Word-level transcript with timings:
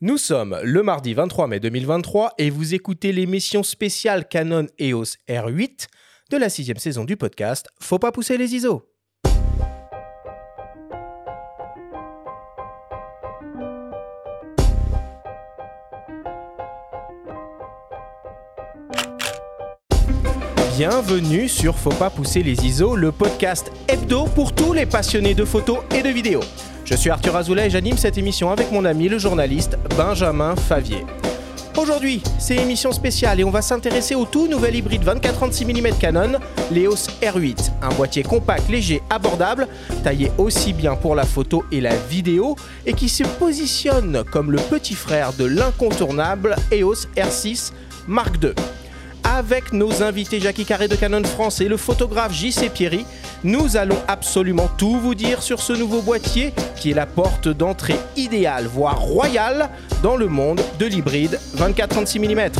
Nous 0.00 0.16
sommes 0.16 0.56
le 0.62 0.84
mardi 0.84 1.12
23 1.12 1.48
mai 1.48 1.58
2023 1.58 2.34
et 2.38 2.50
vous 2.50 2.72
écoutez 2.72 3.10
l'émission 3.10 3.64
spéciale 3.64 4.28
Canon 4.28 4.68
EOS 4.78 5.16
R8 5.28 5.88
de 6.30 6.36
la 6.36 6.48
sixième 6.48 6.76
saison 6.76 7.04
du 7.04 7.16
podcast 7.16 7.66
Faut 7.80 7.98
pas 7.98 8.12
pousser 8.12 8.38
les 8.38 8.54
ISO. 8.54 8.88
Bienvenue 20.78 21.48
sur 21.48 21.76
Faut 21.76 21.90
pas 21.90 22.08
pousser 22.08 22.44
les 22.44 22.64
ISO, 22.64 22.94
le 22.94 23.10
podcast 23.10 23.72
hebdo 23.88 24.26
pour 24.26 24.52
tous 24.52 24.72
les 24.72 24.86
passionnés 24.86 25.34
de 25.34 25.44
photos 25.44 25.78
et 25.92 26.02
de 26.04 26.08
vidéos. 26.08 26.44
Je 26.84 26.94
suis 26.94 27.10
Arthur 27.10 27.34
Azoulay 27.34 27.66
et 27.66 27.70
j'anime 27.70 27.96
cette 27.96 28.16
émission 28.16 28.52
avec 28.52 28.70
mon 28.70 28.84
ami 28.84 29.08
le 29.08 29.18
journaliste 29.18 29.76
Benjamin 29.96 30.54
Favier. 30.54 31.04
Aujourd'hui, 31.76 32.22
c'est 32.38 32.54
émission 32.54 32.92
spéciale 32.92 33.40
et 33.40 33.44
on 33.44 33.50
va 33.50 33.60
s'intéresser 33.60 34.14
au 34.14 34.24
tout 34.24 34.46
nouvel 34.46 34.76
hybride 34.76 35.02
24-36 35.02 35.64
mm 35.66 35.98
Canon, 35.98 36.38
l'EOS 36.70 37.08
R8. 37.22 37.72
Un 37.82 37.88
boîtier 37.94 38.22
compact, 38.22 38.68
léger, 38.68 39.02
abordable, 39.10 39.66
taillé 40.04 40.30
aussi 40.38 40.72
bien 40.72 40.94
pour 40.94 41.16
la 41.16 41.24
photo 41.24 41.64
et 41.72 41.80
la 41.80 41.96
vidéo 41.96 42.54
et 42.86 42.92
qui 42.92 43.08
se 43.08 43.24
positionne 43.24 44.22
comme 44.30 44.52
le 44.52 44.58
petit 44.58 44.94
frère 44.94 45.32
de 45.32 45.44
l'incontournable 45.44 46.54
EOS 46.70 47.08
R6 47.16 47.72
Mark 48.06 48.36
II 48.40 48.52
avec 49.38 49.72
nos 49.72 50.02
invités 50.02 50.40
Jackie 50.40 50.64
Carré 50.64 50.88
de 50.88 50.96
Canon 50.96 51.22
France 51.22 51.60
et 51.60 51.68
le 51.68 51.76
photographe 51.76 52.32
JC 52.32 52.70
Pierry. 52.74 53.06
Nous 53.44 53.76
allons 53.76 53.98
absolument 54.08 54.68
tout 54.76 54.98
vous 54.98 55.14
dire 55.14 55.44
sur 55.44 55.60
ce 55.60 55.72
nouveau 55.72 56.02
boîtier 56.02 56.52
qui 56.74 56.90
est 56.90 56.94
la 56.94 57.06
porte 57.06 57.46
d'entrée 57.46 58.00
idéale, 58.16 58.66
voire 58.66 59.00
royale, 59.00 59.70
dans 60.02 60.16
le 60.16 60.26
monde 60.26 60.60
de 60.80 60.86
l'hybride 60.86 61.38
24-36 61.56 62.18
mm. 62.18 62.50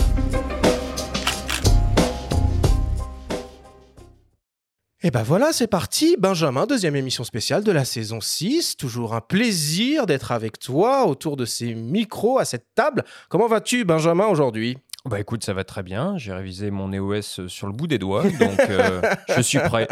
Et 5.03 5.11
ben 5.11 5.25
voilà, 5.25 5.53
c'est 5.53 5.67
parti. 5.67 6.17
Benjamin, 6.17 6.67
deuxième 6.67 6.95
émission 6.95 7.25
spéciale 7.25 7.65
de 7.65 7.73
la 7.73 7.85
saison 7.85 8.21
6. 8.21 8.77
Toujours 8.77 9.15
un 9.15 9.21
plaisir 9.21 10.07
d'être 10.07 10.31
avec 10.31 10.61
toi 10.61 11.07
autour 11.07 11.37
de 11.37 11.45
ces 11.45 11.75
micros 11.75 12.39
à 12.39 12.45
cette 12.45 12.67
table. 12.77 13.05
Comment 13.29 13.49
vas-tu, 13.49 13.85
Benjamin, 13.85 14.27
aujourd'hui? 14.27 14.79
Bah 15.09 15.21
écoute, 15.21 15.45
ça 15.45 15.53
va 15.53 15.65
très 15.65 15.83
bien. 15.83 16.17
J'ai 16.19 16.33
révisé 16.33 16.71
mon 16.71 16.93
EOS 16.93 17.49
sur 17.49 17.67
le 17.67 17.73
bout 17.73 17.87
des 17.87 17.99
doigts, 17.99 18.23
donc 18.23 18.61
euh, 18.69 19.01
je 19.37 19.41
suis 19.41 19.59
prêt. 19.59 19.89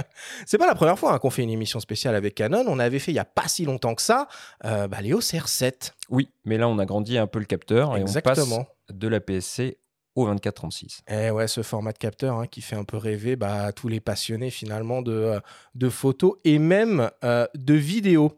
C'est 0.46 0.58
pas 0.58 0.66
la 0.66 0.74
première 0.74 0.98
fois 0.98 1.14
hein, 1.14 1.18
qu'on 1.18 1.30
fait 1.30 1.42
une 1.42 1.50
émission 1.50 1.80
spéciale 1.80 2.14
avec 2.14 2.34
Canon. 2.34 2.64
On 2.66 2.78
avait 2.78 2.98
fait 2.98 3.12
il 3.12 3.16
y 3.16 3.20
a 3.20 3.24
pas 3.24 3.48
si 3.48 3.64
longtemps 3.64 3.94
que 3.94 4.02
ça 4.02 4.28
euh, 4.64 4.88
bah, 4.88 5.00
l'EOS 5.00 5.20
R7. 5.20 5.92
Oui, 6.10 6.30
mais 6.44 6.58
là 6.58 6.68
on 6.68 6.78
a 6.78 6.86
grandi 6.86 7.18
un 7.18 7.26
peu 7.26 7.38
le 7.38 7.44
capteur 7.44 7.96
et 7.96 8.02
on 8.02 8.20
passe 8.20 8.48
de 8.90 9.08
la 9.08 9.20
PSC 9.20 9.78
au 10.14 10.28
24-36. 10.32 11.00
Eh 11.08 11.30
ouais, 11.30 11.46
ce 11.46 11.62
format 11.62 11.92
de 11.92 11.98
capteur 11.98 12.38
hein, 12.38 12.46
qui 12.46 12.62
fait 12.62 12.76
un 12.76 12.84
peu 12.84 12.96
rêver 12.96 13.36
bah, 13.36 13.72
tous 13.72 13.88
les 13.88 14.00
passionnés 14.00 14.50
finalement 14.50 15.02
de, 15.02 15.12
euh, 15.12 15.40
de 15.74 15.88
photos 15.88 16.34
et 16.44 16.58
même 16.58 17.10
de 17.22 17.74
vidéos. 17.74 18.32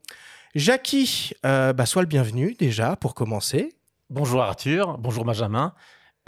Jackie, 0.54 1.32
bah, 1.42 1.86
sois 1.86 2.02
le 2.02 2.08
bienvenu 2.08 2.54
déjà 2.58 2.96
pour 2.96 3.14
commencer. 3.14 3.74
Bonjour 4.10 4.42
Arthur, 4.42 4.96
bonjour 4.98 5.24
Benjamin. 5.24 5.74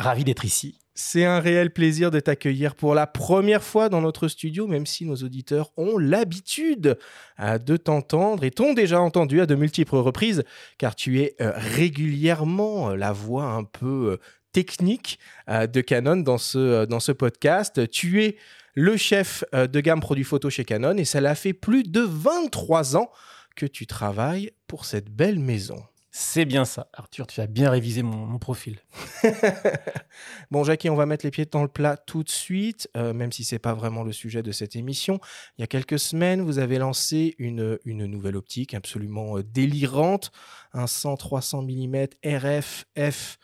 Ravi 0.00 0.24
d'être 0.24 0.44
ici. 0.44 0.78
C'est 0.94 1.24
un 1.24 1.40
réel 1.40 1.72
plaisir 1.72 2.10
de 2.10 2.20
t'accueillir 2.20 2.74
pour 2.74 2.94
la 2.94 3.06
première 3.06 3.62
fois 3.62 3.88
dans 3.88 4.00
notre 4.00 4.28
studio, 4.28 4.66
même 4.66 4.86
si 4.86 5.04
nos 5.04 5.16
auditeurs 5.16 5.70
ont 5.76 5.98
l'habitude 5.98 6.98
euh, 7.38 7.58
de 7.58 7.76
t'entendre 7.76 8.44
et 8.44 8.50
t'ont 8.50 8.74
déjà 8.74 9.00
entendu 9.00 9.40
à 9.40 9.46
de 9.46 9.54
multiples 9.54 9.96
reprises, 9.96 10.42
car 10.78 10.94
tu 10.96 11.20
es 11.20 11.36
euh, 11.40 11.52
régulièrement 11.54 12.90
euh, 12.90 12.96
la 12.96 13.12
voix 13.12 13.44
un 13.44 13.64
peu 13.64 14.18
technique 14.52 15.20
de 15.48 15.80
Canon 15.80 16.16
dans 16.16 16.38
ce, 16.38 16.84
dans 16.84 16.98
ce 16.98 17.12
podcast. 17.12 17.88
Tu 17.88 18.24
es 18.24 18.36
le 18.74 18.96
chef 18.96 19.44
de 19.52 19.80
gamme 19.80 20.00
produits 20.00 20.24
photo 20.24 20.50
chez 20.50 20.64
Canon 20.64 20.96
et 20.96 21.04
ça 21.04 21.20
l'a 21.20 21.36
fait 21.36 21.52
plus 21.52 21.84
de 21.84 22.00
23 22.00 22.96
ans 22.96 23.10
que 23.54 23.66
tu 23.66 23.86
travailles 23.86 24.50
pour 24.66 24.86
cette 24.86 25.08
belle 25.08 25.38
maison. 25.38 25.80
C'est 26.12 26.44
bien 26.44 26.64
ça. 26.64 26.88
Arthur, 26.92 27.28
tu 27.28 27.40
as 27.40 27.46
bien 27.46 27.70
révisé 27.70 28.02
mon, 28.02 28.38
profil. 28.38 28.80
bon, 30.50 30.64
Jackie, 30.64 30.90
on 30.90 30.96
va 30.96 31.06
mettre 31.06 31.24
les 31.24 31.30
pieds 31.30 31.46
dans 31.46 31.62
le 31.62 31.68
plat 31.68 31.96
tout 31.96 32.24
de 32.24 32.28
suite, 32.28 32.88
euh, 32.96 33.12
même 33.12 33.30
si 33.30 33.44
c'est 33.44 33.60
pas 33.60 33.74
vraiment 33.74 34.02
le 34.02 34.10
sujet 34.10 34.42
de 34.42 34.50
cette 34.50 34.74
émission. 34.74 35.20
Il 35.56 35.60
y 35.60 35.64
a 35.64 35.68
quelques 35.68 36.00
semaines, 36.00 36.42
vous 36.42 36.58
avez 36.58 36.78
lancé 36.78 37.36
une, 37.38 37.78
une 37.84 38.06
nouvelle 38.06 38.36
optique 38.36 38.74
absolument 38.74 39.38
euh, 39.38 39.44
délirante, 39.44 40.32
un 40.72 40.86
100-300 40.86 41.64
mm 41.64 42.08
RF 42.24 42.86
f 42.98 43.38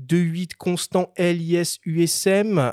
2.8 0.00 0.54
constant 0.56 1.12
LIS 1.18 1.78
USM, 1.84 2.58
euh, 2.58 2.72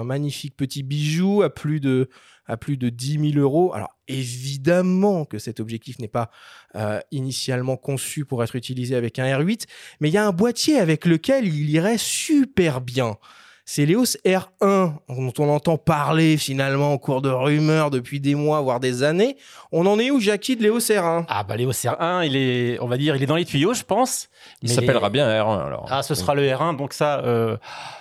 un 0.00 0.04
magnifique 0.04 0.56
petit 0.56 0.82
bijou 0.82 1.42
à 1.42 1.50
plus 1.50 1.80
de 1.80 2.08
à 2.46 2.56
plus 2.56 2.76
de 2.76 2.88
10 2.88 3.32
000 3.32 3.42
euros. 3.42 3.72
Alors 3.74 3.96
évidemment 4.08 5.24
que 5.24 5.38
cet 5.38 5.60
objectif 5.60 5.98
n'est 5.98 6.08
pas 6.08 6.30
euh, 6.74 7.00
initialement 7.10 7.76
conçu 7.76 8.24
pour 8.24 8.42
être 8.42 8.56
utilisé 8.56 8.94
avec 8.94 9.18
un 9.18 9.24
R8, 9.24 9.66
mais 10.00 10.08
il 10.08 10.12
y 10.12 10.18
a 10.18 10.26
un 10.26 10.32
boîtier 10.32 10.78
avec 10.78 11.04
lequel 11.04 11.46
il 11.46 11.70
irait 11.70 11.98
super 11.98 12.80
bien. 12.80 13.16
C'est 13.64 13.86
l'EOS 13.86 14.16
R1 14.26 14.92
dont 15.08 15.32
on 15.38 15.48
entend 15.48 15.78
parler 15.78 16.36
finalement 16.36 16.94
au 16.94 16.98
cours 16.98 17.22
de 17.22 17.28
rumeurs 17.28 17.90
depuis 17.90 18.20
des 18.20 18.34
mois, 18.34 18.60
voire 18.60 18.80
des 18.80 19.04
années. 19.04 19.36
On 19.70 19.86
en 19.86 20.00
est 20.00 20.10
où, 20.10 20.18
Jackie, 20.18 20.56
de 20.56 20.64
l'EOS 20.64 20.90
R1 20.90 21.26
Ah 21.28 21.44
bah 21.44 21.56
l'EOS 21.56 21.70
R1, 21.70 22.26
il 22.26 22.36
est, 22.36 22.80
on 22.80 22.88
va 22.88 22.96
dire, 22.96 23.14
il 23.14 23.22
est 23.22 23.26
dans 23.26 23.36
les 23.36 23.44
tuyaux, 23.44 23.72
je 23.72 23.84
pense. 23.84 24.28
Il 24.62 24.68
s'appellera 24.68 25.10
bien 25.10 25.28
R1 25.28 25.66
alors. 25.66 25.86
Ah, 25.90 26.02
ce 26.02 26.14
sera 26.16 26.34
le 26.34 26.42
R1, 26.42 26.76
donc 26.76 26.92
ça, 26.92 27.20
euh, 27.20 27.56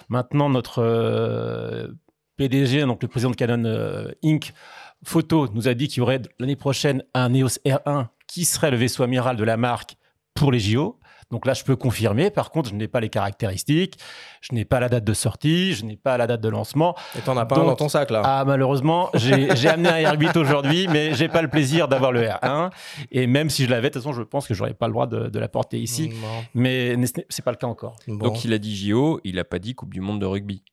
maintenant 0.09 0.50
notre 0.50 0.81
euh, 0.81 1.88
PDG, 2.41 2.81
donc 2.88 3.03
le 3.03 3.07
président 3.07 3.29
de 3.29 3.35
Canon 3.35 3.66
euh, 3.66 4.12
Inc., 4.24 4.52
Photo, 5.03 5.47
nous 5.53 5.68
a 5.68 5.75
dit 5.75 5.88
qu'il 5.88 6.00
y 6.00 6.02
aurait 6.02 6.22
l'année 6.40 6.56
prochaine 6.56 7.03
un 7.13 7.31
EOS 7.34 7.59
R1 7.66 8.07
qui 8.28 8.46
serait 8.46 8.72
le 8.72 8.78
vaisseau 8.78 9.03
amiral 9.03 9.35
de 9.35 9.44
la 9.44 9.57
marque 9.57 9.96
pour 10.34 10.52
les 10.52 10.59
JO. 10.59 10.97
Donc 11.29 11.46
là, 11.46 11.53
je 11.53 11.63
peux 11.63 11.75
confirmer. 11.75 12.31
Par 12.31 12.50
contre, 12.50 12.69
je 12.69 12.75
n'ai 12.75 12.88
pas 12.88 13.00
les 13.00 13.09
caractéristiques, 13.09 13.97
je 14.41 14.56
n'ai 14.56 14.66
pas 14.66 14.79
la 14.79 14.90
date 14.90 15.03
de 15.03 15.13
sortie, 15.13 15.74
je 15.74 15.85
n'ai 15.85 15.97
pas 15.97 16.18
la 16.18 16.25
date 16.25 16.41
de 16.41 16.50
lancement. 16.50 16.96
Et 17.16 17.22
t'en 17.22 17.38
as 17.38 17.46
pas 17.46 17.59
un 17.59 17.63
dans 17.63 17.75
ton 17.75 17.90
sac 17.90 18.09
là 18.09 18.22
Ah, 18.25 18.44
malheureusement, 18.46 19.12
j'ai 19.13 19.69
amené 19.69 19.90
un 19.90 20.13
R8 20.13 20.38
aujourd'hui, 20.38 20.88
mais 20.88 21.13
j'ai 21.13 21.28
pas 21.28 21.44
le 21.44 21.47
plaisir 21.47 21.88
d'avoir 21.88 22.12
le 22.12 22.23
R1. 22.23 22.72
Et 23.12 23.28
même 23.28 23.52
si 23.52 23.66
je 23.66 23.69
l'avais, 23.69 23.90
de 23.90 23.94
toute 23.94 24.02
façon, 24.02 24.13
je 24.13 24.23
pense 24.23 24.47
que 24.47 24.56
j'aurais 24.56 24.73
pas 24.73 24.88
le 24.88 24.94
droit 24.94 25.06
de, 25.06 25.29
de 25.29 25.40
la 25.40 25.47
porter 25.47 25.79
ici. 25.79 26.12
Mais 26.56 26.97
c'est 27.29 27.46
pas 27.46 27.52
le 27.52 27.58
cas 27.58 27.68
encore. 27.68 27.97
Donc 28.08 28.44
il 28.44 28.52
a 28.52 28.58
dit 28.58 28.75
JO, 28.75 29.22
il 29.23 29.38
a 29.38 29.44
pas 29.44 29.59
dit 29.59 29.75
Coupe 29.75 29.94
du 29.94 30.02
Monde 30.02 30.19
de 30.19 30.25
rugby 30.25 30.63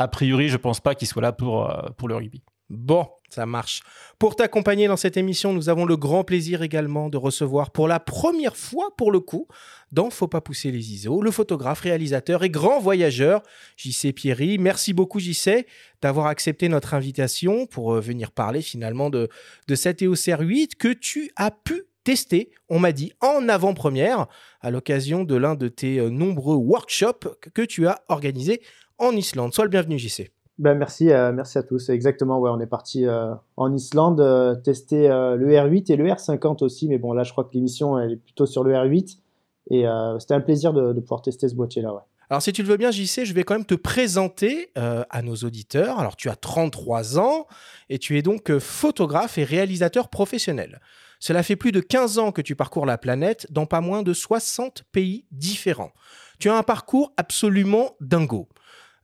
a 0.00 0.08
priori, 0.08 0.48
je 0.48 0.56
pense 0.56 0.80
pas 0.80 0.94
qu'il 0.94 1.06
soit 1.06 1.20
là 1.20 1.30
pour, 1.30 1.70
euh, 1.70 1.90
pour 1.98 2.08
le 2.08 2.14
rugby. 2.14 2.42
Bon, 2.70 3.06
ça 3.28 3.44
marche. 3.44 3.82
Pour 4.18 4.34
t'accompagner 4.34 4.88
dans 4.88 4.96
cette 4.96 5.18
émission, 5.18 5.52
nous 5.52 5.68
avons 5.68 5.84
le 5.84 5.98
grand 5.98 6.24
plaisir 6.24 6.62
également 6.62 7.10
de 7.10 7.18
recevoir 7.18 7.70
pour 7.70 7.86
la 7.86 8.00
première 8.00 8.56
fois, 8.56 8.96
pour 8.96 9.12
le 9.12 9.20
coup, 9.20 9.46
dans 9.92 10.08
Faut 10.08 10.26
pas 10.26 10.40
pousser 10.40 10.70
les 10.70 10.92
ISO, 10.92 11.20
le 11.20 11.30
photographe, 11.30 11.80
réalisateur 11.80 12.44
et 12.44 12.48
grand 12.48 12.80
voyageur, 12.80 13.42
JC 13.76 14.14
Pierry. 14.14 14.56
Merci 14.56 14.94
beaucoup, 14.94 15.20
JC, 15.20 15.66
d'avoir 16.00 16.28
accepté 16.28 16.70
notre 16.70 16.94
invitation 16.94 17.66
pour 17.66 17.92
euh, 17.92 18.00
venir 18.00 18.30
parler 18.30 18.62
finalement 18.62 19.10
de, 19.10 19.28
de 19.68 19.74
cette 19.74 20.00
EOS 20.00 20.14
R8 20.14 20.76
que 20.78 20.94
tu 20.94 21.30
as 21.36 21.50
pu 21.50 21.82
tester, 22.04 22.50
on 22.68 22.78
m'a 22.78 22.92
dit, 22.92 23.12
en 23.20 23.48
avant-première, 23.48 24.26
à 24.60 24.70
l'occasion 24.70 25.24
de 25.24 25.34
l'un 25.34 25.54
de 25.54 25.68
tes 25.68 25.98
euh, 25.98 26.08
nombreux 26.08 26.56
workshops 26.56 27.28
que 27.52 27.62
tu 27.62 27.86
as 27.86 28.02
organisés 28.08 28.62
en 29.00 29.12
Islande. 29.16 29.52
Sois 29.52 29.64
le 29.64 29.70
bienvenu, 29.70 29.98
JC. 29.98 30.30
Ben 30.60 30.74
merci, 30.74 31.10
euh, 31.10 31.32
merci 31.32 31.56
à 31.56 31.62
tous. 31.62 31.88
Exactement, 31.88 32.38
ouais, 32.38 32.50
on 32.52 32.60
est 32.60 32.66
parti 32.66 33.06
euh, 33.06 33.32
en 33.56 33.72
Islande 33.72 34.20
euh, 34.20 34.54
tester 34.54 35.08
le 35.08 35.48
R8 35.48 35.90
et 35.90 35.96
le 35.96 36.04
R50 36.04 36.62
aussi, 36.62 36.86
mais 36.86 36.98
bon 36.98 37.14
là 37.14 37.22
je 37.22 37.32
crois 37.32 37.44
que 37.44 37.54
l'émission 37.54 37.98
elle 37.98 38.12
est 38.12 38.16
plutôt 38.16 38.44
sur 38.44 38.62
le 38.62 38.74
R8 38.74 39.16
et 39.70 39.86
c'était 40.18 40.34
un 40.34 40.40
plaisir 40.40 40.74
de, 40.74 40.92
pouvoir 41.00 41.22
tester 41.22 41.48
ce 41.48 41.54
boîtier 41.54 41.80
là. 41.80 41.94
Ouais. 41.94 42.02
Alors 42.28 42.42
si 42.42 42.52
tu 42.52 42.62
le 42.62 42.68
veux 42.68 42.76
bien, 42.76 42.90
JC, 42.90 43.24
je 43.24 43.32
vais 43.32 43.42
quand 43.42 43.54
même 43.54 43.64
te 43.64 43.74
présenter 43.74 44.70
à 44.74 45.22
nos 45.22 45.36
auditeurs. 45.36 45.98
Alors 45.98 46.16
tu 46.16 46.28
as 46.28 46.36
33 46.36 47.18
ans 47.18 47.46
et 47.88 47.98
tu 47.98 48.18
es 48.18 48.22
donc 48.22 48.58
photographe 48.58 49.38
et 49.38 49.44
réalisateur 49.44 50.08
professionnel. 50.08 50.80
Cela 51.20 51.42
fait 51.42 51.56
plus 51.56 51.72
de 51.72 51.80
15 51.80 52.18
ans 52.18 52.32
que 52.32 52.42
tu 52.42 52.54
parcours 52.54 52.84
la 52.84 52.98
planète 52.98 53.46
dans 53.50 53.66
pas 53.66 53.80
moins 53.80 54.02
de 54.02 54.12
60 54.12 54.84
pays 54.92 55.24
différents. 55.30 55.92
Tu 56.38 56.50
as 56.50 56.56
un 56.56 56.62
parcours 56.62 57.12
absolument 57.16 57.96
dingo. 58.00 58.48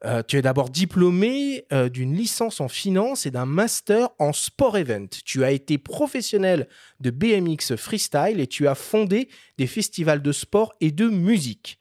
Euh, 0.05 0.23
tu 0.23 0.37
es 0.37 0.43
d'abord 0.43 0.69
diplômé 0.69 1.65
euh, 1.73 1.89
d'une 1.89 2.15
licence 2.15 2.61
en 2.61 2.69
finance 2.69 3.25
et 3.25 3.31
d'un 3.31 3.47
master 3.47 4.11
en 4.19 4.35
sport 4.35 4.77
event. 4.77 5.07
Tu 5.25 5.43
as 5.43 5.53
été 5.53 5.79
professionnel 5.79 6.69
de 7.01 7.11
BMX 7.11 7.77
freestyle 7.77 8.39
et 8.39 8.47
tu 8.47 8.69
as 8.69 8.75
fondé 8.75 9.29
des 9.57 9.67
festivals 9.67 10.21
de 10.21 10.33
sport 10.33 10.75
et 10.81 10.91
de 10.91 11.09
musique. 11.09 11.79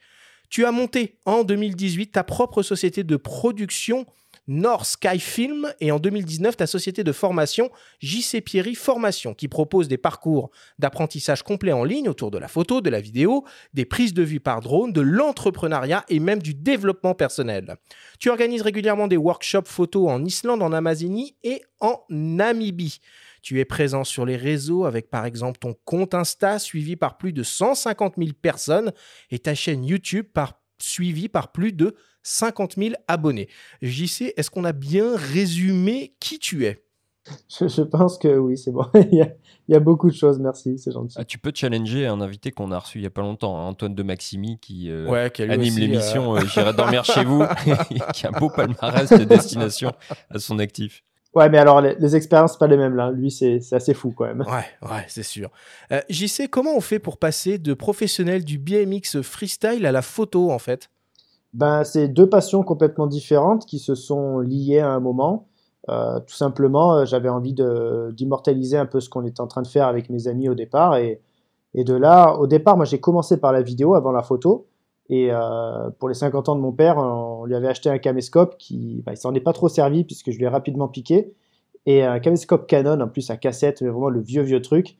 Tu 0.49 0.65
as 0.65 0.71
monté 0.71 1.17
en 1.25 1.43
2018 1.43 2.13
ta 2.13 2.23
propre 2.23 2.63
société 2.63 3.03
de 3.03 3.17
production 3.17 4.05
North 4.47 4.85
Sky 4.85 5.19
Film 5.19 5.73
et 5.79 5.91
en 5.91 5.99
2019 5.99 6.57
ta 6.57 6.67
société 6.67 7.03
de 7.03 7.11
formation 7.11 7.69
JC 7.99 8.41
Pierry 8.41 8.75
Formation 8.75 9.33
qui 9.33 9.47
propose 9.47 9.87
des 9.87 9.97
parcours 9.97 10.51
d'apprentissage 10.79 11.43
complet 11.43 11.71
en 11.71 11.83
ligne 11.83 12.09
autour 12.09 12.31
de 12.31 12.37
la 12.37 12.47
photo, 12.47 12.81
de 12.81 12.89
la 12.89 13.01
vidéo, 13.01 13.43
des 13.73 13.85
prises 13.85 14.13
de 14.13 14.23
vue 14.23 14.39
par 14.39 14.61
drone, 14.61 14.93
de 14.93 15.01
l'entrepreneuriat 15.01 16.05
et 16.09 16.19
même 16.19 16.41
du 16.41 16.53
développement 16.53 17.15
personnel. 17.15 17.75
Tu 18.19 18.29
organises 18.29 18.61
régulièrement 18.61 19.07
des 19.07 19.17
workshops 19.17 19.67
photo 19.67 20.09
en 20.09 20.23
Islande, 20.23 20.61
en 20.61 20.73
Amazonie 20.73 21.35
et 21.43 21.61
en 21.79 22.01
Namibie. 22.09 22.99
Tu 23.41 23.59
es 23.59 23.65
présent 23.65 24.03
sur 24.03 24.25
les 24.25 24.37
réseaux 24.37 24.85
avec 24.85 25.09
par 25.09 25.25
exemple 25.25 25.59
ton 25.59 25.75
compte 25.85 26.15
Insta 26.15 26.57
suivi 26.57 26.95
par 26.95 27.17
plus 27.17 27.31
de 27.31 27.43
150 27.43 28.15
000 28.17 28.29
personnes 28.41 28.91
et 29.29 29.39
ta 29.39 29.53
chaîne 29.53 29.85
YouTube 29.85 30.25
par, 30.33 30.59
suivie 30.79 31.29
par 31.29 31.51
plus 31.51 31.73
de 31.73 31.95
50 32.23 32.75
000 32.75 32.95
abonnés. 33.07 33.47
JC, 33.81 34.33
est-ce 34.35 34.49
qu'on 34.49 34.65
a 34.65 34.73
bien 34.73 35.15
résumé 35.15 36.15
qui 36.19 36.39
tu 36.39 36.65
es? 36.65 36.85
Je, 37.49 37.81
pense 37.81 38.19
que 38.19 38.37
oui, 38.37 38.57
c'est 38.57 38.71
bon. 38.71 38.85
il, 39.11 39.27
y 39.67 39.75
a, 39.75 39.79
beaucoup 39.79 40.09
de 40.09 40.15
choses, 40.15 40.39
merci, 40.39 40.77
c'est 40.77 40.91
gentil. 40.91 41.15
Ah, 41.19 41.25
tu 41.25 41.39
peux 41.39 41.51
challenger 41.53 42.05
un 42.05 42.21
invité 42.21 42.51
qu'on 42.51 42.71
a 42.71 42.77
reçu 42.77 42.99
il 42.99 43.03
y 43.03 43.07
a 43.07 43.11
pas 43.11 43.21
longtemps, 43.21 43.57
hein, 43.57 43.65
Antoine 43.65 43.95
de 43.95 44.03
Maximi, 44.03 44.59
qui, 44.59 44.91
euh, 44.91 45.29
anime 45.39 45.77
l'émission 45.77 46.35
euh, 46.35 46.39
euh, 46.39 46.45
J'irai 46.45 46.73
dormir 46.73 47.03
chez 47.03 47.23
vous, 47.23 47.43
qui 48.13 48.27
a 48.27 48.29
un 48.29 48.39
beau 48.39 48.49
palmarès 48.49 49.09
de 49.09 49.23
destination 49.23 49.91
à 50.29 50.37
son 50.37 50.59
actif. 50.59 51.03
Ouais, 51.35 51.49
mais 51.49 51.57
alors 51.57 51.81
les, 51.81 51.95
les 51.95 52.15
expériences, 52.15 52.57
pas 52.57 52.67
les 52.67 52.77
mêmes 52.77 52.95
là. 52.95 53.11
Lui, 53.11 53.29
c'est 53.29 53.59
assez 53.71 53.93
fou 53.93 54.13
quand 54.15 54.25
même. 54.25 54.41
Ouais, 54.41 54.89
ouais, 54.89 55.05
c'est 55.07 55.23
sûr. 55.23 55.49
JC, 56.09 56.49
comment 56.49 56.75
on 56.75 56.81
fait 56.81 56.99
pour 56.99 57.17
passer 57.17 57.57
de 57.57 57.73
professionnel 57.73 58.43
du 58.43 58.57
BMX 58.57 59.21
freestyle 59.21 59.85
à 59.85 59.91
la 59.91 60.01
photo 60.01 60.51
en 60.51 60.59
fait? 60.59 60.89
Ben, 61.55 61.85
c'est 61.85 62.09
deux 62.09 62.27
passions 62.27 62.63
complètement 62.63 63.07
différentes 63.07 63.65
qui 63.65 63.79
se 63.79 63.95
sont 63.95 64.39
liées 64.39 64.79
à 64.79 64.89
un 64.89 64.99
moment. 64.99 65.47
Euh, 65.87 66.19
tout 66.19 66.35
simplement, 66.35 66.95
euh, 66.97 67.05
j'avais 67.05 67.29
envie 67.29 67.53
d'immortaliser 67.53 68.77
un 68.77 68.85
peu 68.85 68.99
ce 68.99 69.09
qu'on 69.09 69.23
était 69.25 69.41
en 69.41 69.47
train 69.47 69.61
de 69.61 69.67
faire 69.67 69.87
avec 69.87 70.09
mes 70.09 70.27
amis 70.27 70.49
au 70.49 70.55
départ. 70.55 70.97
Et, 70.97 71.21
et 71.73 71.83
de 71.83 71.93
là, 71.93 72.33
au 72.35 72.47
départ, 72.47 72.75
moi 72.75 72.85
j'ai 72.85 72.99
commencé 72.99 73.37
par 73.37 73.53
la 73.53 73.61
vidéo 73.61 73.95
avant 73.95 74.11
la 74.11 74.21
photo. 74.21 74.67
Et 75.09 75.27
euh, 75.31 75.89
pour 75.99 76.09
les 76.09 76.15
50 76.15 76.49
ans 76.49 76.55
de 76.55 76.61
mon 76.61 76.71
père, 76.71 76.97
on 76.97 77.45
lui 77.45 77.55
avait 77.55 77.67
acheté 77.67 77.89
un 77.89 77.99
caméscope 77.99 78.57
qui, 78.57 79.03
bah, 79.05 79.13
il 79.13 79.17
s'en 79.17 79.33
est 79.33 79.39
pas 79.39 79.53
trop 79.53 79.69
servi 79.69 80.03
puisque 80.03 80.31
je 80.31 80.37
lui 80.37 80.45
ai 80.45 80.47
rapidement 80.47 80.87
piqué. 80.87 81.33
Et 81.85 82.03
un 82.03 82.19
caméscope 82.19 82.65
Canon, 82.67 82.99
en 82.99 83.07
plus 83.07 83.29
à 83.29 83.37
cassette, 83.37 83.83
vraiment 83.83 84.09
le 84.09 84.19
vieux 84.19 84.41
vieux 84.41 84.61
truc. 84.61 84.97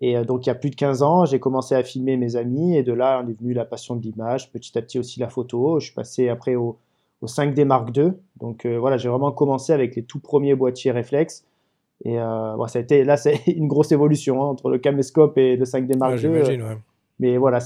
Et 0.00 0.16
euh, 0.16 0.24
donc 0.24 0.46
il 0.46 0.48
y 0.48 0.52
a 0.52 0.54
plus 0.54 0.70
de 0.70 0.76
15 0.76 1.02
ans, 1.02 1.24
j'ai 1.24 1.40
commencé 1.40 1.74
à 1.74 1.82
filmer 1.82 2.16
mes 2.16 2.36
amis 2.36 2.76
et 2.76 2.82
de 2.82 2.92
là 2.92 3.22
on 3.24 3.28
est 3.28 3.38
venu 3.38 3.54
la 3.54 3.64
passion 3.64 3.96
de 3.96 4.02
l'image, 4.02 4.52
petit 4.52 4.76
à 4.76 4.82
petit 4.82 4.98
aussi 4.98 5.20
la 5.20 5.28
photo. 5.28 5.80
Je 5.80 5.86
suis 5.86 5.94
passé 5.94 6.28
après 6.28 6.54
au, 6.54 6.78
5D 7.24 7.64
Mark 7.64 7.96
II. 7.96 8.12
Donc 8.38 8.66
euh, 8.66 8.78
voilà, 8.78 8.98
j'ai 8.98 9.08
vraiment 9.08 9.32
commencé 9.32 9.72
avec 9.72 9.96
les 9.96 10.02
tout 10.02 10.20
premiers 10.20 10.54
boîtiers 10.54 10.92
réflexes. 10.92 11.44
Et 12.04 12.20
euh, 12.20 12.66
ça 12.66 12.78
a 12.78 12.82
été 12.82 13.04
là 13.04 13.16
c'est 13.16 13.40
une 13.46 13.68
grosse 13.68 13.90
évolution 13.90 14.42
hein, 14.42 14.48
entre 14.48 14.68
le 14.68 14.78
caméscope 14.78 15.38
et 15.38 15.56
le 15.56 15.64
5D 15.64 15.96
Mark 15.96 16.22
II. 16.22 16.28
Ouais. 16.28 16.78
Mais 17.18 17.38
voilà, 17.38 17.60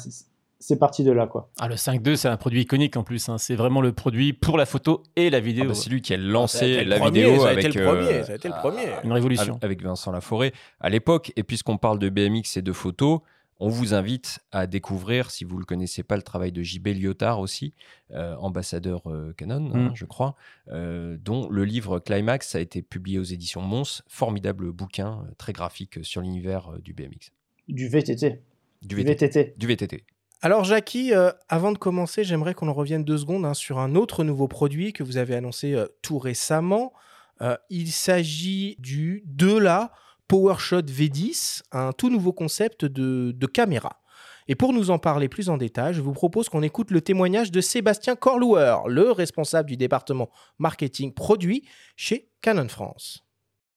c'est 0.61 0.79
parti 0.79 1.03
de 1.05 1.11
là. 1.11 1.27
Quoi. 1.27 1.51
Ah, 1.59 1.69
le 1.69 1.75
5.2, 1.75 2.17
c'est 2.17 2.29
un 2.29 2.37
produit 2.37 2.61
iconique 2.61 2.97
en 2.97 3.03
plus. 3.03 3.29
Hein. 3.29 3.39
C'est 3.39 3.57
vraiment 3.57 3.81
le 3.81 3.93
produit 3.93 4.35
pour 4.35 4.59
la 4.59 4.67
photo 4.67 5.03
et 5.17 5.31
la 5.31 5.41
vidéo. 5.41 5.65
Ah 5.65 5.69
bah, 5.69 5.75
c'est 5.75 5.91
lui 5.91 6.03
qui 6.03 6.13
a 6.13 6.19
lancé 6.19 6.85
la 6.85 6.99
vidéo 6.99 7.45
avec. 7.45 7.75
le 7.75 7.85
premier, 7.85 8.23
ça 8.23 8.33
a 8.33 8.37
été 8.37 8.49
le 8.49 8.55
premier. 8.55 8.87
Une 9.03 9.13
révolution. 9.13 9.59
Avec 9.63 9.83
Vincent 9.83 10.13
Laforêt 10.13 10.53
à 10.79 10.91
l'époque. 10.91 11.33
Et 11.37 11.43
puisqu'on 11.43 11.79
parle 11.79 11.99
de 11.99 12.11
BMX 12.11 12.59
et 12.59 12.63
de 12.63 12.73
photos, 12.73 13.21
on 13.59 13.69
vous 13.69 13.95
invite 13.95 14.41
à 14.53 14.67
découvrir, 14.67 15.31
si 15.31 15.45
vous 15.45 15.57
ne 15.57 15.61
le 15.61 15.67
connaissez 15.67 16.03
pas, 16.03 16.17
le 16.17 16.23
travail 16.23 16.53
de 16.53 16.63
JB 16.63 16.89
Lyotard 16.89 17.41
aussi, 17.41 17.75
euh, 18.11 18.35
ambassadeur 18.37 19.03
euh, 19.11 19.35
Canon, 19.37 19.71
hein, 19.75 19.91
mm. 19.91 19.93
je 19.95 20.05
crois, 20.07 20.35
euh, 20.69 21.17
dont 21.21 21.49
le 21.51 21.65
livre 21.65 21.99
Climax 21.99 22.55
a 22.55 22.61
été 22.61 22.83
publié 22.83 23.19
aux 23.19 23.25
éditions 23.25 23.61
Mons. 23.61 24.03
Formidable 24.09 24.73
bouquin, 24.73 25.25
très 25.39 25.53
graphique 25.53 25.99
sur 26.03 26.21
l'univers 26.21 26.73
du 26.83 26.95
BMX. 26.95 27.33
Du 27.69 27.89
VTT. 27.89 28.41
Du 28.83 28.97
VTT. 28.97 29.55
Du 29.59 29.67
VTT. 29.67 30.05
Alors 30.43 30.65
Jackie, 30.65 31.13
euh, 31.13 31.33
avant 31.51 31.71
de 31.71 31.77
commencer, 31.77 32.25
j'aimerais 32.25 32.55
qu'on 32.55 32.69
en 32.69 32.73
revienne 32.73 33.05
deux 33.05 33.19
secondes 33.19 33.45
hein, 33.45 33.53
sur 33.53 33.79
un 33.79 33.95
autre 33.95 34.25
nouveau 34.25 34.49
produit 34.49 34.95
que 34.95 35.03
vous 35.03 35.19
avez 35.19 35.35
annoncé 35.35 35.75
euh, 35.75 35.87
tout 36.01 36.19
récemment. 36.19 36.95
Euh, 37.43 37.59
il 37.69 37.93
s'agit 37.93 38.75
du 38.79 39.23
de 39.27 39.55
la 39.55 39.93
PowerShot 40.29 40.81
V10, 40.81 41.61
un 41.73 41.93
tout 41.93 42.09
nouveau 42.09 42.33
concept 42.33 42.87
de, 42.87 43.47
caméra. 43.47 44.01
Et 44.49 44.55
pour 44.55 44.73
nous 44.73 44.91
en 44.91 44.99
parler 44.99 45.29
plus 45.29 45.51
en 45.51 45.59
détail, 45.59 45.93
je 45.93 46.01
vous 46.01 46.15
propose 46.15 46.49
qu'on 46.49 46.63
écoute 46.63 46.91
le 46.91 47.03
témoignage 47.03 47.53
de 47.53 47.61
Sébastien 47.61 48.17
Corlouer, 48.17 48.77
le 48.87 49.13
responsable 49.13 49.69
du 49.69 49.77
département 49.77 50.31
marketing 50.59 51.13
produit 51.13 51.69
chez 51.97 52.31
Canon 52.41 52.69
France. 52.69 53.30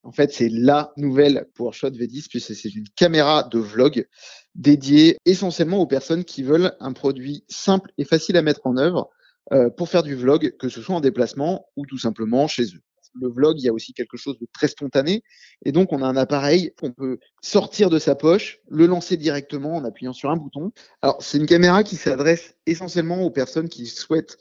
En 0.04 0.12
fait, 0.12 0.34
c'est 0.34 0.50
la 0.50 0.92
nouvelle 0.98 1.48
PowerShot 1.56 1.92
V10 1.92 2.28
puisque 2.30 2.54
c'est 2.56 2.76
une 2.76 2.88
caméra 2.96 3.44
de 3.44 3.58
vlog 3.58 4.06
dédiée 4.54 5.18
essentiellement 5.26 5.80
aux 5.80 5.88
personnes 5.88 6.26
qui 6.26 6.44
veulent 6.44 6.76
un 6.80 6.92
produit 6.92 7.46
simple 7.48 7.92
et 7.98 8.04
facile 8.04 8.36
à 8.36 8.42
mettre 8.42 8.62
en 8.66 8.78
œuvre 8.78 9.10
euh, 9.54 9.70
pour 9.70 9.90
faire 9.90 10.04
du 10.04 10.16
vlog, 10.16 10.56
que 10.58 10.68
ce 10.70 10.82
soit 10.82 10.96
en 10.96 11.02
déplacement 11.02 11.68
ou 11.78 11.86
tout 11.86 11.98
simplement 11.98 12.48
chez 12.48 12.64
eux. 12.64 12.82
Le 13.20 13.30
vlog, 13.30 13.60
il 13.60 13.66
y 13.66 13.70
a 13.70 13.74
aussi 13.74 13.94
quelque 13.94 14.18
chose 14.18 14.40
de 14.40 14.48
très 14.52 14.68
spontané. 14.68 15.24
Et 15.64 15.72
donc, 15.72 15.94
on 15.94 16.02
a 16.02 16.08
un 16.08 16.18
appareil 16.18 16.74
qu'on 16.80 16.92
peut 16.92 17.20
sortir 17.42 17.90
de 17.90 18.00
sa 18.00 18.16
poche, 18.16 18.60
le 18.70 18.88
lancer 18.88 19.18
directement 19.18 19.76
en 19.76 19.86
appuyant 19.86 20.14
sur 20.14 20.32
un 20.32 20.38
bouton. 20.38 20.72
Alors, 21.02 21.22
c'est 21.22 21.38
une 21.38 21.46
caméra 21.46 21.84
qui 21.84 21.96
s'adresse 21.96 22.56
essentiellement 22.66 23.22
aux 23.22 23.30
personnes 23.30 23.70
qui 23.70 23.86
souhaitent 23.86 24.38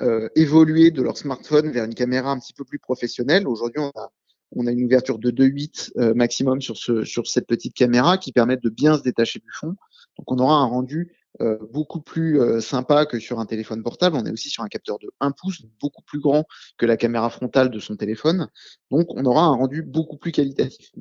euh, 0.00 0.28
évoluer 0.36 0.90
de 0.90 1.02
leur 1.02 1.18
smartphone 1.18 1.70
vers 1.70 1.84
une 1.84 1.94
caméra 1.94 2.30
un 2.30 2.38
petit 2.38 2.54
peu 2.54 2.64
plus 2.64 2.78
professionnelle. 2.78 3.46
Aujourd'hui, 3.46 3.80
on 3.80 3.92
a 3.94 4.10
on 4.56 4.66
a 4.66 4.72
une 4.72 4.84
ouverture 4.84 5.18
de 5.18 5.30
2.8 5.30 5.92
euh, 5.96 6.14
maximum 6.14 6.60
sur, 6.60 6.76
ce, 6.76 7.04
sur 7.04 7.26
cette 7.26 7.46
petite 7.46 7.74
caméra 7.74 8.18
qui 8.18 8.32
permet 8.32 8.56
de 8.56 8.68
bien 8.68 8.96
se 8.96 9.02
détacher 9.02 9.40
du 9.40 9.50
fond. 9.52 9.74
Donc 10.18 10.30
on 10.30 10.38
aura 10.38 10.56
un 10.56 10.66
rendu 10.66 11.12
euh, 11.40 11.58
beaucoup 11.72 12.00
plus 12.00 12.40
euh, 12.40 12.60
sympa 12.60 13.06
que 13.06 13.18
sur 13.18 13.40
un 13.40 13.46
téléphone 13.46 13.82
portable. 13.82 14.16
On 14.16 14.24
est 14.24 14.30
aussi 14.30 14.50
sur 14.50 14.62
un 14.62 14.68
capteur 14.68 14.98
de 14.98 15.10
1 15.20 15.32
pouce, 15.32 15.62
beaucoup 15.80 16.02
plus 16.02 16.20
grand 16.20 16.44
que 16.78 16.86
la 16.86 16.96
caméra 16.96 17.30
frontale 17.30 17.70
de 17.70 17.78
son 17.78 17.96
téléphone. 17.96 18.48
Donc 18.90 19.06
on 19.10 19.24
aura 19.24 19.42
un 19.42 19.52
rendu 19.52 19.82
beaucoup 19.82 20.16
plus 20.16 20.32
qualitatif. 20.32 20.92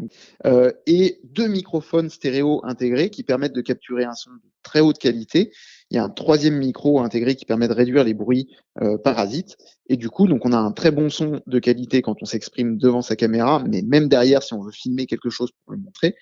et 0.88 1.20
deux 1.24 1.48
microphones 1.48 2.10
stéréo 2.10 2.62
intégrés 2.64 3.10
qui 3.10 3.24
permettent 3.24 3.54
de 3.54 3.62
capturer 3.62 4.06
un 4.06 4.16
son 4.16 4.32
de 4.32 4.40
très 4.64 4.80
haute 4.80 4.98
qualité 4.98 5.52
il 5.94 5.98
y 5.98 6.00
a 6.00 6.04
un 6.04 6.10
troisième 6.10 6.58
micro 6.58 7.02
intégré 7.02 7.36
qui 7.36 7.46
permet 7.46 7.68
de 7.68 7.74
réduire 7.74 8.04
les 8.04 8.16
bruits 8.16 8.48
euh, 8.82 8.98
parasites. 8.98 9.58
Et 9.90 9.96
du 9.96 10.10
coup, 10.10 10.28
donc 10.28 10.44
on 10.44 10.52
a 10.52 10.58
un 10.58 10.72
très 10.72 10.90
bon 10.90 11.10
son 11.12 11.42
de 11.46 11.60
qualité 11.60 12.02
quand 12.02 12.16
on 12.24 12.26
s'exprime 12.26 12.78
devant 12.80 13.04
sa 13.04 13.16
caméra, 13.16 13.64
mais 13.70 13.84
même 13.84 14.10
derrière 14.10 14.42
si 14.42 14.56
on 14.56 14.64
veut 14.64 14.72
filmer 14.72 15.06
quelque 15.06 15.30
chose 15.30 15.52
pour 15.52 15.74
le 15.74 15.80
montrer. 15.80 16.16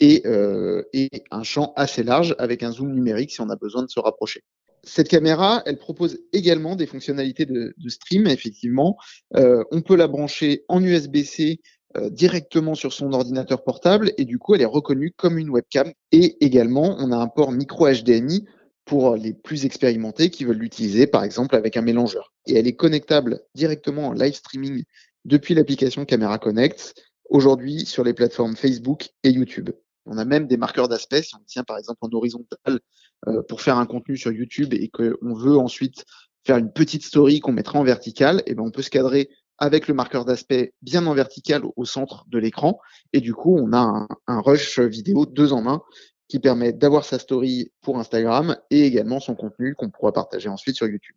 Et, 0.00 0.22
euh, 0.26 0.82
et 0.92 1.08
un 1.30 1.42
champ 1.42 1.72
assez 1.76 2.02
large 2.02 2.34
avec 2.38 2.62
un 2.62 2.70
zoom 2.70 2.92
numérique 2.92 3.30
si 3.30 3.40
on 3.40 3.48
a 3.48 3.56
besoin 3.56 3.82
de 3.82 3.88
se 3.88 3.98
rapprocher. 3.98 4.42
Cette 4.82 5.08
caméra, 5.08 5.62
elle 5.66 5.78
propose 5.78 6.18
également 6.32 6.76
des 6.76 6.86
fonctionnalités 6.86 7.44
de, 7.44 7.74
de 7.76 7.88
stream. 7.88 8.26
Effectivement, 8.26 8.96
euh, 9.34 9.64
on 9.72 9.82
peut 9.82 9.96
la 9.96 10.06
brancher 10.06 10.64
en 10.68 10.82
USB-C 10.82 11.60
euh, 11.96 12.10
directement 12.10 12.74
sur 12.74 12.92
son 12.92 13.12
ordinateur 13.12 13.64
portable 13.64 14.12
et 14.18 14.24
du 14.24 14.38
coup, 14.38 14.54
elle 14.54 14.62
est 14.62 14.64
reconnue 14.66 15.12
comme 15.16 15.38
une 15.38 15.50
webcam. 15.50 15.92
Et 16.12 16.44
également, 16.44 16.96
on 16.98 17.10
a 17.10 17.16
un 17.16 17.26
port 17.26 17.52
micro 17.52 17.88
HDMI 17.88 18.44
pour 18.84 19.16
les 19.16 19.32
plus 19.32 19.64
expérimentés 19.64 20.30
qui 20.30 20.44
veulent 20.44 20.58
l'utiliser, 20.58 21.06
par 21.06 21.24
exemple, 21.24 21.56
avec 21.56 21.76
un 21.76 21.82
mélangeur. 21.82 22.32
Et 22.46 22.54
elle 22.54 22.66
est 22.66 22.76
connectable 22.76 23.40
directement 23.54 24.08
en 24.08 24.12
live 24.12 24.34
streaming 24.34 24.84
depuis 25.24 25.54
l'application 25.54 26.04
Camera 26.04 26.38
Connect, 26.38 26.94
aujourd'hui 27.30 27.86
sur 27.86 28.04
les 28.04 28.14
plateformes 28.14 28.56
Facebook 28.56 29.08
et 29.24 29.30
YouTube. 29.30 29.70
On 30.06 30.18
a 30.18 30.24
même 30.24 30.46
des 30.46 30.56
marqueurs 30.56 30.88
d'aspect, 30.88 31.22
si 31.22 31.34
on 31.34 31.44
tient 31.46 31.64
par 31.64 31.78
exemple 31.78 31.98
en 32.02 32.08
horizontal 32.12 32.80
euh, 33.26 33.42
pour 33.42 33.60
faire 33.60 33.78
un 33.78 33.86
contenu 33.86 34.16
sur 34.16 34.32
YouTube 34.32 34.72
et 34.74 34.88
qu'on 34.88 35.34
veut 35.34 35.56
ensuite 35.56 36.04
faire 36.44 36.56
une 36.56 36.72
petite 36.72 37.04
story 37.04 37.40
qu'on 37.40 37.52
mettra 37.52 37.78
en 37.78 37.84
vertical, 37.84 38.38
et 38.40 38.52
eh 38.52 38.54
ben 38.54 38.62
on 38.62 38.70
peut 38.70 38.82
se 38.82 38.90
cadrer 38.90 39.28
avec 39.58 39.88
le 39.88 39.94
marqueur 39.94 40.24
d'aspect 40.24 40.74
bien 40.82 41.06
en 41.06 41.14
vertical 41.14 41.62
au 41.76 41.84
centre 41.84 42.24
de 42.28 42.38
l'écran. 42.38 42.78
Et 43.12 43.20
du 43.20 43.34
coup, 43.34 43.56
on 43.58 43.72
a 43.72 43.78
un, 43.78 44.08
un, 44.26 44.40
rush 44.40 44.78
vidéo 44.78 45.26
deux 45.26 45.52
en 45.52 45.62
main 45.62 45.82
qui 46.28 46.38
permet 46.38 46.72
d'avoir 46.72 47.04
sa 47.04 47.18
story 47.18 47.72
pour 47.80 47.98
Instagram 47.98 48.56
et 48.70 48.82
également 48.82 49.18
son 49.18 49.34
contenu 49.34 49.74
qu'on 49.74 49.90
pourra 49.90 50.12
partager 50.12 50.48
ensuite 50.48 50.76
sur 50.76 50.86
YouTube. 50.86 51.16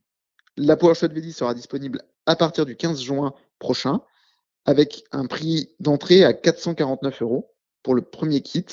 La 0.57 0.77
PowerShot 0.77 1.07
V10 1.07 1.33
sera 1.33 1.53
disponible 1.53 2.01
à 2.25 2.35
partir 2.35 2.65
du 2.65 2.75
15 2.75 3.01
juin 3.01 3.33
prochain 3.59 4.01
avec 4.65 5.03
un 5.11 5.25
prix 5.25 5.69
d'entrée 5.79 6.23
à 6.23 6.33
449 6.33 7.21
euros 7.21 7.51
pour 7.83 7.95
le 7.95 8.01
premier 8.01 8.41
kit 8.41 8.65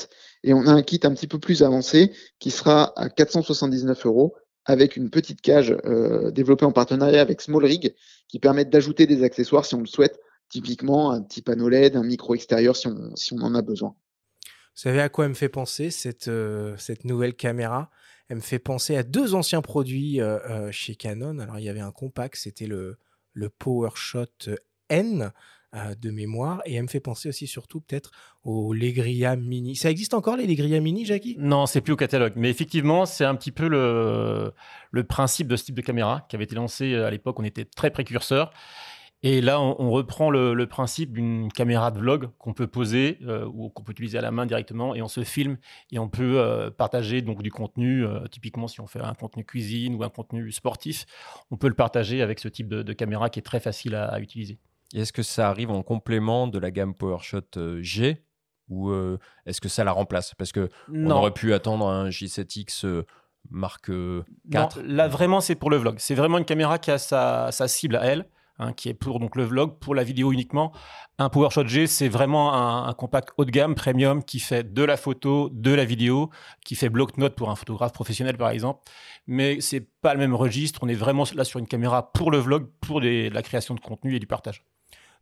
et 0.43 0.55
on 0.55 0.67
a 0.67 0.71
un 0.71 0.83
kit 0.83 1.01
un 1.03 1.15
petit 1.15 1.27
peu 1.27 1.39
plus 1.39 1.63
avancé 1.63 2.13
qui 2.39 2.51
sera 2.51 2.93
à 2.99 3.09
479 3.09 4.07
euros 4.07 4.35
avec 4.65 4.97
une 4.97 5.11
petite 5.11 5.41
cage 5.41 5.77
euh, 5.85 6.31
développée 6.31 6.65
en 6.65 6.73
partenariat 6.73 7.21
avec 7.21 7.41
Small 7.41 7.65
Rig 7.65 7.95
qui 8.29 8.39
permet 8.39 8.65
d'ajouter 8.65 9.07
des 9.07 9.23
accessoires 9.23 9.65
si 9.65 9.75
on 9.75 9.81
le 9.81 9.87
souhaite, 9.87 10.19
typiquement 10.49 11.13
un 11.13 11.23
petit 11.23 11.43
panneau 11.43 11.69
LED, 11.69 11.97
un 11.97 12.03
micro 12.03 12.35
extérieur 12.35 12.77
si 12.77 12.89
on, 12.89 13.39
en 13.39 13.55
a 13.55 13.63
besoin. 13.63 13.95
Vous 14.41 14.83
savez 14.83 15.01
à 15.01 15.09
quoi 15.09 15.25
elle 15.25 15.31
me 15.31 15.37
fait 15.37 15.49
penser 15.49 15.91
cette, 15.91 16.29
euh, 16.29 16.77
nouvelle 17.05 17.35
caméra? 17.35 17.91
Elle 18.29 18.37
me 18.37 18.43
fait 18.43 18.59
penser 18.59 18.97
à 18.97 19.05
deux 19.05 19.35
anciens 19.35 19.63
produits 19.63 20.21
euh, 20.21 20.71
chez 20.73 20.97
Canon. 20.97 21.39
Alors 21.39 21.61
il 21.61 21.65
y 21.65 21.69
avait 21.69 21.81
un 21.81 21.93
compact, 21.93 22.37
c'était 22.37 22.67
le, 22.67 22.99
le 23.33 23.51
PowerShot 23.51 24.27
N 24.89 25.33
de 26.01 26.11
mémoire 26.11 26.63
et 26.65 26.75
elle 26.75 26.83
me 26.83 26.89
fait 26.89 27.01
penser 27.01 27.29
aussi 27.29 27.47
surtout 27.47 27.81
peut-être 27.81 28.11
aux 28.45 28.73
Legria 28.73 29.37
Mini. 29.37 29.77
Ça 29.77 29.91
existe 29.91 30.15
encore 30.15 30.37
les 30.37 30.47
Legria 30.47 30.81
Mini, 30.81 31.05
Jackie? 31.05 31.37
Non, 31.39 31.67
c'est 31.67 31.81
plus 31.81 31.93
au 31.93 31.97
catalogue. 31.97 32.33
Mais 32.37 32.51
effectivement, 32.51 33.07
c'est 33.07 33.25
un 33.25 33.35
petit 33.35 33.53
peu 33.53 33.69
le, 33.69 34.53
principe 35.05 35.49
de 35.49 35.57
ce 35.57 35.65
type 35.65 35.75
de 35.75 35.83
caméra 35.83 36.27
qui 36.29 36.37
avait 36.37 36.45
été 36.45 36.55
lancé 36.55 36.95
à 36.95 37.11
l'époque. 37.11 37.39
On 37.39 37.45
était 37.45 37.65
très 37.65 37.91
précurseurs. 37.91 38.53
Et 39.23 39.41
là, 39.41 39.61
on, 39.61 39.91
reprend 39.91 40.31
le, 40.31 40.67
principe 40.67 41.13
d'une 41.13 41.51
caméra 41.51 41.91
de 41.91 41.99
vlog 41.99 42.29
qu'on 42.39 42.53
peut 42.53 42.67
poser 42.67 43.19
euh, 43.23 43.47
ou 43.47 43.71
qu'on 43.71 43.83
peut 43.83 43.93
utiliser 43.93 44.19
à 44.19 44.21
la 44.21 44.31
main 44.31 44.47
directement 44.47 44.95
et 44.95 45.01
on 45.01 45.09
se 45.09 45.25
filme 45.25 45.57
et 45.91 45.99
on 45.99 46.09
peut 46.09 46.39
euh, 46.39 46.71
partager 46.71 47.23
donc 47.23 47.43
du 47.43 47.51
contenu. 47.51 48.05
Euh, 48.05 48.27
typiquement, 48.29 48.69
si 48.69 48.81
on 48.81 48.87
fait 48.87 49.01
un 49.01 49.15
contenu 49.15 49.45
cuisine 49.45 49.95
ou 49.95 50.05
un 50.05 50.11
contenu 50.11 50.53
sportif, 50.53 51.07
on 51.51 51.57
peut 51.57 51.69
le 51.69 51.75
partager 51.75 52.21
avec 52.21 52.39
ce 52.39 52.49
type 52.49 52.69
de, 52.69 52.93
caméra 52.93 53.31
qui 53.31 53.39
est 53.39 53.43
très 53.43 53.59
facile 53.59 53.95
à, 53.95 54.21
utiliser. 54.21 54.59
Est-ce 54.95 55.13
que 55.13 55.23
ça 55.23 55.49
arrive 55.49 55.71
en 55.71 55.83
complément 55.83 56.47
de 56.47 56.59
la 56.59 56.71
gamme 56.71 56.95
PowerShot 56.95 57.81
G 57.81 58.23
ou 58.69 58.93
est-ce 59.47 59.61
que 59.61 59.69
ça 59.69 59.85
la 59.85 59.93
remplace? 59.93 60.35
Parce 60.35 60.53
que 60.53 60.69
on 60.93 61.11
aurait 61.11 61.33
pu 61.33 61.55
attendre 61.55 61.87
un 61.87 62.09
J7X 62.09 63.05
marque 63.51 63.93
4. 64.51 64.83
là, 64.83 65.07
vraiment, 65.07 65.41
c'est 65.41 65.55
pour 65.55 65.71
le 65.71 65.77
vlog. 65.77 65.97
C'est 65.99 66.15
vraiment 66.15 66.39
une 66.39 66.45
caméra 66.45 66.79
qui 66.79 66.91
a 66.91 66.99
sa 66.99 67.69
cible 67.69 67.97
à 67.97 68.05
elle. 68.05 68.27
Hein, 68.59 68.73
qui 68.73 68.89
est 68.89 68.95
pour 68.95 69.21
donc 69.21 69.37
le 69.37 69.45
vlog, 69.45 69.79
pour 69.81 69.95
la 69.95 70.03
vidéo 70.03 70.33
uniquement. 70.33 70.73
Un 71.19 71.29
PowerShot 71.29 71.67
G, 71.67 71.87
c'est 71.87 72.09
vraiment 72.09 72.87
un, 72.87 72.93
compact 72.95 73.33
haut 73.37 73.45
de 73.45 73.51
gamme, 73.51 73.75
premium, 73.75 74.25
qui 74.25 74.41
fait 74.41 74.73
de 74.73 74.83
la 74.83 74.97
photo, 74.97 75.51
de 75.53 75.73
la 75.73 75.85
vidéo, 75.85 76.31
qui 76.65 76.75
fait 76.75 76.89
bloc-notes 76.89 77.35
pour 77.35 77.51
un 77.51 77.55
photographe 77.55 77.93
professionnel, 77.93 78.39
par 78.39 78.49
exemple. 78.49 78.81
Mais 79.27 79.61
c'est 79.61 79.87
pas 80.01 80.15
le 80.15 80.21
même 80.21 80.35
registre. 80.35 80.81
On 80.83 80.89
est 80.89 80.95
vraiment 80.95 81.25
là 81.35 81.45
sur 81.45 81.61
une 81.61 81.67
caméra 81.67 82.13
pour 82.13 82.31
le 82.31 82.39
vlog, 82.39 82.71
pour 82.81 83.03
la 83.03 83.43
création 83.43 83.75
de 83.75 83.81
contenu 83.81 84.17
et 84.17 84.19
du 84.19 84.27
partage. 84.27 84.65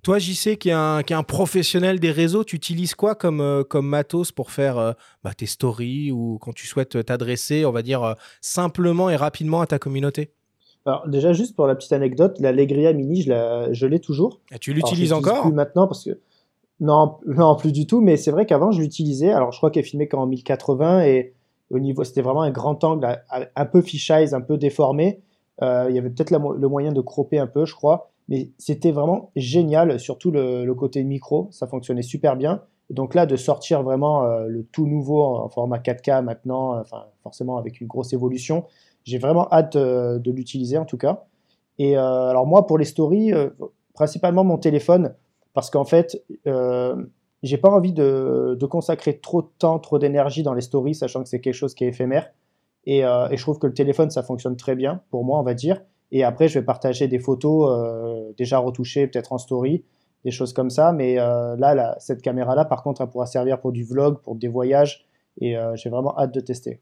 Toi, 0.04 0.20
sais 0.20 0.58
qui 0.58 0.68
est 0.68 0.73
un, 0.73 0.99
un 0.99 1.23
professionnel 1.23 1.99
des 1.99 2.11
réseaux, 2.11 2.44
tu 2.44 2.56
utilises 2.56 2.94
quoi 2.94 3.14
comme, 3.14 3.40
euh, 3.40 3.64
comme 3.64 3.87
matos 3.87 4.32
pour 4.32 4.50
faire 4.50 4.76
euh, 4.76 4.92
bah, 5.23 5.32
tes 5.34 5.46
stories 5.46 6.12
ou 6.12 6.37
quand 6.42 6.52
tu 6.52 6.66
souhaites 6.66 7.06
t'adresser, 7.06 7.64
on 7.64 7.73
va 7.73 7.80
dire, 7.80 8.02
euh, 8.02 8.12
simplement 8.42 9.08
et 9.08 9.16
rapidement 9.16 9.62
à 9.62 9.66
ta 9.66 9.78
communauté? 9.78 10.30
Alors 10.84 11.08
déjà 11.08 11.32
juste 11.32 11.56
pour 11.56 11.66
la 11.66 11.75
petite 11.75 11.94
anecdote, 11.94 12.37
la 12.38 12.52
Legria 12.52 12.92
Mini, 12.92 13.23
je 13.23 13.87
l'ai 13.87 13.99
toujours. 13.99 14.40
Et 14.52 14.58
tu 14.58 14.75
l'utilises 14.75 15.14
encore? 15.14 15.44
plus 15.44 15.52
maintenant 15.54 15.87
parce 15.87 16.04
que 16.04 16.20
non, 16.80 17.16
non 17.26 17.56
plus 17.56 17.73
du 17.73 17.87
tout, 17.87 18.02
mais 18.02 18.18
c'est 18.18 18.30
vrai 18.30 18.44
qu'avant 18.44 18.73
je 18.73 18.82
l'utilisais. 18.82 19.32
Alors 19.32 19.52
je 19.52 19.56
crois 19.56 19.70
qu'elle 19.70 19.84
filmait 19.84 20.06
qu'en 20.06 20.26
1080 20.26 21.04
et 21.06 21.32
au 21.70 21.78
niveau 21.78 22.04
c'était 22.04 22.20
vraiment 22.20 22.42
un 22.42 22.50
grand 22.50 22.84
angle, 22.84 23.23
un 23.56 23.64
peu 23.64 23.80
fisheye, 23.80 24.34
un 24.34 24.42
peu 24.42 24.58
déformé. 24.58 25.23
Il 25.62 25.94
y 25.94 25.99
avait 25.99 26.11
peut-être 26.11 26.30
le 26.30 26.68
moyen 26.68 26.92
de 26.92 27.00
cropper 27.00 27.38
un 27.38 27.46
peu, 27.46 27.64
je 27.64 27.75
crois, 27.75 28.11
mais 28.28 28.50
c'était 28.59 28.93
vraiment 28.93 29.31
génial, 29.37 30.00
surtout 30.00 30.31
le, 30.31 30.73
côté 30.75 31.02
micro, 31.04 31.49
ça 31.50 31.66
fonctionnait 31.66 32.02
super 32.02 32.37
bien. 32.37 32.62
Donc 32.90 33.14
là, 33.14 33.26
de 33.26 33.37
sortir 33.37 33.83
vraiment 33.83 34.25
euh, 34.25 34.47
le 34.47 34.64
tout 34.64 34.87
nouveau 34.87 35.23
en 35.23 35.49
format 35.49 35.78
4K 35.78 36.23
maintenant, 36.23 36.78
enfin 36.78 37.07
forcément 37.23 37.57
avec 37.57 37.81
une 37.81 37.87
grosse 37.87 38.12
évolution, 38.12 38.64
j'ai 39.04 39.19
vraiment 39.19 39.49
hâte 39.52 39.76
euh, 39.76 40.19
de 40.19 40.31
l'utiliser 40.31 40.78
en 40.78 40.85
tout 40.85 40.97
cas. 40.97 41.25
Et 41.78 41.97
euh, 41.97 42.28
alors 42.28 42.47
moi, 42.47 42.66
pour 42.66 42.78
les 42.78 42.85
stories, 42.85 43.33
euh, 43.33 43.50
principalement 43.95 44.45
mon 44.45 44.59
téléphone, 44.59 45.14
parce 45.52 45.71
qu'en 45.71 45.85
fait, 45.85 46.25
j'ai 47.43 47.59
pas 47.59 47.69
envie 47.69 47.93
de, 47.93 48.66
consacrer 48.69 49.19
trop 49.19 49.43
de 49.43 49.49
temps, 49.59 49.78
trop 49.78 49.99
d'énergie 49.99 50.43
dans 50.43 50.54
les 50.54 50.62
stories, 50.62 50.97
sachant 50.97 51.23
que 51.23 51.28
c'est 51.28 51.40
quelque 51.40 51.54
chose 51.54 51.75
qui 51.75 51.85
est 51.85 51.88
éphémère. 51.88 52.31
Et, 52.87 53.02
je 53.02 53.40
trouve 53.40 53.61
que 53.61 53.69
le 53.69 53.73
téléphone, 53.75 54.11
ça 54.11 54.25
fonctionne 54.25 54.57
très 54.57 54.75
bien 54.75 55.00
pour 55.11 55.25
moi, 55.25 55.38
on 55.38 55.45
va 55.45 55.54
dire. 55.54 55.81
Et 56.14 56.25
après, 56.25 56.49
je 56.49 56.59
vais 56.59 56.64
partager 56.64 57.09
des 57.09 57.18
photos 57.18 58.35
déjà 58.38 58.59
retouchées, 58.59 59.06
peut-être 59.06 59.33
en 59.35 59.38
story, 59.38 59.85
des 60.25 60.30
choses 60.30 60.54
comme 60.54 60.71
ça. 60.71 60.92
Mais 60.92 61.16
là, 61.16 61.97
cette 61.99 62.23
caméra-là, 62.23 62.64
par 62.64 62.83
contre, 62.83 63.02
elle 63.02 63.09
pourra 63.09 63.26
servir 63.26 63.61
pour 63.61 63.73
du 63.73 63.85
vlog, 63.85 64.23
pour 64.23 64.37
des 64.37 64.49
voyages. 64.49 65.04
Et 65.40 65.56
j'ai 65.75 65.90
vraiment 65.90 66.16
hâte 66.16 66.33
de 66.33 66.40
tester. 66.40 66.80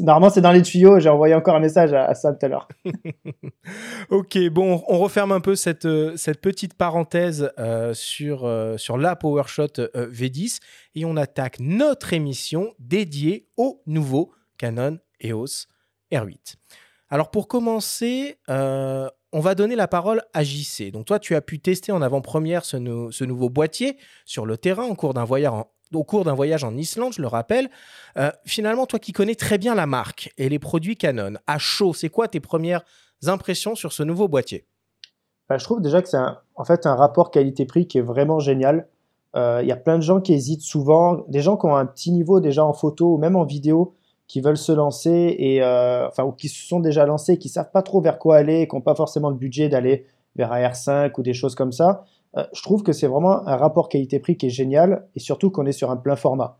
Normalement, 0.00 0.30
c'est 0.30 0.40
dans 0.40 0.52
les 0.52 0.62
tuyaux. 0.62 0.98
J'ai 0.98 1.08
envoyé 1.08 1.34
encore 1.34 1.54
un 1.54 1.60
message 1.60 1.92
à, 1.92 2.12
Sam 2.14 2.36
tout 2.38 2.46
à 2.46 2.48
l'heure. 2.48 2.68
ok, 4.10 4.38
bon, 4.50 4.82
on 4.88 4.98
referme 4.98 5.32
un 5.32 5.40
peu 5.40 5.54
cette, 5.54 5.84
euh, 5.84 6.16
petite 6.40 6.74
parenthèse 6.74 7.52
euh, 7.58 7.94
sur, 7.94 8.44
euh, 8.44 8.76
sur 8.76 8.98
la 8.98 9.14
PowerShot 9.16 9.66
V10 9.94 10.58
et 10.94 11.04
on 11.04 11.16
attaque 11.16 11.58
notre 11.60 12.12
émission 12.12 12.74
dédiée 12.78 13.48
au 13.56 13.82
nouveau 13.86 14.32
Canon 14.56 14.98
EOS 15.22 15.66
R8. 16.12 16.56
Alors, 17.10 17.30
pour 17.30 17.48
commencer, 17.48 18.38
on 19.32 19.40
va 19.40 19.54
donner 19.54 19.76
la 19.76 19.88
parole 19.88 20.22
à 20.32 20.42
JC. 20.42 20.90
Donc, 20.90 21.06
toi, 21.06 21.18
tu 21.18 21.34
as 21.34 21.40
pu 21.40 21.60
tester 21.60 21.92
en 21.92 22.02
avant-première 22.02 22.64
ce, 22.64 22.76
nouveau 23.24 23.50
boîtier 23.50 23.98
sur 24.24 24.46
le 24.46 24.56
terrain 24.56 24.84
au 24.84 24.94
cours 24.94 25.14
d'un 25.14 25.24
voyage 25.24 26.64
en 26.64 26.76
Islande, 26.76 27.12
je 27.12 27.20
le 27.20 27.28
rappelle. 27.28 27.68
Euh, 28.16 28.30
finalement, 28.44 28.86
toi 28.86 28.98
qui 28.98 29.12
connais 29.12 29.34
très 29.34 29.58
bien 29.58 29.74
la 29.74 29.86
marque 29.86 30.32
et 30.38 30.48
les 30.48 30.58
produits 30.58 30.96
Canon, 30.96 31.34
à 31.46 31.58
chaud, 31.58 31.92
c'est 31.92 32.08
quoi 32.08 32.28
tes 32.28 32.40
premières 32.40 32.82
impressions 33.26 33.74
sur 33.74 33.92
ce 33.92 34.02
nouveau 34.02 34.28
boîtier? 34.28 34.66
Bah, 35.48 35.58
Je 35.58 35.64
trouve 35.64 35.80
déjà 35.80 36.00
que 36.00 36.08
c'est 36.08 36.18
en 36.54 36.64
fait 36.64 36.86
un 36.86 36.94
rapport 36.94 37.30
qualité-prix 37.30 37.86
qui 37.86 37.98
est 37.98 38.02
vraiment 38.02 38.38
génial. 38.38 38.88
Euh, 39.36 39.60
il 39.62 39.68
y 39.68 39.72
a 39.72 39.76
plein 39.76 39.96
de 39.96 40.02
gens 40.02 40.20
qui 40.20 40.32
hésitent 40.32 40.62
souvent, 40.62 41.24
des 41.28 41.40
gens 41.40 41.58
qui 41.58 41.66
ont 41.66 41.76
un 41.76 41.86
petit 41.86 42.12
niveau 42.12 42.40
déjà 42.40 42.64
en 42.64 42.72
photo 42.72 43.14
ou 43.14 43.18
même 43.18 43.36
en 43.36 43.44
vidéo, 43.44 43.94
qui 44.28 44.40
veulent 44.40 44.58
se 44.58 44.72
lancer 44.72 45.34
et 45.38 45.62
euh, 45.62 46.06
enfin 46.06 46.22
ou 46.22 46.32
qui 46.32 46.48
se 46.48 46.66
sont 46.66 46.80
déjà 46.80 47.06
lancés, 47.06 47.38
qui 47.38 47.48
savent 47.48 47.70
pas 47.72 47.82
trop 47.82 48.00
vers 48.00 48.18
quoi 48.18 48.36
aller, 48.36 48.68
qui 48.68 48.76
n'ont 48.76 48.82
pas 48.82 48.94
forcément 48.94 49.30
le 49.30 49.36
budget 49.36 49.68
d'aller 49.68 50.06
vers 50.36 50.52
AR5 50.52 51.12
ou 51.18 51.22
des 51.22 51.34
choses 51.34 51.54
comme 51.54 51.72
ça. 51.72 52.04
Euh, 52.36 52.44
je 52.52 52.62
trouve 52.62 52.82
que 52.82 52.92
c'est 52.92 53.06
vraiment 53.06 53.46
un 53.46 53.56
rapport 53.56 53.88
qualité-prix 53.88 54.36
qui 54.36 54.46
est 54.46 54.50
génial 54.50 55.06
et 55.16 55.20
surtout 55.20 55.50
qu'on 55.50 55.66
est 55.66 55.72
sur 55.72 55.90
un 55.90 55.96
plein 55.96 56.16
format. 56.16 56.58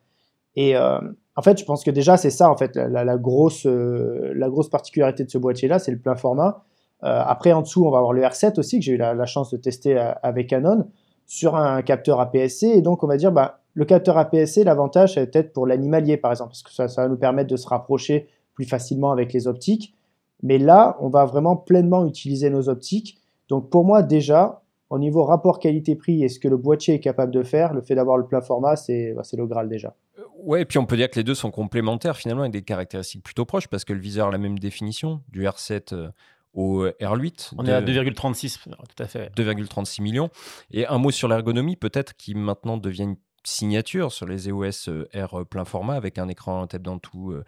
Et 0.56 0.76
euh, 0.76 0.98
en 1.36 1.42
fait, 1.42 1.58
je 1.58 1.64
pense 1.64 1.84
que 1.84 1.90
déjà, 1.90 2.16
c'est 2.16 2.30
ça, 2.30 2.50
en 2.50 2.56
fait, 2.56 2.74
la, 2.76 3.16
grosse, 3.16 3.66
euh, 3.66 4.32
la 4.34 4.48
grosse 4.48 4.68
particularité 4.70 5.24
de 5.24 5.30
ce 5.30 5.38
boîtier-là, 5.38 5.78
c'est 5.78 5.92
le 5.92 5.98
plein 5.98 6.16
format. 6.16 6.64
après, 7.00 7.52
en 7.52 7.62
dessous, 7.62 7.86
on 7.86 7.90
va 7.90 7.98
avoir 7.98 8.12
le 8.12 8.22
R7 8.22 8.58
aussi, 8.58 8.80
que 8.80 8.84
j'ai 8.84 8.92
eu 8.92 8.96
la, 8.96 9.26
chance 9.26 9.50
de 9.50 9.56
tester 9.56 9.96
avec 10.22 10.48
Canon, 10.48 10.88
sur 11.26 11.54
un 11.54 11.82
capteur 11.82 12.18
APS-C. 12.18 12.66
Et 12.66 12.82
donc, 12.82 13.04
on 13.04 13.06
va 13.06 13.16
dire, 13.16 13.30
bah, 13.30 13.57
le 13.74 13.84
capteur 13.84 14.18
APS-C, 14.18 14.64
l'avantage, 14.64 15.14
c'est 15.14 15.30
peut-être 15.30 15.52
pour 15.52 15.66
l'animalier, 15.66 16.16
par 16.16 16.32
exemple, 16.32 16.50
parce 16.50 16.62
que 16.62 16.72
ça, 16.72 16.88
ça 16.88 17.02
va 17.02 17.08
nous 17.08 17.16
permettre 17.16 17.50
de 17.50 17.56
se 17.56 17.68
rapprocher 17.68 18.28
plus 18.54 18.64
facilement 18.64 19.12
avec 19.12 19.32
les 19.32 19.46
optiques. 19.46 19.94
Mais 20.42 20.58
là, 20.58 20.96
on 21.00 21.08
va 21.08 21.24
vraiment 21.24 21.56
pleinement 21.56 22.06
utiliser 22.06 22.50
nos 22.50 22.68
optiques. 22.68 23.18
Donc, 23.48 23.70
pour 23.70 23.84
moi, 23.84 24.02
déjà, 24.02 24.62
au 24.90 24.98
niveau 24.98 25.24
rapport 25.24 25.58
qualité-prix 25.58 26.24
et 26.24 26.28
ce 26.28 26.38
que 26.38 26.48
le 26.48 26.56
boîtier 26.56 26.94
est 26.94 27.00
capable 27.00 27.32
de 27.32 27.42
faire, 27.42 27.74
le 27.74 27.82
fait 27.82 27.94
d'avoir 27.94 28.16
le 28.16 28.26
plein 28.26 28.40
format, 28.40 28.76
c'est 28.76 29.12
bah, 29.12 29.22
le 29.36 29.46
Graal 29.46 29.68
déjà. 29.68 29.94
Euh, 30.18 30.22
ouais, 30.42 30.62
et 30.62 30.64
puis 30.64 30.78
on 30.78 30.86
peut 30.86 30.96
dire 30.96 31.10
que 31.10 31.16
les 31.16 31.24
deux 31.24 31.34
sont 31.34 31.50
complémentaires 31.50 32.16
finalement 32.16 32.42
avec 32.42 32.52
des 32.52 32.62
caractéristiques 32.62 33.22
plutôt 33.22 33.44
proches 33.44 33.68
parce 33.68 33.84
que 33.84 33.92
le 33.92 34.00
viseur 34.00 34.28
a 34.28 34.30
la 34.30 34.38
même 34.38 34.58
définition 34.58 35.20
du 35.28 35.44
R7 35.44 35.94
euh, 35.94 36.08
au 36.54 36.86
R8. 36.86 37.52
On 37.58 37.66
est 37.66 37.72
à 37.72 37.82
2,36, 37.82 38.64
tout 38.64 39.02
à 39.02 39.06
fait. 39.06 39.30
2,36 39.36 40.02
millions. 40.02 40.30
Et 40.70 40.86
un 40.86 40.98
mot 40.98 41.10
sur 41.10 41.28
l'ergonomie, 41.28 41.76
peut-être 41.76 42.16
qui 42.16 42.34
maintenant 42.34 42.78
devient 42.78 43.04
une 43.04 43.16
signature 43.44 44.12
sur 44.12 44.26
les 44.26 44.48
EOS 44.48 44.88
euh, 44.88 45.08
R 45.14 45.44
plein 45.46 45.64
format 45.64 45.94
avec 45.94 46.18
un 46.18 46.28
écran 46.28 46.66
tête 46.66 46.82
dans 46.82 46.98
toutes 46.98 47.44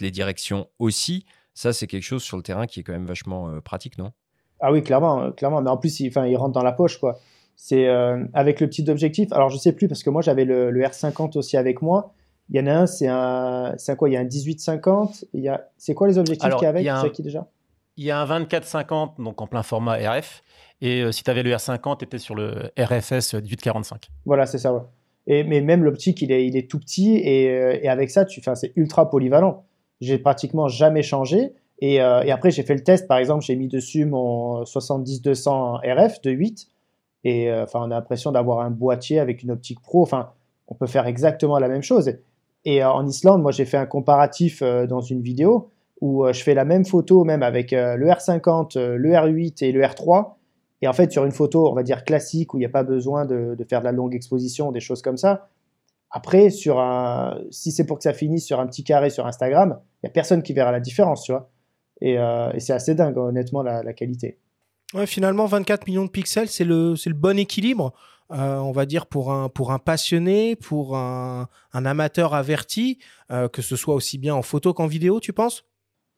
les 0.00 0.10
directions 0.10 0.68
aussi. 0.78 1.26
Ça, 1.54 1.72
c'est 1.72 1.86
quelque 1.86 2.02
chose 2.02 2.22
sur 2.22 2.36
le 2.36 2.42
terrain 2.42 2.66
qui 2.66 2.80
est 2.80 2.82
quand 2.82 2.92
même 2.92 3.06
vachement 3.06 3.60
pratique, 3.60 3.96
non? 3.96 4.12
Ah 4.60 4.72
oui, 4.72 4.82
clairement, 4.82 5.22
euh, 5.22 5.30
clairement. 5.30 5.60
Mais 5.60 5.70
en 5.70 5.76
plus, 5.76 6.00
il, 6.00 6.08
enfin, 6.08 6.26
il 6.26 6.36
rentre 6.36 6.52
dans 6.52 6.62
la 6.62 6.72
poche, 6.72 6.98
quoi. 6.98 7.18
C'est 7.56 7.86
euh, 7.86 8.24
avec 8.32 8.60
le 8.60 8.66
petit 8.66 8.88
objectif. 8.88 9.32
Alors, 9.32 9.50
je 9.50 9.58
sais 9.58 9.72
plus 9.72 9.88
parce 9.88 10.02
que 10.02 10.10
moi, 10.10 10.22
j'avais 10.22 10.44
le, 10.44 10.72
R50 10.72 11.36
aussi 11.38 11.56
avec 11.56 11.82
moi. 11.82 12.14
Il 12.50 12.56
y 12.56 12.60
en 12.60 12.66
a 12.66 12.72
un, 12.72 12.86
c'est 12.86 13.08
un, 13.08 13.74
c'est 13.76 13.94
quoi? 13.96 14.08
Il 14.08 14.12
y 14.12 14.16
a 14.16 14.20
un 14.20 14.24
1850. 14.24 15.26
Il 15.34 15.42
y 15.42 15.48
a, 15.48 15.68
c'est 15.76 15.94
quoi 15.94 16.08
les 16.08 16.18
objectifs 16.18 16.50
qu'il 16.54 16.62
y 16.62 16.66
a 16.66 16.68
avec 16.68 16.88
C'est 17.02 17.12
qui 17.12 17.22
déjà? 17.22 17.46
Il 17.96 18.04
y 18.04 18.10
a 18.10 18.20
un 18.20 18.26
2450, 18.26 19.20
donc 19.20 19.40
en 19.40 19.46
plein 19.46 19.62
format 19.62 19.96
RF. 19.96 20.42
Et 20.80 21.02
euh, 21.02 21.12
si 21.12 21.22
tu 21.22 21.30
avais 21.30 21.42
le 21.42 21.52
R50, 21.52 21.98
tu 21.98 22.04
étais 22.04 22.18
sur 22.18 22.34
le 22.34 22.72
RFS 22.78 23.34
1845. 23.34 24.08
Voilà, 24.24 24.46
c'est 24.46 24.58
ça, 24.58 24.74
ouais. 24.74 24.80
Et, 25.26 25.44
mais 25.44 25.60
même 25.60 25.84
l'optique, 25.84 26.20
il 26.22 26.32
est, 26.32 26.70
tout 26.70 26.78
petit 26.78 27.16
et, 27.16 27.44
et 27.82 27.88
avec 27.88 28.10
ça, 28.10 28.26
c'est 28.54 28.72
ultra 28.76 29.08
polyvalent. 29.08 29.64
J'ai 30.00 30.18
pratiquement 30.18 30.68
jamais 30.68 31.02
changé. 31.02 31.54
Euh, 31.82 32.22
et, 32.22 32.30
après, 32.30 32.50
j'ai 32.50 32.62
fait 32.62 32.74
le 32.74 32.82
test. 32.82 33.08
Par 33.08 33.18
exemple, 33.18 33.44
j'ai 33.44 33.56
mis 33.56 33.68
dessus 33.68 34.04
mon 34.04 34.62
70-200 34.62 35.80
RF 35.84 36.20
de 36.22 36.30
8. 36.30 36.68
Et 37.24 37.50
euh, 37.50 37.64
enfin, 37.64 37.80
on 37.82 37.90
a 37.90 37.94
l'impression 37.94 38.32
d'avoir 38.32 38.60
un 38.60 38.70
boîtier 38.70 39.18
avec 39.18 39.42
une 39.42 39.50
optique 39.50 39.80
pro. 39.80 40.02
Enfin, 40.02 40.30
on 40.68 40.74
peut 40.74 40.86
faire 40.86 41.06
exactement 41.06 41.58
la 41.58 41.68
même 41.68 41.82
chose. 41.82 42.12
Et 42.64 42.82
euh, 42.82 42.90
en 42.90 43.06
Islande, 43.06 43.42
moi, 43.42 43.52
j'ai 43.52 43.64
fait 43.64 43.76
un 43.76 43.86
comparatif 43.86 44.62
dans 44.62 45.00
une 45.00 45.22
vidéo 45.22 45.70
où 46.00 46.26
je 46.30 46.42
fais 46.42 46.54
la 46.54 46.64
même 46.64 46.84
photo, 46.84 47.24
même 47.24 47.42
avec 47.42 47.70
le 47.70 48.06
R50, 48.06 48.78
le 48.78 49.10
R8 49.10 49.64
et 49.64 49.72
le 49.72 49.80
R3. 49.82 50.32
Et 50.82 50.88
en 50.88 50.92
fait, 50.92 51.10
sur 51.10 51.24
une 51.24 51.32
photo, 51.32 51.68
on 51.70 51.74
va 51.74 51.82
dire 51.82 52.04
classique, 52.04 52.52
où 52.54 52.58
il 52.58 52.60
n'y 52.60 52.66
a 52.66 52.70
pas 52.70 52.82
besoin 52.82 53.24
de, 53.24 53.56
faire 53.68 53.80
de 53.80 53.84
la 53.84 53.92
longue 53.92 54.14
exposition, 54.14 54.72
des 54.72 54.80
choses 54.80 55.02
comme 55.02 55.16
ça. 55.16 55.48
Après, 56.10 56.50
sur 56.50 56.82
si 57.50 57.72
c'est 57.72 57.86
pour 57.86 57.98
que 57.98 58.04
ça 58.04 58.12
finisse 58.12 58.44
sur 58.44 58.60
un 58.60 58.66
petit 58.66 58.84
carré 58.84 59.10
sur 59.10 59.26
Instagram, 59.26 59.78
il 60.02 60.06
n'y 60.06 60.10
a 60.10 60.12
personne 60.12 60.42
qui 60.42 60.52
verra 60.52 60.72
la 60.72 60.80
différence, 60.80 61.22
tu 61.22 61.32
vois. 61.32 61.50
Euh, 62.02 62.52
et, 62.52 62.60
c'est 62.60 62.72
assez 62.72 62.94
dingue, 62.94 63.16
honnêtement, 63.16 63.62
la, 63.62 63.92
qualité. 63.92 64.38
Ouais, 64.92 65.06
finalement, 65.06 65.46
24 65.46 65.86
millions 65.86 66.04
de 66.04 66.10
pixels, 66.10 66.48
c'est 66.48 66.64
le, 66.64 66.94
le 66.94 67.14
bon 67.14 67.38
équilibre. 67.38 67.92
Euh, 68.30 68.56
on 68.56 68.72
va 68.72 68.86
dire 68.86 69.06
pour 69.06 69.32
un, 69.32 69.48
pour 69.48 69.70
un 69.72 69.78
passionné, 69.78 70.56
pour 70.56 70.96
un, 70.96 71.48
un 71.72 71.86
amateur 71.86 72.34
averti, 72.34 72.98
euh, 73.30 73.48
que 73.48 73.60
ce 73.60 73.76
soit 73.76 73.94
aussi 73.94 74.16
bien 74.16 74.34
en 74.34 74.42
photo 74.42 74.72
qu'en 74.72 74.86
vidéo, 74.86 75.20
tu 75.20 75.32
penses? 75.32 75.64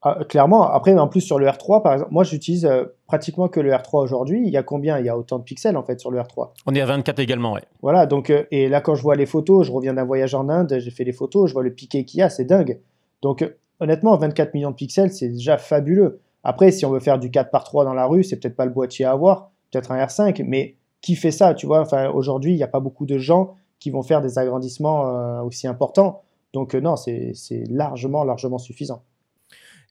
Ah, 0.03 0.19
Clairement. 0.29 0.62
Après, 0.71 0.97
en 0.99 1.09
plus 1.09 1.21
sur 1.21 1.38
le 1.38 1.47
R3, 1.47 1.83
par 1.83 1.95
exemple, 1.95 2.12
moi 2.12 2.25
j'utilise 2.25 2.65
euh, 2.65 2.85
pratiquement 3.07 3.49
que 3.49 3.61
le 3.61 3.71
R3 3.73 4.03
aujourd'hui. 4.03 4.43
Il 4.45 4.53
y 4.53 4.57
a 4.57 4.62
combien? 4.62 4.99
Il 4.99 5.07
y 5.07 5.09
a 5.09 5.17
autant 5.17 5.38
de 5.38 5.45
pixels 5.45 5.76
en 5.76 5.83
fait 5.83 6.00
sur 6.00 6.11
le 6.11 6.19
R3. 6.19 6.50
On 6.67 6.75
est 6.75 6.81
à 6.81 6.87
24 6.87 7.19
également, 7.19 7.53
ouais. 7.53 7.62
Voilà, 7.83 8.07
donc, 8.07 8.31
et 8.50 8.69
là 8.69 8.81
quand 8.81 8.95
je 8.95 9.03
vois 9.03 9.17
les 9.17 9.26
photos, 9.26 9.67
je 9.67 9.73
reviens 9.73 9.95
d'un 9.95 10.05
voyage 10.05 10.35
en 10.35 10.49
Inde, 10.49 10.76
j'ai 10.79 10.91
fait 10.91 11.05
les 11.05 11.12
photos, 11.12 11.49
je 11.49 11.55
vois 11.55 11.62
le 11.62 11.73
piqué 11.73 12.05
qu'il 12.05 12.21
y 12.21 12.23
a, 12.23 12.29
c'est 12.29 12.45
dingue. 12.45 12.81
Donc 13.23 13.45
honnêtement, 13.81 14.17
24 14.17 14.55
millions 14.55 14.71
de 14.71 14.76
pixels, 14.76 15.12
c'est 15.12 15.29
déjà 15.29 15.59
fabuleux. 15.59 16.21
Après, 16.45 16.71
si 16.71 16.87
on 16.87 16.91
veut 16.91 17.00
faire 17.00 17.19
du 17.19 17.31
4 17.31 17.50
par 17.50 17.65
3 17.65 17.85
dans 17.85 17.95
la 17.95 18.07
rue, 18.07 18.23
c'est 18.23 18.37
peut-être 18.37 18.57
pas 18.57 18.67
le 18.67 18.71
boîtier 18.71 19.05
à 19.05 19.12
avoir, 19.12 19.50
peut-être 19.71 19.91
un 19.91 19.99
R5, 20.05 20.45
mais 20.47 20.76
qui 21.00 21.17
fait 21.17 21.31
ça, 21.31 21.55
tu 21.55 21.67
vois? 21.67 21.81
Enfin, 21.81 22.09
aujourd'hui, 22.11 22.53
il 22.53 22.57
n'y 22.57 22.62
a 22.62 22.69
pas 22.69 22.81
beaucoup 22.81 23.07
de 23.07 23.19
gens 23.19 23.55
qui 23.79 23.91
vont 23.91 24.03
faire 24.03 24.23
des 24.23 24.38
agrandissements 24.38 25.09
euh, 25.09 25.43
aussi 25.43 25.67
importants. 25.67 26.23
Donc 26.53 26.75
euh, 26.75 26.81
non, 26.81 26.97
c'est 26.97 27.35
largement, 27.69 28.25
largement 28.25 28.59
suffisant. 28.59 29.03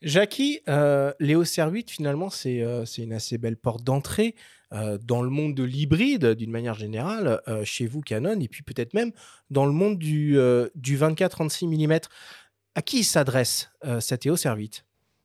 Jackie, 0.02 0.60
euh, 0.68 1.12
Léo 1.20 1.42
R8, 1.42 1.90
finalement, 1.90 2.30
c'est 2.30 2.62
une 2.98 3.12
assez 3.12 3.38
belle 3.38 3.56
porte 3.56 3.82
d'entrée 3.82 4.34
dans 4.72 5.22
le 5.22 5.30
monde 5.30 5.54
de 5.54 5.62
l'hybride, 5.62 6.34
d'une 6.34 6.50
manière 6.50 6.74
générale, 6.74 7.40
chez 7.64 7.86
vous, 7.86 8.00
Canon, 8.00 8.40
et 8.40 8.48
puis 8.48 8.62
peut-être 8.62 8.94
même 8.94 9.12
dans 9.48 9.64
le 9.64 9.72
monde 9.72 9.96
du, 9.96 10.36
du 10.74 10.98
24-36 10.98 11.66
mm. 11.66 12.00
À 12.74 12.82
qui 12.82 13.04
s'adresse 13.04 13.70
cet 14.00 14.26
EOS 14.26 14.34
R8 14.34 14.82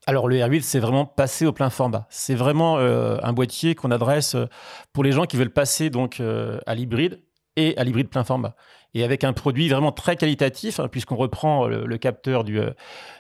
alors 0.08 0.28
le 0.28 0.38
R8, 0.38 0.62
c'est 0.62 0.80
vraiment 0.80 1.06
passer 1.06 1.46
au 1.46 1.54
plein 1.54 1.70
format. 1.70 2.08
C'est 2.10 2.36
vraiment 2.36 2.80
euh, 2.80 3.18
un 3.22 3.34
boîtier 3.34 3.76
qu'on 3.76 3.92
adresse 3.92 4.36
euh, 4.36 4.46
pour 4.94 5.04
les 5.04 5.12
gens 5.12 5.26
qui 5.26 5.38
veulent 5.38 5.52
passer 5.52 5.90
donc 5.90 6.20
euh, 6.20 6.60
à 6.66 6.74
l'hybride 6.74 7.22
et 7.56 7.78
à 7.78 7.84
l'hybride 7.84 8.10
plein 8.10 8.24
format. 8.24 8.56
Et 8.94 9.04
avec 9.04 9.24
un 9.24 9.34
produit 9.34 9.70
vraiment 9.70 9.92
très 9.92 10.16
qualitatif, 10.16 10.80
hein, 10.80 10.88
puisqu'on 10.90 11.16
reprend 11.16 11.68
le, 11.68 11.98
capteur 11.98 12.44
du, 12.44 12.60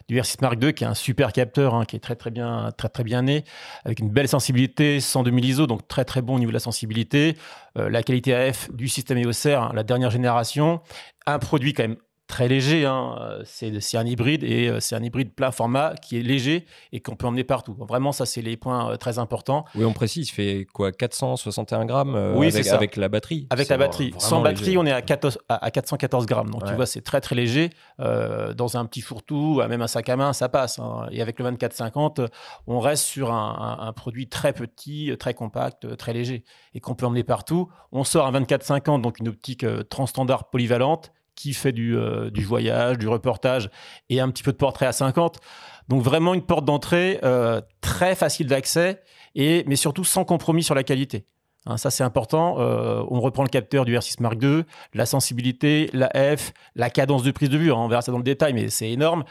du 0.09 0.19
R6 0.19 0.37
Mark 0.41 0.61
II, 0.61 0.73
qui 0.73 0.83
est 0.83 0.87
un 0.87 0.93
super 0.93 1.31
capteur, 1.31 1.75
hein, 1.75 1.85
qui 1.85 1.95
est 1.95 1.99
très 1.99 2.15
très 2.15 2.31
bien, 2.31 2.71
très 2.77 2.89
très 2.89 3.03
bien 3.03 3.21
né, 3.21 3.43
avec 3.85 3.99
une 3.99 4.09
belle 4.09 4.27
sensibilité, 4.27 4.99
102 4.99 5.31
000 5.31 5.43
ISO, 5.43 5.67
donc 5.67 5.87
très 5.87 6.03
très 6.03 6.21
bon 6.21 6.35
au 6.35 6.39
niveau 6.39 6.51
de 6.51 6.55
la 6.55 6.59
sensibilité, 6.59 7.37
la 7.75 8.03
qualité 8.03 8.35
AF 8.35 8.69
du 8.73 8.89
système 8.89 9.17
EOS 9.17 9.47
R, 9.47 9.61
hein, 9.61 9.71
la 9.73 9.83
dernière 9.83 10.11
génération, 10.11 10.81
un 11.25 11.39
produit 11.39 11.73
quand 11.73 11.83
même 11.83 11.97
très 12.31 12.47
léger. 12.47 12.85
Hein. 12.85 13.15
Euh, 13.19 13.43
c'est 13.45 13.97
un 13.97 14.05
hybride 14.05 14.43
et 14.43 14.69
euh, 14.69 14.79
c'est 14.79 14.95
un 14.95 15.03
hybride 15.03 15.33
plein 15.33 15.51
format 15.51 15.93
qui 16.01 16.17
est 16.17 16.23
léger 16.23 16.65
et 16.93 17.01
qu'on 17.01 17.15
peut 17.15 17.27
emmener 17.27 17.43
partout. 17.43 17.75
vraiment, 17.77 18.13
ça, 18.13 18.25
c'est 18.25 18.41
les 18.41 18.57
points 18.57 18.91
euh, 18.91 18.95
très 18.95 19.19
importants. 19.19 19.65
Oui, 19.75 19.83
on 19.83 19.91
précise, 19.93 20.29
il 20.29 20.31
fait 20.31 20.65
quoi 20.73 20.91
461 20.91 21.85
grammes 21.85 22.33
oui, 22.35 22.47
avec, 22.47 22.67
avec, 22.67 22.95
la 22.95 23.09
batterie 23.09 23.47
Avec 23.49 23.67
la 23.67 23.77
batterie. 23.77 24.13
Sans 24.17 24.41
batterie, 24.41 24.77
on 24.77 24.85
est 24.85 24.91
à, 24.91 25.01
414 25.01 26.25
grammes. 26.25 26.49
Donc, 26.49 26.65
tu 26.65 26.73
vois, 26.73 26.85
c'est 26.85 27.01
très, 27.01 27.21
très 27.21 27.35
léger. 27.35 27.69
dans 27.99 28.77
un 28.77 28.85
petit 28.85 29.01
fourre-tout, 29.01 29.61
même 29.67 29.81
un 29.81 29.87
sac 29.87 30.07
à 30.09 30.15
main, 30.15 30.33
ça 30.33 30.47
passe. 30.47 30.79
Hein. 30.79 31.07
Et 31.11 31.21
avec 31.21 31.37
le 31.37 31.43
2450, 31.43 32.21
on 32.67 32.79
reste 32.79 33.03
sur 33.03 33.31
un, 33.31 33.77
un, 33.81 33.93
produit 33.93 34.29
très 34.29 34.53
petit, 34.53 35.11
très 35.19 35.33
compact, 35.33 35.97
très 35.97 36.13
léger 36.13 36.43
et 36.73 36.79
qu'on 36.79 36.95
peut 36.95 37.05
emmener 37.05 37.23
partout. 37.23 37.69
On 37.91 38.05
sort 38.05 38.25
un 38.25 38.31
2450, 38.31 39.01
donc 39.01 39.19
une 39.19 39.27
optique 39.27 39.65
transstandard 39.89 40.49
polyvalente 40.49 41.11
qui 41.41 41.53
fait 41.53 41.73
euh, 41.77 42.29
du, 42.29 42.43
voyage, 42.43 42.97
du 42.97 43.07
reportage 43.07 43.69
et 44.09 44.19
un 44.19 44.29
petit 44.29 44.43
peu 44.43 44.51
de 44.51 44.57
portrait 44.57 44.85
à 44.85 44.91
50. 44.91 45.39
Donc 45.87 46.03
vraiment 46.03 46.33
une 46.33 46.43
porte 46.43 46.65
d'entrée 46.65 47.19
euh, 47.23 47.61
très 47.81 48.15
facile 48.15 48.47
d'accès, 48.47 49.01
et 49.33 49.63
mais 49.67 49.75
surtout 49.75 50.03
sans 50.03 50.23
compromis 50.23 50.63
sur 50.63 50.75
la 50.75 50.83
qualité. 50.83 51.25
Hein, 51.65 51.77
ça 51.77 51.89
c'est 51.89 52.03
important. 52.03 52.59
Euh, 52.59 53.03
on 53.09 53.19
reprend 53.21 53.43
le 53.43 53.49
capteur 53.49 53.85
du 53.85 53.95
R6 53.95 54.21
Mark 54.21 54.37
II, 54.41 54.63
la 54.93 55.05
sensibilité, 55.05 55.89
la 55.93 56.09
F, 56.09 56.53
la 56.75 56.89
cadence 56.89 57.23
de 57.23 57.31
prise 57.31 57.49
de 57.49 57.57
vue. 57.57 57.71
Hein, 57.71 57.77
on 57.77 57.87
verra 57.87 58.03
ça 58.03 58.11
dans 58.11 58.19
le 58.19 58.23
détail, 58.23 58.53
mais 58.53 58.69
c'est 58.69 58.91
énorme 58.91 59.23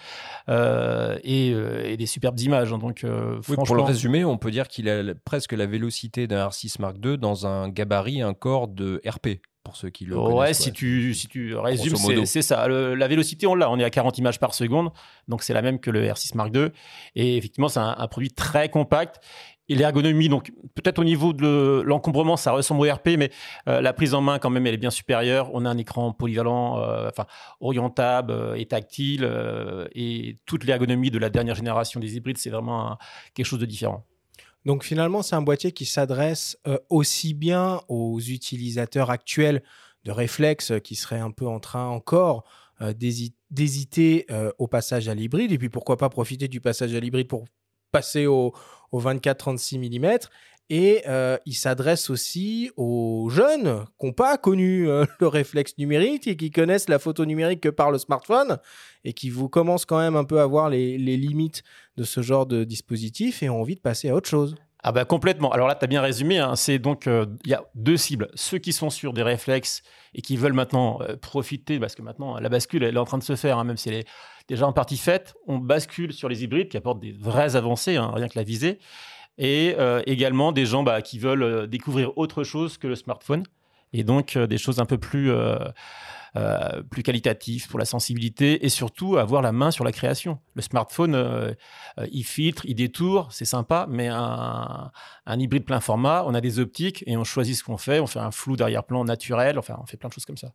et, 0.48 1.96
des 1.96 2.06
superbes 2.06 2.40
images. 2.40 2.72
Hein, 2.72 2.78
donc 2.78 3.06
pour 3.42 3.76
le 3.76 3.82
résumer, 3.82 4.24
on 4.24 4.36
peut 4.36 4.50
dire 4.50 4.66
qu'il 4.66 4.88
a 4.88 5.14
presque 5.24 5.52
la 5.52 5.66
vélocité 5.66 6.26
d'un 6.26 6.48
R6 6.48 6.80
Mark 6.80 6.96
II 7.04 7.18
dans 7.18 7.46
un 7.46 7.68
gabarit, 7.68 8.20
un 8.20 8.34
corps 8.34 8.66
de 8.66 9.00
RP 9.06 9.40
pour 9.70 9.76
ceux 9.76 9.90
qui 9.90 10.04
le 10.04 10.18
ouais, 10.18 10.32
connaissent. 10.32 10.58
Si 10.58 10.72
tu, 10.72 11.14
si 11.14 11.28
tu 11.28 11.54
résumes, 11.54 11.96
c'est 12.26 12.42
ça. 12.42 12.66
la 12.68 13.08
vélocité, 13.08 13.46
on 13.46 13.54
l'a. 13.54 13.70
On 13.70 13.78
est 13.78 13.84
à 13.84 13.90
40 13.90 14.18
images 14.18 14.40
par 14.40 14.52
seconde. 14.52 14.90
Donc, 15.28 15.44
c'est 15.44 15.54
la 15.54 15.62
même 15.62 15.78
que 15.78 15.90
le 15.90 16.04
R6 16.04 16.36
Mark 16.36 16.50
II. 16.54 16.70
Et 17.14 17.36
effectivement, 17.36 17.68
c'est 17.68 17.78
un, 17.78 18.08
produit 18.08 18.30
très 18.30 18.68
compact. 18.68 19.20
Et 19.68 19.76
l'ergonomie, 19.76 20.28
donc 20.28 20.50
peut-être 20.74 20.98
au 20.98 21.04
niveau 21.04 21.32
de 21.32 21.84
l'encombrement, 21.86 22.36
ça 22.36 22.50
ressemble 22.50 22.80
au 22.80 22.92
RP, 22.92 23.10
mais 23.16 23.30
euh, 23.68 23.80
la 23.80 23.92
prise 23.92 24.14
en 24.14 24.20
main, 24.20 24.40
quand 24.40 24.50
même, 24.50 24.66
elle 24.66 24.74
est 24.74 24.78
bien 24.78 24.90
supérieure. 24.90 25.48
On 25.54 25.64
a 25.64 25.70
un 25.70 25.78
écran 25.78 26.12
polyvalent, 26.12 26.80
euh, 26.80 27.08
enfin 27.08 27.26
orientable 27.60 28.32
euh, 28.32 28.54
et 28.56 28.66
tactile. 28.66 29.30
et 29.94 30.38
toute 30.44 30.64
l'ergonomie 30.64 31.12
de 31.12 31.18
la 31.18 31.30
dernière 31.30 31.54
génération 31.54 32.00
des 32.00 32.16
hybrides, 32.16 32.38
c'est 32.38 32.50
vraiment 32.50 32.98
quelque 33.32 33.46
chose 33.46 33.60
de 33.60 33.66
différent. 33.66 34.04
Donc 34.64 34.84
finalement, 34.84 35.22
c'est 35.22 35.36
un 35.36 35.42
boîtier 35.42 35.72
qui 35.72 35.86
s'adresse 35.86 36.58
euh, 36.66 36.78
aussi 36.90 37.34
bien 37.34 37.80
aux 37.88 38.20
utilisateurs 38.20 39.10
actuels 39.10 39.62
de 40.04 40.12
réflexes 40.12 40.72
qui 40.82 40.96
seraient 40.96 41.20
un 41.20 41.30
peu 41.30 41.46
en 41.46 41.60
train 41.60 41.86
encore 41.86 42.44
euh, 42.82 42.94
d'hésiter 43.50 44.26
euh, 44.30 44.50
au 44.58 44.66
passage 44.66 45.08
à 45.08 45.14
l'hybride, 45.14 45.52
et 45.52 45.58
puis 45.58 45.68
pourquoi 45.68 45.96
pas 45.96 46.08
profiter 46.08 46.48
du 46.48 46.60
passage 46.60 46.94
à 46.94 47.00
l'hybride 47.00 47.28
pour 47.28 47.44
passer 47.92 48.26
au, 48.26 48.54
au 48.92 49.00
24-36 49.00 49.78
mm, 49.78 50.18
et 50.70 51.02
euh, 51.08 51.36
il 51.46 51.54
s'adresse 51.54 52.10
aussi 52.10 52.70
aux 52.76 53.28
jeunes 53.28 53.84
qui 53.98 54.06
n'ont 54.06 54.12
pas 54.12 54.38
connu 54.38 54.88
euh, 54.88 55.04
le 55.20 55.26
réflexe 55.26 55.76
numérique 55.76 56.28
et 56.28 56.36
qui 56.36 56.52
connaissent 56.52 56.88
la 56.88 57.00
photo 57.00 57.26
numérique 57.26 57.60
que 57.60 57.68
par 57.68 57.90
le 57.90 57.98
smartphone 57.98 58.58
et 59.04 59.12
qui 59.12 59.30
vous 59.30 59.48
commencent 59.48 59.84
quand 59.84 59.98
même 59.98 60.14
un 60.14 60.24
peu 60.24 60.40
à 60.40 60.46
voir 60.46 60.70
les, 60.70 60.96
limites 60.96 61.64
de 61.96 62.04
ce 62.04 62.22
genre 62.22 62.46
de 62.46 62.62
dispositif 62.62 63.42
et 63.42 63.50
ont 63.50 63.60
envie 63.60 63.74
de 63.74 63.80
passer 63.80 64.10
à 64.10 64.14
autre 64.14 64.28
chose. 64.28 64.54
Ah 64.82 64.92
bah 64.92 65.04
complètement. 65.04 65.50
Alors 65.50 65.66
là, 65.66 65.74
tu 65.74 65.84
as 65.84 65.88
bien 65.88 66.00
résumé. 66.00 66.38
Hein. 66.38 66.54
C'est 66.56 66.78
donc, 66.78 67.06
euh, 67.06 67.26
il 67.44 67.50
y 67.50 67.54
a 67.54 67.64
deux 67.74 67.98
cibles. 67.98 68.28
Ceux 68.34 68.58
qui 68.58 68.72
sont 68.72 68.88
sur 68.88 69.12
des 69.12 69.22
réflexes 69.22 69.82
et 70.14 70.22
qui 70.22 70.36
veulent 70.36 70.54
maintenant 70.54 71.00
profiter, 71.20 71.78
parce 71.78 71.94
que 71.94 72.02
maintenant, 72.02 72.38
la 72.38 72.48
bascule, 72.48 72.84
elle 72.84 72.94
est 72.94 73.00
en 73.00 73.04
train 73.04 73.18
de 73.18 73.24
se 73.24 73.36
faire, 73.36 73.58
hein, 73.58 73.64
même 73.64 73.76
si 73.76 73.88
elle 73.90 73.96
est 73.96 74.08
déjà 74.48 74.66
en 74.66 74.72
partie 74.72 74.96
faite. 74.96 75.34
On 75.46 75.58
bascule 75.58 76.12
sur 76.12 76.28
les 76.28 76.44
hybrides 76.44 76.68
qui 76.68 76.76
apportent 76.76 77.00
des 77.00 77.12
vraies 77.12 77.56
avancées, 77.56 77.96
hein, 77.96 78.10
rien 78.14 78.28
que 78.28 78.38
la 78.38 78.44
visée 78.44 78.78
et 79.38 79.74
euh, 79.78 80.02
également 80.06 80.52
des 80.52 80.66
gens 80.66 80.82
bah, 80.82 81.02
qui 81.02 81.18
veulent 81.18 81.42
euh, 81.42 81.66
découvrir 81.66 82.16
autre 82.18 82.44
chose 82.44 82.78
que 82.78 82.86
le 82.86 82.94
smartphone. 82.94 83.42
Et 83.92 84.04
donc 84.04 84.36
euh, 84.36 84.46
des 84.46 84.58
choses 84.58 84.78
un 84.78 84.86
peu 84.86 84.98
plus 84.98 85.32
euh, 86.36 86.82
plus 86.84 87.02
qualitatif 87.02 87.68
pour 87.68 87.78
la 87.78 87.84
sensibilité 87.84 88.64
et 88.64 88.68
surtout 88.68 89.16
avoir 89.16 89.42
la 89.42 89.50
main 89.50 89.70
sur 89.70 89.84
la 89.84 89.90
création. 89.90 90.38
Le 90.54 90.62
smartphone, 90.62 91.14
euh, 91.16 91.52
euh, 91.98 92.06
il 92.12 92.22
filtre, 92.22 92.64
il 92.66 92.76
détourne, 92.76 93.26
c'est 93.30 93.44
sympa, 93.44 93.86
mais 93.90 94.06
un, 94.08 94.92
hybride 95.26 95.64
plein 95.64 95.80
format, 95.80 96.24
on 96.26 96.34
a 96.34 96.40
des 96.40 96.60
optiques 96.60 97.02
et 97.06 97.16
on 97.16 97.24
choisit 97.24 97.56
ce 97.56 97.64
qu'on 97.64 97.78
fait. 97.78 97.98
On 97.98 98.06
fait 98.06 98.20
un 98.20 98.30
flou 98.30 98.56
d'arrière-plan 98.56 99.04
naturel, 99.04 99.58
enfin, 99.58 99.76
on 99.82 99.86
fait 99.86 99.96
plein 99.96 100.08
de 100.08 100.14
choses 100.14 100.24
comme 100.24 100.36
ça. 100.36 100.52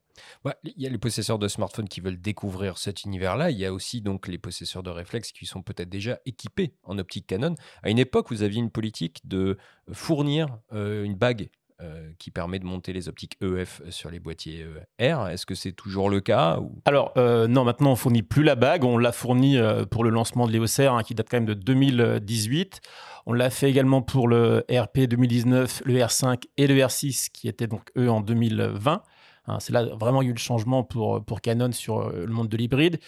il 0.63 0.73
y 0.81 0.87
a 0.87 0.89
les 0.89 0.97
possesseurs 0.97 1.39
de 1.39 1.47
smartphones 1.47 1.89
qui 1.89 1.99
veulent 1.99 2.21
découvrir 2.21 2.77
cet 2.77 3.03
univers-là. 3.03 3.51
Il 3.51 3.57
y 3.57 3.65
a 3.65 3.73
aussi 3.73 4.01
donc 4.01 4.27
les 4.27 4.37
possesseurs 4.37 4.83
de 4.83 4.89
réflexes 4.89 5.31
qui 5.33 5.45
sont 5.45 5.61
peut-être 5.61 5.89
déjà 5.89 6.19
équipés 6.25 6.73
en 6.83 6.97
optique 6.97 7.27
Canon. 7.27 7.55
À 7.83 7.89
une 7.89 7.99
époque, 7.99 8.27
vous 8.29 8.43
aviez 8.43 8.59
une 8.59 8.71
politique 8.71 9.27
de 9.27 9.57
fournir 9.91 10.47
une 10.71 11.15
bague 11.15 11.49
euh, 11.81 12.09
qui 12.19 12.31
permet 12.31 12.57
de 12.57 12.63
monter 12.63 12.93
les 12.93 13.09
optiques 13.09 13.37
EF 13.41 13.81
sur 13.89 14.09
les 14.09 14.21
boîtiers 14.21 14.63
euh, 14.63 15.15
R. 15.15 15.27
Est-ce 15.27 15.45
que 15.45 15.55
c'est 15.55 15.73
toujours 15.73 16.09
le 16.09 16.21
cas 16.21 16.57
Alors, 16.85 17.11
euh, 17.17 17.47
non, 17.47 17.65
maintenant, 17.65 17.91
on 17.91 17.95
fournit 17.97 18.23
plus 18.23 18.43
la 18.43 18.55
bague. 18.55 18.85
On 18.85 18.97
l'a 18.97 19.11
fourni 19.11 19.57
pour 19.91 20.05
le 20.05 20.09
lancement 20.09 20.47
de 20.47 20.53
l'EOS 20.53 20.87
R, 20.87 20.93
hein, 20.93 21.03
qui 21.03 21.15
date 21.15 21.27
quand 21.29 21.35
même 21.35 21.45
de 21.45 21.53
2018. 21.53 22.79
On 23.25 23.33
l'a 23.33 23.49
fait 23.49 23.69
également 23.69 24.01
pour 24.01 24.29
le 24.29 24.63
RP 24.71 24.99
2019, 25.01 25.81
le 25.83 25.95
R5 25.95 26.43
et 26.55 26.67
le 26.67 26.75
R6, 26.75 27.29
qui 27.33 27.49
étaient 27.49 27.67
donc 27.67 27.89
eux 27.97 28.09
en 28.09 28.21
2020. 28.21 29.01
Hein, 29.47 29.59
c'est 29.59 29.73
là 29.73 29.85
vraiment 29.85 30.21
eu 30.21 30.31
le 30.31 30.37
changement 30.37 30.83
pour, 30.83 31.23
pour 31.23 31.41
Canon 31.41 31.71
sur 31.71 32.09
le 32.09 32.27
monde 32.27 32.49
de 32.49 32.57
l'hybride. 32.57 32.99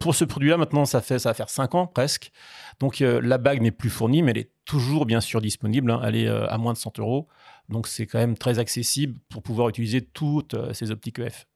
pour 0.00 0.14
ce 0.14 0.24
produit-là, 0.24 0.56
maintenant, 0.56 0.84
ça, 0.84 1.00
fait, 1.00 1.18
ça 1.18 1.30
va 1.30 1.34
faire 1.34 1.50
5 1.50 1.74
ans 1.74 1.86
presque. 1.86 2.30
Donc 2.80 3.00
la 3.00 3.38
bague 3.38 3.60
n'est 3.60 3.70
plus 3.70 3.90
fournie, 3.90 4.22
mais 4.22 4.30
elle 4.32 4.38
est 4.38 4.50
toujours 4.64 5.06
bien 5.06 5.20
sûr 5.20 5.40
disponible. 5.40 5.90
Hein. 5.90 6.00
Elle 6.04 6.16
est 6.16 6.28
à 6.28 6.56
moins 6.58 6.72
de 6.72 6.78
100 6.78 6.98
euros. 6.98 7.28
Donc 7.68 7.88
c'est 7.88 8.06
quand 8.06 8.18
même 8.18 8.36
très 8.36 8.58
accessible 8.58 9.18
pour 9.28 9.42
pouvoir 9.42 9.68
utiliser 9.68 10.02
toutes 10.02 10.54
euh, 10.54 10.72
ces 10.72 10.90
optiques 10.90 11.18
EF. 11.18 11.46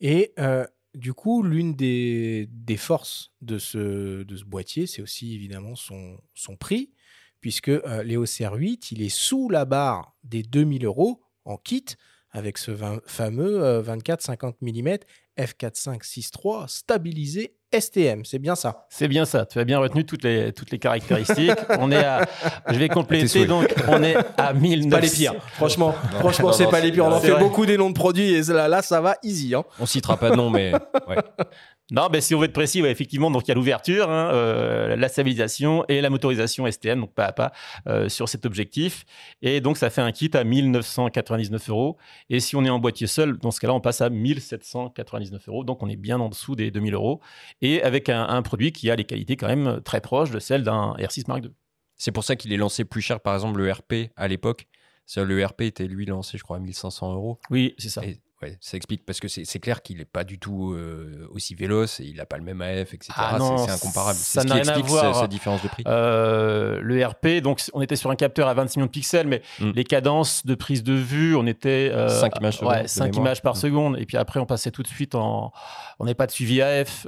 Et 0.00 0.32
euh, 0.38 0.66
du 0.94 1.14
coup, 1.14 1.42
l'une 1.42 1.74
des, 1.74 2.48
forces 2.76 3.32
de 3.40 3.58
ce, 3.58 4.24
de 4.24 4.36
ce 4.36 4.44
boîtier, 4.44 4.86
c'est 4.86 5.02
aussi 5.02 5.34
évidemment 5.34 5.76
son, 5.76 6.18
son 6.34 6.56
prix, 6.56 6.92
puisque 7.40 7.68
euh, 7.68 8.02
l'EOS 8.02 8.24
R8, 8.24 8.88
il 8.92 9.02
est 9.02 9.08
sous 9.08 9.48
la 9.48 9.64
barre 9.64 10.16
des 10.24 10.42
2000 10.42 10.84
euros 10.84 11.22
en 11.44 11.56
kit, 11.56 11.84
avec 12.32 12.58
ce 12.58 12.76
fameux 13.06 13.82
24-50 13.82 14.54
mm 14.62 14.98
f4.5.6.3 15.38 16.68
stabilisé 16.68 17.56
STM, 17.78 18.24
c'est 18.24 18.38
bien 18.38 18.54
ça. 18.54 18.86
C'est 18.88 19.08
bien 19.08 19.24
ça. 19.24 19.46
Tu 19.46 19.58
as 19.58 19.64
bien 19.64 19.78
retenu 19.78 20.04
toutes 20.04 20.24
les, 20.24 20.52
toutes 20.52 20.70
les 20.70 20.78
caractéristiques. 20.78 21.58
on 21.78 21.90
est 21.90 22.04
à, 22.04 22.26
je 22.68 22.78
vais 22.78 22.88
compléter, 22.88 23.46
donc 23.46 23.72
on 23.88 24.02
est 24.02 24.16
à 24.36 24.52
1900. 24.52 24.90
Pas 24.90 25.00
les 25.00 25.10
pires. 25.10 25.34
Franchement, 25.54 25.94
franchement, 26.18 26.52
c'est 26.52 26.68
pas 26.68 26.80
les 26.80 26.92
pires. 26.92 27.06
On 27.06 27.12
en 27.12 27.20
fait 27.20 27.38
beaucoup 27.38 27.66
des 27.66 27.76
noms 27.76 27.90
de 27.90 27.94
produits 27.94 28.34
et 28.34 28.42
là, 28.42 28.68
là 28.68 28.82
ça 28.82 29.00
va 29.00 29.16
easy. 29.22 29.54
Hein. 29.54 29.64
On 29.80 29.86
citera 29.86 30.16
pas 30.16 30.30
de 30.30 30.36
nom, 30.36 30.50
mais 30.50 30.72
ouais. 31.08 31.16
Non, 31.92 32.08
mais 32.10 32.22
si 32.22 32.34
on 32.34 32.38
veut 32.38 32.46
être 32.46 32.54
précis, 32.54 32.80
effectivement, 32.80 33.30
donc 33.30 33.42
il 33.44 33.48
y 33.48 33.52
a 33.52 33.54
l'ouverture, 33.54 34.08
hein, 34.08 34.30
euh, 34.32 34.96
la 34.96 35.08
stabilisation 35.10 35.84
et 35.88 36.00
la 36.00 36.08
motorisation 36.08 36.70
STM, 36.70 37.00
donc 37.00 37.12
pas 37.12 37.26
à 37.26 37.32
pas 37.32 37.52
euh, 37.86 38.08
sur 38.08 38.30
cet 38.30 38.46
objectif. 38.46 39.04
Et 39.42 39.60
donc 39.60 39.76
ça 39.76 39.90
fait 39.90 40.00
un 40.00 40.10
kit 40.10 40.30
à 40.32 40.42
1999 40.42 41.68
euros. 41.68 41.98
Et 42.30 42.40
si 42.40 42.56
on 42.56 42.64
est 42.64 42.70
en 42.70 42.78
boîtier 42.78 43.06
seul, 43.06 43.36
dans 43.36 43.50
ce 43.50 43.60
cas-là, 43.60 43.74
on 43.74 43.80
passe 43.80 44.00
à 44.00 44.08
1799 44.08 45.48
euros. 45.48 45.64
Donc 45.64 45.82
on 45.82 45.88
est 45.90 45.96
bien 45.96 46.18
en 46.18 46.30
dessous 46.30 46.56
des 46.56 46.70
2000 46.70 46.94
euros. 46.94 47.20
Et 47.62 47.82
avec 47.82 48.08
un, 48.08 48.28
un 48.28 48.42
produit 48.42 48.72
qui 48.72 48.90
a 48.90 48.96
les 48.96 49.04
qualités 49.04 49.36
quand 49.36 49.48
même 49.48 49.80
très 49.82 50.00
proches 50.00 50.30
de 50.30 50.38
celles 50.38 50.64
d'un 50.64 50.92
R6 50.98 51.24
Mark 51.28 51.44
II. 51.44 51.52
C'est 51.96 52.12
pour 52.12 52.24
ça 52.24 52.36
qu'il 52.36 52.52
est 52.52 52.56
lancé 52.56 52.84
plus 52.84 53.00
cher, 53.00 53.20
par 53.20 53.34
exemple, 53.34 53.58
le 53.58 53.70
RP 53.72 54.10
à 54.16 54.28
l'époque. 54.28 54.66
Le 55.16 55.44
RP 55.44 55.62
était 55.62 55.86
lui 55.86 56.06
lancé, 56.06 56.38
je 56.38 56.42
crois, 56.42 56.56
à 56.56 56.60
1500 56.60 57.14
euros. 57.14 57.38
Oui, 57.50 57.74
c'est 57.78 57.90
ça. 57.90 58.04
Et 58.04 58.20
Ouais, 58.42 58.56
ça 58.60 58.76
explique 58.76 59.06
parce 59.06 59.20
que 59.20 59.28
c'est 59.28 59.60
clair 59.60 59.82
qu'il 59.82 59.98
n'est 59.98 60.04
pas 60.04 60.24
du 60.24 60.40
tout 60.40 60.72
euh, 60.72 61.28
aussi 61.30 61.54
véloce 61.54 62.00
et 62.00 62.04
il 62.04 62.16
n'a 62.16 62.26
pas 62.26 62.38
le 62.38 62.42
même 62.42 62.60
AF, 62.60 62.92
etc. 62.92 63.12
Ah 63.14 63.38
c'est 63.38 63.70
incomparable. 63.70 64.18
Ça 64.18 64.42
n'a 64.42 64.54
rien 64.54 64.66
à 64.66 64.78
voir. 64.80 65.20
Cette, 65.20 65.30
différence 65.30 65.62
de 65.62 65.68
prix. 65.68 65.84
Euh, 65.86 66.80
le 66.82 67.06
RP, 67.06 67.40
donc 67.40 67.62
on 67.72 67.80
était 67.80 67.94
sur 67.94 68.10
un 68.10 68.16
capteur 68.16 68.48
à 68.48 68.54
26 68.54 68.78
millions 68.78 68.86
de 68.86 68.90
pixels, 68.90 69.28
mais 69.28 69.42
mm. 69.60 69.70
les 69.76 69.84
cadences 69.84 70.44
de 70.44 70.56
prise 70.56 70.82
de 70.82 70.92
vue, 70.92 71.36
on 71.36 71.46
était 71.46 71.90
5 71.90 71.96
euh, 71.96 72.38
images, 72.40 72.62
ouais, 72.62 72.88
5 72.88 73.16
images 73.16 73.42
par 73.42 73.54
mm. 73.54 73.58
seconde, 73.58 73.98
et 73.98 74.06
puis 74.06 74.16
après 74.16 74.40
on 74.40 74.46
passait 74.46 74.72
tout 74.72 74.82
de 74.82 74.88
suite 74.88 75.14
en, 75.14 75.52
on 76.00 76.04
n'avait 76.04 76.16
pas 76.16 76.26
de 76.26 76.32
suivi 76.32 76.60
AF, 76.60 77.06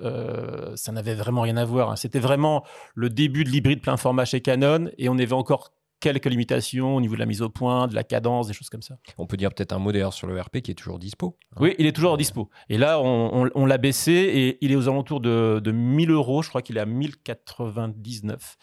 ça 0.77 0.92
n'avait 0.92 1.14
vraiment 1.14 1.40
rien 1.40 1.57
à 1.57 1.64
voir. 1.64 1.90
Hein. 1.90 1.97
C'était 1.97 2.20
vraiment 2.20 2.64
le 2.94 3.11
début 3.11 3.42
de 3.42 3.49
l'hybride 3.49 3.81
plein 3.81 3.97
format 3.97 4.25
chez 4.25 4.40
Canon, 4.40 4.88
et 4.99 5.09
on 5.09 5.18
avait 5.18 5.33
encore 5.33 5.73
quelques 6.05 6.27
limitations 6.27 6.97
au 6.97 7.01
niveau 7.01 7.14
de 7.14 7.21
la 7.21 7.25
mise 7.25 7.40
au 7.40 7.49
point, 7.49 7.88
de 7.88 7.95
la 7.95 8.05
cadence, 8.05 8.47
des 8.47 8.53
choses 8.53 8.69
comme 8.69 8.83
ça. 8.83 8.99
On 9.17 9.27
peut 9.27 9.38
dire 9.38 9.49
peut-être 9.55 9.73
un 9.73 9.79
mot 9.79 9.90
d'ailleurs 9.90 10.12
sur 10.12 10.27
le 10.27 10.38
RP 10.38 10.59
qui 10.59 10.71
est 10.71 10.75
toujours 10.75 10.99
dispo. 10.99 11.38
Hein. 11.53 11.57
Oui, 11.61 11.75
il 11.79 11.87
est 11.87 11.93
toujours 11.93 12.19
dispo. 12.19 12.51
Et 12.69 12.77
là, 12.77 13.01
on, 13.01 13.67
l'a 13.67 13.79
baissé 13.79 14.12
et 14.12 14.59
il 14.61 14.71
est 14.71 14.77
aux 14.77 14.90
alentours 14.90 15.21
de, 15.21 15.62
de 15.64 15.73
1000 15.73 16.11
euros. 16.11 16.43
Je 16.43 16.51
crois 16.51 16.61
qu'il 16.61 16.77
est 16.77 16.81
à 16.81 16.85
1099 16.85 18.57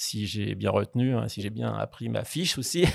si 0.00 0.26
j'ai 0.26 0.54
bien 0.54 0.70
retenu, 0.70 1.14
hein, 1.14 1.28
si 1.28 1.42
j'ai 1.42 1.50
bien 1.50 1.72
appris 1.74 2.08
ma 2.08 2.24
fiche 2.24 2.58
aussi. 2.58 2.86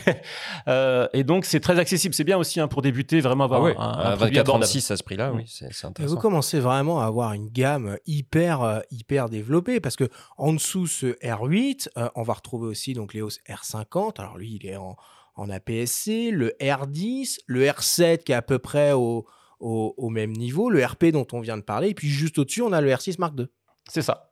Euh, 0.68 1.08
et 1.14 1.24
donc, 1.24 1.46
c'est 1.46 1.60
très 1.60 1.78
accessible. 1.78 2.16
C'est 2.16 2.24
bien 2.24 2.38
aussi 2.38 2.60
hein, 2.60 2.68
pour 2.68 2.82
débuter, 2.82 3.20
vraiment 3.20 3.44
avoir 3.44 3.66
ah 3.78 4.10
un, 4.10 4.14
un, 4.14 4.16
24 4.16 4.56
à 4.56 4.66
ce 4.98 5.04
prix-là, 5.04 5.32
oui, 5.32 5.44
c'est 5.48 5.66
intéressant. 5.86 6.16
vous 6.16 6.20
commencez 6.20 6.60
vraiment 6.60 7.02
à 7.02 7.06
avoir 7.06 7.34
une 7.34 7.50
gamme 7.50 7.98
hyper, 8.08 8.64
euh, 8.64 8.80
hyper 8.90 9.30
développée 9.30 9.80
parce 9.80 9.96
que 9.96 10.10
en 10.38 10.54
dessous 10.54 10.88
ce 10.88 11.08
R8, 11.24 11.90
euh, 11.98 12.10
on 12.16 12.24
va 12.24 12.34
retrouver 12.34 12.68
aussi 12.68 12.94
donc 12.94 13.14
l'EOS 13.14 13.38
R50. 13.48 14.20
Alors 14.20 14.38
lui, 14.38 14.58
il 14.60 14.66
est 14.66 14.78
en, 14.78 14.96
en 15.36 15.50
APS-C, 15.50 16.32
le 16.32 16.56
R10, 16.60 17.40
le 17.46 17.66
R7 17.66 18.24
qui 18.24 18.32
est 18.32 18.36
à 18.36 18.42
peu 18.42 18.58
près 18.58 18.94
au, 18.94 19.28
au, 19.60 19.94
au, 19.98 20.10
même 20.10 20.32
niveau, 20.32 20.70
le 20.70 20.84
RP 20.84 21.08
dont 21.08 21.28
on 21.32 21.42
vient 21.42 21.58
de 21.58 21.64
parler, 21.64 21.90
et 21.90 21.94
puis 21.94 22.08
juste 22.08 22.40
au-dessus, 22.40 22.64
on 22.64 22.72
a 22.72 22.82
le 22.82 22.90
R6 22.90 23.18
Mark 23.20 23.38
II. 23.38 23.48
C'est 23.90 24.02
ça. 24.02 24.32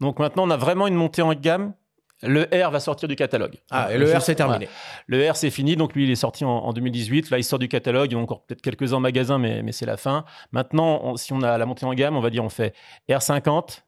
Donc 0.00 0.18
maintenant, 0.18 0.46
on 0.46 0.50
a 0.50 0.56
vraiment 0.58 0.86
une 0.86 0.96
montée 0.96 1.22
en 1.22 1.32
gamme 1.32 1.74
le 2.22 2.48
R 2.52 2.70
va 2.70 2.80
sortir 2.80 3.08
du 3.08 3.16
catalogue. 3.16 3.56
Ah, 3.70 3.92
et 3.92 3.98
le 3.98 4.12
R, 4.12 4.22
c'est 4.22 4.34
terminé. 4.34 4.68
Le 5.06 5.30
R, 5.30 5.36
c'est 5.36 5.50
fini. 5.50 5.76
Donc, 5.76 5.94
lui, 5.94 6.04
il 6.04 6.10
est 6.10 6.16
sorti 6.16 6.44
en, 6.44 6.72
2018. 6.72 7.30
Là, 7.30 7.38
il 7.38 7.44
sort 7.44 7.58
du 7.58 7.68
catalogue. 7.68 8.10
Il 8.10 8.14
y 8.14 8.18
a 8.18 8.22
encore 8.22 8.44
peut-être 8.44 8.62
quelques 8.62 8.92
ans 8.92 8.98
en 8.98 9.00
magasin, 9.00 9.38
mais, 9.38 9.62
mais 9.62 9.72
c'est 9.72 9.86
la 9.86 9.96
fin. 9.96 10.24
Maintenant, 10.52 11.16
si 11.16 11.32
on 11.32 11.42
a 11.42 11.58
la 11.58 11.66
montée 11.66 11.86
en 11.86 11.94
gamme, 11.94 12.16
on 12.16 12.20
va 12.20 12.30
dire 12.30 12.44
on 12.44 12.48
fait 12.48 12.74
R50, 13.08 13.82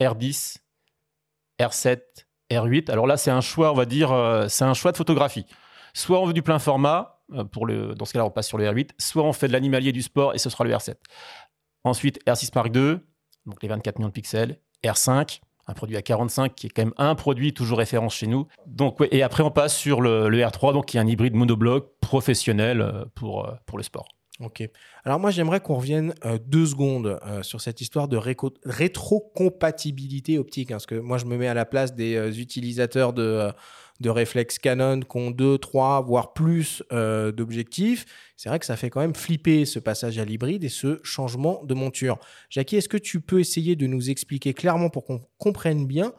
R10, 0.00 0.58
R7, 1.60 2.00
R8. 2.50 2.90
Alors 2.90 3.06
là, 3.06 3.16
c'est 3.16 3.30
un 3.30 3.40
choix, 3.40 3.72
on 3.72 3.74
va 3.74 3.86
dire, 3.86 4.12
euh, 4.12 4.46
c'est 4.48 4.64
un 4.64 4.74
choix 4.74 4.92
de 4.92 4.96
photographie. 4.96 5.46
Soit 5.94 6.20
on 6.20 6.26
veut 6.26 6.32
du 6.32 6.42
plein 6.42 6.58
format, 6.58 7.22
euh, 7.32 7.44
pour 7.44 7.66
le, 7.66 7.94
dans 7.94 8.04
ce 8.04 8.12
cas-là, 8.12 8.26
on 8.26 8.30
passe 8.30 8.48
sur 8.48 8.58
le 8.58 8.66
R8, 8.66 8.90
soit 8.98 9.22
on 9.22 9.32
fait 9.32 9.48
de 9.48 9.52
l'animalier 9.52 9.92
du 9.92 10.02
sport 10.02 10.34
et 10.34 10.38
ce 10.38 10.50
sera 10.50 10.64
le 10.64 10.70
R7. 10.70 10.96
Ensuite, 11.84 12.24
R6 12.26 12.50
Mark 12.54 12.74
II, 12.74 12.98
donc 13.46 13.62
les 13.62 13.68
24 13.68 13.98
millions 13.98 14.08
de 14.08 14.12
pixels, 14.12 14.58
R5, 14.82 15.40
un 15.66 15.72
produit 15.74 15.96
à 15.96 16.02
45 16.02 16.54
qui 16.54 16.66
est 16.66 16.70
quand 16.70 16.82
même 16.82 16.94
un 16.98 17.14
produit 17.14 17.52
toujours 17.52 17.78
référence 17.78 18.14
chez 18.14 18.26
nous. 18.26 18.46
Donc, 18.66 18.98
et 19.10 19.22
après, 19.22 19.42
on 19.42 19.50
passe 19.50 19.76
sur 19.76 20.00
le, 20.00 20.28
R3, 20.30 20.72
donc 20.72 20.86
qui 20.86 20.96
est 20.96 21.00
un 21.00 21.06
hybride 21.06 21.34
monobloc 21.34 21.92
professionnel 22.00 22.80
euh, 22.80 23.04
pour, 23.14 23.46
euh, 23.46 23.52
pour 23.66 23.78
le 23.78 23.84
sport. 23.84 24.08
Ok. 24.40 24.68
Alors 25.04 25.20
moi 25.20 25.30
j'aimerais 25.30 25.60
qu'on 25.60 25.76
revienne 25.76 26.12
euh, 26.24 26.38
deux 26.44 26.66
secondes 26.66 27.20
sur 27.42 27.60
cette 27.60 27.80
histoire 27.80 28.08
de 28.08 28.16
rétrocompatibilité 28.64 30.38
optique, 30.38 30.72
hein, 30.72 30.74
parce 30.74 30.86
que 30.86 30.96
moi 30.96 31.18
je 31.18 31.26
me 31.26 31.36
mets 31.36 31.46
à 31.46 31.54
la 31.54 31.64
place 31.64 31.94
des 31.94 32.40
utilisateurs 32.40 33.12
de, 33.12 33.52
de 34.00 34.10
réflexes 34.10 34.58
Canon 34.58 35.00
qui 35.00 35.16
ont 35.16 35.30
deux, 35.30 35.58
trois, 35.58 36.00
voire 36.00 36.32
plus 36.32 36.82
euh, 36.92 37.32
d'objectifs, 37.32 38.06
c'est 38.36 38.48
vrai 38.48 38.58
que 38.58 38.66
ça 38.66 38.76
fait 38.76 38.90
quand 38.90 39.00
même 39.00 39.14
flipper 39.14 39.64
ce 39.64 39.78
passage 39.78 40.18
à 40.18 40.24
l'hybride 40.24 40.64
et 40.64 40.68
ce 40.68 41.00
changement 41.02 41.62
de 41.64 41.74
monture. 41.74 42.18
Jackie, 42.50 42.76
est-ce 42.76 42.88
que 42.88 42.96
tu 42.96 43.20
peux 43.20 43.40
essayer 43.40 43.76
de 43.76 43.86
nous 43.86 44.10
expliquer 44.10 44.52
clairement 44.52 44.90
pour 44.90 45.04
qu'on 45.04 45.20
comprenne 45.38 45.86
bien 45.86 46.12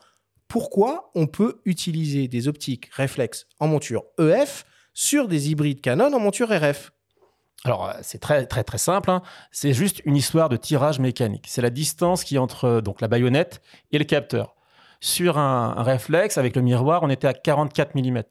pourquoi 0.47 1.11
on 1.15 1.27
peut 1.27 1.61
utiliser 1.65 2.27
des 2.27 2.47
optiques 2.47 2.89
réflexes 2.93 3.47
en 3.59 3.67
monture 3.67 4.03
EF 4.19 4.65
sur 4.93 5.27
des 5.27 5.49
hybrides 5.49 5.81
Canon 5.81 6.13
en 6.13 6.19
monture 6.19 6.49
RF 6.49 6.91
alors, 7.63 7.89
euh, 7.89 7.93
c'est 8.03 8.19
très, 8.19 8.45
très, 8.45 8.63
très 8.63 8.77
simple. 8.77 9.09
Hein. 9.09 9.23
C'est 9.51 9.73
juste 9.73 10.01
une 10.05 10.15
histoire 10.15 10.49
de 10.49 10.55
tirage 10.55 10.99
mécanique. 10.99 11.45
C'est 11.47 11.63
la 11.63 11.71
distance 11.71 12.23
qui 12.23 12.37
entre 12.37 12.79
donc, 12.79 13.01
la 13.01 13.07
baïonnette 13.07 13.59
et 13.91 13.97
le 13.97 14.05
capteur. 14.05 14.55
Sur 14.99 15.37
un, 15.37 15.81
réflexe, 15.83 16.37
avec 16.37 16.55
le 16.55 16.61
miroir, 16.61 17.03
on 17.03 17.09
était 17.09 17.27
à 17.27 17.33
44 17.33 17.95
mm. 17.95 18.23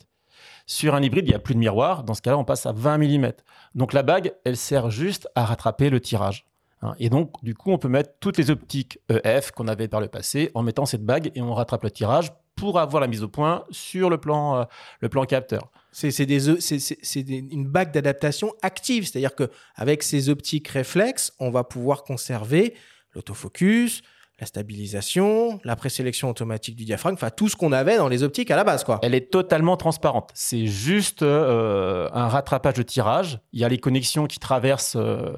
Sur 0.67 0.95
un 0.95 1.03
hybride, 1.03 1.27
il 1.27 1.31
n'y 1.31 1.35
a 1.35 1.39
plus 1.39 1.55
de 1.55 1.59
miroir. 1.59 2.05
Dans 2.05 2.15
ce 2.15 2.23
cas-là, 2.23 2.39
on 2.39 2.45
passe 2.45 2.67
à 2.67 2.73
20 2.73 2.99
mm. 2.99 3.33
Donc 3.75 3.93
la 3.93 4.03
bague, 4.03 4.33
elle 4.45 4.57
sert 4.57 4.91
juste 4.91 5.29
à 5.35 5.45
rattraper 5.45 5.91
le 5.91 6.01
tirage. 6.01 6.47
Hein. 6.83 6.95
Et 6.99 7.11
donc, 7.11 7.43
du 7.43 7.55
coup, 7.55 7.71
on 7.71 7.79
peut 7.79 7.89
mettre 7.89 8.11
toutes 8.21 8.39
les 8.39 8.51
optiques 8.51 8.99
EF 9.09 9.51
qu'on 9.51 9.69
avait 9.69 9.89
par 9.89 10.01
le 10.01 10.09
passé 10.09 10.51
en 10.55 10.63
mettant 10.63 10.87
cette 10.87 11.05
bague 11.05 11.31
et 11.35 11.43
on 11.43 11.55
rattrape 11.55 11.83
le 11.83 11.91
tirage 11.91 12.33
pour 12.57 12.79
avoir 12.79 13.01
la 13.01 13.09
mise 13.09 13.23
au 13.23 13.29
point 13.29 13.65
sur 13.71 14.11
le 14.11 14.19
plan, 14.19 14.61
euh, 14.61 14.65
le 15.01 15.09
plan 15.09 15.25
capteur. 15.25 15.71
C'est 15.91 16.19
une 16.21 17.67
bague 17.67 17.93
d'adaptation 17.93 18.53
active, 18.63 19.07
c'est-à-dire 19.07 19.35
qu'avec 19.35 20.03
ces 20.03 20.29
optiques 20.29 20.69
réflexes, 20.69 21.33
on 21.39 21.51
va 21.51 21.63
pouvoir 21.65 22.03
conserver 22.03 22.75
l'autofocus, 23.15 24.03
la 24.45 24.47
stabilisation, 24.47 25.59
la 25.65 25.75
présélection 25.75 26.29
automatique 26.29 26.77
du 26.77 26.85
diaphragme, 26.85 27.15
enfin 27.15 27.31
tout 27.31 27.49
ce 27.49 27.57
qu'on 27.57 27.73
avait 27.73 27.97
dans 27.97 28.09
les 28.09 28.23
optiques 28.23 28.51
à 28.51 28.57
la 28.57 28.65
base. 28.65 28.85
quoi. 28.85 28.99
Elle 29.03 29.15
est 29.15 29.33
totalement 29.33 29.79
transparente. 29.79 30.31
C'est 30.35 30.67
juste 30.67 31.23
euh, 31.23 32.11
un 32.13 32.29
rattrapage 32.29 32.75
de 32.75 32.83
tirage. 32.83 33.41
Il 33.55 33.61
y 33.61 33.65
a 33.65 33.71
les 33.71 33.79
connexions 33.79 34.27
qui 34.27 34.39
traversent 34.39 34.97
euh, 34.97 35.33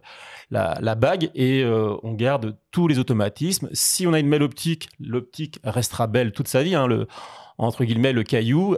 la, 0.50 0.94
bague 0.96 1.30
et 1.36 1.62
euh, 1.62 1.94
on 2.02 2.14
garde 2.14 2.56
tous 2.72 2.88
les 2.88 2.98
automatismes. 2.98 3.68
Si 3.72 4.08
on 4.08 4.12
a 4.12 4.18
une 4.18 4.28
belle 4.28 4.42
optique, 4.42 4.88
l'optique 4.98 5.60
restera 5.62 6.08
belle 6.08 6.32
toute 6.32 6.48
sa 6.48 6.64
vie. 6.64 6.74
Hein. 6.74 6.88
entre 7.58 7.84
guillemets 7.84 8.12
le 8.12 8.24
caillou, 8.24 8.76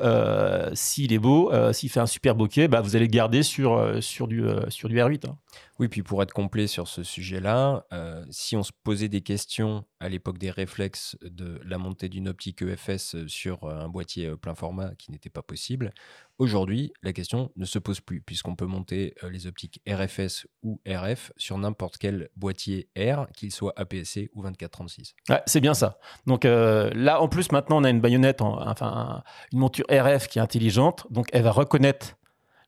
s'il 0.74 1.14
est 1.14 1.18
beau, 1.18 1.50
s'il 1.72 1.88
fait 1.88 2.00
un 2.00 2.06
super 2.06 2.34
bokeh, 2.34 2.68
bah, 2.68 2.82
vous 2.82 2.96
allez 2.96 3.06
le 3.06 3.10
garder 3.10 3.42
sur, 3.42 3.80
du, 4.28 4.44
sur 4.68 4.88
du 4.90 4.98
R8. 4.98 5.26
Hein. 5.26 5.36
Oui, 5.78 5.86
puis 5.86 6.02
pour 6.02 6.20
être 6.24 6.32
complet 6.32 6.66
sur 6.66 6.88
ce 6.88 7.04
sujet-là, 7.04 7.86
euh, 7.92 8.24
si 8.30 8.56
on 8.56 8.64
se 8.64 8.72
posait 8.82 9.08
des 9.08 9.20
questions 9.20 9.84
à 10.00 10.08
l'époque 10.08 10.36
des 10.36 10.50
réflexes 10.50 11.16
de 11.22 11.60
la 11.64 11.78
montée 11.78 12.08
d'une 12.08 12.26
optique 12.26 12.62
EFS 12.62 13.26
sur 13.28 13.62
euh, 13.62 13.84
un 13.84 13.88
boîtier 13.88 14.26
euh, 14.26 14.36
plein 14.36 14.56
format 14.56 14.96
qui 14.96 15.12
n'était 15.12 15.30
pas 15.30 15.42
possible, 15.42 15.92
aujourd'hui, 16.38 16.92
la 17.04 17.12
question 17.12 17.52
ne 17.54 17.64
se 17.64 17.78
pose 17.78 18.00
plus, 18.00 18.20
puisqu'on 18.20 18.56
peut 18.56 18.66
monter 18.66 19.14
les 19.30 19.46
optiques 19.46 19.80
RFS 19.88 20.48
ou 20.64 20.80
RF 20.84 21.30
sur 21.36 21.56
n'importe 21.58 21.96
quel 21.98 22.28
boîtier 22.34 22.88
R, 22.98 23.28
qu'il 23.32 23.52
soit 23.52 23.72
APS-C 23.76 24.30
ou 24.34 24.42
2436. 24.42 25.14
Ouais, 25.28 25.42
c'est 25.46 25.60
bien 25.60 25.74
ça. 25.74 25.98
Donc 26.26 26.44
là, 26.44 27.20
en 27.20 27.28
plus, 27.28 27.50
maintenant, 27.50 27.80
on 27.80 27.84
a 27.84 27.90
une 27.90 28.00
baïonnette, 28.00 28.40
enfin, 28.40 29.22
une 29.52 29.58
monture 29.58 29.84
RF 29.90 30.28
qui 30.28 30.38
est 30.38 30.42
intelligente, 30.42 31.06
donc 31.10 31.28
elle 31.32 31.42
va 31.42 31.50
reconnaître 31.50 32.16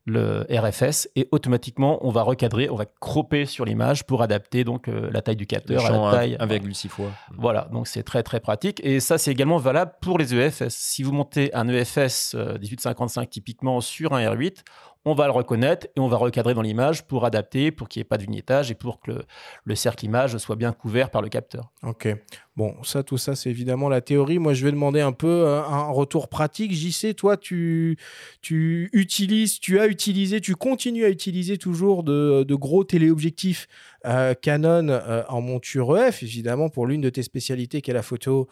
le 0.07 0.47
RFS 0.51 1.09
et 1.15 1.29
automatiquement 1.31 1.99
on 2.07 2.11
va 2.11 2.23
recadrer, 2.23 2.71
on 2.71 2.75
va 2.75 2.87
cropper 2.87 3.45
sur 3.45 3.65
l'image 3.65 4.05
pour 4.05 4.23
adapter 4.23 4.65
donc 4.65 4.89
euh, 4.89 5.11
la 5.13 5.21
taille 5.21 5.37
du 5.37 5.47
capteur 5.47 5.85
à 5.85 5.91
la 5.91 6.11
taille 6.11 6.37
1,6 6.41 6.89
fois. 6.89 7.11
Voilà, 7.37 7.69
donc 7.73 7.87
c'est 7.87 8.03
très 8.03 8.23
très 8.23 8.41
pratique 8.41 8.81
et 8.85 9.01
ça 9.01 9.19
c'est 9.19 9.31
également 9.31 9.59
valable 9.59 9.93
pour 10.01 10.19
les 10.19 10.35
EFS. 10.35 10.69
Si 10.69 11.03
vous 11.03 11.13
montez 11.13 11.55
un 11.55 11.69
EFS 11.69 12.35
1855 12.35 13.23
euh, 13.23 13.27
typiquement 13.27 13.81
sur 13.81 14.15
un 14.15 14.23
R8, 14.23 14.63
on 15.07 15.15
va 15.15 15.25
le 15.27 15.33
reconnaître 15.33 15.87
et 15.97 16.01
on 16.01 16.09
va 16.09 16.19
recadrer 16.19 16.53
dans 16.53 16.61
l'image 16.61 17.07
pour 17.07 17.25
adapter, 17.25 17.71
pour 17.71 17.89
qu'il 17.89 18.01
n'y 18.01 18.03
ait 18.03 18.09
pas 18.09 18.19
de 18.19 18.25
vignettage 18.25 18.71
et 18.71 18.75
pour 18.75 19.01
que 19.01 19.23
le, 19.65 19.75
cercle 19.75 20.05
image 20.05 20.37
soit 20.37 20.57
bien 20.57 20.73
couvert 20.73 21.11
par 21.11 21.23
le 21.23 21.31
capteur. 21.31 21.73
Ok. 21.83 22.09
Bon, 22.55 22.75
ça, 22.83 23.03
tout 23.03 23.17
ça, 23.17 23.35
c'est 23.35 23.49
évidemment 23.49 23.89
la 23.89 24.03
théorie. 24.03 24.39
Moi, 24.39 24.53
je 24.53 24.63
vais 24.63 24.73
demander 24.73 25.01
un 25.01 25.13
peu 25.13 25.47
euh, 25.47 25.63
un 25.63 25.89
retour 25.89 26.29
pratique. 26.29 26.73
JC, 26.75 27.15
toi, 27.15 27.39
tu, 27.39 27.97
utilises, 28.43 29.59
tu 29.59 29.81
as 29.81 29.87
utilisé, 29.87 30.43
tu 30.43 30.55
continues 30.55 31.07
à 31.07 31.09
utiliser 31.09 31.57
toujours 31.57 32.03
de, 32.03 32.45
gros 32.51 32.85
téléobjectifs 32.85 33.69
euh, 34.05 34.35
Canon 34.35 34.89
euh, 34.91 35.23
en 35.29 35.41
monture 35.41 35.97
EF, 35.97 36.23
évidemment, 36.23 36.69
pour 36.69 36.87
l'une 36.87 37.01
de 37.01 37.09
tes 37.09 37.23
spécialités 37.23 37.81
qui 37.81 37.91
est 37.91 37.95
la 37.95 38.03
photo 38.03 38.49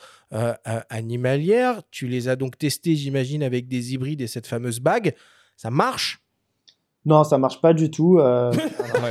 animalière. 0.89 1.83
Tu 1.91 2.09
les 2.09 2.29
as 2.29 2.37
donc 2.37 2.57
testés, 2.57 2.97
j'imagine, 2.97 3.43
avec 3.43 3.69
des 3.69 3.93
hybrides 3.93 4.23
et 4.23 4.27
cette 4.27 4.47
fameuse 4.47 4.81
bague. 4.81 5.15
Ça 5.57 5.71
marche? 5.71 6.23
Non, 7.09 7.25
ça 7.25 7.39
marche 7.39 7.61
pas 7.63 7.73
du 7.73 7.91
tout. 7.91 8.19
Euh. 8.19 8.53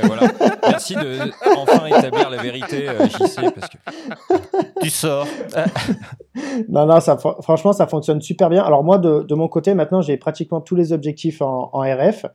Merci 0.62 0.94
de 0.94 1.18
enfin 1.56 1.84
établir 1.86 2.30
la 2.30 2.40
vérité, 2.40 2.88
euh, 2.88 3.08
JC, 3.08 3.52
parce 3.52 3.68
que 3.68 4.80
tu 4.80 4.88
sors. 4.88 5.26
non, 6.68 6.86
non, 6.86 7.00
ça, 7.00 7.16
franchement, 7.16 7.72
ça 7.72 7.88
fonctionne 7.88 8.20
super 8.20 8.50
bien. 8.50 8.62
Alors 8.62 8.84
moi, 8.84 8.98
de, 8.98 9.34
mon 9.34 9.48
côté, 9.48 9.74
maintenant, 9.74 10.00
j'ai 10.00 10.16
pratiquement 10.16 10.60
tous 10.60 10.76
les 10.76 10.92
objectifs 10.92 11.42
en, 11.42 11.70
RF, 11.72 12.26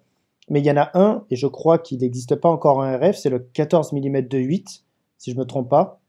mais 0.50 0.60
il 0.60 0.66
y 0.66 0.72
en 0.72 0.76
a 0.76 0.92
un, 0.96 1.24
et 1.32 1.38
je 1.38 1.48
crois 1.48 1.78
qu'il 1.78 2.00
n'existe 2.00 2.36
pas 2.36 2.50
encore 2.50 2.80
en 2.80 2.98
RF, 2.98 3.16
c'est 3.16 3.30
le 3.30 3.40
14 3.40 3.94
mm 3.94 4.28
de 4.28 4.38
8, 4.38 4.84
si 5.18 5.32
je 5.32 5.38
me 5.38 5.46
trompe 5.46 5.70
pas. 5.70 6.02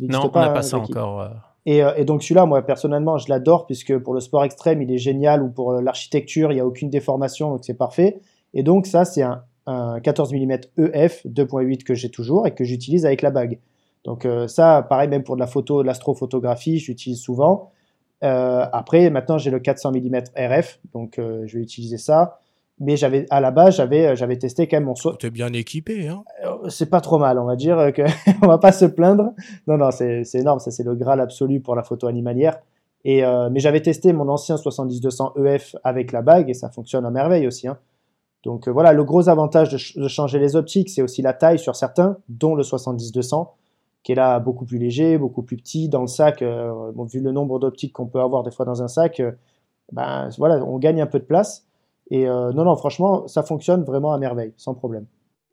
non, 0.00 0.30
on 0.32 0.38
n'a 0.38 0.50
pas 0.50 0.62
ça 0.62 0.78
encore. 0.78 1.22
Euh. 1.22 1.28
Et, 1.66 1.82
et, 1.96 2.04
donc 2.04 2.22
celui-là, 2.22 2.46
moi 2.46 2.62
personnellement, 2.62 3.18
je 3.18 3.28
l'adore 3.28 3.66
puisque 3.66 3.98
pour 3.98 4.14
le 4.14 4.20
sport 4.20 4.44
extrême, 4.44 4.80
il 4.82 4.92
est 4.92 4.98
génial 4.98 5.42
ou 5.42 5.50
pour 5.50 5.72
l'architecture, 5.72 6.52
il 6.52 6.54
n'y 6.54 6.60
a 6.60 6.66
aucune 6.66 6.90
déformation, 6.90 7.50
donc 7.50 7.64
c'est 7.64 7.74
parfait. 7.74 8.20
Et 8.54 8.62
donc 8.62 8.86
ça, 8.86 9.04
c'est 9.04 9.22
un, 9.22 9.42
14 9.66 10.32
mm 10.32 10.52
EF 10.78 11.26
2.8 11.26 11.84
que 11.84 11.94
j'ai 11.94 12.10
toujours 12.10 12.46
et 12.46 12.54
que 12.54 12.64
j'utilise 12.64 13.04
avec 13.04 13.20
la 13.20 13.30
bague. 13.30 13.58
Donc 14.04 14.24
euh, 14.24 14.48
ça, 14.48 14.86
pareil, 14.88 15.08
même 15.08 15.22
pour 15.22 15.34
de 15.34 15.40
la 15.40 15.46
photo, 15.46 15.82
de 15.82 15.86
l'astrophotographie, 15.86 16.78
j'utilise 16.78 17.20
souvent. 17.20 17.70
Euh, 18.24 18.64
après, 18.72 19.10
maintenant, 19.10 19.36
j'ai 19.36 19.50
le 19.50 19.58
400 19.60 19.92
mm 19.92 20.20
RF, 20.36 20.80
donc 20.94 21.18
euh, 21.18 21.42
je 21.46 21.58
vais 21.58 21.62
utiliser 21.62 21.98
ça. 21.98 22.38
Mais 22.80 22.96
j'avais 22.96 23.26
à 23.28 23.40
la 23.40 23.50
base, 23.50 23.76
j'avais 23.76 24.16
j'avais 24.16 24.38
testé 24.38 24.68
quand 24.68 24.76
même 24.76 24.84
mon 24.84 24.94
saut. 24.94 25.12
T'es 25.14 25.30
bien 25.30 25.52
équipé, 25.52 26.08
hein 26.08 26.22
C'est 26.68 26.88
pas 26.88 27.00
trop 27.00 27.18
mal, 27.18 27.38
on 27.38 27.44
va 27.44 27.56
dire 27.56 27.92
que 27.92 28.02
on 28.42 28.46
va 28.46 28.58
pas 28.58 28.72
se 28.72 28.84
plaindre. 28.86 29.32
Non, 29.66 29.76
non, 29.76 29.90
c'est 29.90 30.22
énorme, 30.34 30.60
ça 30.60 30.70
c'est 30.70 30.84
le 30.84 30.94
graal 30.94 31.20
absolu 31.20 31.60
pour 31.60 31.74
la 31.74 31.82
photo 31.82 32.06
animalière. 32.06 32.58
Et 33.04 33.22
mais 33.50 33.60
j'avais 33.60 33.82
testé 33.82 34.12
mon 34.12 34.28
ancien 34.28 34.56
70-200 34.56 35.44
EF 35.44 35.76
avec 35.82 36.12
la 36.12 36.22
bague 36.22 36.50
et 36.50 36.54
ça 36.54 36.70
fonctionne 36.70 37.04
à 37.04 37.10
merveille 37.10 37.46
aussi. 37.46 37.66
Hein. 37.66 37.78
Donc 38.48 38.66
euh, 38.66 38.70
voilà, 38.70 38.94
le 38.94 39.04
gros 39.04 39.28
avantage 39.28 39.94
de, 39.94 40.08
changer 40.08 40.38
les 40.38 40.56
optiques, 40.56 40.88
c'est 40.88 41.02
aussi 41.02 41.20
la 41.20 41.34
taille 41.34 41.58
sur 41.58 41.76
certains, 41.76 42.16
dont 42.30 42.54
le 42.54 42.62
70-200, 42.62 43.46
qui 44.02 44.12
est 44.12 44.14
là 44.14 44.40
beaucoup 44.40 44.64
plus 44.64 44.78
léger, 44.78 45.18
beaucoup 45.18 45.42
plus 45.42 45.58
petit. 45.58 45.90
Dans 45.90 46.00
le 46.00 46.06
sac, 46.06 46.40
euh, 46.40 46.72
vu 47.12 47.20
le 47.20 47.30
nombre 47.30 47.58
d'optiques 47.58 47.92
qu'on 47.92 48.06
peut 48.06 48.22
avoir 48.22 48.44
des 48.44 48.50
fois 48.50 48.64
dans 48.64 48.82
un 48.82 48.88
sac, 48.88 49.20
euh, 49.20 49.32
ben, 49.92 50.30
voilà, 50.38 50.64
on 50.64 50.78
gagne 50.78 51.02
un 51.02 51.06
peu 51.06 51.18
de 51.18 51.26
place. 51.26 51.66
Et 52.10 52.24
non, 52.24 52.64
non, 52.64 52.74
franchement, 52.74 53.28
ça 53.28 53.42
fonctionne 53.42 53.84
vraiment 53.84 54.14
à 54.14 54.18
merveille, 54.18 54.54
sans 54.56 54.72
problème. 54.72 55.04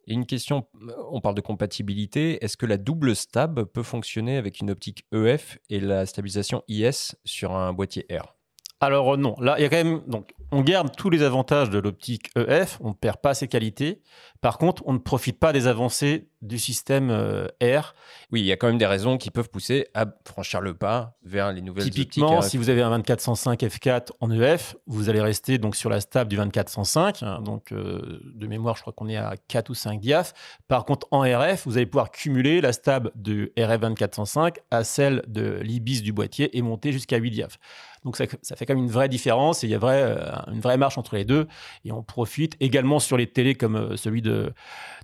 Et 0.07 0.13
une 0.13 0.25
question, 0.25 0.63
on 1.11 1.19
parle 1.19 1.35
de 1.35 1.41
compatibilité. 1.41 2.41
Est-ce 2.41 2.55
que 2.55 2.65
la 2.65 2.77
double 2.77 3.13
stab 3.13 3.65
peut 3.65 3.83
fonctionner 3.83 4.37
avec 4.37 4.61
une 4.61 4.71
optique 4.71 5.05
EF 5.11 5.57
et 5.69 5.81
la 5.81 6.05
stabilisation 6.05 6.63
IS 6.69 7.17
sur 7.25 7.51
un 7.51 7.73
boîtier 7.73 8.07
R? 8.09 8.35
Alors 8.79 9.17
non, 9.17 9.35
là 9.39 9.55
il 9.57 9.61
y 9.61 9.65
a 9.65 9.69
quand 9.69 9.83
même 9.83 10.01
donc 10.07 10.35
on 10.51 10.61
garde 10.61 10.95
tous 10.95 11.09
les 11.09 11.23
avantages 11.23 11.69
de 11.69 11.79
l'optique 11.79 12.29
EF, 12.37 12.77
on 12.81 12.89
ne 12.89 12.93
perd 12.93 13.17
pas 13.17 13.33
ses 13.33 13.47
qualités. 13.47 14.01
Par 14.41 14.57
contre, 14.57 14.83
on 14.85 14.93
ne 14.93 14.99
profite 14.99 15.39
pas 15.39 15.51
des 15.51 15.67
avancées 15.67 16.29
du 16.41 16.59
système 16.59 17.09
euh, 17.09 17.47
R. 17.61 17.95
Oui, 18.31 18.41
il 18.41 18.45
y 18.45 18.51
a 18.51 18.57
quand 18.57 18.67
même 18.67 18.77
des 18.77 18.85
raisons 18.85 19.17
qui 19.17 19.31
peuvent 19.31 19.49
pousser 19.49 19.87
à 19.95 20.05
franchir 20.25 20.61
le 20.61 20.75
pas 20.75 21.17
vers 21.23 21.51
les 21.51 21.61
nouvelles 21.61 21.85
Typiquement, 21.85 22.41
si 22.41 22.57
vous 22.57 22.69
avez 22.69 22.83
un 22.83 22.91
2405 22.91 23.59
f4 23.63 24.09
en 24.19 24.29
EF, 24.29 24.75
vous 24.85 25.09
allez 25.09 25.21
rester 25.21 25.57
donc 25.57 25.75
sur 25.75 25.89
la 25.89 25.99
stable 25.99 26.29
du 26.29 26.35
2405. 26.35 27.23
Hein, 27.23 27.41
donc 27.41 27.71
euh, 27.71 28.21
de 28.35 28.47
mémoire, 28.47 28.75
je 28.75 28.81
crois 28.81 28.93
qu'on 28.93 29.09
est 29.09 29.17
à 29.17 29.35
4 29.47 29.69
ou 29.71 29.73
5 29.73 29.99
diaph. 29.99 30.33
Par 30.67 30.85
contre, 30.85 31.07
en 31.11 31.21
RF, 31.21 31.65
vous 31.65 31.77
allez 31.77 31.87
pouvoir 31.87 32.11
cumuler 32.11 32.61
la 32.61 32.71
stable 32.71 33.11
de 33.15 33.51
RF 33.57 33.79
2405 33.79 34.59
à 34.69 34.83
celle 34.83 35.23
de 35.27 35.59
l'IBIS 35.61 36.01
du 36.01 36.13
boîtier 36.13 36.55
et 36.55 36.61
monter 36.61 36.91
jusqu'à 36.91 37.17
8 37.17 37.31
diaph. 37.31 37.57
Donc 38.05 38.15
ça, 38.17 38.25
fait 38.27 38.65
quand 38.65 38.75
même 38.75 38.83
une 38.83 38.91
vraie 38.91 39.09
différence 39.09 39.63
et 39.63 39.67
il 39.67 39.71
y 39.71 39.75
a 39.75 39.83
euh, 39.83 40.31
une 40.53 40.61
vraie 40.61 40.77
marche 40.77 40.97
entre 40.97 41.15
les 41.15 41.25
deux. 41.25 41.47
Et 41.83 41.91
on 41.91 42.03
profite 42.03 42.55
également 42.59 42.99
sur 42.99 43.17
les 43.17 43.27
télés 43.27 43.55
comme 43.55 43.97
celui 43.97 44.21
de 44.21 44.53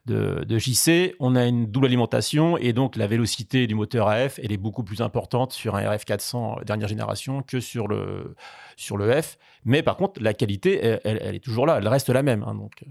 de, 0.06 0.58
JC, 0.58 1.16
on 1.20 1.36
a 1.36 1.46
une 1.46 1.68
double 1.68 1.86
alimentation 1.86 2.58
et 2.58 2.74
donc 2.74 2.96
la 2.96 3.08
vélocité 3.08 3.68
du 3.68 3.76
moteur 3.76 4.08
AF, 4.08 4.40
elle 4.44 4.52
est 4.52 4.58
beaucoup 4.58 4.84
plus 4.84 5.02
importante 5.02 5.54
sur 5.54 5.76
un 5.76 5.90
RF 5.90 6.06
400 6.06 6.62
dernière 6.66 6.88
génération 6.88 7.44
que 7.44 7.60
sur 7.60 7.88
le, 7.88 8.36
sur 8.78 8.98
le 8.98 9.22
F. 9.22 9.38
Mais 9.64 9.84
par 9.84 9.98
contre, 9.98 10.22
la 10.22 10.34
qualité, 10.34 11.00
elle, 11.04 11.36
est 11.36 11.44
toujours 11.44 11.68
là, 11.68 11.78
elle 11.78 11.88
reste 11.88 12.10
la 12.10 12.24
même. 12.24 12.44
Hein, 12.48 12.56
donc. 12.56 12.84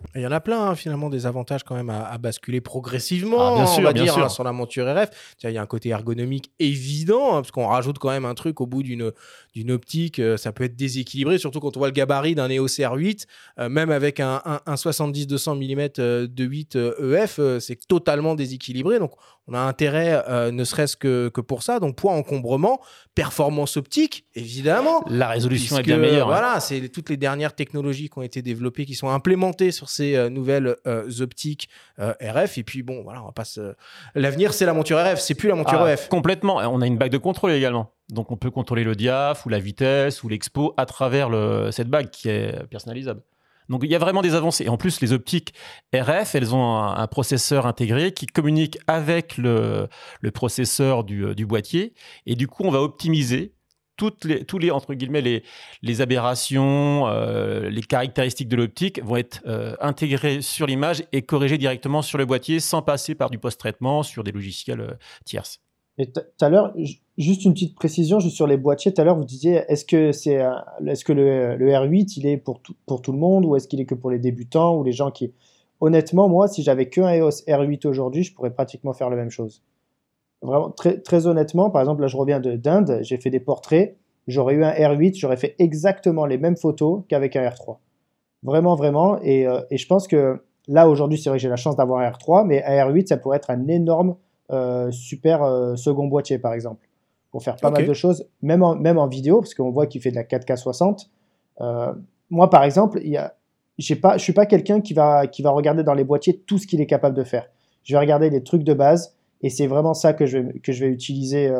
Euh. 0.00 0.18
Il 0.18 0.22
y 0.22 0.26
en 0.26 0.32
a 0.32 0.40
plein, 0.40 0.60
hein, 0.60 0.74
finalement, 0.74 1.10
des 1.10 1.26
avantages 1.26 1.64
quand 1.64 1.74
même 1.74 1.90
à, 1.90 2.16
basculer 2.18 2.60
progressivement, 2.60 3.52
ah, 3.52 3.54
bien 3.56 3.66
sûr, 3.66 3.80
on 3.80 3.82
va 3.82 3.92
dire, 3.92 4.18
hein, 4.18 4.28
sur 4.28 4.44
la 4.44 4.52
monture 4.52 4.86
RF. 4.86 5.10
Il 5.42 5.50
y 5.50 5.58
a 5.58 5.62
un 5.62 5.66
côté 5.66 5.90
ergonomique 5.90 6.50
évident, 6.58 7.32
parce 7.32 7.50
qu'on 7.50 7.66
rajoute 7.66 7.98
quand 7.98 8.10
même 8.10 8.24
un 8.24 8.34
truc 8.34 8.60
au 8.60 8.66
bout 8.66 8.82
d'une 8.82 9.12
optique, 9.70 10.18
euh, 10.18 10.36
ça 10.36 10.52
peut 10.52 10.64
être 10.64 10.76
déséquilibré, 10.76 11.38
surtout 11.38 11.60
quand 11.60 11.76
on 11.76 11.80
voit 11.80 11.88
le 11.88 11.92
gabarit 11.92 12.34
d'un 12.34 12.48
EOS 12.48 12.66
R8, 12.66 13.26
euh, 13.58 13.68
même 13.68 13.90
avec 13.90 14.20
un, 14.20 14.42
un, 14.44 14.74
70-200 14.74 15.56
mm 15.56 16.26
de 16.26 16.44
8 16.44 16.76
EF, 16.76 17.40
c'est 17.60 17.86
totalement 17.86 18.34
déséquilibré. 18.34 18.98
Donc 18.98 19.12
on 19.50 19.54
a 19.54 19.60
intérêt, 19.60 20.22
euh, 20.28 20.50
ne 20.52 20.62
serait-ce 20.62 20.94
que, 20.94 21.30
que, 21.32 21.40
pour 21.40 21.62
ça. 21.62 21.80
Donc 21.80 21.96
poids 21.96 22.12
encombrement, 22.12 22.80
performance 23.14 23.78
optique, 23.78 24.26
évidemment. 24.34 25.02
La 25.08 25.28
résolution 25.28 25.78
est 25.78 25.82
bien 25.82 25.96
meilleure. 25.96 26.26
Hein. 26.26 26.38
Voilà, 26.38 26.60
c'est 26.60 26.90
toutes 26.90 27.08
les 27.08 27.16
dernières 27.16 27.54
technologies 27.54 28.10
qui 28.10 28.18
ont 28.18 28.22
été 28.22 28.42
développées, 28.42 28.84
qui 28.84 28.94
sont 28.94 29.08
implémentées 29.08 29.70
sur 29.70 29.87
ces 29.88 30.30
nouvelles 30.30 30.76
optiques 31.20 31.68
RF. 31.98 32.58
Et 32.58 32.64
puis 32.64 32.82
bon, 32.82 33.02
voilà, 33.02 33.22
on 33.22 33.26
va 33.26 33.32
pas 33.32 33.44
L'avenir, 34.14 34.52
c'est 34.52 34.66
la 34.66 34.74
monture 34.74 34.98
RF, 34.98 35.20
c'est 35.20 35.34
plus 35.34 35.48
la 35.48 35.54
monture 35.54 35.82
ah, 35.82 35.92
EF. 35.92 36.08
Complètement. 36.08 36.56
On 36.56 36.80
a 36.80 36.86
une 36.86 36.98
bague 36.98 37.12
de 37.12 37.18
contrôle 37.18 37.52
également. 37.52 37.92
Donc 38.10 38.30
on 38.30 38.36
peut 38.36 38.50
contrôler 38.50 38.84
le 38.84 38.94
diaph 38.94 39.44
ou 39.46 39.48
la 39.48 39.58
vitesse 39.58 40.22
ou 40.22 40.28
l'expo 40.28 40.74
à 40.76 40.86
travers 40.86 41.28
le, 41.28 41.70
cette 41.72 41.88
bague 41.88 42.10
qui 42.10 42.28
est 42.28 42.66
personnalisable. 42.68 43.22
Donc 43.68 43.82
il 43.84 43.90
y 43.90 43.94
a 43.94 43.98
vraiment 43.98 44.22
des 44.22 44.34
avancées. 44.34 44.64
Et 44.64 44.68
en 44.68 44.76
plus, 44.76 45.00
les 45.00 45.12
optiques 45.12 45.52
RF, 45.94 46.34
elles 46.34 46.54
ont 46.54 46.78
un, 46.78 47.06
processeur 47.06 47.66
intégré 47.66 48.12
qui 48.12 48.26
communique 48.26 48.78
avec 48.86 49.36
le, 49.36 49.88
le 50.20 50.30
processeur 50.30 51.04
du, 51.04 51.26
euh, 51.26 51.34
du, 51.34 51.46
boîtier. 51.46 51.94
Et 52.26 52.34
du 52.34 52.48
coup, 52.48 52.62
on 52.64 52.70
va 52.70 52.80
optimiser 52.80 53.52
toutes 53.98 54.24
les, 54.24 54.44
tous 54.44 54.58
les, 54.58 54.70
entre 54.70 54.94
guillemets, 54.94 55.20
les, 55.20 55.42
les 55.82 56.00
aberrations, 56.00 57.06
euh, 57.08 57.68
les 57.68 57.82
caractéristiques 57.82 58.48
de 58.48 58.56
l'optique 58.56 59.04
vont 59.04 59.16
être 59.16 59.42
euh, 59.46 59.74
intégrées 59.80 60.40
sur 60.40 60.66
l'image 60.66 61.04
et 61.12 61.20
corrigées 61.20 61.58
directement 61.58 62.00
sur 62.00 62.16
le 62.16 62.24
boîtier 62.24 62.60
sans 62.60 62.80
passer 62.80 63.14
par 63.14 63.28
du 63.28 63.38
post-traitement 63.38 64.02
sur 64.02 64.24
des 64.24 64.32
logiciels 64.32 64.96
tierces. 65.26 65.60
Et 65.98 66.06
tout 66.06 66.20
à 66.40 66.48
l'heure, 66.48 66.72
juste 67.18 67.44
une 67.44 67.52
petite 67.52 67.74
précision 67.74 68.20
juste 68.20 68.36
sur 68.36 68.46
les 68.46 68.56
boîtiers. 68.56 68.94
Tout 68.94 69.00
à 69.00 69.04
l'heure, 69.04 69.16
vous 69.16 69.24
disiez, 69.24 69.64
est-ce 69.66 69.84
que, 69.84 70.12
c'est, 70.12 70.40
est-ce 70.86 71.04
que 71.04 71.12
le, 71.12 71.56
le, 71.56 71.70
R8, 71.70 72.14
il 72.18 72.26
est 72.26 72.36
pour 72.36 72.62
tout, 72.62 72.76
pour 72.86 73.02
tout 73.02 73.10
le 73.10 73.18
monde 73.18 73.44
ou 73.44 73.56
est-ce 73.56 73.66
qu'il 73.66 73.80
est 73.80 73.84
que 73.84 73.96
pour 73.96 74.10
les 74.10 74.20
débutants 74.20 74.76
ou 74.76 74.84
les 74.84 74.92
gens 74.92 75.10
qui... 75.10 75.32
Honnêtement, 75.80 76.28
moi, 76.28 76.46
si 76.46 76.62
j'avais 76.62 76.88
qu'un 76.88 77.12
EOS 77.12 77.44
R8 77.48 77.86
aujourd'hui, 77.88 78.22
je 78.22 78.32
pourrais 78.32 78.52
pratiquement 78.52 78.92
faire 78.92 79.10
la 79.10 79.16
même 79.16 79.30
chose. 79.30 79.62
Vraiment, 80.42 80.70
très, 80.70 80.98
très 81.00 81.26
honnêtement, 81.26 81.70
par 81.70 81.82
exemple, 81.82 82.02
là, 82.02 82.06
je 82.06 82.16
reviens 82.16 82.40
de, 82.40 82.56
d'Inde, 82.56 82.98
j'ai 83.02 83.16
fait 83.16 83.30
des 83.30 83.40
portraits. 83.40 83.96
J'aurais 84.26 84.54
eu 84.54 84.64
un 84.64 84.70
R8, 84.70 85.18
j'aurais 85.18 85.36
fait 85.36 85.56
exactement 85.58 86.26
les 86.26 86.38
mêmes 86.38 86.56
photos 86.56 87.02
qu'avec 87.08 87.34
un 87.34 87.48
R3. 87.48 87.78
Vraiment, 88.42 88.76
vraiment. 88.76 89.18
Et, 89.22 89.46
euh, 89.46 89.60
et 89.70 89.78
je 89.78 89.86
pense 89.86 90.06
que 90.06 90.40
là, 90.68 90.88
aujourd'hui, 90.88 91.18
c'est 91.18 91.30
vrai 91.30 91.38
que 91.38 91.42
j'ai 91.42 91.48
la 91.48 91.56
chance 91.56 91.76
d'avoir 91.76 92.00
un 92.00 92.10
R3, 92.10 92.46
mais 92.46 92.62
un 92.62 92.88
R8, 92.88 93.06
ça 93.06 93.16
pourrait 93.16 93.38
être 93.38 93.50
un 93.50 93.66
énorme 93.66 94.16
euh, 94.50 94.90
super 94.90 95.42
euh, 95.42 95.76
second 95.76 96.06
boîtier, 96.06 96.38
par 96.38 96.54
exemple, 96.54 96.88
pour 97.30 97.42
faire 97.42 97.56
pas 97.56 97.70
mal 97.70 97.86
de 97.86 97.92
choses, 97.92 98.26
même 98.40 98.62
en, 98.62 98.76
même 98.76 98.96
en 98.96 99.06
vidéo, 99.06 99.40
parce 99.40 99.54
qu'on 99.54 99.70
voit 99.70 99.86
qu'il 99.86 100.00
fait 100.00 100.10
de 100.10 100.16
la 100.16 100.24
4K 100.24 100.56
60. 100.56 101.10
Euh, 101.60 101.92
moi, 102.30 102.48
par 102.48 102.62
exemple, 102.64 103.00
il 103.02 103.10
y 103.10 103.16
a, 103.16 103.34
pas, 104.00 104.16
je 104.16 104.22
suis 104.22 104.32
pas 104.32 104.46
quelqu'un 104.46 104.80
qui 104.80 104.94
va, 104.94 105.26
qui 105.26 105.42
va 105.42 105.50
regarder 105.50 105.82
dans 105.82 105.92
les 105.92 106.04
boîtiers 106.04 106.42
tout 106.46 106.56
ce 106.56 106.66
qu'il 106.66 106.80
est 106.80 106.86
capable 106.86 107.14
de 107.14 107.24
faire. 107.24 107.48
Je 107.82 107.94
vais 107.94 107.98
regarder 107.98 108.30
les 108.30 108.42
trucs 108.42 108.64
de 108.64 108.72
base, 108.72 109.17
et 109.42 109.50
c'est 109.50 109.66
vraiment 109.66 109.94
ça 109.94 110.12
que 110.12 110.26
je 110.26 110.38
vais, 110.38 110.58
que 110.60 110.72
je 110.72 110.84
vais 110.84 110.90
utiliser 110.90 111.52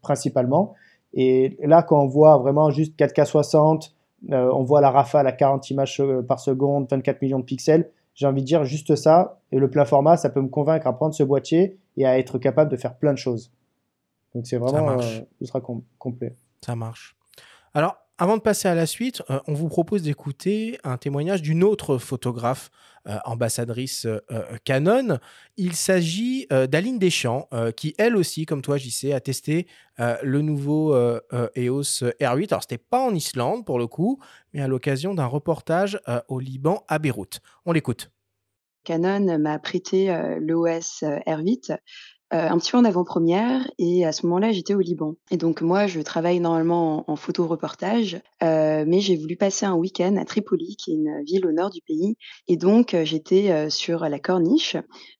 principalement. 0.00 0.74
Et 1.12 1.56
là, 1.62 1.82
quand 1.82 2.00
on 2.00 2.06
voit 2.06 2.36
vraiment 2.38 2.70
juste 2.70 2.98
4K 2.98 3.24
60, 3.24 3.94
on 4.28 4.62
voit 4.62 4.80
la 4.80 4.90
rafale 4.90 5.26
à 5.26 5.32
40 5.32 5.70
images 5.70 6.02
par 6.28 6.40
seconde, 6.40 6.86
24 6.90 7.22
millions 7.22 7.38
de 7.38 7.44
pixels, 7.44 7.90
j'ai 8.14 8.26
envie 8.26 8.40
de 8.40 8.46
dire 8.46 8.64
juste 8.64 8.96
ça, 8.96 9.38
et 9.52 9.58
le 9.58 9.70
plein 9.70 9.84
format, 9.84 10.16
ça 10.16 10.30
peut 10.30 10.40
me 10.40 10.48
convaincre 10.48 10.86
à 10.86 10.92
prendre 10.94 11.14
ce 11.14 11.22
boîtier 11.22 11.78
et 11.96 12.06
à 12.06 12.18
être 12.18 12.38
capable 12.38 12.70
de 12.70 12.76
faire 12.76 12.96
plein 12.96 13.12
de 13.12 13.18
choses. 13.18 13.52
Donc 14.34 14.46
c'est 14.46 14.56
vraiment 14.56 14.98
euh, 14.98 15.20
ultra 15.40 15.60
complet. 15.98 16.34
Ça 16.64 16.74
marche. 16.74 17.16
Alors, 17.74 17.96
avant 18.18 18.38
de 18.38 18.42
passer 18.42 18.66
à 18.66 18.74
la 18.74 18.86
suite, 18.86 19.22
euh, 19.28 19.40
on 19.46 19.52
vous 19.52 19.68
propose 19.68 20.02
d'écouter 20.02 20.78
un 20.84 20.96
témoignage 20.96 21.42
d'une 21.42 21.62
autre 21.62 21.98
photographe 21.98 22.70
euh, 23.06 23.18
ambassadrice 23.26 24.06
euh, 24.06 24.20
Canon. 24.64 25.18
Il 25.58 25.74
s'agit 25.74 26.46
d'Aline 26.48 26.98
Deschamps, 26.98 27.48
qui 27.76 27.94
elle 27.98 28.16
aussi, 28.16 28.46
comme 28.46 28.62
toi 28.62 28.78
JC, 28.78 29.12
a 29.12 29.20
testé 29.20 29.66
le 29.98 30.40
nouveau 30.40 30.94
EOS 30.94 32.04
R8. 32.20 32.48
Alors 32.50 32.62
c'était 32.62 32.78
pas 32.78 33.00
en 33.00 33.14
Islande 33.14 33.64
pour 33.64 33.78
le 33.78 33.86
coup, 33.86 34.20
mais 34.52 34.60
à 34.60 34.68
l'occasion 34.68 35.14
d'un 35.14 35.26
reportage 35.26 35.98
au 36.28 36.40
Liban 36.40 36.84
à 36.88 36.98
Beyrouth. 36.98 37.40
On 37.64 37.72
l'écoute. 37.72 38.10
Canon 38.84 39.38
m'a 39.38 39.58
prêté 39.58 40.08
l'OS 40.40 41.02
R8 41.02 41.78
un 42.30 42.58
petit 42.58 42.72
peu 42.72 42.78
en 42.78 42.84
avant-première 42.84 43.70
et 43.78 44.04
à 44.04 44.12
ce 44.12 44.26
moment-là, 44.26 44.52
j'étais 44.52 44.74
au 44.74 44.80
Liban. 44.80 45.14
Et 45.30 45.36
donc 45.36 45.62
moi, 45.62 45.86
je 45.86 46.00
travaille 46.00 46.40
normalement 46.40 47.08
en 47.10 47.16
en 47.16 47.16
photo-reportage, 47.16 48.20
mais 48.42 49.00
j'ai 49.00 49.16
voulu 49.16 49.36
passer 49.36 49.64
un 49.64 49.74
week-end 49.74 50.16
à 50.16 50.24
Tripoli, 50.24 50.76
qui 50.76 50.92
est 50.92 50.94
une 50.94 51.24
ville 51.24 51.46
au 51.46 51.52
nord 51.52 51.70
du 51.70 51.80
pays. 51.80 52.16
Et 52.48 52.56
donc 52.56 52.94
j'étais, 53.04 53.70
sur 53.70 54.00
la 54.08 54.18
corniche 54.18 54.76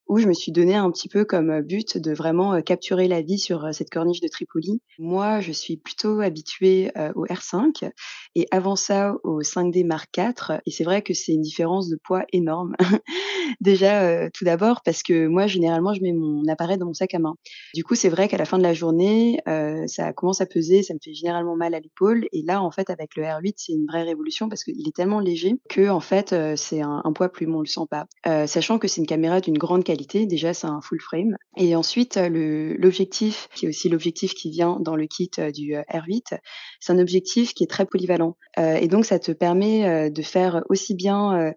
où 0.08 0.18
je 0.18 0.26
me 0.26 0.32
suis 0.32 0.52
donné 0.52 0.74
un 0.74 0.90
petit 0.90 1.08
peu 1.08 1.24
comme 1.24 1.60
but 1.62 1.98
de 1.98 2.12
vraiment 2.12 2.60
capturer 2.62 3.08
la 3.08 3.22
vie 3.22 3.38
sur 3.38 3.68
cette 3.72 3.90
corniche 3.90 4.20
de 4.20 4.28
Tripoli. 4.28 4.80
Moi, 4.98 5.40
je 5.40 5.52
suis 5.52 5.76
plutôt 5.76 6.20
habituée 6.20 6.92
au 7.14 7.26
R5 7.26 7.90
et 8.34 8.46
avant 8.50 8.76
ça 8.76 9.14
au 9.24 9.42
5D 9.42 9.84
Mark 9.84 10.16
IV. 10.16 10.60
Et 10.64 10.70
c'est 10.70 10.84
vrai 10.84 11.02
que 11.02 11.14
c'est 11.14 11.32
une 11.32 11.42
différence 11.42 11.88
de 11.88 11.96
poids 11.96 12.24
énorme. 12.32 12.76
Déjà, 13.60 14.30
tout 14.30 14.44
d'abord 14.44 14.82
parce 14.84 15.02
que 15.02 15.26
moi, 15.26 15.46
généralement, 15.46 15.94
je 15.94 16.02
mets 16.02 16.12
mon 16.12 16.46
appareil 16.48 16.78
dans 16.78 16.86
mon 16.86 16.94
sac 16.94 17.14
à 17.14 17.18
main. 17.18 17.34
Du 17.74 17.82
coup, 17.84 17.94
c'est 17.94 18.08
vrai 18.08 18.28
qu'à 18.28 18.36
la 18.36 18.44
fin 18.44 18.58
de 18.58 18.62
la 18.62 18.74
journée, 18.74 19.40
ça 19.86 20.12
commence 20.12 20.40
à 20.40 20.46
peser, 20.46 20.82
ça 20.82 20.94
me 20.94 21.00
fait 21.02 21.14
généralement 21.14 21.56
mal 21.56 21.74
à 21.74 21.80
l'épaule. 21.80 22.26
Et 22.32 22.42
là, 22.42 22.62
en 22.62 22.70
fait, 22.70 22.90
avec 22.90 23.16
le 23.16 23.24
R8, 23.24 23.54
c'est 23.56 23.72
une 23.72 23.86
vraie 23.86 24.02
révolution 24.02 24.48
parce 24.48 24.62
qu'il 24.62 24.86
est 24.86 24.94
tellement 24.94 25.20
léger 25.20 25.54
que, 25.68 25.88
en 25.88 26.00
fait, 26.00 26.34
c'est 26.56 26.80
un, 26.80 27.02
poids 27.14 27.30
plus, 27.30 27.46
on 27.50 27.60
le 27.60 27.66
sent 27.66 27.86
pas. 27.90 28.06
sachant 28.46 28.78
que 28.78 28.88
c'est 28.88 29.00
une 29.00 29.06
caméra 29.06 29.40
d'une 29.40 29.58
grande 29.58 29.82
qualité 29.82 29.95
Déjà, 30.26 30.54
c'est 30.54 30.66
un 30.66 30.80
full 30.80 31.00
frame. 31.00 31.36
Et 31.56 31.74
ensuite, 31.76 32.18
l'objectif, 32.18 33.48
qui 33.54 33.66
est 33.66 33.68
aussi 33.68 33.88
l'objectif 33.88 34.34
qui 34.34 34.50
vient 34.50 34.78
dans 34.80 34.96
le 34.96 35.06
kit 35.06 35.30
du 35.54 35.74
R8, 35.74 36.38
c'est 36.80 36.92
un 36.92 36.98
objectif 36.98 37.54
qui 37.54 37.64
est 37.64 37.70
très 37.70 37.86
polyvalent. 37.86 38.36
et 38.58 38.88
donc, 38.88 39.04
ça 39.04 39.18
te 39.18 39.32
permet 39.32 40.10
de 40.10 40.22
faire 40.22 40.62
aussi 40.68 40.94
bien 40.94 41.52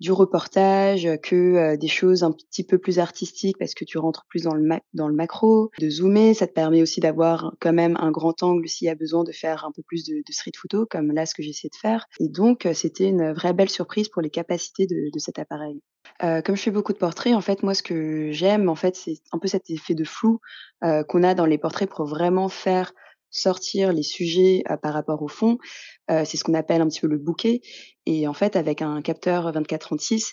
du 0.00 0.12
reportage 0.12 1.08
que 1.22 1.76
des 1.76 1.88
choses 1.88 2.22
un 2.22 2.32
petit 2.32 2.64
peu 2.64 2.78
plus 2.78 2.98
artistiques 2.98 3.58
parce 3.58 3.74
que 3.74 3.84
tu 3.84 3.98
rentres 3.98 4.26
plus 4.28 4.44
dans 4.44 4.54
le, 4.54 4.68
dans 4.94 5.08
le 5.08 5.14
macro, 5.14 5.70
de 5.78 5.90
zoomer, 5.90 6.34
ça 6.34 6.46
te 6.46 6.52
permet 6.52 6.82
aussi 6.82 7.00
d'avoir 7.00 7.54
quand 7.60 7.72
même 7.72 7.96
un 8.00 8.10
grand 8.10 8.42
angle 8.42 8.68
s'il 8.68 8.86
y 8.86 8.90
a 8.90 8.94
besoin 8.94 9.24
de 9.24 9.32
faire 9.32 9.64
un 9.64 9.72
peu 9.72 9.82
plus 9.82 10.04
de, 10.04 10.22
street 10.30 10.52
photo 10.56 10.86
comme 10.86 11.12
là 11.12 11.26
ce 11.26 11.34
que 11.34 11.42
j'essaie 11.42 11.68
de 11.68 11.76
faire. 11.76 12.06
Et 12.18 12.28
donc 12.28 12.66
c'était 12.74 13.08
une 13.08 13.32
vraie 13.32 13.52
belle 13.52 13.70
surprise 13.70 14.08
pour 14.08 14.22
les 14.22 14.30
capacités 14.30 14.86
de, 14.86 15.10
de 15.12 15.18
cet 15.18 15.38
appareil. 15.38 15.80
Euh, 16.22 16.42
comme 16.42 16.56
je 16.56 16.62
fais 16.62 16.70
beaucoup 16.70 16.92
de 16.92 16.98
portraits, 16.98 17.34
en 17.34 17.40
fait, 17.40 17.62
moi, 17.62 17.74
ce 17.74 17.82
que 17.82 18.30
j'aime, 18.30 18.68
en 18.68 18.74
fait, 18.74 18.94
c'est 18.94 19.20
un 19.32 19.38
peu 19.38 19.48
cet 19.48 19.70
effet 19.70 19.94
de 19.94 20.04
flou 20.04 20.40
euh, 20.84 21.02
qu'on 21.04 21.22
a 21.22 21.34
dans 21.34 21.46
les 21.46 21.58
portraits 21.58 21.88
pour 21.88 22.04
vraiment 22.04 22.48
faire 22.48 22.92
sortir 23.30 23.92
les 23.92 24.02
sujets 24.02 24.62
euh, 24.70 24.76
par 24.76 24.92
rapport 24.92 25.22
au 25.22 25.28
fond. 25.28 25.58
c'est 26.08 26.36
ce 26.36 26.42
qu'on 26.42 26.54
appelle 26.54 26.80
un 26.80 26.88
petit 26.88 27.00
peu 27.00 27.06
le 27.06 27.18
bouquet. 27.18 27.60
Et 28.04 28.26
en 28.26 28.34
fait, 28.34 28.56
avec 28.56 28.82
un 28.82 29.00
capteur 29.00 29.52
24-36, 29.52 30.32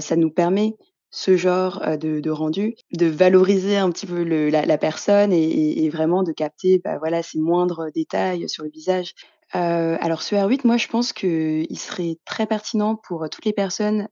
ça 0.00 0.16
nous 0.16 0.30
permet 0.30 0.74
ce 1.10 1.36
genre 1.36 1.80
de, 1.96 2.30
rendu, 2.30 2.74
de 2.92 3.06
valoriser 3.06 3.76
un 3.76 3.90
petit 3.90 4.06
peu 4.06 4.24
la, 4.24 4.78
personne 4.78 5.32
et, 5.32 5.88
vraiment 5.88 6.24
de 6.24 6.32
capter 6.32 6.80
bah, 6.82 6.98
voilà, 6.98 7.22
ces 7.22 7.38
moindres 7.38 7.92
détails 7.94 8.48
sur 8.48 8.64
le 8.64 8.70
visage. 8.70 9.14
alors 9.52 10.22
ce 10.22 10.34
R8, 10.34 10.62
moi 10.64 10.78
je 10.78 10.88
pense 10.88 11.12
qu'il 11.12 11.78
serait 11.78 12.18
très 12.24 12.46
pertinent 12.46 12.96
pour 12.96 13.30
toutes 13.30 13.44
les 13.44 13.52
personnes 13.52 14.08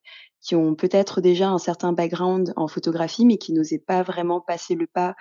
qui 0.46 0.54
ont 0.54 0.76
peut-être 0.76 1.20
déjà 1.20 1.48
un 1.48 1.58
certain 1.58 1.92
background 1.92 2.52
en 2.54 2.68
photographie, 2.68 3.26
mais 3.26 3.36
qui 3.36 3.52
n'osaient 3.52 3.82
pas 3.84 4.02
vraiment 4.02 4.40
passer 4.40 4.76
le 4.76 4.86
pas 4.86 5.16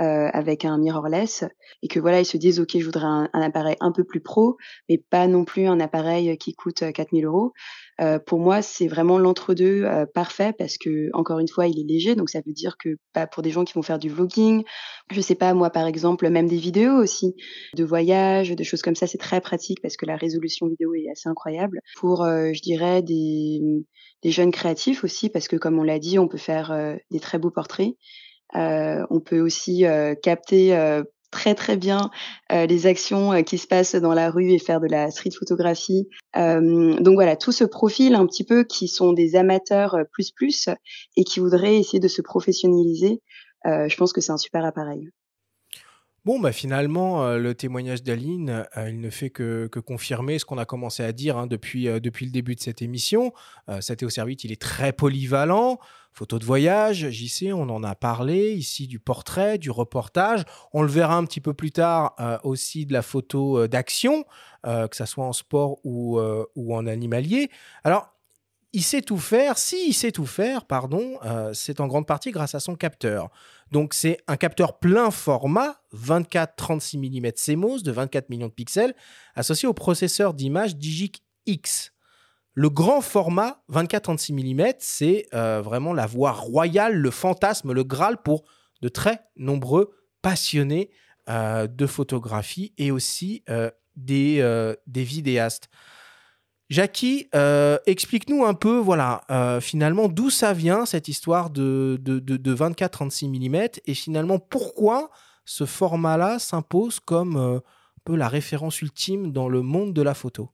euh, 0.00 0.28
avec 0.32 0.64
un 0.64 0.78
mirrorless 0.78 1.44
et 1.82 1.88
que 1.88 2.00
voilà 2.00 2.20
ils 2.20 2.26
se 2.26 2.36
disent 2.36 2.58
ok 2.58 2.78
je 2.78 2.84
voudrais 2.84 3.06
un, 3.06 3.28
appareil 3.32 3.76
un 3.80 3.92
peu 3.92 4.02
plus 4.02 4.20
pro 4.20 4.56
mais 4.88 4.98
pas 4.98 5.28
non 5.28 5.44
plus 5.44 5.66
un 5.66 5.78
appareil 5.78 6.36
qui 6.38 6.54
coûte 6.54 6.82
4000 6.92 7.24
euros. 7.24 7.52
Euh, 8.00 8.18
pour 8.18 8.40
moi 8.40 8.60
c'est 8.60 8.88
vraiment 8.88 9.18
l'entre-deux 9.18 9.84
euh, 9.84 10.04
parfait 10.12 10.52
parce 10.52 10.78
que 10.78 11.10
encore 11.12 11.38
une 11.38 11.48
fois 11.48 11.68
il 11.68 11.78
est 11.78 11.86
léger. 11.86 12.14
Donc 12.16 12.28
ça 12.28 12.40
veut 12.44 12.52
dire 12.52 12.76
que 12.76 12.96
bah, 13.14 13.26
pour 13.26 13.42
des 13.42 13.50
gens 13.50 13.64
qui 13.64 13.74
vont 13.74 13.82
faire 13.82 13.98
du 13.98 14.08
vlogging 14.08 14.64
je 15.12 15.20
sais 15.20 15.36
pas 15.36 15.54
moi 15.54 15.70
par 15.70 15.86
exemple 15.86 16.28
même 16.28 16.48
des 16.48 16.56
vidéos 16.56 16.94
aussi 16.94 17.36
de 17.76 17.84
voyage 17.84 18.50
de 18.50 18.64
choses 18.64 18.82
comme 18.82 18.96
ça 18.96 19.06
c'est 19.06 19.18
très 19.18 19.40
pratique 19.40 19.80
parce 19.80 19.96
que 19.96 20.06
la 20.06 20.16
résolution 20.16 20.66
vidéo 20.66 20.94
est 20.94 21.10
assez 21.10 21.28
incroyable. 21.28 21.80
Pour 21.96 22.24
je 22.24 22.60
dirais 22.60 23.02
des 23.02 23.60
des 24.24 24.30
jeunes 24.30 24.50
créatifs 24.50 25.04
aussi, 25.04 25.28
parce 25.28 25.46
que 25.46 25.56
comme 25.56 25.78
on 25.78 25.82
l'a 25.84 25.98
dit, 25.98 26.18
on 26.18 26.26
peut 26.26 26.38
faire 26.38 26.72
euh, 26.72 26.96
des 27.10 27.20
très 27.20 27.38
beaux 27.38 27.50
portraits. 27.50 27.94
On 28.52 29.20
peut 29.20 29.40
aussi 29.40 29.84
capter 30.22 31.02
très 31.30 31.54
très 31.54 31.76
bien 31.76 32.10
les 32.50 32.86
actions 32.86 33.42
qui 33.42 33.58
se 33.58 33.66
passent 33.66 33.96
dans 33.96 34.14
la 34.14 34.30
rue 34.30 34.52
et 34.52 34.58
faire 34.58 34.80
de 34.80 34.86
la 34.86 35.10
street 35.10 35.32
photographie. 35.38 36.08
donc 36.34 37.14
voilà, 37.14 37.36
tout 37.36 37.52
ce 37.52 37.64
profil 37.64 38.14
un 38.14 38.26
petit 38.26 38.44
peu 38.44 38.64
qui 38.64 38.88
sont 38.88 39.12
des 39.12 39.36
amateurs 39.36 39.98
plus 40.12 40.30
plus 40.30 40.68
et 41.16 41.24
qui 41.24 41.40
voudraient 41.40 41.76
essayer 41.76 42.00
de 42.00 42.08
se 42.08 42.22
professionnaliser. 42.22 43.20
je 43.64 43.96
pense 43.96 44.12
que 44.12 44.20
c'est 44.20 44.32
un 44.32 44.38
super 44.38 44.64
appareil. 44.64 45.10
Bon, 46.24 46.40
bah 46.40 46.52
finalement, 46.52 47.36
le 47.36 47.54
témoignage 47.54 48.02
d'Aline, 48.02 48.64
il 48.86 48.98
ne 48.98 49.10
fait 49.10 49.28
que, 49.28 49.66
confirmer 49.66 50.38
ce 50.38 50.46
qu'on 50.46 50.56
a 50.56 50.64
commencé 50.64 51.02
à 51.02 51.12
dire 51.12 51.36
hein, 51.36 51.46
depuis, 51.46 51.84
depuis 52.00 52.24
le 52.24 52.32
début 52.32 52.54
de 52.54 52.60
cette 52.60 52.80
émission. 52.80 53.34
C'était 53.80 54.06
au 54.06 54.10
service, 54.10 54.42
il 54.44 54.52
est 54.52 54.60
très 54.60 54.94
polyvalent. 54.94 55.78
Photo 56.16 56.38
de 56.38 56.44
voyage, 56.44 57.10
JC, 57.10 57.52
on 57.52 57.68
en 57.68 57.82
a 57.82 57.96
parlé 57.96 58.52
ici 58.52 58.86
du 58.86 59.00
portrait, 59.00 59.58
du 59.58 59.72
reportage. 59.72 60.44
On 60.72 60.82
le 60.82 60.88
verra 60.88 61.16
un 61.16 61.24
petit 61.24 61.40
peu 61.40 61.54
plus 61.54 61.72
tard 61.72 62.14
aussi 62.44 62.86
de 62.86 62.92
la 62.92 63.02
photo 63.02 63.66
d'action, 63.66 64.24
que 64.62 64.94
ce 64.96 65.06
soit 65.06 65.24
en 65.24 65.32
sport 65.32 65.80
ou, 65.82 66.20
ou 66.54 66.76
en 66.76 66.86
animalier. 66.86 67.50
Alors, 67.82 68.14
il 68.72 68.82
sait 68.82 69.02
tout 69.02 69.18
faire. 69.18 69.58
Si 69.58 69.88
il 69.88 69.92
sait 69.92 70.12
tout 70.12 70.26
faire, 70.26 70.66
pardon, 70.66 71.18
c'est 71.52 71.80
en 71.80 71.88
grande 71.88 72.06
partie 72.06 72.30
grâce 72.30 72.54
à 72.54 72.60
son 72.60 72.76
capteur. 72.76 73.30
Donc 73.72 73.92
c'est 73.92 74.18
un 74.28 74.36
capteur 74.36 74.78
plein 74.78 75.10
format, 75.10 75.80
24-36 75.96 76.98
mm 76.98 77.32
CMOS 77.32 77.82
de 77.82 77.90
24 77.90 78.30
millions 78.30 78.46
de 78.46 78.52
pixels, 78.52 78.94
associé 79.34 79.66
au 79.66 79.74
processeur 79.74 80.32
d'image 80.32 80.76
Digic 80.76 81.24
X. 81.46 81.93
Le 82.56 82.70
grand 82.70 83.00
format 83.00 83.64
24-36 83.72 84.32
mm, 84.32 84.74
c'est 84.78 85.26
euh, 85.34 85.60
vraiment 85.60 85.92
la 85.92 86.06
voie 86.06 86.30
royale, 86.30 86.94
le 86.94 87.10
fantasme, 87.10 87.72
le 87.72 87.82
Graal 87.82 88.22
pour 88.22 88.44
de 88.80 88.88
très 88.88 89.20
nombreux 89.36 89.90
passionnés 90.22 90.90
euh, 91.28 91.66
de 91.66 91.86
photographie 91.86 92.72
et 92.78 92.92
aussi 92.92 93.42
euh, 93.50 93.70
des, 93.96 94.76
vidéastes. 94.86 95.68
Jackie, 96.70 97.28
explique-nous 97.86 98.44
un 98.44 98.54
peu, 98.54 98.78
voilà, 98.78 99.58
finalement, 99.60 100.08
d'où 100.08 100.30
ça 100.30 100.52
vient 100.52 100.86
cette 100.86 101.08
histoire 101.08 101.50
de, 101.50 101.98
de, 102.00 102.54
24-36 102.54 103.28
mm 103.28 103.68
et 103.84 103.94
finalement 103.94 104.38
pourquoi 104.38 105.10
ce 105.44 105.66
format-là 105.66 106.38
s'impose 106.38 107.00
comme 107.00 107.36
un 107.36 107.60
peu 108.04 108.16
la 108.16 108.28
référence 108.28 108.80
ultime 108.80 109.30
dans 109.30 109.48
le 109.48 109.60
monde 109.60 109.92
de 109.92 110.02
la 110.02 110.14
photo? 110.14 110.53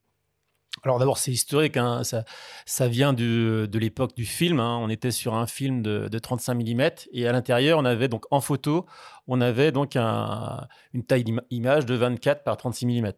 Alors 0.83 0.99
d'abord, 0.99 1.19
c'est 1.19 1.33
historique, 1.33 1.77
hein, 1.77 2.03
ça, 2.05 2.89
vient 2.89 3.13
de 3.13 3.79
l'époque 3.79 4.17
du 4.17 4.25
film. 4.25 4.61
Hein. 4.61 4.79
On 4.81 4.89
était 4.89 5.11
sur 5.11 5.35
un 5.35 5.47
film 5.47 5.83
de, 5.83 6.09
35 6.19 6.55
mm 6.55 6.91
et 7.13 7.27
à 7.27 7.33
l'intérieur, 7.33 7.79
on 7.79 7.85
avait 7.85 8.09
donc 8.09 8.25
en 8.31 8.41
photo, 8.41 8.87
on 9.27 9.41
avait 9.41 9.73
donc 9.73 9.97
une 9.97 11.05
taille 11.07 11.25
d'image 11.25 11.87
de 11.87 11.95
24 11.95 12.45
par 12.45 12.57
36 12.57 12.87
mm. 12.87 13.13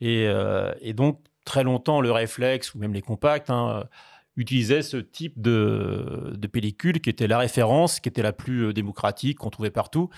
Et, 0.00 0.28
et 0.80 0.92
donc 0.92 1.20
très 1.44 1.64
longtemps, 1.64 2.00
le 2.00 2.12
réflexe 2.12 2.74
ou 2.74 2.78
même 2.78 2.92
les 2.92 3.02
compacts 3.02 3.50
hein, 3.50 3.84
utilisaient 4.38 4.82
ce 4.82 4.96
type 4.96 5.40
de, 5.40 6.38
pellicule 6.50 7.00
qui 7.00 7.10
était 7.10 7.26
la 7.26 7.38
référence, 7.38 8.00
qui 8.00 8.08
était 8.08 8.22
la 8.22 8.32
plus 8.32 8.66
euh, 8.66 8.72
démocratique, 8.72 9.38
qu'on 9.38 9.50
trouvait 9.50 9.70
partout, 9.70 10.08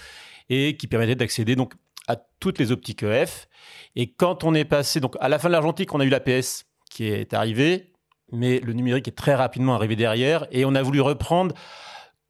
et 0.49 0.77
qui 0.77 0.87
permettait 0.87 1.17
d'accéder 1.17 1.57
donc 1.57 1.75
à 2.07 2.17
toutes 2.39 2.59
les 2.59 2.71
optiques 2.71 3.03
EF. 3.03 3.49
Et 3.97 4.13
quand 4.13 4.45
on 4.45 4.55
est 4.55 4.65
passé, 4.65 5.01
donc 5.01 5.17
à 5.21 5.29
la 5.29 5.39
fin 5.39 5.49
de 5.49 5.53
l'argentique, 5.53 5.93
on 5.95 6.01
a 6.01 6.05
eu 6.05 6.09
l'APS 6.09 6.67
qui 6.91 7.07
est 7.07 7.33
arrivé, 7.33 7.93
mais 8.33 8.61
le 8.61 8.75
numérique 8.75 9.09
est 9.09 9.17
très 9.17 9.35
rapidement 9.35 9.75
arrivé 9.75 9.97
derrière, 9.97 10.47
et 10.51 10.65
on 10.65 10.75
a 10.75 10.83
voulu 10.83 11.01
reprendre 11.01 11.55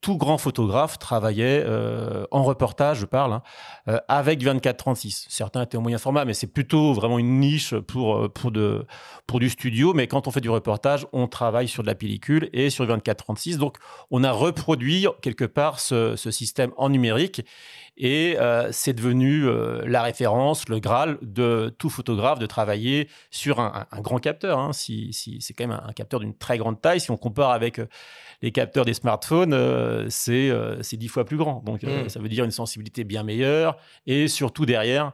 tout 0.01 0.17
grand 0.17 0.39
photographe 0.39 0.99
travaillait 0.99 1.63
euh, 1.67 2.25
en 2.31 2.43
reportage, 2.43 3.01
je 3.01 3.07
parle, 3.07 3.35
hein, 3.35 3.43
euh, 3.89 3.99
avec 4.09 4.43
24-36. 4.43 5.27
Certains 5.29 5.63
étaient 5.63 5.77
en 5.77 5.83
moyen 5.83 5.99
format, 5.99 6.25
mais 6.25 6.33
c'est 6.33 6.47
plutôt 6.47 6.95
vraiment 6.95 7.19
une 7.19 7.39
niche 7.39 7.75
pour, 7.75 8.17
euh, 8.17 8.29
pour, 8.29 8.51
de, 8.51 8.87
pour 9.27 9.41
du 9.41 9.51
studio. 9.51 9.93
Mais 9.93 10.07
quand 10.07 10.27
on 10.27 10.31
fait 10.31 10.41
du 10.41 10.49
reportage, 10.49 11.07
on 11.13 11.29
travaille 11.29 11.69
sur 11.69 11.83
de 11.83 11.89
la 11.89 11.95
pellicule 11.95 12.49
et 12.53 12.71
sur 12.71 12.87
24-36. 12.87 13.59
Donc, 13.59 13.77
on 14.11 14.25
a 14.25 14.33
reproduit 14.33 15.07
quelque 15.21 15.45
part 15.45 15.81
ce, 15.81 16.17
ce 16.17 16.31
système 16.31 16.73
en 16.79 16.89
numérique. 16.89 17.43
Et 18.03 18.39
c'est 18.71 18.95
devenu 18.95 19.47
la 19.85 20.01
référence, 20.01 20.71
le 20.71 20.79
Graal 20.79 21.19
de 21.21 21.75
tout 21.77 21.91
photographe 21.91 22.39
de 22.39 22.47
travailler 22.47 23.09
sur 23.31 23.61
un, 23.61 23.87
grand 23.99 24.19
capteur. 24.19 24.59
Hein. 24.59 24.73
Si, 24.73 25.13
c'est 25.13 25.53
quand 25.53 25.67
même 25.67 25.79
un, 25.87 25.93
capteur 25.93 26.21
d'une 26.21 26.35
très 26.35 26.57
grande 26.57 26.81
taille. 26.81 27.01
Si 27.01 27.11
on 27.11 27.19
compare 27.19 27.51
avec 27.51 27.79
les 28.43 28.53
capteurs 28.53 28.85
des 28.85 28.95
smartphones, 28.95 30.09
c'est 30.09 30.97
dix 30.97 31.09
fois 31.09 31.25
plus 31.25 31.37
grand. 31.37 31.63
Donc 31.65 31.83
mmh. 31.83 32.09
ça 32.09 32.21
veut 32.21 32.29
dire 32.29 32.45
une 32.45 32.51
sensibilité 32.51 33.05
bien 33.05 33.23
meilleure. 33.23 33.77
Et 34.07 34.29
surtout 34.29 34.67
derrière, 34.67 35.13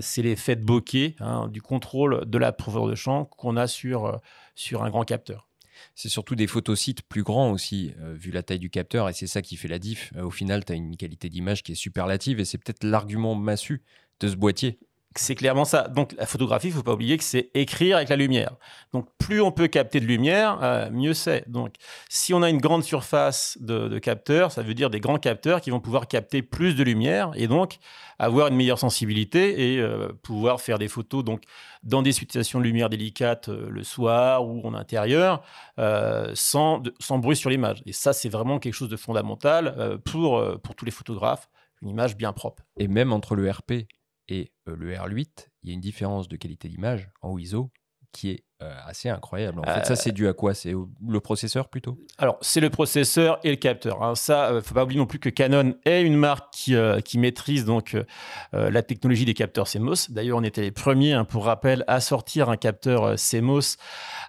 c'est 0.00 0.22
l'effet 0.22 0.56
de 0.56 0.64
bokeh, 0.64 1.16
hein, 1.20 1.48
du 1.48 1.62
contrôle 1.62 2.28
de 2.28 2.38
la 2.38 2.52
profondeur 2.52 2.88
de 2.88 2.94
champ 2.94 3.24
qu'on 3.24 3.56
a 3.56 3.66
sur, 3.66 4.20
sur 4.54 4.82
un 4.82 4.90
grand 4.90 5.04
capteur. 5.04 5.46
C'est 5.94 6.08
surtout 6.08 6.34
des 6.34 6.46
photosites 6.46 7.02
plus 7.02 7.22
grands 7.22 7.50
aussi, 7.50 7.92
euh, 8.00 8.14
vu 8.14 8.30
la 8.30 8.42
taille 8.42 8.58
du 8.58 8.70
capteur, 8.70 9.08
et 9.08 9.12
c'est 9.12 9.26
ça 9.26 9.42
qui 9.42 9.56
fait 9.56 9.68
la 9.68 9.78
diff. 9.78 10.12
Euh, 10.16 10.24
au 10.24 10.30
final, 10.30 10.64
tu 10.64 10.72
as 10.72 10.76
une 10.76 10.96
qualité 10.96 11.28
d'image 11.28 11.62
qui 11.62 11.72
est 11.72 11.76
superlative, 11.76 12.40
et 12.40 12.44
c'est 12.44 12.58
peut-être 12.58 12.84
l'argument 12.84 13.34
massu 13.34 13.82
de 14.20 14.28
ce 14.28 14.36
boîtier. 14.36 14.78
C'est 15.16 15.34
clairement 15.34 15.64
ça. 15.64 15.88
Donc 15.88 16.14
la 16.16 16.24
photographie, 16.24 16.68
il 16.68 16.72
faut 16.72 16.84
pas 16.84 16.92
oublier 16.92 17.18
que 17.18 17.24
c'est 17.24 17.50
écrire 17.54 17.96
avec 17.96 18.10
la 18.10 18.14
lumière. 18.14 18.52
Donc 18.92 19.08
plus 19.18 19.40
on 19.40 19.50
peut 19.50 19.66
capter 19.66 19.98
de 19.98 20.06
lumière, 20.06 20.60
euh, 20.62 20.88
mieux 20.92 21.14
c'est. 21.14 21.48
Donc 21.50 21.74
si 22.08 22.32
on 22.32 22.42
a 22.42 22.48
une 22.48 22.60
grande 22.60 22.84
surface 22.84 23.58
de, 23.60 23.98
capteurs, 23.98 24.52
ça 24.52 24.62
veut 24.62 24.72
dire 24.72 24.88
des 24.88 25.00
grands 25.00 25.18
capteurs 25.18 25.62
qui 25.62 25.70
vont 25.70 25.80
pouvoir 25.80 26.06
capter 26.06 26.42
plus 26.42 26.76
de 26.76 26.84
lumière 26.84 27.32
et 27.34 27.48
donc 27.48 27.78
avoir 28.20 28.46
une 28.46 28.54
meilleure 28.54 28.78
sensibilité 28.78 29.74
et 29.74 29.80
euh, 29.80 30.12
pouvoir 30.22 30.60
faire 30.60 30.78
des 30.78 30.86
photos 30.86 31.24
donc 31.24 31.42
dans 31.82 32.02
des 32.02 32.12
situations 32.12 32.60
de 32.60 32.64
lumière 32.64 32.88
délicates 32.88 33.48
euh, 33.48 33.68
le 33.68 33.82
soir 33.82 34.46
ou 34.46 34.64
en 34.64 34.74
intérieur 34.74 35.42
sans, 36.34 36.82
sans 37.00 37.18
bruit 37.18 37.36
sur 37.36 37.50
l'image. 37.50 37.82
Et 37.86 37.92
ça, 37.92 38.12
c'est 38.12 38.28
vraiment 38.28 38.60
quelque 38.60 38.74
chose 38.74 38.90
de 38.90 38.96
fondamental 38.96 39.98
pour, 40.04 40.44
pour 40.62 40.74
tous 40.76 40.84
les 40.84 40.90
photographes, 40.90 41.48
une 41.80 41.88
image 41.88 42.16
bien 42.16 42.32
propre. 42.32 42.62
Et 42.76 42.86
même 42.86 43.12
entre 43.12 43.34
le 43.34 43.50
RP 43.50 43.86
et 44.30 44.52
euh, 44.68 44.76
le 44.76 44.94
R8, 44.94 45.48
il 45.62 45.68
y 45.68 45.72
a 45.72 45.74
une 45.74 45.80
différence 45.80 46.28
de 46.28 46.36
qualité 46.36 46.68
d'image 46.68 47.10
en 47.20 47.36
ISO 47.36 47.70
qui 48.12 48.30
est 48.30 48.44
euh, 48.60 48.74
assez 48.86 49.08
incroyable. 49.08 49.60
En 49.60 49.62
fait, 49.62 49.86
ça, 49.86 49.94
c'est 49.94 50.10
dû 50.10 50.26
à 50.26 50.32
quoi? 50.32 50.52
C'est 50.52 50.72
le 50.72 51.20
processeur 51.20 51.68
plutôt? 51.68 51.96
Alors, 52.18 52.38
c'est 52.40 52.60
le 52.60 52.68
processeur 52.68 53.38
et 53.44 53.50
le 53.50 53.56
capteur. 53.56 54.02
Hein. 54.02 54.16
Ça, 54.16 54.50
ne 54.50 54.56
euh, 54.56 54.62
faut 54.62 54.74
pas 54.74 54.82
oublier 54.82 54.98
non 54.98 55.06
plus 55.06 55.20
que 55.20 55.28
Canon 55.28 55.74
est 55.84 56.02
une 56.02 56.16
marque 56.16 56.52
qui, 56.52 56.74
qui 57.04 57.18
maîtrise 57.18 57.64
donc 57.64 57.96
la 58.52 58.82
technologie 58.82 59.24
des 59.24 59.34
capteurs 59.34 59.68
CMOS. 59.68 60.10
D'ailleurs, 60.10 60.38
on 60.38 60.42
était 60.42 60.62
les 60.62 60.72
premiers, 60.72 61.12
hein, 61.12 61.24
pour 61.24 61.44
rappel, 61.44 61.84
à 61.86 62.00
sortir 62.00 62.50
un 62.50 62.56
capteur 62.56 63.14
CMOS. 63.14 63.76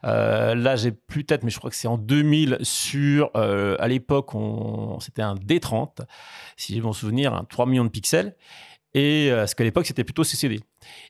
là, 0.04 0.76
j'ai 0.76 0.92
plus 0.92 1.26
tête, 1.26 1.44
mais 1.44 1.50
je 1.50 1.58
crois 1.58 1.72
que 1.72 1.76
c'est 1.76 1.88
en 1.88 1.98
2000 1.98 2.60
sur, 2.62 3.32
à 3.36 3.88
l'époque, 3.88 4.30
c'était 5.00 5.24
un 5.24 5.34
D30, 5.36 6.06
si 6.56 6.76
j'ai 6.76 6.82
bon 6.82 6.94
souvenir, 6.94 7.34
un 7.34 7.46
3 7.46 7.66
millions 7.66 7.86
de 7.86 7.90
pixels 7.90 8.36
et 8.94 9.30
euh, 9.32 9.38
parce 9.38 9.56
qu'à 9.56 9.64
l'époque 9.64 9.86
c'était 9.86 10.04
plutôt 10.04 10.24
CCD. 10.24 10.60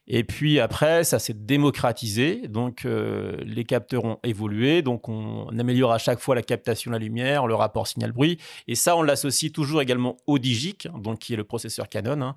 Et 0.06 0.24
puis 0.24 0.60
après 0.60 1.04
ça 1.04 1.18
s'est 1.18 1.34
démocratisé, 1.34 2.46
donc 2.48 2.84
euh, 2.84 3.36
les 3.44 3.64
capteurs 3.64 4.04
ont 4.04 4.18
évolué, 4.22 4.82
donc 4.82 5.08
on, 5.08 5.48
améliore 5.58 5.92
à 5.92 5.98
chaque 5.98 6.20
fois 6.20 6.34
la 6.34 6.42
captation 6.42 6.90
de 6.90 6.96
la 6.96 7.00
lumière, 7.00 7.46
le 7.46 7.54
rapport 7.54 7.86
signal-bruit, 7.86 8.38
et 8.68 8.74
ça 8.74 8.96
on 8.96 9.02
l'associe 9.02 9.50
toujours 9.50 9.82
également 9.82 10.16
au 10.26 10.38
Digic, 10.38 10.88
donc 10.96 11.20
qui 11.20 11.34
est 11.34 11.36
le 11.36 11.44
processeur 11.44 11.88
Canon, 11.88 12.20
hein, 12.22 12.34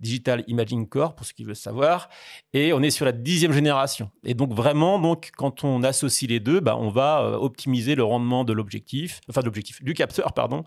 Digital 0.00 0.42
Imaging 0.48 0.88
Core 0.88 1.14
pour 1.14 1.26
ceux 1.26 1.34
qui 1.34 1.44
veulent 1.44 1.56
savoir, 1.56 2.08
et 2.52 2.72
on 2.72 2.82
est 2.82 2.90
sur 2.90 3.04
la 3.04 3.12
dixième 3.12 3.52
génération. 3.52 4.10
Et 4.24 4.34
donc 4.34 4.52
vraiment 4.52 4.98
donc 4.98 5.30
quand 5.36 5.62
on 5.62 5.82
associe 5.84 6.28
les 6.28 6.40
deux, 6.40 6.60
bah, 6.60 6.76
on 6.76 6.90
va 6.90 7.20
euh, 7.20 7.36
optimiser 7.36 7.94
le 7.94 8.02
rendement 8.02 8.44
de 8.44 8.52
l'objectif, 8.52 9.20
enfin 9.28 9.42
de 9.42 9.46
l'objectif 9.46 9.82
du 9.82 9.94
capteur 9.94 10.32
pardon, 10.32 10.64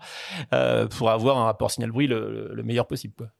pour 0.90 1.10
avoir 1.10 1.38
un 1.38 1.44
rapport 1.44 1.70
signal-bruit 1.70 2.06
le, 2.06 2.50
le 2.52 2.62
meilleur 2.62 2.86
possible. 2.86 3.30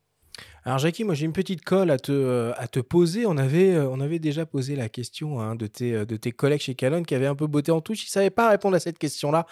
Alors 0.65 0.79
Jackie, 0.79 1.03
moi 1.03 1.15
j'ai 1.15 1.27
une 1.27 1.33
petite 1.33 1.65
colle 1.65 1.91
à 1.91 1.99
te, 1.99 2.13
euh, 2.13 2.53
à 2.57 2.69
te 2.69 2.79
poser. 2.79 3.27
On 3.27 3.37
avait, 3.37 3.75
euh, 3.75 3.89
on 3.91 4.01
avait 4.01 4.21
déjà 4.21 4.47
posé 4.47 4.77
la 4.77 4.89
question 4.89 5.41
hein, 5.41 5.57
de, 5.57 5.67
tes, 5.67 5.93
euh, 5.93 6.05
de 6.05 6.17
tes 6.17 6.31
collègues 6.31 6.61
chez 6.61 6.77
Canon 6.77 7.03
qui 7.03 7.17
avaient 7.17 7.27
un 7.27 7.35
peu 7.35 7.49
botté 7.49 7.73
en 7.73 7.81
touche. 7.81 8.05
Ils 8.05 8.07
ne 8.07 8.13
savaient 8.13 8.31
pas 8.31 8.49
répondre 8.49 8.77
à 8.77 8.81
cette 8.81 8.99
question-là. 8.99 9.47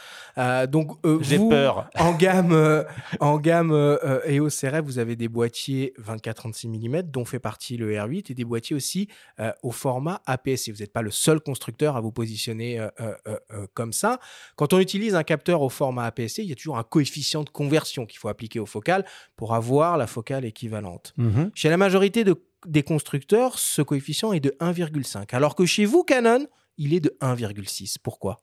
donc 0.66 0.92
j'ai 1.22 1.38
peur. 1.38 1.88
En 2.00 2.14
gamme, 2.14 2.84
en 3.20 3.38
gamme 3.38 3.72
EOS 4.26 4.48
RF, 4.64 4.82
vous 4.84 4.98
avez 4.98 5.16
des 5.16 5.28
boîtiers 5.28 5.92
24-36 6.00 6.68
mm 6.68 7.02
dont 7.02 7.24
fait 7.24 7.38
partie 7.38 7.76
le 7.76 7.92
R8 7.92 8.30
et 8.30 8.34
des 8.34 8.44
boîtiers 8.44 8.74
aussi 8.74 9.08
au 9.62 9.70
format 9.70 10.22
APS-C. 10.26 10.72
Vous 10.72 10.78
n'êtes 10.78 10.92
pas 10.92 11.02
le 11.02 11.10
seul 11.10 11.40
constructeur 11.40 11.96
à 11.96 12.00
vous 12.00 12.12
positionner 12.12 12.80
comme 13.74 13.92
ça. 13.92 14.18
Quand 14.56 14.72
on 14.72 14.78
utilise 14.78 15.14
un 15.14 15.24
capteur 15.24 15.62
au 15.62 15.68
format 15.68 16.04
APS-C, 16.04 16.42
il 16.42 16.48
y 16.48 16.52
a 16.52 16.56
toujours 16.56 16.78
un 16.78 16.84
coefficient 16.84 17.42
de 17.42 17.50
conversion 17.50 18.06
qu'il 18.06 18.18
faut 18.18 18.28
appliquer 18.28 18.60
au 18.60 18.66
focal 18.66 19.04
pour 19.36 19.54
avoir 19.54 19.98
la 19.98 20.06
focale 20.06 20.44
équivalente. 20.44 20.99
Mhm. 21.16 21.50
Chez 21.54 21.68
la 21.68 21.76
majorité 21.76 22.24
des 22.66 22.82
constructeurs, 22.82 23.58
ce 23.58 23.82
coefficient 23.82 24.32
est 24.32 24.40
de 24.40 24.54
1,5, 24.60 25.34
alors 25.34 25.54
que 25.54 25.66
chez 25.66 25.84
vous, 25.84 26.04
Canon, 26.04 26.46
il 26.78 26.94
est 26.94 27.00
de 27.00 27.16
1,6. 27.20 27.96
Pourquoi? 28.02 28.40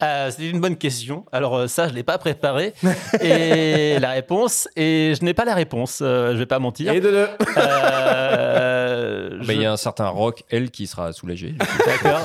Euh, 0.00 0.30
c'est 0.30 0.48
une 0.48 0.60
bonne 0.60 0.76
question. 0.76 1.24
Alors 1.32 1.56
euh, 1.56 1.66
ça, 1.66 1.88
je 1.88 1.94
l'ai 1.94 2.04
pas 2.04 2.18
préparé. 2.18 2.72
et 3.20 3.98
la 3.98 4.10
réponse, 4.10 4.68
et 4.76 5.14
je 5.18 5.24
n'ai 5.24 5.34
pas 5.34 5.44
la 5.44 5.54
réponse. 5.54 5.98
Euh, 6.02 6.32
je 6.32 6.36
vais 6.36 6.46
pas 6.46 6.60
mentir. 6.60 6.92
Et 6.92 7.00
de. 7.00 7.26
Bah, 9.44 9.52
il 9.52 9.60
y 9.60 9.64
a 9.64 9.72
un 9.72 9.76
certain 9.76 10.08
Rock, 10.08 10.44
elle, 10.50 10.70
qui 10.70 10.86
sera 10.86 11.12
soulagé. 11.12 11.56
D'accord. 11.86 12.20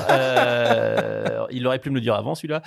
il 1.50 1.66
aurait 1.66 1.80
pu 1.80 1.90
me 1.90 1.96
le 1.96 2.00
dire 2.00 2.14
avant, 2.14 2.36
celui-là. 2.36 2.62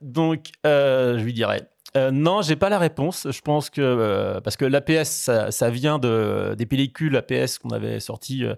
donc, 0.00 0.46
je 0.64 1.22
lui 1.22 1.34
dirais 1.34 1.68
euh, 1.96 2.10
non, 2.10 2.42
j'ai 2.42 2.56
pas 2.56 2.68
la 2.68 2.78
réponse. 2.78 3.26
Je 3.30 3.40
pense 3.40 3.70
que 3.70 3.80
euh, 3.80 4.40
parce 4.40 4.56
que 4.56 4.64
l'APS, 4.64 5.30
ça, 5.50 5.70
vient 5.70 5.98
de 5.98 6.54
des 6.56 6.66
pellicules 6.66 7.16
APS 7.16 7.58
qu'on 7.58 7.70
avait 7.70 8.00
sorties 8.00 8.44
euh, 8.44 8.54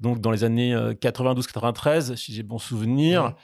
donc 0.00 0.20
dans 0.20 0.30
les 0.30 0.44
années 0.44 0.74
92-93, 0.74 2.16
si 2.16 2.32
j'ai 2.32 2.42
bon 2.42 2.58
souvenir. 2.58 3.34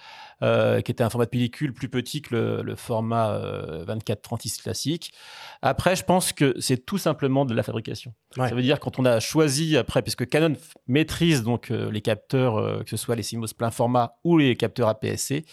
Euh, 0.42 0.82
qui 0.82 0.92
était 0.92 1.02
un 1.02 1.08
format 1.08 1.24
de 1.24 1.30
pellicule 1.30 1.72
plus 1.72 1.88
petit 1.88 2.20
que 2.20 2.60
le, 2.60 2.76
format 2.76 3.40
24-36 3.88 4.60
classique. 4.60 5.14
Après, 5.62 5.96
je 5.96 6.04
pense 6.04 6.34
que 6.34 6.54
c'est 6.60 6.84
tout 6.84 6.98
simplement 6.98 7.46
de 7.46 7.54
la 7.54 7.62
fabrication. 7.62 8.12
Ça 8.34 8.54
veut 8.54 8.60
dire 8.60 8.78
quand 8.78 8.98
on 8.98 9.06
a 9.06 9.18
choisi 9.18 9.78
après, 9.78 10.02
puisque 10.02 10.28
Canon 10.28 10.54
maîtrise 10.88 11.42
donc 11.42 11.70
euh, 11.70 11.90
les 11.90 12.02
capteurs, 12.02 12.58
euh, 12.58 12.82
que 12.82 12.90
ce 12.90 12.98
soit 12.98 13.16
les 13.16 13.22
CMOS 13.22 13.54
plein 13.56 13.70
format 13.70 14.18
ou 14.24 14.36
les 14.36 14.56
capteurs 14.56 14.88
APS-C, 14.88 15.46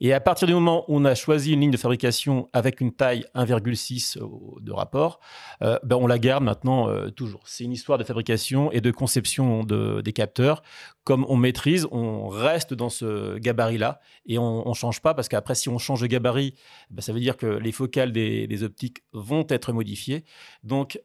et 0.00 0.12
à 0.12 0.20
partir 0.20 0.46
du 0.46 0.54
moment 0.54 0.84
où 0.86 0.96
on 0.96 1.04
a 1.04 1.16
choisi 1.16 1.52
une 1.52 1.62
ligne 1.62 1.72
de 1.72 1.76
fabrication 1.76 2.48
avec 2.52 2.80
une 2.80 2.92
taille 2.92 3.24
1,6 3.34 4.16
de 4.60 4.72
rapport, 4.72 5.18
ben 5.60 5.96
on 5.96 6.06
la 6.06 6.20
garde 6.20 6.44
maintenant 6.44 6.88
toujours. 7.10 7.42
C'est 7.46 7.64
une 7.64 7.72
histoire 7.72 7.98
de 7.98 8.04
fabrication 8.04 8.70
et 8.70 8.80
de 8.80 8.92
conception 8.92 9.64
de, 9.64 10.00
des 10.02 10.12
capteurs. 10.12 10.62
Comme 11.02 11.26
on 11.28 11.36
maîtrise, 11.36 11.88
on 11.90 12.28
reste 12.28 12.74
dans 12.74 12.90
ce 12.90 13.38
gabarit-là 13.38 14.00
et 14.30 14.38
on 14.38 14.68
ne 14.68 14.74
change 14.74 15.00
pas 15.00 15.12
parce 15.12 15.28
qu'après, 15.28 15.56
si 15.56 15.68
on 15.68 15.78
change 15.78 16.02
de 16.02 16.06
gabarit, 16.06 16.54
ben, 16.90 17.02
ça 17.02 17.12
veut 17.12 17.18
dire 17.18 17.36
que 17.36 17.46
les 17.46 17.72
focales 17.72 18.12
des, 18.12 18.62
optiques 18.62 19.02
vont 19.12 19.44
être 19.48 19.72
modifiées. 19.72 20.24
Donc, 20.62 21.00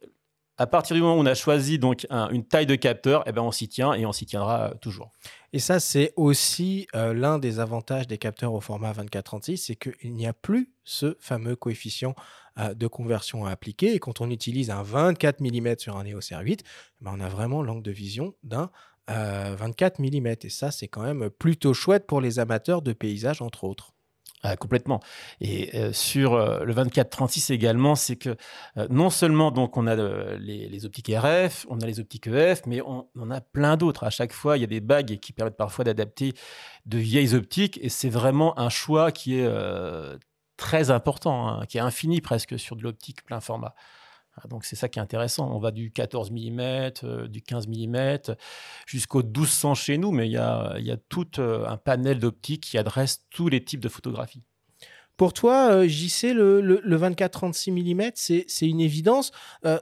à 0.57 0.67
partir 0.67 0.95
du 0.95 1.01
moment 1.01 1.15
où 1.17 1.21
on 1.21 1.26
a 1.26 1.34
choisi 1.34 1.80
donc 1.80 2.05
une 2.11 2.45
taille 2.45 2.67
de 2.67 2.76
capteur, 2.76 3.23
eh 3.26 3.32
ben 3.32 3.41
on 3.41 3.51
s'y 3.51 3.67
tient 3.67 3.93
et 3.93 4.05
on 4.05 4.11
s'y 4.13 4.28
tiendra 4.28 4.76
toujours. 4.80 5.11
Et 5.53 5.59
ça, 5.59 5.80
c'est 5.80 6.13
aussi 6.15 6.88
euh, 6.95 7.15
l'un 7.15 7.39
des 7.39 7.59
avantages 7.59 8.05
des 8.05 8.19
capteurs 8.19 8.53
au 8.53 8.61
format 8.61 8.93
24-36, 8.93 9.57
c'est 9.57 9.76
qu'il 9.76 10.13
n'y 10.13 10.28
a 10.28 10.34
plus 10.34 10.71
ce 10.84 11.17
fameux 11.19 11.55
coefficient 11.55 12.13
euh, 12.59 12.76
de 12.76 12.86
conversion 12.86 13.45
à 13.45 13.51
appliquer. 13.51 13.95
Et 13.95 13.99
quand 13.99 14.21
on 14.21 14.30
utilise 14.30 14.69
un 14.69 14.84
24 14.84 15.41
mm 15.41 15.80
sur 15.80 15.97
un 15.97 16.05
EOS 16.05 16.19
R8, 16.19 16.59
ben 17.01 17.11
on 17.17 17.19
a 17.21 17.28
vraiment 17.28 17.63
l'angle 17.63 17.84
de 17.84 17.91
vision 17.91 18.36
d'un 18.43 18.69
24 19.07 19.99
mm. 19.99 20.27
Et 20.43 20.49
ça, 20.49 20.71
c'est 20.71 20.87
quand 20.87 21.03
même 21.03 21.29
plutôt 21.29 21.73
chouette 21.73 22.07
pour 22.07 22.21
les 22.21 22.39
amateurs 22.39 22.81
de 22.81 22.93
paysages, 22.93 23.41
entre 23.41 23.63
autres. 23.63 23.95
Ah, 24.47 24.55
complètement. 24.57 24.99
Et 25.41 25.75
euh, 25.75 25.91
sur 25.91 26.35
euh, 26.35 26.63
le 26.65 26.73
24-36 26.75 27.51
également, 27.51 27.95
c'est 27.95 28.15
que 28.15 28.35
euh, 28.77 28.85
non 28.91 29.09
seulement 29.09 29.49
donc 29.49 29.75
on 29.75 29.87
a 29.87 29.95
les, 30.37 30.85
optiques 30.85 31.07
RF, 31.11 31.65
on 31.67 31.79
a 31.79 31.85
les 31.87 31.99
optiques 31.99 32.27
EF, 32.27 32.61
mais 32.67 32.79
on, 32.81 33.07
en 33.19 33.31
a 33.31 33.41
plein 33.41 33.75
d'autres. 33.75 34.03
À 34.03 34.11
chaque 34.11 34.33
fois, 34.33 34.57
il 34.57 34.61
y 34.61 34.63
a 34.63 34.67
des 34.67 34.81
bagues 34.81 35.17
qui 35.19 35.33
permettent 35.33 35.57
parfois 35.57 35.83
d'adapter 35.83 36.33
de 36.85 36.99
vieilles 36.99 37.33
optiques, 37.33 37.79
et 37.81 37.89
c'est 37.89 38.09
vraiment 38.09 38.59
un 38.59 38.69
choix 38.69 39.11
qui 39.11 39.39
est 39.39 39.49
très 40.57 40.91
important, 40.91 41.47
hein, 41.47 41.65
qui 41.65 41.79
est 41.79 41.81
infini 41.81 42.21
presque 42.21 42.59
sur 42.59 42.75
de 42.75 42.83
l'optique 42.83 43.25
plein 43.25 43.39
format. 43.39 43.73
Ah, 44.38 44.47
donc 44.49 44.65
c'est 44.65 44.75
ça 44.75 44.89
qui 44.89 44.99
est 44.99 45.01
intéressant. 45.01 45.49
On 45.53 45.59
va 45.59 45.71
du 45.71 45.91
14 45.91 46.31
mm, 46.31 46.59
euh, 47.03 47.27
du 47.27 47.41
15 47.41 47.67
mm, 47.67 48.36
jusqu'au 48.86 49.23
1200 49.23 49.75
chez 49.75 49.97
nous, 49.97 50.11
mais 50.11 50.27
il 50.27 50.33
y 50.33 50.38
a, 50.38 50.97
tout 51.09 51.39
euh, 51.39 51.65
un 51.67 51.77
panel 51.77 52.19
d'optiques 52.19 52.63
qui 52.63 52.77
adresse 52.77 53.25
tous 53.29 53.47
les 53.47 53.63
types 53.63 53.79
de 53.79 53.89
photographies. 53.89 54.43
Pour 55.15 55.31
toi, 55.31 55.69
euh, 55.71 55.88
JC, 55.88 56.33
le, 56.33 56.59
le, 56.59 56.97
24-36 56.97 57.71
mm, 57.71 58.11
c'est 58.15 58.67
une 58.67 58.81
évidence. 58.81 59.31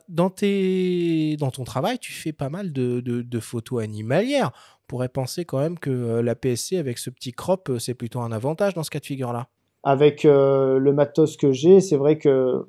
dans, 0.08 0.30
tes, 0.30 1.36
dans 1.38 1.50
ton 1.50 1.64
travail, 1.64 1.98
tu 1.98 2.12
fais 2.12 2.34
pas 2.34 2.50
mal 2.50 2.72
de, 2.72 3.40
photos 3.40 3.84
animalières. 3.84 4.52
On 4.84 4.86
pourrait 4.88 5.10
penser 5.10 5.46
quand 5.46 5.58
même 5.58 5.80
que 5.80 6.20
la 6.20 6.36
PSC, 6.36 6.78
avec 6.78 7.00
ce 7.00 7.10
petit 7.10 7.32
crop, 7.32 7.72
c'est 7.80 7.96
plutôt 7.96 8.20
un 8.20 8.32
avantage 8.32 8.76
dans 8.76 8.84
ce 8.84 8.92
cas 8.92 9.00
de 9.00 9.06
figure-là. 9.08 9.48
Avec 9.82 10.24
le 10.24 10.92
matos 10.92 11.36
que 11.36 11.52
j'ai, 11.52 11.82
c'est 11.82 11.98
vrai 11.98 12.20
que 12.20 12.68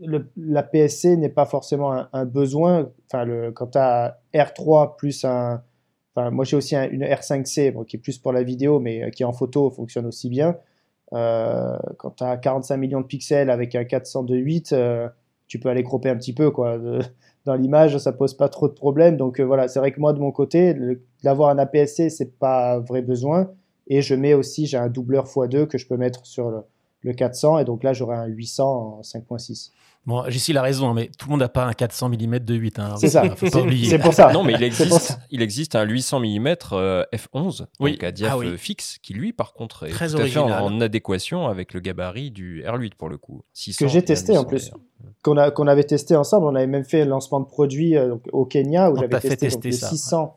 la 0.00 0.62
PSC 0.62 1.16
n'est 1.16 1.28
pas 1.28 1.46
forcément 1.46 2.06
un, 2.12 2.24
besoin. 2.24 2.90
Enfin, 3.06 3.24
le, 3.24 3.52
quand 3.52 3.68
tu 3.68 3.78
as 3.78 4.18
R3 4.34 4.96
plus 4.96 5.24
un. 5.24 5.62
Moi, 6.16 6.44
j'ai 6.44 6.56
aussi 6.56 6.76
une 6.76 7.02
R5C 7.02 7.84
qui 7.86 7.96
est 7.96 8.00
plus 8.00 8.18
pour 8.18 8.32
la 8.32 8.44
vidéo, 8.44 8.78
mais 8.78 9.10
qui 9.10 9.24
en 9.24 9.32
photo 9.32 9.70
fonctionne 9.70 10.06
aussi 10.06 10.28
bien. 10.28 10.56
Euh, 11.12 11.76
quand 11.98 12.10
tu 12.10 12.24
as 12.24 12.36
45 12.36 12.76
millions 12.76 13.00
de 13.00 13.06
pixels 13.06 13.50
avec 13.50 13.74
un 13.74 13.82
402.8, 13.82 14.74
euh, 14.74 15.08
tu 15.46 15.58
peux 15.58 15.68
aller 15.68 15.82
cropper 15.82 16.08
un 16.08 16.16
petit 16.16 16.32
peu. 16.32 16.50
Quoi. 16.50 16.78
dans 17.44 17.54
l'image, 17.54 17.98
ça 17.98 18.12
pose 18.12 18.34
pas 18.34 18.48
trop 18.48 18.68
de 18.68 18.74
problèmes. 18.74 19.16
Donc 19.16 19.40
euh, 19.40 19.44
voilà, 19.44 19.68
c'est 19.68 19.78
vrai 19.78 19.92
que 19.92 20.00
moi, 20.00 20.12
de 20.12 20.18
mon 20.18 20.32
côté, 20.32 20.76
d'avoir 21.22 21.50
un 21.50 21.58
APS-C, 21.58 22.10
c'est 22.10 22.38
pas 22.38 22.76
un 22.76 22.78
vrai 22.80 23.02
besoin. 23.02 23.50
Et 23.86 24.02
je 24.02 24.14
mets 24.14 24.34
aussi, 24.34 24.66
j'ai 24.66 24.78
un 24.78 24.88
doubleur 24.88 25.26
x2 25.26 25.66
que 25.66 25.78
je 25.78 25.86
peux 25.86 25.96
mettre 25.96 26.26
sur 26.26 26.50
le, 26.50 26.62
le 27.04 27.12
400. 27.12 27.58
Et 27.58 27.64
donc 27.64 27.84
là, 27.84 27.92
j'aurai 27.92 28.16
un 28.16 28.26
800 28.26 28.98
en 28.98 29.00
5.6. 29.02 29.70
Bon, 30.06 30.22
Jessie 30.28 30.54
a 30.54 30.60
raison, 30.60 30.90
hein, 30.90 30.94
mais 30.94 31.10
tout 31.18 31.28
le 31.28 31.30
monde 31.30 31.40
n'a 31.40 31.48
pas 31.48 31.64
un 31.64 31.72
400 31.72 32.10
mm 32.10 32.40
de 32.40 32.54
8. 32.54 32.78
Hein, 32.78 32.94
c'est 32.98 33.08
ça, 33.08 33.22
c'est 33.40 33.98
pour 33.98 34.12
ça. 34.12 34.32
Non, 34.32 34.42
mais 34.42 34.52
il 34.52 34.62
existe, 34.62 35.18
il 35.30 35.40
existe 35.40 35.76
un 35.76 35.84
800 35.84 36.20
mm 36.20 36.48
f11, 36.48 37.66
oui. 37.80 37.92
donc 37.92 38.04
à 38.04 38.12
diaph 38.12 38.34
ah 38.38 38.56
fixe, 38.58 38.98
qui 39.02 39.14
lui, 39.14 39.32
par 39.32 39.54
contre, 39.54 39.86
est 39.86 39.90
Très 39.90 40.10
tout 40.10 40.18
à 40.18 40.26
fait 40.26 40.38
en, 40.38 40.80
adéquation 40.82 41.46
avec 41.46 41.72
le 41.72 41.80
gabarit 41.80 42.30
du 42.30 42.62
R8 42.64 42.94
pour 42.98 43.08
le 43.08 43.16
coup. 43.16 43.42
600, 43.54 43.84
que 43.84 43.90
j'ai 43.90 44.02
testé 44.02 44.36
en 44.36 44.44
plus. 44.44 44.72
Qu'on 45.22 45.36
avait 45.38 45.84
testé 45.84 46.16
ensemble, 46.16 46.46
on 46.46 46.54
avait 46.54 46.66
même 46.66 46.84
fait 46.84 47.04
le 47.04 47.10
lancement 47.10 47.40
de 47.40 47.46
produit 47.46 47.96
euh, 47.96 48.16
au 48.32 48.44
Kenya 48.44 48.90
où 48.90 48.96
j'avais 48.96 49.20
testé, 49.20 49.48
le, 49.48 49.72
600, 49.72 50.36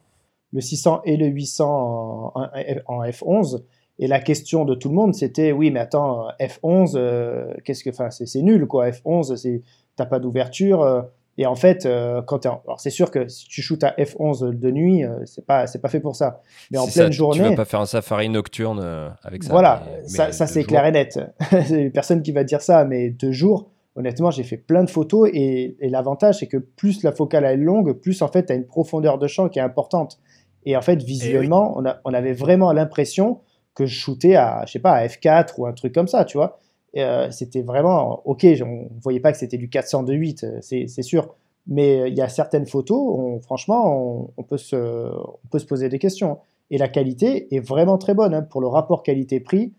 le 0.54 0.62
600 0.62 1.02
et 1.04 1.18
le 1.18 1.26
800 1.26 2.32
en, 2.36 2.48
en 2.86 3.04
F11. 3.04 3.64
Et 4.00 4.08
la 4.08 4.20
question 4.20 4.66
de 4.66 4.76
tout 4.76 4.90
le 4.90 4.96
monde, 4.96 5.16
c'était 5.16 5.52
oui, 5.52 5.72
mais 5.72 5.80
attends, 5.80 6.28
F11, 6.40 6.94
euh, 6.96 7.54
qu'est-ce 7.64 7.84
que, 7.84 7.90
enfin, 7.90 8.10
c'est 8.12 8.42
nul 8.42 8.68
quoi. 8.68 8.90
F11, 8.90 9.36
c'est 9.36 9.64
t'as 9.96 10.06
pas 10.06 10.20
d'ouverture. 10.20 10.84
Euh. 10.84 11.02
et 11.40 11.48
en 11.48 11.56
fait, 11.56 11.88
euh, 11.88 12.22
quand 12.22 12.46
alors 12.46 12.80
c'est 12.80 12.92
sûr 12.92 13.10
que 13.10 13.28
si 13.28 13.48
tu 13.48 13.64
shootes 13.64 13.84
à 13.84 13.96
F11 13.98 14.54
de 14.54 14.72
nuit, 14.72 15.04
c'est 15.26 15.46
pas 15.46 15.66
c'est 15.66 15.82
pas 15.82 15.90
fait 15.90 16.00
pour 16.00 16.16
ça. 16.16 16.42
Mais 16.70 16.78
en 16.78 16.86
pleine 16.86 17.12
journée, 17.12 17.42
tu 17.42 17.50
vas 17.50 17.56
pas 17.56 17.66
faire 17.66 17.80
un 17.80 17.88
safari 17.88 18.30
nocturne 18.30 18.80
avec 19.24 19.44
ça. 19.44 19.50
Voilà, 19.52 19.84
ça, 20.06 20.32
ça 20.32 20.46
c'est 20.46 20.64
clair 20.64 20.86
et 20.86 20.92
net. 20.92 21.20
Personne 21.94 22.22
qui 22.22 22.32
va 22.32 22.44
dire 22.44 22.62
ça, 22.62 22.86
mais 22.86 23.10
de 23.10 23.32
jour. 23.32 23.72
Honnêtement, 23.96 24.30
j'ai 24.30 24.44
fait 24.44 24.58
plein 24.58 24.84
de 24.84 24.92
photos 24.92 25.28
et, 25.34 25.76
et 25.80 25.90
l'avantage, 25.90 26.38
c'est 26.38 26.48
que 26.48 26.58
plus 26.58 27.02
la 27.02 27.12
focale 27.12 27.46
est 27.46 27.58
longue, 27.58 27.94
plus 27.94 28.22
en 28.22 28.28
fait, 28.28 28.46
tu 28.46 28.54
as 28.54 28.56
une 28.56 28.68
profondeur 28.68 29.18
de 29.18 29.26
champ 29.26 29.50
qui 29.50 29.58
est 29.58 29.64
importante. 29.64 30.20
Et 30.68 30.78
en 30.78 30.82
fait, 30.82 31.02
visuellement, 31.02 31.74
on, 31.78 31.86
a, 31.86 31.98
on 32.06 32.14
avait 32.14 32.34
vraiment 32.34 32.72
l'impression 32.74 33.40
que 33.78 33.86
je 33.86 33.94
shootais 33.94 34.36
à, 34.36 34.64
je 34.66 34.72
sais 34.72 34.80
pas, 34.80 34.94
à 34.94 35.06
F4 35.06 35.54
ou 35.60 35.68
un 35.68 35.74
truc 35.74 35.94
comme 35.94 36.08
ça, 36.08 36.26
tu 36.26 36.36
vois. 36.38 36.60
Euh, 36.96 37.30
c'était 37.30 37.62
vraiment, 37.62 38.24
ok, 38.26 38.44
on 38.66 38.90
voyait 39.04 39.20
pas 39.20 39.32
que 39.32 39.38
c'était 39.38 39.58
du 39.58 39.68
402.8, 39.68 40.46
euh, 40.46 40.88
c'est 40.88 41.04
sûr. 41.04 41.36
Mais 41.68 42.00
euh, 42.00 42.08
il 42.08 42.16
y 42.16 42.22
a 42.22 42.28
certaines 42.28 42.66
photos, 42.66 43.40
franchement, 43.44 44.34
on, 44.36 44.58
se, 44.58 44.76
on 44.76 45.48
peut 45.52 45.60
se 45.60 45.66
poser 45.68 45.90
des 45.90 46.00
questions. 46.00 46.40
Et 46.72 46.80
la 46.80 46.88
qualité 46.88 47.54
est 47.56 47.60
vraiment 47.60 48.00
très 48.00 48.16
bonne. 48.16 48.34
Hein. 48.34 48.42
Pour 48.42 48.62
le 48.62 48.68
rapport 48.68 49.04
qualité-prix, 49.04 49.74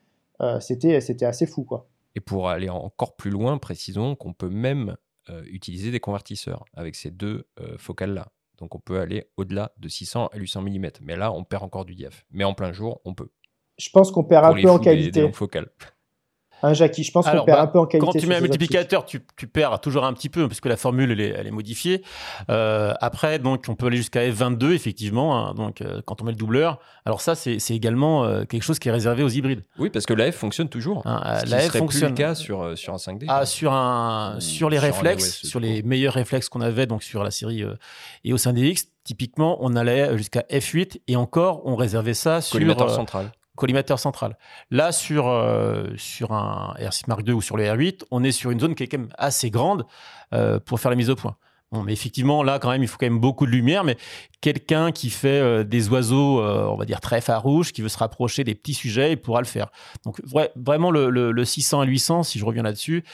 c'était 0.60 1.00
c'était 1.00 1.26
assez 1.26 1.46
fou. 1.46 1.64
quoi. 1.64 1.88
Et 2.14 2.20
pour 2.20 2.48
aller 2.48 2.68
encore 2.68 3.16
plus 3.16 3.32
loin, 3.32 3.58
précisons 3.58 4.14
qu'on 4.14 4.32
peut 4.32 4.48
même 4.48 4.96
utiliser 5.50 5.90
des 5.90 5.98
convertisseurs 5.98 6.64
avec 6.74 6.94
ces 6.94 7.10
deux 7.10 7.48
focales-là. 7.76 8.28
Donc 8.58 8.74
on 8.74 8.78
peut 8.78 9.00
aller 9.00 9.24
au-delà 9.36 9.72
de 9.78 9.88
600 9.88 10.28
à 10.32 10.36
800 10.36 10.62
mm. 10.62 10.90
Mais 11.02 11.16
là, 11.16 11.32
on 11.32 11.44
perd 11.44 11.64
encore 11.64 11.84
du 11.84 11.94
diaph. 11.94 12.24
Mais 12.30 12.44
en 12.44 12.54
plein 12.54 12.72
jour, 12.72 13.00
on 13.04 13.14
peut 13.14 13.28
je 13.78 13.90
pense 13.90 14.10
qu'on 14.10 14.24
perd 14.24 14.44
un 14.44 14.60
peu 14.60 14.70
en 14.70 14.78
qualité. 14.78 15.30
Hein, 16.62 16.74
Jackie, 16.74 17.04
je 17.04 17.12
pense 17.12 17.26
qu'on 17.26 17.44
perd 17.44 17.58
bah, 17.58 17.62
un 17.62 17.66
peu 17.66 17.78
en 17.78 17.86
qualité. 17.86 18.04
Quand 18.04 18.18
tu 18.18 18.26
mets 18.26 18.34
un 18.34 18.40
multiplicateur, 18.40 19.04
tu, 19.04 19.20
perds 19.20 19.80
toujours 19.80 20.04
un 20.04 20.12
petit 20.12 20.28
peu, 20.28 20.48
puisque 20.48 20.66
la 20.66 20.76
formule, 20.76 21.12
elle 21.12 21.20
est, 21.20 21.28
elle 21.28 21.46
est 21.46 21.52
modifiée. 21.52 22.02
Euh, 22.50 22.92
après, 23.00 23.38
donc, 23.38 23.66
on 23.68 23.76
peut 23.76 23.86
aller 23.86 23.96
jusqu'à 23.96 24.28
F22, 24.28 24.72
effectivement, 24.72 25.38
hein, 25.38 25.54
donc, 25.54 25.80
euh, 25.80 26.00
quand 26.04 26.20
on 26.20 26.24
met 26.24 26.32
le 26.32 26.36
doubleur. 26.36 26.80
Alors 27.04 27.20
ça, 27.20 27.36
c'est 27.36 27.58
également 27.70 28.24
euh, 28.24 28.44
quelque 28.44 28.64
chose 28.64 28.80
qui 28.80 28.88
est 28.88 28.92
réservé 28.92 29.22
aux 29.22 29.28
hybrides. 29.28 29.62
Oui, 29.78 29.88
parce 29.88 30.04
que 30.04 30.14
la 30.14 30.32
F 30.32 30.36
fonctionne 30.36 30.68
toujours. 30.68 31.02
Hein, 31.06 31.42
la 31.46 31.60
F 31.60 31.76
fonctionne. 31.76 32.14
Plus 32.14 32.22
le 32.22 32.28
cas 32.28 32.34
sur, 32.34 32.76
sur 32.76 32.92
un 32.92 32.96
5D. 32.96 33.26
Ah, 33.28 33.46
sur, 33.46 33.72
un, 33.72 34.36
sur 34.40 34.68
les 34.68 34.80
réflexes, 34.80 35.46
sur 35.46 35.60
les 35.60 35.82
meilleurs 35.82 36.14
réflexes 36.14 36.48
qu'on 36.48 36.60
avait 36.60 36.86
donc 36.86 37.04
sur 37.04 37.22
la 37.22 37.30
série 37.30 37.64
et 38.24 38.32
au 38.32 38.36
5DX, 38.36 38.88
typiquement, 39.04 39.58
on 39.60 39.76
allait 39.76 40.18
jusqu'à 40.18 40.44
F8 40.50 41.00
et 41.06 41.16
encore, 41.16 41.62
on 41.64 41.76
réservait 41.76 42.14
ça 42.14 42.40
sur... 42.40 42.54
Collimateur 42.54 42.90
central 42.90 43.30
collimateur 43.58 43.98
central. 43.98 44.38
Là, 44.70 44.92
sur, 44.92 45.28
euh, 45.28 45.88
sur 45.96 46.32
un 46.32 46.74
R6 46.78 47.02
Mark 47.08 47.22
II 47.26 47.34
ou 47.34 47.42
sur 47.42 47.56
le 47.56 47.64
R8, 47.64 48.04
on 48.10 48.24
est 48.24 48.32
sur 48.32 48.50
une 48.50 48.60
zone 48.60 48.74
qui 48.74 48.84
est 48.84 48.86
quand 48.86 48.98
même 48.98 49.12
assez 49.18 49.50
grande 49.50 49.84
euh, 50.32 50.58
pour 50.58 50.80
faire 50.80 50.90
la 50.90 50.96
mise 50.96 51.10
au 51.10 51.16
point. 51.16 51.36
Bon, 51.70 51.82
mais 51.82 51.92
effectivement, 51.92 52.42
là, 52.42 52.58
quand 52.58 52.70
même, 52.70 52.82
il 52.82 52.88
faut 52.88 52.96
quand 52.96 53.04
même 53.04 53.18
beaucoup 53.18 53.44
de 53.44 53.50
lumière. 53.50 53.84
Mais 53.84 53.98
quelqu'un 54.40 54.90
qui 54.90 55.10
fait 55.10 55.40
euh, 55.40 55.64
des 55.64 55.90
oiseaux, 55.90 56.42
on 56.42 56.76
va 56.76 56.86
dire, 56.86 57.00
très 57.00 57.20
farouches, 57.20 57.72
qui 57.72 57.82
veut 57.82 57.90
se 57.90 57.98
rapprocher 57.98 58.42
des 58.42 58.54
petits 58.54 58.72
sujets, 58.72 59.12
il 59.12 59.18
pourra 59.18 59.40
le 59.40 59.46
faire. 59.46 59.68
Donc, 60.04 60.22
vraiment, 60.56 60.90
le, 60.90 61.10
le, 61.10 61.44
600 61.44 61.80
à 61.80 61.84
800, 61.84 62.22
si 62.22 62.38
je 62.38 62.44
reviens 62.46 62.62
là-dessus, 62.62 63.04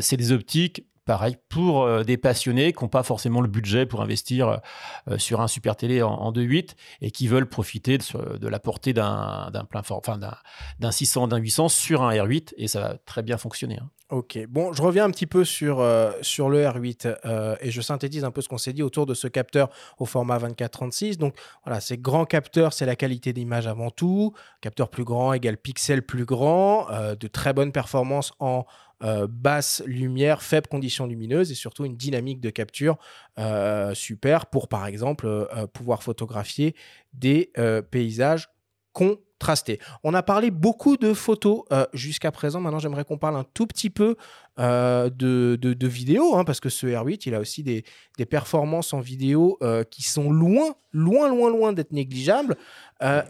c'est 0.00 0.18
des 0.18 0.32
optiques 0.32 0.84
pareil, 1.08 1.38
pour 1.48 1.84
euh, 1.84 2.04
des 2.04 2.18
passionnés 2.18 2.74
qui 2.74 2.84
n'ont 2.84 2.88
pas 2.88 3.02
forcément 3.02 3.40
le 3.40 3.48
budget 3.48 3.86
pour 3.86 4.02
investir 4.02 4.60
euh, 5.08 5.16
sur 5.16 5.40
un 5.40 5.48
super 5.48 5.74
télé 5.74 6.02
en, 6.02 6.30
2.8 6.32 6.74
et 7.00 7.10
qui 7.10 7.28
veulent 7.28 7.48
profiter 7.48 7.96
de, 7.96 8.46
la 8.46 8.60
portée 8.60 8.92
d'un 8.92 9.50
plein 9.70 9.82
enfin 9.88 10.18
d'un 10.18 10.90
600, 10.90 11.28
d'un 11.28 11.38
800 11.38 11.70
sur 11.70 12.02
un 12.02 12.12
R8 12.12 12.52
et 12.58 12.68
ça 12.68 12.80
va 12.80 12.98
très 12.98 13.22
bien 13.22 13.38
fonctionner. 13.38 13.78
Hein. 13.80 13.88
Ok, 14.10 14.38
bon, 14.48 14.72
je 14.72 14.80
reviens 14.80 15.04
un 15.04 15.10
petit 15.10 15.26
peu 15.26 15.44
sur, 15.44 15.80
euh, 15.80 16.12
le 16.12 16.64
R8 16.64 17.58
et 17.60 17.70
je 17.70 17.80
synthétise 17.82 18.24
un 18.24 18.30
peu 18.30 18.40
ce 18.40 18.48
qu'on 18.48 18.56
s'est 18.56 18.72
dit 18.72 18.82
autour 18.82 19.04
de 19.04 19.12
ce 19.12 19.28
capteur 19.28 19.68
au 19.98 20.06
format 20.06 20.38
24-36. 20.38 21.18
Donc 21.18 21.34
voilà, 21.64 21.80
c'est 21.80 21.98
grand 21.98 22.24
capteur, 22.24 22.72
c'est 22.72 22.86
la 22.86 22.96
qualité 22.96 23.34
d'image 23.34 23.66
avant 23.66 23.90
tout. 23.90 24.32
Capteur 24.62 24.88
plus 24.88 25.04
grand 25.04 25.34
égale 25.34 25.58
pixel 25.58 26.02
plus 26.02 26.24
grand, 26.24 26.86
de 27.20 27.26
très 27.28 27.52
bonnes 27.52 27.72
performances 27.72 28.32
en 28.38 28.64
euh, 29.04 29.28
basse 29.30 29.80
lumière, 29.86 30.42
faible 30.42 30.66
conditions 30.66 31.06
lumineuses 31.06 31.52
et 31.52 31.54
surtout 31.54 31.84
une 31.84 31.96
dynamique 31.96 32.40
de 32.40 32.50
capture 32.50 32.98
euh, 33.38 33.94
super 33.94 34.46
pour 34.46 34.66
par 34.66 34.86
exemple 34.86 35.26
euh, 35.26 35.68
pouvoir 35.68 36.02
photographier 36.02 36.74
des 37.12 37.52
paysages 37.90 38.48
contrastés. 38.92 39.78
On 40.02 40.14
a 40.14 40.22
parlé 40.22 40.50
beaucoup 40.50 40.96
de 40.96 41.14
photos 41.14 41.62
jusqu'à 41.92 42.32
présent. 42.32 42.60
Maintenant, 42.60 42.78
j'aimerais 42.78 43.04
qu'on 43.04 43.18
parle 43.18 43.36
un 43.36 43.44
tout 43.54 43.66
petit 43.66 43.90
peu 43.90 44.16
de, 44.58 45.08
de, 45.56 45.86
vidéo, 45.86 46.36
hein, 46.36 46.44
parce 46.44 46.60
que 46.60 46.68
ce 46.68 46.86
R8, 46.86 47.22
il 47.26 47.34
a 47.34 47.40
aussi 47.40 47.62
des, 47.62 47.84
des 48.16 48.26
performances 48.26 48.92
en 48.92 49.00
vidéo 49.00 49.58
qui 49.90 50.02
sont 50.02 50.30
loin, 50.30 50.74
loin, 50.92 51.28
loin, 51.28 51.50
loin 51.50 51.72
d'être 51.72 51.92
négligeables. 51.92 52.56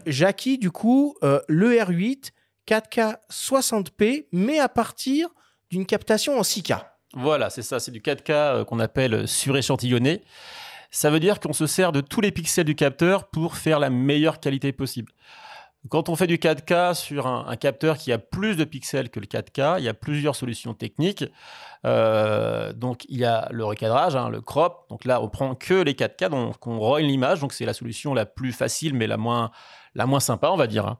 Jackie, 0.07 0.57
du 0.57 0.71
coup, 0.71 1.15
le 1.21 1.75
R8, 1.75 2.31
4K 2.69 3.17
60p, 3.31 4.25
mais 4.31 4.59
à 4.59 4.69
partir 4.69 5.29
d'une 5.71 5.85
captation 5.85 6.37
en 6.37 6.41
6K. 6.41 6.81
Voilà, 7.13 7.49
c'est 7.49 7.63
ça, 7.63 7.79
c'est 7.79 7.91
du 7.91 8.01
4K 8.01 8.31
euh, 8.31 8.65
qu'on 8.65 8.79
appelle 8.79 9.27
suréchantillonné. 9.27 10.21
Ça 10.91 11.09
veut 11.09 11.19
dire 11.19 11.39
qu'on 11.39 11.53
se 11.53 11.67
sert 11.67 11.91
de 11.91 12.01
tous 12.01 12.21
les 12.21 12.31
pixels 12.31 12.65
du 12.65 12.75
capteur 12.75 13.29
pour 13.29 13.57
faire 13.57 13.79
la 13.79 13.89
meilleure 13.89 14.39
qualité 14.39 14.71
possible. 14.71 15.11
Quand 15.87 16.09
on 16.09 16.17
fait 16.17 16.27
du 16.27 16.37
4K 16.37 16.93
sur 16.93 17.25
un, 17.25 17.55
capteur 17.55 17.97
qui 17.97 18.11
a 18.11 18.17
plus 18.17 18.57
de 18.57 18.65
pixels 18.65 19.09
que 19.09 19.19
le 19.21 19.25
4K, 19.25 19.75
il 19.79 19.85
y 19.85 19.87
a 19.87 19.93
plusieurs 19.93 20.35
solutions 20.35 20.73
techniques. 20.73 21.23
Euh, 21.85 22.73
donc 22.73 23.05
il 23.07 23.17
y 23.19 23.25
a 23.25 23.47
le 23.51 23.63
recadrage, 23.63 24.13
hein, 24.17 24.29
le 24.29 24.41
crop. 24.41 24.87
Donc 24.89 25.05
là, 25.05 25.21
on 25.21 25.29
prend 25.29 25.55
que 25.55 25.75
les 25.75 25.93
4K, 25.93 26.29
donc 26.29 26.67
on 26.67 26.79
rogne 26.79 27.05
l'image. 27.05 27.39
Donc 27.39 27.53
c'est 27.53 27.65
la 27.65 27.73
solution 27.73 28.13
la 28.13 28.25
plus 28.25 28.51
facile, 28.51 28.93
mais 28.93 29.07
la 29.07 29.15
moins 29.15 29.51
la 29.95 30.05
moins 30.05 30.19
sympa, 30.19 30.49
on 30.49 30.57
va 30.57 30.67
dire. 30.67 30.85
Hein. 30.85 30.97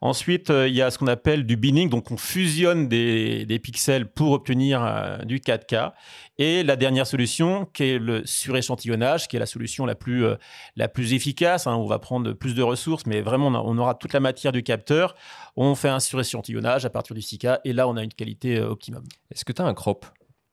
Ensuite, 0.00 0.50
euh, 0.50 0.68
il 0.68 0.74
y 0.74 0.82
a 0.82 0.90
ce 0.90 0.98
qu'on 0.98 1.06
appelle 1.06 1.44
du 1.44 1.56
binning, 1.56 1.88
donc 1.88 2.10
on 2.10 2.16
fusionne 2.16 2.88
des, 2.88 3.60
pixels 3.62 4.06
pour 4.06 4.32
obtenir 4.32 4.82
euh, 4.84 5.18
du 5.18 5.38
4K. 5.38 5.92
Et 6.38 6.62
la 6.62 6.76
dernière 6.76 7.06
solution, 7.06 7.66
qui 7.72 7.84
est 7.84 7.98
le 7.98 8.24
suréchantillonnage, 8.24 9.26
qui 9.28 9.36
est 9.36 9.40
la 9.40 9.46
solution 9.46 9.86
la 9.86 9.94
plus, 9.94 10.24
euh, 10.24 10.36
la 10.76 10.88
plus 10.88 11.14
efficace. 11.14 11.66
Hein. 11.66 11.74
on 11.76 11.86
va 11.86 11.98
prendre 11.98 12.32
plus 12.32 12.54
de 12.54 12.62
ressources, 12.62 13.06
mais 13.06 13.20
vraiment, 13.20 13.48
on 13.48 13.78
aura 13.78 13.94
toute 13.94 14.12
la 14.12 14.20
matière 14.20 14.52
du 14.52 14.62
capteur. 14.62 15.14
On 15.56 15.74
fait 15.74 15.88
un 15.88 16.00
suréchantillonnage 16.00 16.84
à 16.84 16.90
partir 16.90 17.14
du 17.14 17.22
6K, 17.22 17.58
et 17.64 17.72
là, 17.72 17.88
on 17.88 17.96
a 17.96 18.04
une 18.04 18.12
qualité 18.14 18.60
optimum. 18.60 19.04
Est-ce 19.32 19.44
que 19.44 19.52
tu 19.52 19.62
as 19.62 19.64
un 19.64 19.74
crop? 19.74 20.06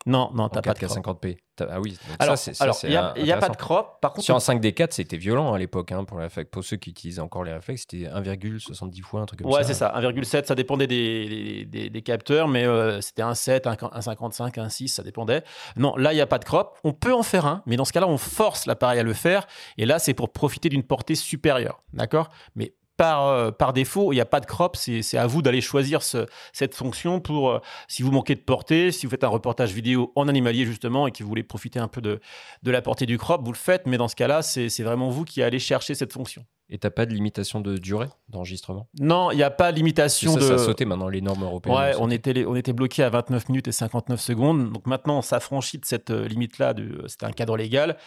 Non, 0.06 0.30
non, 0.36 0.50
t'as 0.50 0.62
pas 0.62 0.74
de 0.74 0.80
50p. 0.80 1.38
Ah 1.62 1.80
oui, 1.80 1.98
alors 2.20 2.36
il 2.84 2.90
n'y 3.24 3.32
a, 3.32 3.38
pas 3.38 3.50
de 3.50 3.56
crop. 3.56 4.00
Par 4.02 4.12
contre, 4.12 4.26
sur 4.26 4.36
un 4.36 4.40
5D4, 4.40 4.92
c'était 4.92 5.18
violent 5.18 5.54
à 5.54 5.58
l'époque 5.58 5.92
hein, 5.94 6.04
pour, 6.04 6.20
pour 6.52 6.64
ceux 6.64 6.76
qui 6.78 6.90
utilisaient 6.90 7.22
encore 7.22 7.44
les 7.44 7.54
réflexes, 7.54 7.86
c'était 7.90 8.08
1,70 8.10 9.02
fois, 9.02 9.22
un 9.22 9.26
truc 9.26 9.42
comme 9.42 9.52
ça. 9.52 9.58
Ouais, 9.58 9.64
c'est 9.64 9.74
ça, 9.74 9.94
1,7, 9.98 10.46
ça 10.46 10.54
dépendait 10.54 10.86
des, 10.88 11.66
des, 11.66 12.02
capteurs, 12.02 12.48
mais 12.48 12.66
euh, 12.66 13.00
c'était 13.02 13.22
un 13.22 13.34
7, 13.34 13.68
un, 13.68 14.02
55, 14.02 14.58
un 14.58 14.70
6, 14.70 14.90
ça 14.90 15.04
dépendait. 15.04 15.44
Non, 15.78 15.96
là, 15.96 16.12
il 16.12 16.18
n'y 16.18 16.22
a 16.22 16.28
pas 16.28 16.40
de 16.40 16.46
crop. 16.46 16.78
On 16.84 16.94
peut 16.94 17.14
en 17.14 17.24
faire 17.24 17.46
un, 17.46 17.64
mais 17.66 17.78
dans 17.78 17.86
ce 17.86 17.94
cas-là, 17.94 18.08
on 18.08 18.18
force 18.18 18.66
l'appareil 18.66 19.00
à 19.00 19.04
le 19.04 19.14
faire. 19.14 19.48
Et 19.78 19.86
là, 19.86 19.98
c'est 19.98 20.14
pour 20.14 20.34
profiter 20.34 20.70
d'une 20.70 20.84
portée 20.84 21.16
supérieure. 21.16 21.82
D'accord? 21.94 22.30
Mais 22.56 22.76
par, 22.98 23.28
euh, 23.28 23.52
par 23.52 23.74
défaut, 23.74 24.12
il 24.14 24.16
n'y 24.16 24.22
a 24.22 24.26
pas 24.26 24.40
de 24.40 24.46
crop. 24.46 24.76
C'est 24.76 25.18
à 25.18 25.28
vous 25.28 25.42
d'aller 25.42 25.62
choisir 25.62 26.02
cette 26.02 26.76
fonction 26.76 27.20
pour, 27.20 27.50
euh, 27.50 27.60
si 27.88 28.04
vous 28.04 28.12
manquez 28.12 28.36
de 28.36 28.42
portée, 28.42 28.92
si 28.92 29.06
vous 29.06 29.10
faites 29.10 29.24
un 29.24 29.30
reportage 29.30 29.74
vidéo 29.74 30.12
en 30.16 30.28
animalier 30.28 30.66
justement 30.66 31.08
et 31.08 31.12
que 31.12 31.24
vous 31.24 31.30
voulez 31.30 31.44
profiter 31.44 31.80
un 31.80 31.88
peu 31.88 32.02
de 32.02 32.20
la 32.64 32.82
portée 32.82 33.06
du 33.06 33.18
crop, 33.18 33.42
vous 33.44 33.52
le 33.52 33.58
faites. 33.58 33.86
Mais 33.86 33.98
dans 33.98 34.08
ce 34.08 34.16
cas-là, 34.16 34.42
c'est 34.42 34.84
vraiment 34.84 35.10
vous 35.10 35.26
qui 35.26 35.42
allez 35.42 35.60
chercher 35.60 35.96
cette 35.96 36.14
fonction. 36.14 36.46
Et 36.68 36.80
t'as 36.80 36.90
pas 36.90 37.06
de 37.06 37.14
limitation 37.14 37.62
de 37.62 37.78
durée 37.78 38.08
d'enregistrement? 38.30 38.88
Non, 39.00 39.30
il 39.30 39.38
n'y 39.38 39.44
a 39.44 39.52
pas 39.52 39.72
de 39.72 39.78
limitation 39.78 40.34
ça, 40.34 40.40
de. 40.40 40.46
Ça 40.46 40.54
a 40.56 40.58
sauté 40.58 40.86
maintenant, 40.86 41.08
les 41.08 41.22
normes 41.22 41.44
européennes. 41.44 41.78
Ouais, 41.78 41.94
on 42.00 42.10
était, 42.10 42.44
on 42.46 42.56
était 42.56 42.74
bloqué 42.74 43.04
à 43.04 43.10
29 43.10 43.50
minutes 43.50 43.68
et 43.68 43.72
59 43.72 44.20
secondes. 44.20 44.74
Donc 44.74 44.88
maintenant, 44.88 45.20
on 45.20 45.22
s'affranchit 45.22 45.78
de 45.78 45.86
cette 45.86 46.10
euh, 46.10 46.28
limite-là. 46.28 46.74
C'était 47.06 47.28
un 47.28 47.32
cadre 47.32 47.56
légal. 47.56 47.98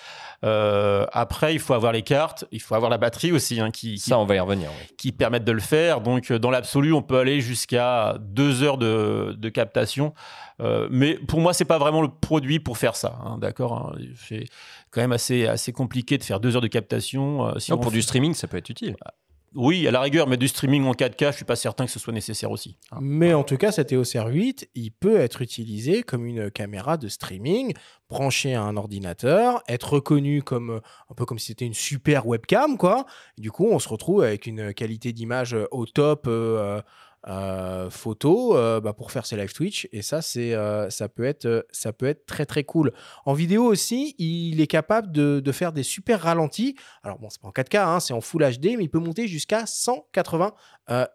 Euh, 0.44 1.06
après, 1.12 1.54
il 1.54 1.60
faut 1.60 1.74
avoir 1.74 1.92
les 1.92 2.02
cartes, 2.02 2.46
il 2.50 2.60
faut 2.60 2.74
avoir 2.74 2.90
la 2.90 2.98
batterie 2.98 3.30
aussi. 3.30 3.60
Hein, 3.60 3.70
qui, 3.70 3.98
ça, 3.98 4.18
on 4.18 4.24
va 4.24 4.34
y 4.34 4.40
revenir. 4.40 4.70
Qui 4.96 5.12
permettent 5.12 5.44
de 5.44 5.52
le 5.52 5.60
faire. 5.60 6.00
Donc, 6.00 6.32
euh, 6.32 6.40
dans 6.40 6.50
l'absolu, 6.50 6.92
on 6.92 7.02
peut 7.02 7.18
aller 7.18 7.40
jusqu'à 7.40 8.16
deux 8.20 8.64
heures 8.64 8.78
de, 8.78 9.36
de 9.38 9.48
captation. 9.50 10.14
Euh, 10.60 10.88
mais 10.90 11.14
pour 11.14 11.40
moi, 11.40 11.52
c'est 11.52 11.64
pas 11.64 11.78
vraiment 11.78 12.02
le 12.02 12.08
produit 12.08 12.60
pour 12.60 12.78
faire 12.78 12.96
ça. 12.96 13.18
Hein, 13.24 13.38
D'accord 13.38 13.74
hein. 13.74 13.98
C'est 14.16 14.46
quand 14.90 15.00
même 15.00 15.12
assez, 15.12 15.46
assez 15.46 15.72
compliqué 15.72 16.18
de 16.18 16.24
faire 16.24 16.40
deux 16.40 16.56
heures 16.56 16.62
de 16.62 16.68
captation. 16.68 17.46
Euh, 17.48 17.52
non, 17.68 17.78
pour 17.78 17.92
du 17.92 18.02
streaming, 18.02 18.34
ça 18.34 18.48
peut 18.48 18.56
être 18.56 18.70
utile. 18.70 18.96
Ah, 19.04 19.12
oui, 19.54 19.88
à 19.88 19.90
la 19.90 20.00
rigueur, 20.00 20.26
mais 20.26 20.36
du 20.36 20.46
streaming 20.46 20.84
en 20.84 20.92
4K, 20.92 21.30
je 21.30 21.36
suis 21.36 21.44
pas 21.44 21.56
certain 21.56 21.86
que 21.86 21.90
ce 21.90 21.98
soit 21.98 22.12
nécessaire 22.12 22.50
aussi. 22.50 22.76
Hein. 22.92 22.98
Mais 23.00 23.32
en 23.32 23.44
tout 23.44 23.56
cas, 23.56 23.72
cet 23.72 23.92
EOS 23.92 24.02
R8, 24.02 24.68
il 24.74 24.90
peut 24.90 25.18
être 25.18 25.40
utilisé 25.40 26.02
comme 26.02 26.26
une 26.26 26.50
caméra 26.50 26.98
de 26.98 27.08
streaming, 27.08 27.72
branché 28.10 28.54
à 28.54 28.62
un 28.62 28.76
ordinateur, 28.76 29.62
être 29.66 29.94
reconnu 29.94 30.42
comme 30.42 30.80
un 31.10 31.14
peu 31.14 31.24
comme 31.24 31.38
si 31.38 31.46
c'était 31.46 31.64
une 31.64 31.74
super 31.74 32.26
webcam, 32.26 32.76
quoi. 32.76 33.06
du 33.38 33.50
coup, 33.50 33.66
on 33.70 33.78
se 33.78 33.88
retrouve 33.88 34.22
avec 34.22 34.46
une 34.46 34.74
qualité 34.74 35.12
d'image 35.12 35.56
au 35.70 35.86
top. 35.86 36.26
Euh, 36.26 36.82
euh, 37.26 37.90
photo 37.90 38.56
euh, 38.56 38.80
bah, 38.80 38.92
pour 38.92 39.10
faire 39.10 39.26
ses 39.26 39.36
live 39.36 39.52
Twitch. 39.52 39.88
Et 39.90 40.02
ça 40.02 40.22
c'est 40.22 40.54
euh, 40.54 40.88
ça 40.88 41.08
peut 41.08 41.24
être 41.24 41.66
ça 41.72 41.92
peut 41.92 42.06
être 42.06 42.26
très 42.26 42.46
très 42.46 42.62
cool. 42.62 42.92
En 43.26 43.32
vidéo 43.32 43.64
aussi 43.64 44.14
il 44.18 44.60
est 44.60 44.68
capable 44.68 45.10
de, 45.10 45.52
faire 45.52 45.72
des 45.72 45.82
super 45.82 46.20
ralentis. 46.20 46.76
Alors 47.02 47.18
bon 47.18 47.28
c'est 47.28 47.40
pas 47.40 47.48
en 47.48 47.50
4K 47.50 47.78
hein, 47.78 48.00
c'est 48.00 48.14
en 48.14 48.20
Full 48.20 48.42
HD 48.42 48.76
mais 48.76 48.84
il 48.84 48.88
peut 48.88 49.00
monter 49.00 49.26
jusqu'à 49.26 49.66
180 49.66 50.52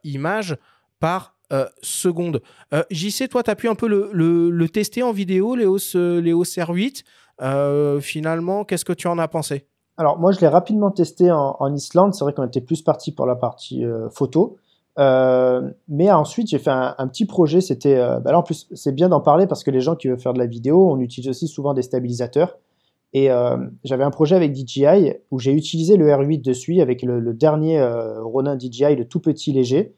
images 0.04 0.58
par 1.00 1.38
seconde. 1.82 2.42
JC 2.92 3.30
toi 3.30 3.42
tu 3.42 3.50
as 3.50 3.56
pu 3.56 3.70
un 3.70 3.76
peu 3.76 3.88
le, 3.88 4.68
tester 4.68 5.04
en 5.04 5.14
vidéo 5.14 5.56
Léo, 5.56 5.78
Léo 5.94 6.44
R8 6.44 8.02
finalement 8.02 8.66
qu'est-ce 8.66 8.86
que 8.86 8.94
tu 8.94 9.08
en 9.08 9.18
as 9.20 9.30
pensé? 9.30 9.68
Alors 9.96 10.20
moi 10.20 10.34
je 10.34 10.42
l'ai 10.42 10.50
rapidement 10.50 10.92
testé 10.92 11.32
en, 11.32 11.56
en 11.60 11.74
Islande. 11.74 12.14
C'est 12.14 12.26
vrai 12.26 12.34
qu'on 12.34 12.46
était 12.46 12.62
plus 12.62 12.82
parti 12.82 13.14
pour 13.14 13.26
la 13.26 13.36
partie 13.36 13.86
photo 14.12 14.58
euh, 15.00 15.72
mais 15.88 16.12
ensuite, 16.12 16.50
j'ai 16.50 16.60
fait 16.60 16.70
un, 16.70 16.96
un, 16.98 17.08
petit 17.08 17.26
projet. 17.26 17.62
C'était, 17.62 17.96
euh, 17.96 18.20
bah 18.20 18.32
là 18.32 18.40
en 18.40 18.44
plus, 18.44 18.68
c'est 18.74 18.94
bien 18.94 19.10
d'en 19.10 19.22
parler 19.22 19.48
parce 19.48 19.64
que 19.64 19.72
les 19.72 19.82
gens 19.82 19.96
qui 19.96 20.08
veulent 20.08 20.20
faire 20.20 20.34
de 20.34 20.40
la 20.40 20.46
vidéo, 20.46 20.92
on 20.92 21.00
utilise 21.00 21.30
aussi 21.30 21.48
souvent 21.48 21.74
des 21.74 21.82
stabilisateurs. 21.82 22.58
Et 23.14 23.30
euh, 23.32 23.58
j'avais 23.84 24.04
un 24.04 24.12
projet 24.12 24.36
avec 24.36 24.56
DJI 24.56 25.14
où 25.30 25.40
j'ai 25.40 25.54
utilisé 25.54 25.98
le 25.98 26.08
R8 26.08 26.44
dessus 26.44 26.82
avec 26.82 27.04
le, 27.04 27.20
le 27.20 27.34
dernier 27.34 27.80
euh, 27.80 28.24
Ronin 28.24 28.58
DJI, 28.58 28.96
le 28.96 29.06
tout 29.06 29.20
petit 29.20 29.52
léger. 29.52 29.94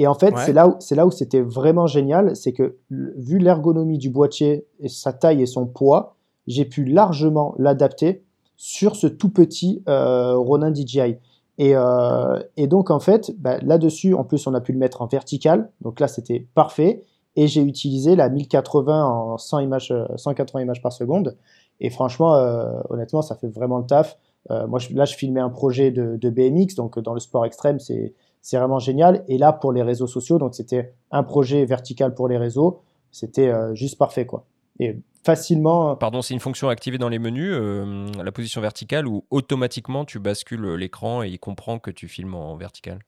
Et 0.00 0.06
en 0.06 0.14
fait, 0.14 0.32
c'est 0.36 0.52
là 0.52 0.68
où 0.68 0.76
c'est 0.78 0.94
là 0.94 1.06
où 1.06 1.10
c'était 1.10 1.40
vraiment 1.40 1.88
génial, 1.88 2.36
c'est 2.36 2.52
que 2.52 2.76
vu 2.88 3.38
l'ergonomie 3.38 3.98
du 3.98 4.10
boîtier 4.10 4.64
et 4.78 4.88
sa 4.88 5.12
taille 5.12 5.42
et 5.42 5.46
son 5.46 5.66
poids, 5.66 6.14
j'ai 6.46 6.64
pu 6.64 6.84
largement 6.84 7.56
l'adapter 7.58 8.22
sur 8.56 8.94
ce 8.94 9.08
tout 9.08 9.30
petit 9.30 9.82
Ronin 9.88 10.72
DJI. 10.72 11.16
Et, 11.58 11.72
euh, 11.74 12.40
et, 12.56 12.66
donc, 12.68 12.90
en 12.90 13.00
fait, 13.00 13.32
bah, 13.38 13.58
là-dessus, 13.62 14.14
en 14.14 14.24
plus, 14.24 14.46
on 14.46 14.54
a 14.54 14.60
pu 14.60 14.72
le 14.72 14.78
mettre 14.78 15.02
en 15.02 15.06
vertical. 15.06 15.70
Donc 15.80 16.00
là, 16.00 16.08
c'était 16.08 16.46
parfait. 16.54 17.04
Et 17.36 17.46
j'ai 17.46 17.62
utilisé 17.62 18.16
la 18.16 18.28
1080 18.28 19.04
en 19.04 19.38
100 19.38 19.58
images, 19.60 19.94
180 20.16 20.62
images 20.62 20.82
par 20.82 20.92
seconde. 20.92 21.36
Et 21.80 21.90
franchement, 21.90 22.34
euh, 22.34 22.80
honnêtement, 22.90 23.22
ça 23.22 23.36
fait 23.36 23.48
vraiment 23.48 23.78
le 23.78 23.86
taf. 23.86 24.18
Euh, 24.50 24.66
moi, 24.66 24.78
je, 24.78 24.92
là, 24.94 25.04
je 25.04 25.14
filmais 25.14 25.40
un 25.40 25.50
projet 25.50 25.90
de, 25.90 26.30
BMX. 26.30 26.74
Donc, 26.76 26.98
dans 26.98 27.14
le 27.14 27.20
sport 27.20 27.44
extrême, 27.44 27.78
c'est 27.78 28.14
vraiment 28.52 28.78
génial. 28.78 29.24
Et 29.28 29.38
là, 29.38 29.52
pour 29.52 29.72
les 29.72 29.82
réseaux 29.82 30.06
sociaux, 30.06 30.38
donc 30.38 30.54
c'était 30.54 30.94
un 31.10 31.22
projet 31.22 31.64
vertical 31.64 32.14
pour 32.14 32.28
les 32.28 32.38
réseaux. 32.38 32.80
C'était 33.10 33.48
euh, 33.48 33.74
juste 33.74 33.98
parfait, 33.98 34.26
quoi. 34.26 34.44
Et 34.80 34.96
facilement. 35.24 35.96
Pardon, 35.96 36.22
c'est 36.22 36.34
une 36.34 36.40
fonction 36.40 36.68
activée 36.68 36.98
dans 36.98 37.08
les 37.08 37.18
menus, 37.18 37.52
euh, 37.52 38.06
la 38.22 38.32
position 38.32 38.60
verticale, 38.60 39.06
où 39.06 39.24
automatiquement 39.30 40.04
tu 40.04 40.18
bascules 40.18 40.74
l'écran 40.74 41.22
et 41.22 41.28
il 41.28 41.38
comprend 41.38 41.78
que 41.78 41.90
tu 41.90 42.08
filmes 42.08 42.34
en 42.34 42.56
vertical? 42.56 43.00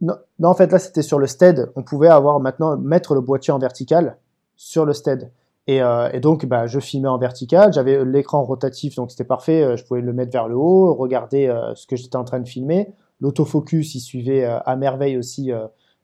Non, 0.00 0.14
non, 0.38 0.48
en 0.48 0.54
fait, 0.54 0.72
là, 0.72 0.78
c'était 0.78 1.02
sur 1.02 1.18
le 1.18 1.26
stead. 1.26 1.70
On 1.76 1.82
pouvait 1.82 2.08
avoir 2.08 2.40
maintenant 2.40 2.76
mettre 2.78 3.14
le 3.14 3.20
boîtier 3.20 3.52
en 3.52 3.58
vertical 3.58 4.16
sur 4.56 4.86
le 4.86 4.92
stead. 4.92 5.30
Et, 5.66 5.82
euh, 5.82 6.10
et 6.12 6.20
donc, 6.20 6.46
bah, 6.46 6.66
je 6.66 6.80
filmais 6.80 7.08
en 7.08 7.18
vertical. 7.18 7.72
J'avais 7.72 8.04
l'écran 8.04 8.42
rotatif, 8.42 8.96
donc 8.96 9.10
c'était 9.10 9.24
parfait. 9.24 9.62
Euh, 9.62 9.76
je 9.76 9.84
pouvais 9.84 10.00
le 10.00 10.12
mettre 10.12 10.32
vers 10.32 10.48
le 10.48 10.56
haut, 10.56 10.94
regarder 10.94 11.46
euh, 11.46 11.74
ce 11.74 11.86
que 11.86 11.96
j'étais 11.96 12.16
en 12.16 12.24
train 12.24 12.40
de 12.40 12.48
filmer. 12.48 12.94
L'autofocus, 13.20 13.94
il 13.94 14.00
suivait 14.00 14.44
à 14.44 14.76
merveille 14.76 15.18
aussi 15.18 15.52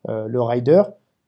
le 0.07 0.43
rider. 0.43 0.83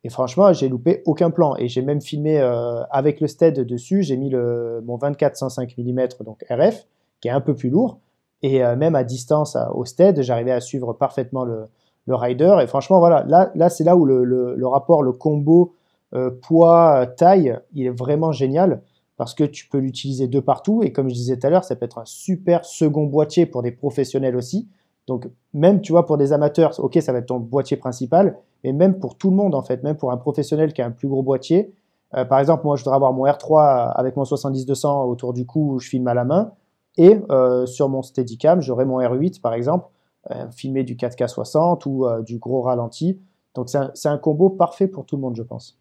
Et 0.04 0.10
franchement, 0.10 0.52
j'ai 0.52 0.68
loupé 0.68 1.02
aucun 1.06 1.30
plan. 1.30 1.56
Et 1.56 1.68
j'ai 1.68 1.82
même 1.82 2.00
filmé 2.00 2.38
euh, 2.38 2.82
avec 2.90 3.20
le 3.20 3.26
stead 3.26 3.60
dessus. 3.60 4.02
J'ai 4.02 4.16
mis 4.16 4.30
le, 4.30 4.80
mon 4.84 4.96
24-105 4.96 5.74
mm, 5.76 6.24
donc 6.24 6.44
RF, 6.48 6.86
qui 7.20 7.28
est 7.28 7.32
un 7.32 7.40
peu 7.40 7.54
plus 7.54 7.70
lourd. 7.70 7.98
Et 8.42 8.64
euh, 8.64 8.76
même 8.76 8.94
à 8.94 9.02
distance 9.02 9.56
au 9.74 9.84
stead, 9.84 10.22
j'arrivais 10.22 10.52
à 10.52 10.60
suivre 10.60 10.92
parfaitement 10.92 11.44
le, 11.44 11.68
rider. 12.06 12.56
Et 12.62 12.66
franchement, 12.66 13.00
voilà, 13.00 13.24
là, 13.28 13.50
là 13.54 13.68
c'est 13.68 13.84
là 13.84 13.94
où 13.94 14.06
le, 14.06 14.66
rapport, 14.66 15.02
le 15.02 15.12
combo 15.12 15.74
euh, 16.14 16.30
poids-taille, 16.30 17.58
il 17.74 17.86
est 17.86 17.90
vraiment 17.90 18.32
génial. 18.32 18.80
Parce 19.18 19.34
que 19.34 19.42
tu 19.42 19.68
peux 19.68 19.78
l'utiliser 19.78 20.28
de 20.28 20.38
partout. 20.40 20.82
Et 20.84 20.92
comme 20.92 21.08
je 21.08 21.14
disais 21.14 21.36
tout 21.36 21.46
à 21.46 21.50
l'heure, 21.50 21.64
ça 21.64 21.74
peut 21.74 21.84
être 21.84 21.98
un 21.98 22.06
super 22.06 22.64
second 22.64 23.04
boîtier 23.04 23.46
pour 23.46 23.62
des 23.62 23.72
professionnels 23.72 24.36
aussi. 24.36 24.68
Donc, 25.08 25.28
même, 25.54 25.80
tu 25.80 25.90
vois, 25.92 26.06
pour 26.06 26.18
des 26.18 26.32
amateurs, 26.32 26.78
ok, 26.78 26.98
ça 27.02 27.12
va 27.12 27.18
être 27.18 27.26
ton 27.26 27.40
boîtier 27.40 27.76
principal, 27.76 28.38
mais 28.64 28.72
même 28.72 28.98
pour 28.98 29.16
tout 29.16 29.30
le 29.30 29.36
monde, 29.36 29.54
en 29.54 29.62
fait, 29.62 29.82
même 29.82 29.96
pour 29.96 30.12
un 30.12 30.16
professionnel 30.16 30.72
qui 30.72 30.82
a 30.82 30.86
un 30.86 30.90
plus 30.90 31.08
gros 31.08 31.22
boîtier. 31.22 31.72
Euh, 32.14 32.24
par 32.24 32.38
exemple, 32.38 32.64
moi, 32.64 32.76
je 32.76 32.82
voudrais 32.82 32.96
avoir 32.96 33.12
mon 33.12 33.24
R3 33.24 33.92
avec 33.92 34.16
mon 34.16 34.24
70-200 34.24 35.06
autour 35.08 35.32
du 35.32 35.46
cou 35.46 35.74
où 35.74 35.78
je 35.78 35.88
filme 35.88 36.08
à 36.08 36.14
la 36.14 36.24
main. 36.24 36.52
Et 36.98 37.16
euh, 37.30 37.64
sur 37.64 37.88
mon 37.88 38.02
Steadicam, 38.02 38.60
j'aurai 38.60 38.84
mon 38.84 39.00
R8, 39.00 39.40
par 39.40 39.54
exemple, 39.54 39.86
euh, 40.32 40.50
filmer 40.50 40.82
du 40.82 40.96
4K 40.96 41.28
60 41.28 41.86
ou 41.86 42.04
euh, 42.04 42.22
du 42.22 42.38
gros 42.38 42.60
ralenti. 42.60 43.20
Donc, 43.54 43.70
c'est 43.70 44.08
un, 44.08 44.18
combo 44.18 44.50
parfait 44.50 44.88
pour 44.88 45.06
tout 45.06 45.16
le 45.16 45.22
monde, 45.22 45.36
je 45.36 45.42
pense. 45.42 45.78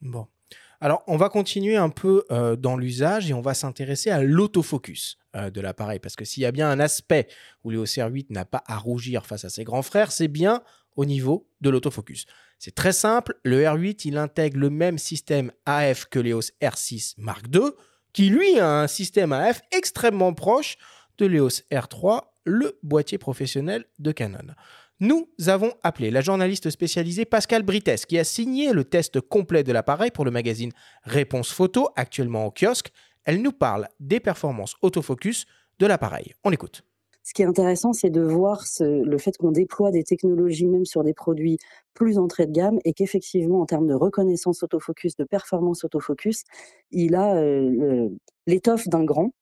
Bon. 0.00 0.26
Alors, 0.80 1.02
on 1.06 1.16
va 1.16 1.28
continuer 1.28 1.76
un 1.76 1.88
peu 1.88 2.24
dans 2.58 2.76
l'usage 2.76 3.30
et 3.30 3.32
on 3.34 3.40
va 3.40 3.54
s'intéresser 3.54 4.10
à 4.10 4.22
l'autofocus 4.22 5.18
de 5.32 5.60
l'appareil. 5.62 5.98
Parce 5.98 6.14
que 6.14 6.26
s'il 6.26 6.42
y 6.42 6.46
a 6.46 6.52
bien 6.52 6.68
un 6.68 6.78
aspect 6.78 7.26
où 7.62 7.70
le 7.70 7.82
OCR8 7.82 8.26
n'a 8.30 8.44
pas 8.44 8.62
à 8.66 8.76
rougir 8.76 9.24
face 9.24 9.46
à 9.46 9.48
ses 9.48 9.64
grands 9.64 9.80
frères, 9.80 10.12
c'est 10.12 10.28
bien 10.28 10.62
au 10.96 11.04
niveau 11.04 11.48
de 11.60 11.70
l'autofocus. 11.70 12.26
C'est 12.58 12.74
très 12.74 12.92
simple, 12.92 13.34
le 13.42 13.62
R8, 13.62 14.02
il 14.06 14.16
intègre 14.16 14.58
le 14.58 14.70
même 14.70 14.98
système 14.98 15.52
AF 15.66 16.06
que 16.06 16.18
l'EOS 16.18 16.50
R6 16.62 17.14
Mark 17.18 17.46
II, 17.52 17.70
qui 18.12 18.30
lui 18.30 18.58
a 18.58 18.80
un 18.80 18.86
système 18.86 19.32
AF 19.32 19.60
extrêmement 19.72 20.32
proche 20.32 20.76
de 21.18 21.26
l'EOS 21.26 21.62
R3, 21.70 22.22
le 22.44 22.78
boîtier 22.82 23.18
professionnel 23.18 23.84
de 23.98 24.12
Canon. 24.12 24.54
Nous 25.00 25.28
avons 25.48 25.72
appelé 25.82 26.10
la 26.10 26.20
journaliste 26.20 26.70
spécialisée 26.70 27.24
Pascal 27.24 27.64
Brites, 27.64 28.06
qui 28.06 28.18
a 28.18 28.24
signé 28.24 28.72
le 28.72 28.84
test 28.84 29.20
complet 29.20 29.64
de 29.64 29.72
l'appareil 29.72 30.10
pour 30.10 30.24
le 30.24 30.30
magazine 30.30 30.72
Réponse 31.02 31.52
Photo, 31.52 31.90
actuellement 31.96 32.46
au 32.46 32.52
kiosque. 32.52 32.92
Elle 33.24 33.42
nous 33.42 33.52
parle 33.52 33.88
des 33.98 34.20
performances 34.20 34.76
autofocus 34.82 35.46
de 35.80 35.86
l'appareil. 35.86 36.32
On 36.44 36.50
l'écoute. 36.50 36.84
Ce 37.24 37.32
qui 37.32 37.40
est 37.42 37.46
intéressant, 37.46 37.94
c'est 37.94 38.10
de 38.10 38.20
voir 38.20 38.64
le 38.80 39.18
fait 39.18 39.36
qu'on 39.38 39.50
déploie 39.50 39.90
des 39.90 40.04
technologies 40.04 40.66
même 40.66 40.84
sur 40.84 41.02
des 41.02 41.14
produits 41.14 41.58
plus 41.94 42.18
entrée 42.18 42.46
de 42.46 42.52
gamme 42.52 42.78
et 42.84 42.92
qu'effectivement, 42.92 43.60
en 43.60 43.66
termes 43.66 43.86
de 43.86 43.94
reconnaissance 43.94 44.62
autofocus, 44.62 45.16
de 45.16 45.24
performance 45.24 45.84
autofocus, 45.84 46.44
il 46.90 47.14
a 47.14 47.36
euh, 47.36 48.10
l'étoffe 48.46 48.88
d'un 48.88 49.04
grand 49.04 49.32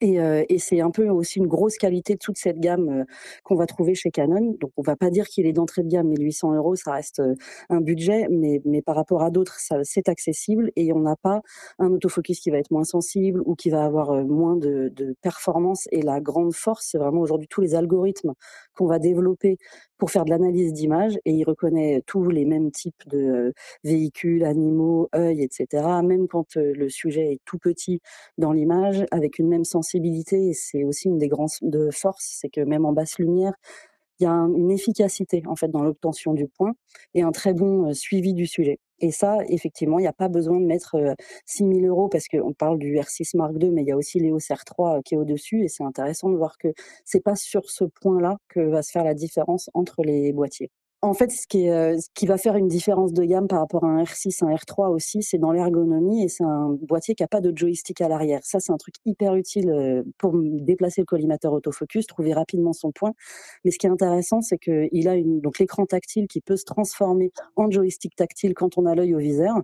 et, 0.00 0.20
euh, 0.20 0.44
et 0.48 0.58
c'est 0.58 0.80
un 0.80 0.90
peu 0.90 1.08
aussi 1.08 1.38
une 1.38 1.46
grosse 1.46 1.76
qualité 1.76 2.14
de 2.14 2.18
toute 2.18 2.38
cette 2.38 2.58
gamme 2.60 2.88
euh, 2.88 3.04
qu'on 3.44 3.56
va 3.56 3.66
trouver 3.66 3.94
chez 3.94 4.10
Canon. 4.10 4.56
Donc, 4.60 4.72
on 4.76 4.82
va 4.82 4.96
pas 4.96 5.10
dire 5.10 5.26
qu'il 5.26 5.46
est 5.46 5.52
d'entrée 5.52 5.82
de 5.82 5.88
gamme, 5.88 6.08
1800 6.08 6.54
euros, 6.54 6.76
ça 6.76 6.92
reste 6.92 7.20
euh, 7.20 7.34
un 7.68 7.80
budget, 7.80 8.26
mais, 8.30 8.60
mais 8.64 8.82
par 8.82 8.96
rapport 8.96 9.22
à 9.22 9.30
d'autres, 9.30 9.58
c'est 9.82 10.08
accessible 10.08 10.70
et 10.76 10.92
on 10.92 11.00
n'a 11.00 11.16
pas 11.16 11.40
un 11.78 11.90
autofocus 11.90 12.40
qui 12.40 12.50
va 12.50 12.58
être 12.58 12.70
moins 12.70 12.84
sensible 12.84 13.42
ou 13.44 13.54
qui 13.54 13.70
va 13.70 13.84
avoir 13.84 14.24
moins 14.24 14.56
de, 14.56 14.90
de 14.94 15.14
performance. 15.22 15.88
Et 15.92 16.02
la 16.02 16.20
grande 16.20 16.54
force, 16.54 16.88
c'est 16.90 16.98
vraiment 16.98 17.20
aujourd'hui 17.20 17.48
tous 17.48 17.60
les 17.60 17.74
algorithmes 17.74 18.32
qu'on 18.74 18.86
va 18.86 18.98
développer 18.98 19.58
pour 19.98 20.10
faire 20.10 20.24
de 20.24 20.30
l'analyse 20.30 20.72
d'image 20.72 21.18
et 21.24 21.32
il 21.32 21.44
reconnaît 21.44 22.02
tous 22.06 22.28
les 22.30 22.44
mêmes 22.44 22.70
types 22.70 23.06
de 23.08 23.52
véhicules, 23.84 24.44
animaux, 24.44 25.08
œils, 25.14 25.42
etc. 25.42 26.02
Même 26.04 26.28
quand 26.28 26.56
le 26.56 26.88
sujet 26.88 27.32
est 27.34 27.40
tout 27.44 27.58
petit 27.58 28.00
dans 28.38 28.52
l'image, 28.52 29.04
avec 29.10 29.38
une 29.38 29.48
même 29.48 29.64
sensibilité. 29.64 30.48
Et 30.48 30.54
c'est 30.54 30.84
aussi 30.84 31.08
une 31.08 31.18
des 31.18 31.28
grandes 31.28 31.50
de 31.62 31.90
forces, 31.90 32.38
c'est 32.40 32.48
que 32.48 32.60
même 32.60 32.84
en 32.86 32.92
basse 32.92 33.18
lumière, 33.18 33.54
il 34.20 34.24
y 34.24 34.26
a 34.26 34.32
une 34.32 34.70
efficacité 34.70 35.42
en 35.46 35.56
fait 35.56 35.68
dans 35.70 35.82
l'obtention 35.82 36.34
du 36.34 36.46
point 36.48 36.74
et 37.14 37.22
un 37.22 37.32
très 37.32 37.54
bon 37.54 37.92
suivi 37.94 38.34
du 38.34 38.46
sujet. 38.46 38.78
Et 39.00 39.10
ça, 39.12 39.38
effectivement, 39.48 39.98
il 39.98 40.02
n'y 40.02 40.08
a 40.08 40.12
pas 40.12 40.28
besoin 40.28 40.60
de 40.60 40.66
mettre 40.66 40.96
6 41.46 41.64
000 41.64 41.80
euros 41.86 42.08
parce 42.08 42.28
qu'on 42.28 42.52
parle 42.52 42.78
du 42.78 42.96
R6 42.96 43.36
Mark 43.36 43.52
II, 43.60 43.70
mais 43.70 43.82
il 43.82 43.88
y 43.88 43.92
a 43.92 43.96
aussi 43.96 44.18
l'EOS 44.20 44.38
R3 44.38 45.02
qui 45.02 45.14
est 45.14 45.18
au-dessus. 45.18 45.64
Et 45.64 45.68
c'est 45.68 45.84
intéressant 45.84 46.30
de 46.30 46.36
voir 46.36 46.58
que 46.58 46.68
c'est 47.04 47.22
pas 47.22 47.36
sur 47.36 47.70
ce 47.70 47.84
point-là 47.84 48.38
que 48.48 48.60
va 48.60 48.82
se 48.82 48.90
faire 48.90 49.04
la 49.04 49.14
différence 49.14 49.70
entre 49.74 50.02
les 50.02 50.32
boîtiers. 50.32 50.70
En 51.00 51.14
fait, 51.14 51.30
ce 51.30 51.46
qui, 51.46 51.66
est, 51.66 52.00
ce 52.00 52.08
qui 52.12 52.26
va 52.26 52.38
faire 52.38 52.56
une 52.56 52.66
différence 52.66 53.12
de 53.12 53.22
gamme 53.22 53.46
par 53.46 53.60
rapport 53.60 53.84
à 53.84 53.86
un 53.86 54.02
R6, 54.02 54.44
un 54.44 54.52
R3 54.52 54.92
aussi, 54.92 55.22
c'est 55.22 55.38
dans 55.38 55.52
l'ergonomie 55.52 56.24
et 56.24 56.28
c'est 56.28 56.42
un 56.42 56.70
boîtier 56.70 57.14
qui 57.14 57.22
n'a 57.22 57.28
pas 57.28 57.40
de 57.40 57.56
joystick 57.56 58.00
à 58.00 58.08
l'arrière. 58.08 58.40
Ça, 58.42 58.58
c'est 58.58 58.72
un 58.72 58.76
truc 58.76 58.96
hyper 59.04 59.36
utile 59.36 60.02
pour 60.18 60.34
déplacer 60.42 61.02
le 61.02 61.04
collimateur 61.04 61.52
autofocus, 61.52 62.08
trouver 62.08 62.34
rapidement 62.34 62.72
son 62.72 62.90
point. 62.90 63.12
Mais 63.64 63.70
ce 63.70 63.78
qui 63.78 63.86
est 63.86 63.90
intéressant, 63.90 64.40
c'est 64.40 64.58
qu'il 64.58 65.08
a 65.08 65.14
donc 65.22 65.60
l'écran 65.60 65.86
tactile 65.86 66.26
qui 66.26 66.40
peut 66.40 66.56
se 66.56 66.64
transformer 66.64 67.30
en 67.54 67.70
joystick 67.70 68.16
tactile 68.16 68.54
quand 68.54 68.76
on 68.76 68.84
a 68.84 68.96
l'œil 68.96 69.14
au 69.14 69.18
viseur. 69.18 69.54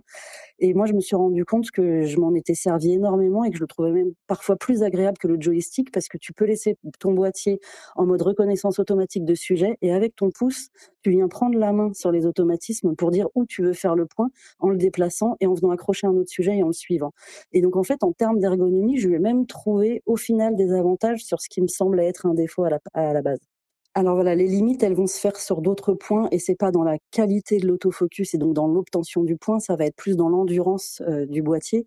Et 0.59 0.73
moi, 0.73 0.85
je 0.85 0.93
me 0.93 1.01
suis 1.01 1.17
rendu 1.17 1.43
compte 1.43 1.69
que 1.71 2.03
je 2.03 2.17
m'en 2.17 2.33
étais 2.33 2.55
servi 2.55 2.93
énormément 2.93 3.43
et 3.43 3.49
que 3.49 3.57
je 3.57 3.61
le 3.61 3.67
trouvais 3.67 3.91
même 3.91 4.13
parfois 4.27 4.55
plus 4.55 4.83
agréable 4.83 5.17
que 5.17 5.27
le 5.27 5.35
joystick 5.39 5.91
parce 5.91 6.07
que 6.07 6.17
tu 6.17 6.31
peux 6.31 6.45
laisser 6.45 6.77
ton 6.99 7.13
boîtier 7.13 7.59
en 7.97 8.05
mode 8.05 8.21
reconnaissance 8.21 8.79
automatique 8.79 9.25
de 9.25 9.35
sujet 9.35 9.77
et 9.81 9.91
avec 9.91 10.15
ton 10.15 10.29
pouce, 10.31 10.69
tu 11.01 11.11
viens 11.11 11.24
prendre 11.27 11.57
la 11.57 11.73
main 11.73 11.93
sur 11.93 12.11
les 12.11 12.25
automatismes 12.25 12.95
pour 12.95 13.11
dire 13.11 13.27
où 13.35 13.45
tu 13.45 13.63
veux 13.63 13.73
faire 13.73 13.95
le 13.95 14.05
point 14.05 14.29
en 14.59 14.69
le 14.69 14.77
déplaçant 14.77 15.35
et 15.39 15.47
en 15.47 15.53
venant 15.53 15.71
accrocher 15.71 16.07
un 16.07 16.15
autre 16.15 16.29
sujet 16.29 16.57
et 16.57 16.63
en 16.63 16.67
le 16.67 16.73
suivant. 16.73 17.13
Et 17.53 17.61
donc, 17.61 17.75
en 17.75 17.83
fait, 17.83 18.03
en 18.03 18.11
termes 18.13 18.39
d'ergonomie, 18.39 18.97
je 18.97 19.07
lui 19.07 19.15
ai 19.15 19.19
même 19.19 19.45
trouvé 19.47 20.01
au 20.05 20.15
final 20.17 20.55
des 20.55 20.71
avantages 20.73 21.23
sur 21.23 21.41
ce 21.41 21.49
qui 21.49 21.61
me 21.61 21.67
semblait 21.67 22.07
être 22.07 22.25
un 22.25 22.33
défaut 22.33 22.63
à 22.63 22.69
la, 22.69 22.79
à 22.93 23.13
la 23.13 23.21
base. 23.21 23.54
Alors 23.97 24.15
voilà, 24.15 24.35
les 24.35 24.47
limites, 24.47 24.83
elles 24.83 24.93
vont 24.93 25.07
se 25.07 25.17
faire 25.17 25.37
sur 25.37 25.61
d'autres 25.61 25.93
points 25.93 26.27
et 26.31 26.37
c'est 26.37 26.55
pas 26.55 26.69
dans 26.69 26.83
la 26.83 26.97
qualité 27.11 27.59
de 27.59 27.67
l'autofocus 27.67 28.33
et 28.33 28.37
donc 28.37 28.53
dans 28.53 28.67
l'obtention 28.67 29.23
du 29.23 29.37
point, 29.37 29.59
ça 29.59 29.77
va 29.77 29.85
être 29.85 29.95
plus 29.95 30.17
dans 30.17 30.27
l'endurance 30.27 31.01
euh, 31.07 31.25
du 31.25 31.41
boîtier 31.41 31.85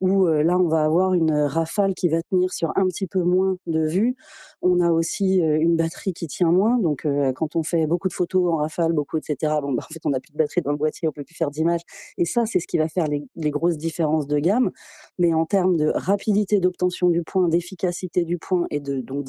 où 0.00 0.26
euh, 0.26 0.42
là 0.42 0.58
on 0.58 0.66
va 0.68 0.82
avoir 0.82 1.12
une 1.12 1.32
rafale 1.32 1.92
qui 1.92 2.08
va 2.08 2.22
tenir 2.22 2.54
sur 2.54 2.72
un 2.74 2.86
petit 2.86 3.06
peu 3.06 3.22
moins 3.22 3.58
de 3.66 3.86
vue. 3.86 4.16
On 4.62 4.80
a 4.80 4.90
aussi 4.92 5.42
euh, 5.42 5.58
une 5.60 5.76
batterie 5.76 6.14
qui 6.14 6.26
tient 6.26 6.50
moins, 6.50 6.78
donc 6.78 7.06
quand 7.36 7.54
on 7.54 7.62
fait 7.62 7.86
beaucoup 7.86 8.08
de 8.08 8.14
photos 8.14 8.50
en 8.50 8.56
rafale, 8.56 8.94
beaucoup 8.94 9.18
etc. 9.18 9.52
Bon, 9.60 9.72
bah, 9.72 9.84
en 9.84 9.92
fait 9.92 10.00
on 10.06 10.10
n'a 10.10 10.20
plus 10.20 10.32
de 10.32 10.38
batterie 10.38 10.62
dans 10.62 10.72
le 10.72 10.78
boîtier, 10.78 11.06
on 11.06 11.12
peut 11.12 11.24
plus 11.24 11.34
faire 11.34 11.50
d'images 11.50 11.82
et 12.16 12.24
ça 12.24 12.46
c'est 12.46 12.60
ce 12.60 12.66
qui 12.66 12.78
va 12.78 12.88
faire 12.88 13.08
les, 13.08 13.24
les, 13.36 13.50
grosses 13.50 13.76
différences 13.76 14.26
de 14.26 14.38
gamme. 14.38 14.70
Mais 15.18 15.34
en 15.34 15.44
termes 15.44 15.76
de 15.76 15.92
rapidité 15.94 16.60
d'obtention 16.60 17.10
du 17.10 17.22
point, 17.22 17.48
d'efficacité 17.48 18.24
du 18.24 18.38
point 18.38 18.66
et 18.70 18.80
de 18.80 19.00
donc 19.00 19.24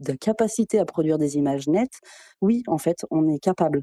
de 0.00 0.12
capacité 0.12 0.78
à 0.78 0.84
produire 0.84 1.18
des 1.18 1.36
images 1.36 1.68
nettes, 1.68 2.00
oui, 2.40 2.62
en 2.66 2.78
fait, 2.78 3.04
on 3.10 3.28
est 3.28 3.38
capable. 3.38 3.82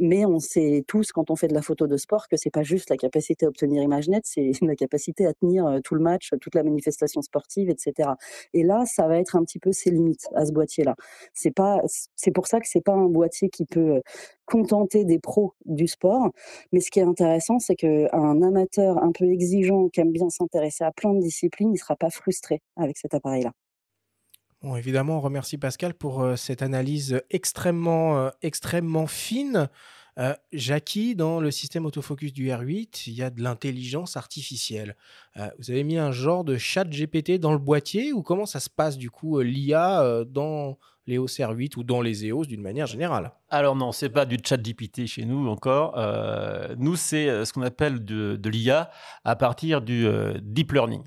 Mais 0.00 0.24
on 0.24 0.38
sait 0.38 0.84
tous, 0.86 1.12
quand 1.12 1.30
on 1.30 1.36
fait 1.36 1.48
de 1.48 1.54
la 1.54 1.62
photo 1.62 1.86
de 1.86 1.96
sport, 1.96 2.28
que 2.28 2.36
c'est 2.36 2.50
pas 2.50 2.62
juste 2.62 2.90
la 2.90 2.96
capacité 2.96 3.46
à 3.46 3.48
obtenir 3.48 3.82
images 3.82 4.08
nettes, 4.08 4.26
c'est 4.26 4.52
la 4.62 4.76
capacité 4.76 5.26
à 5.26 5.34
tenir 5.34 5.80
tout 5.84 5.94
le 5.94 6.02
match, 6.02 6.30
toute 6.40 6.54
la 6.54 6.62
manifestation 6.62 7.22
sportive, 7.22 7.70
etc. 7.70 8.10
Et 8.54 8.62
là, 8.62 8.84
ça 8.86 9.06
va 9.08 9.18
être 9.18 9.36
un 9.36 9.44
petit 9.44 9.58
peu 9.58 9.72
ses 9.72 9.90
limites 9.90 10.28
à 10.34 10.46
ce 10.46 10.52
boîtier-là. 10.52 10.94
C'est 11.34 11.50
pas, 11.50 11.80
c'est 12.16 12.30
pour 12.32 12.46
ça 12.46 12.60
que 12.60 12.68
c'est 12.68 12.80
pas 12.84 12.94
un 12.94 13.06
boîtier 13.06 13.48
qui 13.50 13.64
peut 13.64 14.00
contenter 14.46 15.04
des 15.04 15.18
pros 15.18 15.54
du 15.66 15.86
sport. 15.86 16.30
Mais 16.72 16.80
ce 16.80 16.90
qui 16.90 17.00
est 17.00 17.02
intéressant, 17.02 17.58
c'est 17.58 17.76
qu'un 17.76 18.42
amateur 18.42 19.02
un 19.02 19.12
peu 19.12 19.26
exigeant, 19.26 19.88
qui 19.88 20.00
aime 20.00 20.12
bien 20.12 20.30
s'intéresser 20.30 20.84
à 20.84 20.92
plein 20.92 21.14
de 21.14 21.20
disciplines, 21.20 21.72
il 21.72 21.78
sera 21.78 21.96
pas 21.96 22.10
frustré 22.10 22.62
avec 22.76 22.96
cet 22.98 23.14
appareil-là. 23.14 23.52
Bon, 24.60 24.74
évidemment, 24.74 25.18
on 25.18 25.20
remercie 25.20 25.56
Pascal 25.56 25.94
pour 25.94 26.20
euh, 26.20 26.34
cette 26.34 26.62
analyse 26.62 27.22
extrêmement, 27.30 28.18
euh, 28.18 28.30
extrêmement 28.42 29.06
fine. 29.06 29.68
Euh, 30.18 30.34
Jackie, 30.52 31.14
dans 31.14 31.38
le 31.38 31.52
système 31.52 31.86
autofocus 31.86 32.32
du 32.32 32.48
R8, 32.48 33.04
il 33.06 33.12
y 33.12 33.22
a 33.22 33.30
de 33.30 33.40
l'intelligence 33.40 34.16
artificielle. 34.16 34.96
vous 35.36 35.70
avez 35.70 35.84
mis 35.84 35.96
un 35.96 36.10
genre 36.10 36.42
de 36.42 36.56
chat 36.56 36.90
GPT 36.90 37.38
dans 37.38 37.52
le 37.52 37.58
boîtier 37.58 38.12
ou 38.12 38.24
comment 38.24 38.46
ça 38.46 38.58
se 38.58 38.68
passe 38.68 38.98
du 38.98 39.12
coup 39.12 39.38
l'IA 39.38 40.24
dans 40.26 40.76
les 41.06 41.18
OS 41.18 41.38
R8 41.38 41.76
ou 41.76 41.84
dans 41.84 42.00
les 42.00 42.26
EOS 42.26 42.46
d'une 42.46 42.62
manière 42.62 42.88
générale? 42.88 43.30
Alors 43.48 43.76
non, 43.76 43.92
c'est 43.92 44.08
pas 44.08 44.26
du 44.26 44.38
chat 44.44 44.60
GPT 44.60 45.06
chez 45.06 45.24
nous 45.24 45.46
encore. 45.46 45.96
nous, 46.76 46.96
c'est 46.96 47.44
ce 47.44 47.52
qu'on 47.52 47.62
appelle 47.62 48.04
de 48.04 48.48
l'IA 48.50 48.90
à 49.22 49.36
partir 49.36 49.80
du 49.82 50.08
deep 50.42 50.72
learning. 50.72 51.04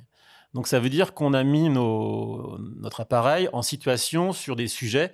Donc 0.53 0.67
ça 0.67 0.79
veut 0.79 0.89
dire 0.89 1.13
qu'on 1.13 1.33
a 1.33 1.43
mis 1.43 1.69
notre 1.69 3.01
appareil 3.01 3.49
en 3.53 3.61
situation 3.61 4.33
sur 4.33 4.55
des 4.55 4.67
sujets. 4.67 5.11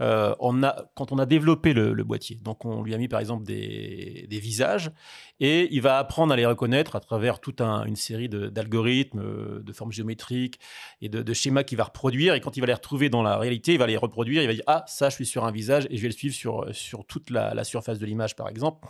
Euh, 0.00 0.34
quand 0.94 1.12
on 1.12 1.18
a 1.18 1.26
développé 1.26 1.74
le, 1.74 1.92
boîtier, 2.04 2.36
donc 2.42 2.64
on 2.64 2.82
lui 2.82 2.94
a 2.94 2.98
mis 2.98 3.08
par 3.08 3.20
exemple 3.20 3.44
des, 3.44 4.26
visages 4.30 4.90
et 5.40 5.68
il 5.74 5.82
va 5.82 5.98
apprendre 5.98 6.32
à 6.32 6.36
les 6.36 6.46
reconnaître 6.46 6.96
à 6.96 7.00
travers 7.00 7.38
toute 7.38 7.60
une 7.60 7.96
série 7.96 8.28
d'algorithmes, 8.28 9.20
euh, 9.20 9.60
de, 9.62 9.72
formes 9.74 9.92
géométriques 9.92 10.58
et 11.02 11.10
de, 11.10 11.34
schémas 11.34 11.64
qu'il 11.64 11.76
va 11.76 11.84
reproduire. 11.84 12.34
Et 12.34 12.40
quand 12.40 12.56
il 12.56 12.60
va 12.60 12.66
les 12.66 12.74
retrouver 12.74 13.10
dans 13.10 13.22
la 13.22 13.36
réalité, 13.36 13.74
il 13.74 13.78
va 13.78 13.86
les 13.86 13.98
reproduire. 13.98 14.42
Il 14.42 14.46
va 14.46 14.54
dire 14.54 14.64
ah 14.66 14.84
ça 14.86 15.10
je 15.10 15.16
suis 15.16 15.26
sur 15.26 15.44
un 15.44 15.52
visage 15.52 15.86
et 15.90 15.96
je 15.98 16.02
vais 16.02 16.08
le 16.08 16.14
suivre 16.14 16.34
sur 16.34 16.74
sur 16.74 17.04
toute 17.04 17.28
la, 17.28 17.62
surface 17.64 17.98
de 17.98 18.06
l'image 18.06 18.36
par 18.36 18.48
exemple. 18.48 18.88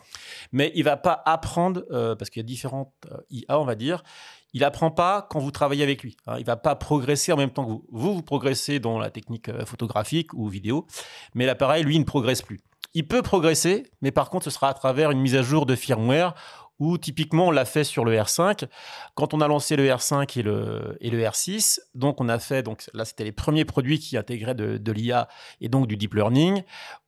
Mais 0.53 0.71
il 0.77 0.85
va 0.85 0.97
pas 0.97 1.21
apprendre 1.27 1.85
euh, 1.91 2.15
parce 2.15 2.31
qu'il 2.31 2.41
y 2.41 2.45
a 2.45 2.47
différentes 2.47 2.93
IA 3.31 3.59
on 3.59 3.65
va 3.65 3.75
dire 3.75 4.05
il 4.53 4.65
apprend 4.65 4.91
pas 4.91 5.27
quand 5.31 5.41
vous 5.41 5.51
travaillez 5.51 5.83
avec 5.83 6.03
lui. 6.03 6.17
Hein. 6.27 6.37
Il 6.39 6.45
va 6.45 6.57
pas 6.57 6.75
progresser 6.75 7.33
en 7.33 7.37
même 7.37 7.51
temps 7.51 7.65
que 7.65 7.71
vous. 7.71 7.85
Vous, 7.91 8.15
vous 8.15 8.23
progressez 8.23 8.79
dans 8.79 8.99
la 8.99 9.11
technique 9.11 9.49
euh, 9.49 9.65
photographique 9.65 10.33
ou 10.35 10.49
vidéo, 10.49 10.87
mais 11.35 11.47
l'appareil, 11.47 11.85
lui, 11.85 11.99
ne 11.99 12.05
progresse 12.05 12.43
plus. 12.43 12.61
Il 12.95 13.07
peut 13.07 13.23
progresser, 13.23 13.85
mais 14.03 14.11
par 14.11 14.31
contre, 14.31 14.45
ce 14.45 14.51
sera 14.51 14.69
à 14.69 14.75
travers 14.75 15.11
une 15.11 15.21
mise 15.21 15.37
à 15.37 15.43
jour 15.43 15.67
de 15.67 15.77
firmware 15.77 16.35
où 16.81 16.97
typiquement 16.97 17.49
on 17.49 17.51
l'a 17.51 17.67
fait 17.67 17.85
sur 17.85 18.05
le 18.05 18.17
R5. 18.17 18.67
Quand 19.15 19.35
on 19.35 19.41
a 19.43 19.47
lancé 19.47 19.77
le 19.77 19.87
R5 19.87 20.39
et 20.39 20.43
le, 20.43 20.97
et 21.01 21.11
le 21.11 21.23
R6, 21.23 21.79
donc 21.95 22.21
on 22.21 22.29
a 22.29 22.39
fait, 22.39 22.63
donc 22.63 22.89
là 22.95 23.05
c'était 23.05 23.23
les 23.23 23.33
premiers 23.33 23.67
produits 23.67 23.99
qui 23.99 24.17
intégraient 24.17 24.55
de 24.55 24.93
l'IA 24.93 25.29
et 25.61 25.69
donc 25.69 25.87
du 25.87 25.99
deep 25.99 26.15
learning. 26.15 26.63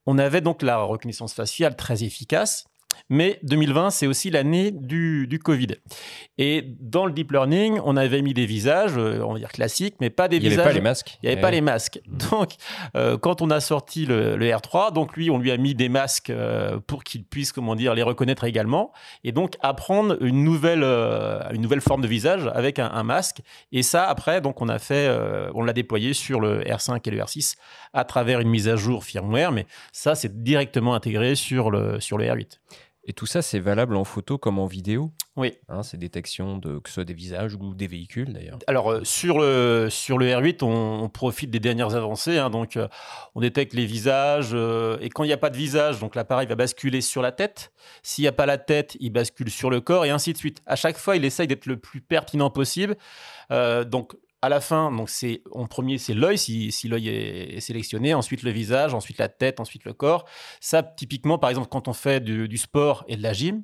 On 0.04 0.18
avait 0.18 0.42
donc 0.42 0.62
la 0.62 0.76
reconnaissance 0.78 1.32
faciale 1.32 1.74
très 1.74 2.04
efficace. 2.04 2.66
Mais 3.08 3.38
2020, 3.42 3.90
c'est 3.90 4.06
aussi 4.06 4.30
l'année 4.30 4.70
du, 4.70 5.26
du, 5.26 5.38
Covid. 5.38 5.68
Et 6.38 6.64
dans 6.80 7.06
le 7.06 7.12
deep 7.12 7.32
learning, 7.32 7.80
on 7.84 7.96
avait 7.96 8.22
mis 8.22 8.34
des 8.34 8.46
visages, 8.46 8.96
euh, 8.96 9.22
on 9.22 9.34
va 9.34 9.38
dire 9.38 9.52
classiques, 9.52 9.96
mais 10.00 10.10
pas 10.10 10.28
des 10.28 10.38
visages. 10.38 10.52
Il 10.52 10.56
n'y 10.56 10.60
avait 10.60 10.70
pas 10.70 10.74
les 10.74 10.80
masques. 10.80 11.18
Il 11.22 11.26
n'y 11.26 11.32
avait 11.32 11.40
pas 11.40 11.50
les 11.50 11.60
masques. 11.60 12.00
Mm. 12.06 12.18
Donc, 12.30 12.50
euh, 12.96 13.18
quand 13.18 13.42
on 13.42 13.50
a 13.50 13.60
sorti 13.60 14.06
le, 14.06 14.36
R3, 14.38 14.92
donc 14.92 15.16
lui, 15.16 15.30
on 15.30 15.38
lui 15.38 15.50
a 15.50 15.56
mis 15.56 15.74
des 15.74 15.88
masques 15.88 16.30
euh, 16.30 16.78
pour 16.86 17.04
qu'il 17.04 17.24
puisse, 17.24 17.52
comment 17.52 17.74
dire, 17.74 17.94
les 17.94 18.02
reconnaître 18.02 18.44
également, 18.44 18.92
et 19.24 19.32
donc 19.32 19.56
apprendre 19.60 20.16
une 20.22 20.44
nouvelle, 20.44 20.82
une 20.82 21.60
nouvelle 21.60 21.80
forme 21.80 22.02
de 22.02 22.08
visage 22.08 22.50
avec 22.54 22.78
un, 22.78 22.90
un, 22.90 23.02
masque. 23.02 23.40
Et 23.72 23.82
ça, 23.82 24.04
après, 24.04 24.40
donc 24.40 24.60
on 24.60 24.68
a 24.68 24.78
fait, 24.78 25.10
on 25.54 25.62
l'a 25.62 25.72
déployé 25.72 26.12
sur 26.14 26.40
le 26.40 26.62
R5 26.62 27.00
et 27.04 27.10
le 27.10 27.18
R6 27.18 27.56
à 27.92 28.04
travers 28.04 28.40
une 28.40 28.48
mise 28.48 28.68
à 28.68 28.76
jour 28.76 29.04
firmware, 29.04 29.52
mais 29.52 29.66
ça, 29.92 30.14
c'est 30.14 30.42
directement 30.42 30.94
intégré 30.94 31.34
sur 31.34 31.70
le, 31.70 32.00
sur 32.00 32.18
le 32.18 32.24
R8. 32.24 32.58
Et 33.04 33.12
tout 33.12 33.26
ça, 33.26 33.42
c'est 33.42 33.58
valable 33.58 33.96
en 33.96 34.04
photo 34.04 34.38
comme 34.38 34.60
en 34.60 34.66
vidéo 34.66 35.10
Oui. 35.36 35.54
Hein, 35.68 35.82
ces 35.82 35.96
détections 35.96 36.56
de 36.58 36.78
que 36.78 36.88
ce 36.88 36.94
soit 36.94 37.04
des 37.04 37.14
visages 37.14 37.54
ou 37.54 37.74
des 37.74 37.88
véhicules 37.88 38.32
d'ailleurs. 38.32 38.58
Alors 38.68 38.92
euh, 38.92 39.00
sur, 39.02 39.40
le, 39.40 39.88
sur 39.90 40.18
le 40.18 40.26
R8, 40.26 40.62
on, 40.62 41.08
profite 41.08 41.50
des 41.50 41.58
dernières 41.58 41.96
avancées. 41.96 42.38
Hein, 42.38 42.48
donc 42.48 42.76
euh, 42.76 42.86
on 43.34 43.40
détecte 43.40 43.74
les 43.74 43.86
visages 43.86 44.50
euh, 44.52 44.98
et 45.00 45.08
quand 45.08 45.24
il 45.24 45.28
n'y 45.28 45.32
a 45.32 45.38
pas 45.38 45.50
de 45.50 45.56
visage, 45.56 45.98
donc 45.98 46.14
l'appareil 46.14 46.46
va 46.46 46.54
basculer 46.54 47.00
sur 47.00 47.22
la 47.22 47.32
tête. 47.32 47.72
S'il 48.04 48.22
n'y 48.22 48.28
a 48.28 48.32
pas 48.32 48.46
la 48.46 48.58
tête, 48.58 48.96
il 49.00 49.10
bascule 49.10 49.50
sur 49.50 49.68
le 49.68 49.80
corps 49.80 50.04
et 50.04 50.10
ainsi 50.10 50.32
de 50.32 50.38
suite. 50.38 50.62
À 50.66 50.76
chaque 50.76 50.96
fois, 50.96 51.16
il 51.16 51.24
essaye 51.24 51.48
d'être 51.48 51.66
le 51.66 51.78
plus 51.78 52.00
pertinent 52.00 52.50
possible. 52.50 52.96
donc 53.50 54.14
à 54.42 54.48
la 54.48 54.60
fin, 54.60 54.90
donc 54.90 55.08
c'est 55.08 55.42
en 55.52 55.66
premier 55.66 55.98
c'est 55.98 56.14
l'œil 56.14 56.36
si, 56.36 56.72
l'œil 56.88 57.08
est, 57.08 57.60
sélectionné, 57.60 58.12
ensuite 58.12 58.42
le 58.42 58.50
visage, 58.50 58.92
ensuite 58.92 59.18
la 59.18 59.28
tête, 59.28 59.60
ensuite 59.60 59.84
le 59.84 59.92
corps. 59.92 60.26
Ça 60.60 60.82
typiquement 60.82 61.38
par 61.38 61.48
exemple 61.48 61.68
quand 61.70 61.86
on 61.86 61.92
fait 61.92 62.20
du, 62.20 62.58
sport 62.58 63.04
et 63.06 63.16
de 63.16 63.22
la 63.22 63.32
gym, 63.32 63.62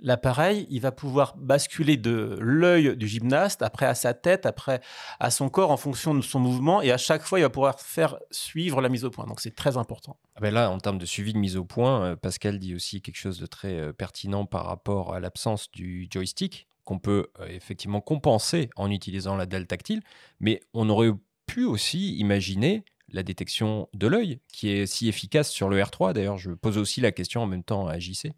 l'appareil 0.00 0.66
il 0.70 0.80
va 0.80 0.90
pouvoir 0.90 1.36
basculer 1.36 1.96
de 1.96 2.36
l'œil 2.40 2.96
du 2.96 3.06
gymnaste 3.06 3.62
après 3.62 3.86
à 3.86 3.94
sa 3.94 4.12
tête, 4.12 4.44
après 4.44 4.80
à 5.20 5.30
son 5.30 5.48
corps 5.48 5.70
en 5.70 5.76
fonction 5.76 6.16
de 6.16 6.20
son 6.20 6.40
mouvement 6.40 6.82
et 6.82 6.90
à 6.90 6.98
chaque 6.98 7.22
fois 7.22 7.38
il 7.38 7.42
va 7.42 7.50
pouvoir 7.50 7.78
faire 7.78 8.18
suivre 8.32 8.80
la 8.80 8.88
mise 8.88 9.04
au 9.04 9.10
point. 9.10 9.26
Donc 9.26 9.40
c'est 9.40 9.54
très 9.54 9.76
important. 9.76 10.18
Ah 10.34 10.40
ben 10.40 10.52
là 10.52 10.68
en 10.68 10.78
termes 10.78 10.98
de 10.98 11.06
suivi 11.06 11.32
de 11.32 11.38
mise 11.38 11.56
au 11.56 11.64
point, 11.64 12.06
euh, 12.06 12.16
Pascal 12.16 12.58
dit 12.58 12.74
aussi 12.74 13.02
quelque 13.02 13.18
chose 13.18 13.38
de 13.38 13.46
très 13.46 13.78
euh, 13.78 13.92
pertinent 13.92 14.46
par 14.46 14.66
rapport 14.66 15.14
à 15.14 15.20
l'absence 15.20 15.70
du 15.70 16.08
joystick 16.10 16.66
qu'on 16.84 16.98
peut 16.98 17.28
euh, 17.40 17.46
effectivement 17.48 18.00
compenser 18.00 18.70
en 18.76 18.90
utilisant 18.90 19.36
la 19.36 19.46
dalle 19.46 19.66
tactile, 19.66 20.02
mais 20.40 20.60
on 20.74 20.88
aurait 20.88 21.12
pu 21.46 21.64
aussi 21.64 22.16
imaginer 22.16 22.84
la 23.08 23.22
détection 23.22 23.88
de 23.94 24.06
l'œil, 24.06 24.40
qui 24.52 24.70
est 24.70 24.86
si 24.86 25.08
efficace 25.08 25.50
sur 25.50 25.68
le 25.68 25.80
R3. 25.80 26.14
D'ailleurs, 26.14 26.38
je 26.38 26.50
pose 26.50 26.78
aussi 26.78 27.00
la 27.00 27.12
question 27.12 27.42
en 27.42 27.46
même 27.46 27.64
temps 27.64 27.86
à 27.86 27.98
JC. 27.98 28.32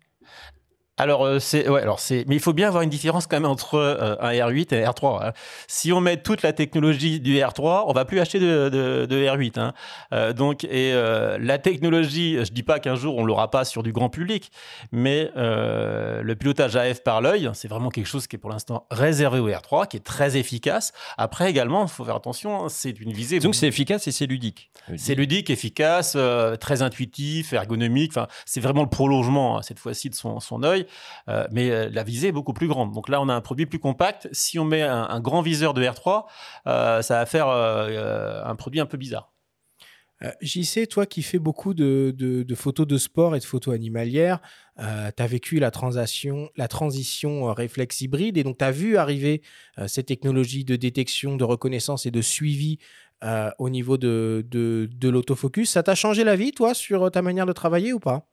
Alors, 0.97 1.27
euh, 1.27 1.41
c'est, 1.41 1.69
ouais, 1.69 1.81
alors 1.81 1.99
c'est, 1.99 2.25
mais 2.29 2.37
il 2.37 2.41
faut 2.41 2.53
bien 2.53 2.69
avoir 2.69 2.85
une 2.85 2.91
différence 2.91 3.27
quand 3.27 3.37
même 3.37 3.51
entre 3.51 3.75
euh, 3.75 4.15
un 4.21 4.31
R8 4.31 4.73
et 4.75 4.85
un 4.85 4.91
R3. 4.91 5.27
Hein. 5.27 5.33
Si 5.67 5.93
on 5.93 6.01
met 6.01 6.19
toute 6.19 6.43
la 6.43 6.53
technologie 6.53 7.19
du 7.19 7.35
R3, 7.35 7.85
on 7.89 7.93
va 7.93 8.05
plus 8.05 8.21
acheter 8.21 8.39
de, 8.39 8.69
de, 8.69 9.05
de 9.05 9.17
R8. 9.17 9.59
Hein. 9.59 9.73
Euh, 10.13 10.33
donc, 10.33 10.63
et 10.63 10.93
euh, 10.93 11.37
la 11.41 11.59
technologie, 11.59 12.37
je 12.45 12.53
dis 12.53 12.63
pas 12.63 12.79
qu'un 12.79 12.95
jour 12.95 13.17
on 13.17 13.25
l'aura 13.25 13.51
pas 13.51 13.65
sur 13.65 13.83
du 13.83 13.93
grand 13.93 14.09
public, 14.09 14.53
mais 14.93 15.33
le 15.35 16.35
pilotage 16.35 16.77
AF 16.77 17.03
par 17.03 17.21
l'œil, 17.21 17.51
c'est 17.55 17.69
vraiment 17.69 17.91
quelque 17.91 18.07
chose 18.07 18.29
qui 18.29 18.37
est 18.37 18.39
pour 18.39 18.51
l'instant 18.51 18.87
réservé 18.91 19.41
au 19.41 19.49
R3, 19.49 19.89
qui 19.89 19.97
est 19.97 20.05
très 20.05 20.37
efficace. 20.37 20.93
Après 21.19 21.51
également, 21.51 21.83
il 21.83 21.89
faut 21.89 22.05
faire 22.05 22.17
attention, 22.17 22.65
hein, 22.65 22.69
c'est 22.69 23.01
une 23.01 23.13
visée. 23.13 23.41
Donc 23.41 23.57
c'est 23.57 23.67
efficace 23.67 24.07
et 24.07 24.13
c'est 24.13 24.27
ludique. 24.27 24.71
C'est 24.97 25.15
ludique, 25.15 25.51
efficace, 25.51 26.17
très 26.61 26.83
intuitif, 26.83 27.53
ergonomique. 27.53 28.13
Enfin, 28.13 28.29
c'est 28.47 28.61
vraiment 28.61 28.83
le 28.83 28.89
prolongement 28.89 29.59
hein, 29.59 29.63
cette 29.63 29.79
fois-ci 29.79 30.11
de 30.11 30.15
son, 30.15 30.39
son 30.41 30.63
œil. 30.63 30.84
Euh, 31.29 31.47
mais 31.51 31.71
euh, 31.71 31.89
la 31.91 32.03
visée 32.03 32.29
est 32.29 32.33
beaucoup 32.33 32.53
plus 32.53 32.69
grande. 32.69 32.93
Donc 32.93 33.09
là, 33.09 33.21
on 33.21 33.29
a 33.29 33.35
un 33.35 33.41
produit 33.41 33.67
plus 33.67 33.79
compact. 33.79 34.29
Si 34.33 34.59
on 34.59 34.65
met 34.65 34.83
un, 34.83 35.21
grand 35.21 35.43
viseur 35.43 35.75
de 35.75 35.83
R3, 35.83 36.25
euh, 36.67 37.03
ça 37.03 37.19
va 37.19 37.27
faire 37.27 37.49
un 37.49 38.55
produit 38.57 38.81
un 38.81 38.87
peu 38.87 38.97
bizarre. 38.97 39.33
JC, 40.41 40.87
toi 40.89 41.05
qui 41.05 41.23
fais 41.23 41.39
beaucoup 41.39 41.75
de, 41.75 42.47
photos 42.55 42.87
de 42.87 42.97
sport 42.97 43.37
et 43.37 43.41
de 43.41 43.45
photos 43.45 43.75
animalières, 43.75 44.41
euh, 44.79 45.11
tu 45.15 45.23
as 45.23 45.27
vécu 45.27 45.59
la 45.59 45.71
transition, 45.71 46.49
la 46.57 46.67
transition 46.67 47.53
réflexe 47.53 48.01
hybride 48.01 48.39
et 48.39 48.43
donc 48.43 48.57
tu 48.57 48.65
as 48.65 48.71
vu 48.71 48.97
arriver 48.97 49.43
ces 49.87 50.03
technologies 50.03 50.65
de 50.65 50.77
détection, 50.77 51.37
de 51.37 51.45
reconnaissance 51.45 52.07
et 52.07 52.11
de 52.11 52.23
suivi 52.23 52.79
au 53.59 53.71
niveau 53.71 53.97
de, 53.99 54.47
de, 54.49 55.09
l'autofocus. 55.09 55.71
Ça 55.71 55.83
t'a 55.83 55.95
changé 55.95 56.25
la 56.25 56.37
vie, 56.37 56.53
toi, 56.53 56.75
sur 56.75 57.11
ta 57.11 57.23
manière 57.23 57.47
de 57.47 57.53
travailler 57.53 57.93
ou 57.93 58.01
pas? 58.01 58.29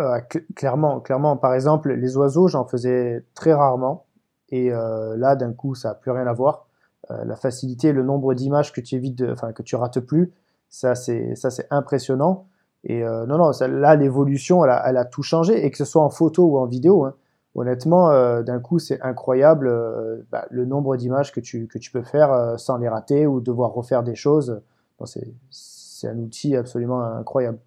Euh, 0.00 0.18
cl- 0.30 0.44
clairement, 0.54 1.00
clairement. 1.00 1.36
Par 1.36 1.54
exemple, 1.54 1.92
les 1.92 2.16
oiseaux, 2.16 2.48
j'en 2.48 2.64
faisais 2.64 3.24
très 3.34 3.52
rarement. 3.52 4.06
Et 4.50 4.72
euh, 4.72 5.16
là, 5.16 5.36
d'un 5.36 5.52
coup, 5.52 5.74
ça 5.74 5.88
n'a 5.90 5.94
plus 5.94 6.10
rien 6.10 6.26
à 6.26 6.32
voir. 6.32 6.66
Euh, 7.10 7.24
la 7.24 7.36
facilité, 7.36 7.92
le 7.92 8.02
nombre 8.02 8.34
d'images 8.34 8.72
que 8.72 8.80
tu 8.80 8.94
évites, 8.96 9.22
enfin 9.30 9.52
que 9.52 9.62
tu 9.62 9.76
rates 9.76 10.00
plus, 10.00 10.32
ça 10.68 10.94
c'est 10.94 11.34
ça 11.34 11.50
c'est 11.50 11.66
impressionnant. 11.70 12.46
Et 12.84 13.02
euh, 13.04 13.26
non, 13.26 13.38
non, 13.38 13.50
là, 13.60 13.96
l'évolution, 13.96 14.64
elle 14.64 14.70
a, 14.70 14.88
elle 14.88 14.96
a 14.96 15.04
tout 15.04 15.22
changé, 15.22 15.64
et 15.64 15.70
que 15.70 15.76
ce 15.78 15.84
soit 15.84 16.02
en 16.02 16.10
photo 16.10 16.44
ou 16.46 16.58
en 16.58 16.66
vidéo. 16.66 17.04
hein. 17.04 17.14
Honnêtement, 17.54 18.10
euh, 18.10 18.42
d'un 18.42 18.60
coup, 18.60 18.78
c'est 18.78 19.00
incroyable 19.02 19.68
euh, 19.68 20.22
bah, 20.30 20.46
le 20.50 20.64
nombre 20.64 20.96
d'images 20.96 21.32
que 21.32 21.40
tu, 21.40 21.66
que 21.68 21.78
tu 21.78 21.90
peux 21.92 22.02
faire 22.02 22.54
sans 22.58 22.78
les 22.78 22.88
rater 22.88 23.26
ou 23.26 23.40
devoir 23.40 23.72
refaire 23.72 24.02
des 24.02 24.14
choses. 24.14 24.60
Bon, 24.98 25.04
c'est 25.06 26.08
un 26.08 26.18
outil 26.18 26.56
absolument 26.56 27.02
incroyable. 27.02 27.58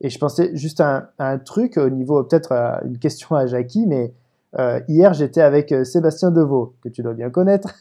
Et 0.00 0.10
je 0.10 0.18
pensais 0.18 0.50
juste 0.54 0.80
à 0.80 0.96
un, 0.96 1.08
à 1.18 1.30
un 1.30 1.38
truc 1.38 1.76
au 1.78 1.88
niveau, 1.88 2.22
peut-être 2.22 2.52
une 2.84 2.98
question 2.98 3.34
à 3.34 3.46
Jackie, 3.46 3.86
mais 3.86 4.12
euh, 4.58 4.80
hier 4.88 5.14
j'étais 5.14 5.40
avec 5.40 5.72
euh, 5.72 5.84
Sébastien 5.84 6.30
Deveau, 6.30 6.74
que 6.82 6.88
tu 6.88 7.02
dois 7.02 7.14
bien 7.14 7.30
connaître, 7.30 7.74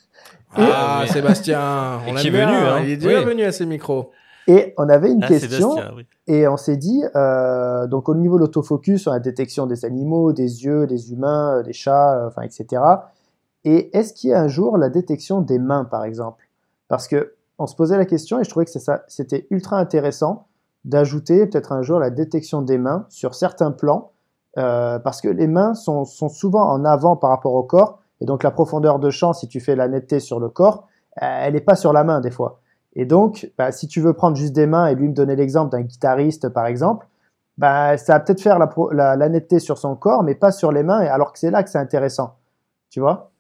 Ah, 0.56 1.02
oui. 1.04 1.10
Sébastien, 1.10 2.00
on 2.08 2.14
qui 2.16 2.28
est 2.28 2.32
bien, 2.32 2.46
venu, 2.48 2.58
hein. 2.68 2.80
Il 2.84 2.90
est 2.92 2.98
déjà 2.98 3.20
Oui. 3.20 3.26
venu 3.26 3.44
à 3.44 3.52
ces 3.52 3.66
micros. 3.66 4.12
et 4.48 4.74
on 4.78 4.88
avait 4.90 5.12
une 5.12 5.24
Ah, 5.24 5.28
question, 5.28 5.76
oui. 5.96 6.06
et 6.28 6.48
on 6.48 6.56
s'est 6.58 6.78
dit, 6.78 7.04
euh, 7.16 7.88
donc 7.88 8.08
au 8.10 8.16
niveau 8.16 8.36
de 8.36 8.42
l'autofocus, 8.42 9.02
sur 9.02 9.12
la 9.12 9.20
détection 9.20 9.66
des 9.68 9.84
animaux, 9.86 10.32
des 10.34 10.64
yeux, 10.64 10.88
des 10.88 11.12
humains, 11.12 11.62
des 11.64 11.74
chats, 11.74 12.18
euh, 12.18 12.28
enfin, 12.28 12.44
etc. 12.44 12.82
Et 13.66 13.96
est-ce 13.98 14.14
qu'il 14.14 14.30
y 14.30 14.34
a 14.34 14.42
un 14.42 14.48
jour 14.48 14.78
la 14.78 14.90
détection 14.90 15.42
des 15.42 15.60
mains, 15.60 15.84
par 15.86 16.04
exemple? 16.06 16.48
Parce 16.88 17.08
que 17.08 17.34
on 17.58 17.68
se 17.68 17.76
posait 17.76 17.98
la 17.98 18.06
question 18.06 18.40
et 18.40 18.44
je 18.44 18.50
trouvais 18.50 18.66
que 18.66 18.72
c'était 19.08 19.48
ultra 19.50 19.78
intéressant 19.80 20.48
d'ajouter 20.86 21.46
peut-être 21.48 21.74
un 21.74 21.82
jour 21.82 22.00
la 22.00 22.10
détection 22.10 22.62
des 22.62 22.78
mains 22.78 23.06
sur 23.10 23.36
certains 23.36 23.72
plans, 23.72 24.12
euh, 24.58 25.00
parce 25.00 25.20
que 25.20 25.28
les 25.28 25.48
mains 25.48 25.74
sont, 25.74 26.06
sont 26.06 26.30
souvent 26.30 26.70
en 26.70 26.86
avant 26.86 27.18
par 27.18 27.32
rapport 27.32 27.54
au 27.54 27.64
corps, 27.64 28.00
et 28.22 28.26
donc 28.26 28.44
la 28.44 28.52
profondeur 28.52 29.00
de 29.00 29.10
champ, 29.10 29.34
si 29.34 29.50
tu 29.50 29.60
fais 29.60 29.76
la 29.76 29.90
netteté 29.90 30.22
sur 30.22 30.40
le 30.40 30.48
corps, 30.48 30.88
euh, 31.22 31.40
elle 31.42 31.54
n'est 31.54 31.62
pas 31.62 31.76
sur 31.76 31.92
la 31.92 32.04
main 32.06 32.22
des 32.22 32.32
fois. 32.32 32.62
Et 32.94 33.06
donc, 33.06 33.52
bah, 33.58 33.74
si 33.74 33.88
tu 33.88 34.00
veux 34.00 34.14
prendre 34.14 34.38
juste 34.38 34.54
des 34.54 34.68
mains 34.68 34.88
et 34.88 34.96
lui 34.96 35.10
me 35.10 35.14
donner 35.14 35.36
l'exemple 35.36 35.72
d'un 35.72 35.82
guitariste, 35.82 36.48
par 36.50 36.66
exemple, 36.66 37.08
bah, 37.58 37.98
ça 37.98 38.14
va 38.14 38.20
peut-être 38.22 38.42
faire 38.42 38.58
la, 38.58 38.70
la, 38.92 39.16
la 39.18 39.30
netteté 39.30 39.60
sur 39.60 39.78
son 39.78 39.96
corps, 39.96 40.24
mais 40.24 40.36
pas 40.36 40.52
sur 40.52 40.72
les 40.72 40.84
mains, 40.84 41.00
alors 41.00 41.34
que 41.34 41.40
c'est 41.40 41.52
là 41.52 41.64
que 41.64 41.70
c'est 41.70 41.78
intéressant. 41.78 42.36
Tu 42.90 43.02
vois? 43.02 43.32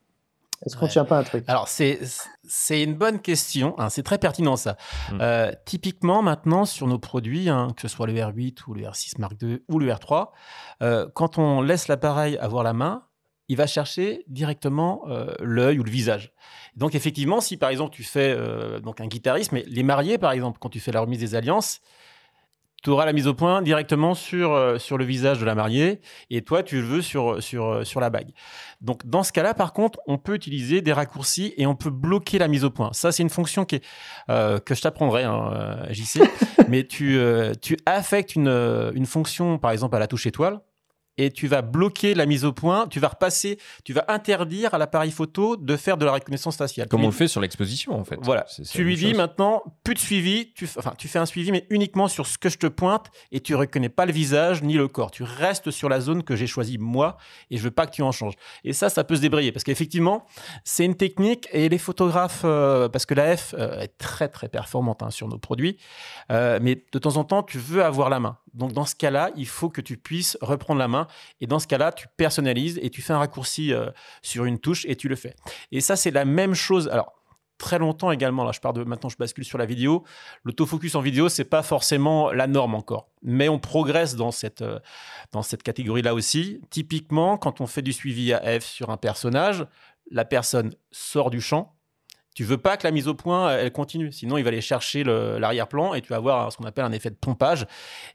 Est-ce 0.66 0.76
qu'on 0.78 0.86
Ouais. 0.86 0.91
tient 0.91 1.06
pas 1.06 1.18
un 1.20 1.24
truc? 1.24 1.43
Alors, 1.47 1.68
c'est, 1.68 1.99
c'est 2.47 2.82
une 2.82 2.93
bonne 2.95 3.20
question. 3.20 3.76
hein, 3.78 3.89
c'est 3.89 4.03
très 4.03 4.18
pertinent, 4.18 4.56
ça. 4.56 4.78
Mm. 5.12 5.18
Euh, 5.22 5.51
typiquement, 5.66 6.22
maintenant, 6.22 6.66
sur 6.66 6.88
nos 6.88 6.99
produits, 6.99 7.49
hein, 7.49 7.70
que 7.76 7.82
ce 7.82 7.88
soit 7.88 8.08
le 8.08 8.14
R8 8.14 8.60
ou 8.68 8.74
le 8.74 8.84
R6 8.84 9.20
Mark 9.20 9.34
II 9.41 9.62
ou 9.68 9.80
le 9.80 9.91
R3, 9.91 10.30
euh, 10.82 11.08
quand 11.14 11.38
on 11.38 11.62
laisse 11.62 11.88
l'appareil 11.88 12.38
avoir 12.38 12.64
la 12.64 12.74
main, 12.74 13.03
il 13.47 13.58
va 13.58 13.68
chercher 13.68 14.24
directement 14.28 15.03
euh, 15.08 15.34
l'œil 15.39 15.78
ou 15.80 15.84
le 15.84 15.91
visage. 15.91 16.34
Donc, 16.76 16.95
effectivement, 16.95 17.41
si 17.41 17.58
par 17.58 17.70
exemple 17.70 17.93
tu 17.93 18.03
fais 18.03 18.34
euh, 18.36 18.80
donc 18.80 19.01
un 19.01 19.08
guitariste, 19.08 19.51
mais 19.51 19.64
les 19.68 19.84
mariés, 19.84 20.18
par 20.18 20.32
exemple, 20.32 20.58
quand 20.60 20.70
tu 20.70 20.80
fais 20.80 20.91
la 20.91 21.01
remise 21.01 21.20
des 21.20 21.36
alliances, 21.36 21.80
tu 22.86 22.92
auras 22.92 23.06
la 23.06 23.14
mise 23.14 23.28
au 23.28 23.34
point 23.34 23.64
directement 23.64 24.14
sur, 24.14 24.54
euh, 24.54 24.78
sur 24.78 24.98
le 24.98 25.06
visage 25.06 25.40
de 25.40 25.46
la 25.46 25.56
mariée 25.56 26.02
et 26.30 26.44
toi, 26.44 26.62
tu 26.62 26.76
le 26.78 26.84
veux 26.84 27.02
sur, 27.02 27.42
sur, 27.42 27.66
euh, 27.66 27.84
sur 27.84 28.00
la 28.00 28.12
bague. 28.12 28.30
Donc, 28.82 29.06
dans 29.08 29.24
ce 29.24 29.32
cas-là, 29.32 29.56
par 29.56 29.74
contre, 29.74 30.00
on 30.06 30.20
peut 30.20 30.36
utiliser 30.36 30.82
des 30.82 30.94
raccourcis 30.94 31.56
et 31.58 31.66
on 31.66 31.76
peut 31.76 31.90
bloquer 31.90 32.38
la 32.38 32.48
mise 32.48 32.64
au 32.64 32.70
point. 32.70 32.92
Ça, 32.94 33.12
c'est 33.12 33.24
une 33.24 33.30
fonction 33.30 33.66
qui 33.66 33.78
est, 33.78 33.84
euh, 34.30 34.60
que 34.60 34.76
je 34.76 34.82
t'apprendrai, 34.82 35.24
hein, 35.24 35.52
euh, 35.54 35.94
JC. 35.94 36.22
mais 36.70 36.86
tu, 36.86 37.18
euh, 37.18 37.54
tu 37.60 37.76
affectes 37.88 38.36
une, 38.36 38.92
une 38.94 39.08
fonction, 39.08 39.58
par 39.58 39.72
exemple, 39.72 39.96
à 39.96 40.00
la 40.00 40.08
touche 40.08 40.28
étoile 40.28 40.62
et 41.18 41.32
tu 41.32 41.47
vas 41.47 41.61
bloquer 41.61 42.13
la 42.13 42.26
mise 42.26 42.45
au 42.45 42.51
point, 42.51 42.88
tu 42.88 42.99
vas 42.99 43.09
repasser, 43.09 43.57
tu 43.84 43.93
vas 43.93 44.05
interdire 44.07 44.74
à 44.74 44.78
l'appareil 44.78 45.11
photo 45.11 45.55
de 45.55 45.76
faire 45.76 45.97
de 45.97 46.05
la 46.05 46.11
reconnaissance 46.13 46.57
faciale. 46.57 46.88
Comme 46.88 47.03
on 47.03 47.07
le 47.07 47.11
fait 47.11 47.28
sur 47.28 47.41
l'exposition, 47.41 47.97
en 47.99 48.03
fait. 48.03 48.18
voilà. 48.22 48.45
C'est 48.47 48.63
Tu 48.63 48.84
lui 48.84 48.95
dis 48.95 49.09
chose. 49.09 49.18
maintenant, 49.18 49.63
plus 49.84 49.93
de 49.93 49.99
suivi, 49.99 50.51
tu, 50.53 50.68
enfin, 50.78 50.93
tu 50.97 51.07
fais 51.07 51.20
un 51.20 51.26
suivi, 51.26 51.51
mais 51.51 51.66
uniquement 51.70 52.07
sur 52.07 52.28
ce 52.28 52.38
que 52.38 52.49
je 52.49 52.57
te 52.57 52.68
pointe 52.68 53.07
et 53.32 53.39
tu 53.39 53.55
reconnais 53.55 53.89
pas 53.89 54.05
le 54.05 54.11
visage 54.11 54.63
ni 54.63 54.74
le 54.74 54.88
corps. 54.88 55.11
Tu 55.11 55.24
restes 55.24 55.72
sur 55.72 55.89
la 55.89 56.01
zone 56.01 56.24
que 56.24 56.36
j'ai 56.36 56.47
choisie 56.47 56.78
moi 56.78 57.18
et 57.49 57.57
je 57.57 57.63
veux 57.63 57.72
pas 57.72 57.86
que 57.88 57.91
tu 57.91 58.01
en 58.01 58.11
changes. 58.11 58.36
Et 58.63 58.74
ça, 58.74 58.89
ça 58.89 59.03
peut 59.03 59.16
se 59.16 59.22
débrayer 59.22 59.51
parce 59.51 59.63
qu'effectivement, 59.63 60.26
c'est 60.63 60.86
une 60.86 60.95
technique 60.95 61.47
et 61.51 61.70
les 61.70 61.78
photographes, 61.78 62.41
euh, 62.45 62.89
parce 62.89 63.05
que 63.05 63.13
la 63.13 63.36
F 63.38 63.55
euh, 63.57 63.80
est 63.80 63.97
très 63.97 64.28
très 64.28 64.49
performante 64.49 65.03
hein, 65.03 65.09
sur 65.09 65.28
nos 65.28 65.38
produits, 65.38 65.78
euh, 66.32 66.59
mais 66.61 66.84
de 66.91 66.99
temps 66.99 67.18
en 67.18 67.24
temps, 67.24 67.43
tu 67.43 67.57
veux 67.57 67.84
avoir 67.84 68.09
la 68.09 68.20
main. 68.20 68.38
Donc 68.56 68.74
dans 68.74 68.86
ce 68.86 68.95
cas-là, 68.95 69.32
il 69.36 69.47
faut 69.47 69.70
que 69.70 69.82
tu 69.82 69.97
puisses 69.97 70.38
reprendre 70.41 70.80
la 70.80 70.88
main 70.88 71.08
et 71.41 71.47
dans 71.47 71.60
ce 71.60 71.68
cas-là, 71.68 71.91
tu 71.91 72.08
personnalises 72.18 72.80
et 72.82 72.89
tu 72.89 73.01
fais 73.01 73.14
un 73.14 73.20
raccourci 73.20 73.74
euh, 73.74 73.91
sur 74.22 74.45
une 74.45 74.60
touche 74.60 74.86
et 74.86 74.95
tu 74.95 75.08
le 75.08 75.16
fais. 75.16 75.36
Et 75.72 75.82
ça, 75.82 75.95
c'est 75.95 76.12
la 76.12 76.26
même 76.26 76.53
chose. 76.53 76.88
Alors, 76.88 77.14
très 77.58 77.80
longtemps 77.80 78.12
également, 78.12 78.43
là 78.43 78.51
je 78.51 78.60
pars 78.60 78.74
de 78.74 78.84
maintenant, 78.84 79.10
je 79.10 79.18
bascule 79.18 79.45
sur 79.45 79.58
la 79.58 79.66
vidéo. 79.66 80.03
L'autofocus 80.43 80.95
en 80.95 81.01
vidéo, 81.01 81.30
c'est 81.30 81.45
pas 81.45 81.64
forcément 81.64 82.32
la 82.32 82.47
norme 82.47 82.76
encore, 82.76 83.10
mais 83.22 83.49
on 83.49 83.60
progresse 83.60 84.16
dans 84.16 84.32
cette, 84.32 84.62
euh, 84.62 84.80
cette 85.43 85.64
catégorie-là 85.64 86.14
aussi. 86.14 86.62
Typiquement, 86.70 87.38
quand 87.38 87.62
on 87.62 87.68
fait 87.68 87.82
du 87.82 87.93
suivi 87.93 88.34
AF 88.34 88.66
sur 88.66 88.89
un 88.89 88.97
personnage, 88.97 89.66
la 90.12 90.26
personne 90.26 90.74
sort 90.91 91.30
du 91.30 91.41
champ. 91.41 91.75
Tu 92.36 92.44
veux 92.44 92.58
pas 92.58 92.78
que 92.78 92.86
la 92.86 92.92
mise 92.92 93.08
au 93.08 93.16
point 93.16 93.50
elle 93.58 93.72
continue, 93.72 94.12
sinon 94.12 94.38
il 94.38 94.44
va 94.44 94.50
aller 94.50 94.62
chercher 94.62 95.04
l'arrière-plan 95.04 95.96
et 95.96 96.02
tu 96.02 96.10
vas 96.10 96.18
avoir 96.18 96.52
ce 96.52 96.58
qu'on 96.58 96.66
appelle 96.66 96.86
un 96.86 96.92
effet 96.92 97.10
de 97.10 97.16
pompage 97.16 97.66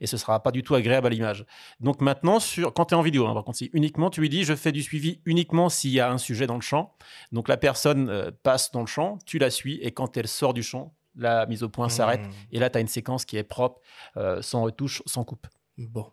et 0.01 0.07
ce 0.07 0.17
sera 0.17 0.41
pas 0.43 0.53
du 0.53 0.63
tout 0.63 0.75
agréable 0.75 1.09
à 1.09 1.11
l'image. 1.11 1.47
Donc 1.81 2.01
maintenant, 2.01 2.39
sur, 2.39 2.73
quand 2.73 2.85
tu 2.85 2.95
es 2.95 2.97
en 2.97 3.03
vidéo, 3.03 3.27
hein, 3.27 3.35
par 3.35 3.45
contre, 3.45 3.59
c'est 3.59 3.71
uniquement, 3.73 4.11
tu 4.11 4.21
lui 4.21 4.29
dis 4.29 4.45
je 4.45 4.55
fais 4.55 4.71
du 4.73 4.83
suivi 4.83 5.21
uniquement 5.25 5.69
s'il 5.69 5.91
y 5.91 6.01
a 6.01 6.11
un 6.13 6.19
sujet 6.19 6.47
dans 6.47 6.55
le 6.55 6.61
champ. 6.61 6.95
Donc 7.33 7.49
la 7.49 7.57
personne 7.57 8.09
euh, 8.11 8.31
passe 8.43 8.71
dans 8.71 8.81
le 8.81 8.87
champ, 8.87 9.19
tu 9.27 9.39
la 9.39 9.51
suis 9.51 9.81
et 9.81 9.91
quand 9.91 10.17
elle 10.17 10.29
sort 10.29 10.55
du 10.55 10.63
champ, 10.63 10.95
la 11.17 11.47
mise 11.47 11.63
au 11.63 11.69
point 11.69 11.89
s'arrête 11.89 12.21
Mmh. 12.21 12.33
et 12.53 12.59
là 12.61 12.71
tu 12.71 12.79
as 12.79 12.81
une 12.83 12.89
séquence 12.89 13.25
qui 13.25 13.37
est 13.37 13.43
propre, 13.43 13.81
euh, 14.17 14.43
sans 14.43 14.63
retouche, 14.63 15.03
sans 15.07 15.25
coupe. 15.25 15.47
Bon. 15.79 16.13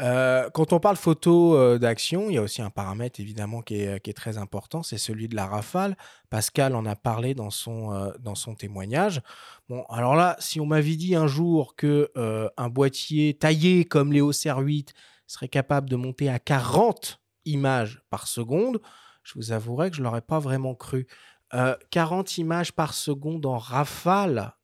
Euh, 0.00 0.48
quand 0.50 0.72
on 0.72 0.80
parle 0.80 0.96
photo 0.96 1.54
euh, 1.54 1.78
d'action, 1.78 2.30
il 2.30 2.34
y 2.34 2.38
a 2.38 2.42
aussi 2.42 2.62
un 2.62 2.70
paramètre 2.70 3.20
évidemment 3.20 3.60
qui 3.60 3.76
est, 3.76 4.16
très 4.16 4.38
important, 4.38 4.82
c'est 4.82 4.98
celui 4.98 5.28
de 5.28 5.36
la 5.36 5.46
rafale. 5.46 5.96
Pascal 6.30 6.74
en 6.74 6.86
a 6.86 6.96
parlé 6.96 7.34
dans 7.34 7.50
son, 7.50 7.92
euh, 7.92 8.54
témoignage. 8.58 9.20
Bon, 9.68 9.84
alors 9.90 10.16
là, 10.16 10.36
si 10.38 10.60
on 10.60 10.66
m'avait 10.66 10.96
dit 10.96 11.14
un 11.14 11.26
jour 11.26 11.76
que 11.76 12.10
un 12.56 12.68
boîtier 12.68 13.34
taillé 13.34 13.84
comme 13.84 14.12
les 14.12 14.20
OCR8 14.20 14.88
serait 15.26 15.48
capable 15.48 15.88
de 15.88 15.96
monter 15.96 16.28
à 16.28 16.38
40 16.38 17.20
images 17.44 18.02
par 18.10 18.26
seconde, 18.26 18.80
je 19.22 19.34
vous 19.34 19.52
avouerai 19.52 19.90
que 19.90 19.96
je 19.96 20.02
l'aurais 20.02 20.22
pas 20.22 20.38
vraiment 20.38 20.74
cru. 20.74 21.06
Euh, 21.54 21.76
40 21.90 22.38
images 22.38 22.72
par 22.72 22.94
seconde 22.94 23.44
en 23.46 23.58
rafale, 23.58 24.54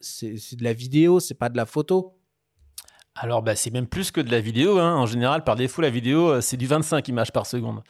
c'est 0.00 0.56
de 0.56 0.62
la 0.62 0.72
vidéo, 0.72 1.18
c'est 1.18 1.34
pas 1.34 1.48
de 1.48 1.56
la 1.56 1.66
photo. 1.66 2.16
Alors 3.16 3.42
bah, 3.42 3.56
c'est 3.56 3.70
même 3.70 3.86
plus 3.86 4.10
que 4.10 4.20
de 4.20 4.30
la 4.30 4.40
vidéo. 4.40 4.78
hein. 4.78 4.94
En 4.96 5.06
général, 5.06 5.42
par 5.42 5.56
défaut, 5.56 5.82
la 5.82 5.90
vidéo, 5.90 6.28
euh, 6.28 6.40
c'est 6.40 6.56
du 6.56 6.66
25 6.66 7.08
images 7.08 7.32
par 7.32 7.46
seconde. 7.46 7.82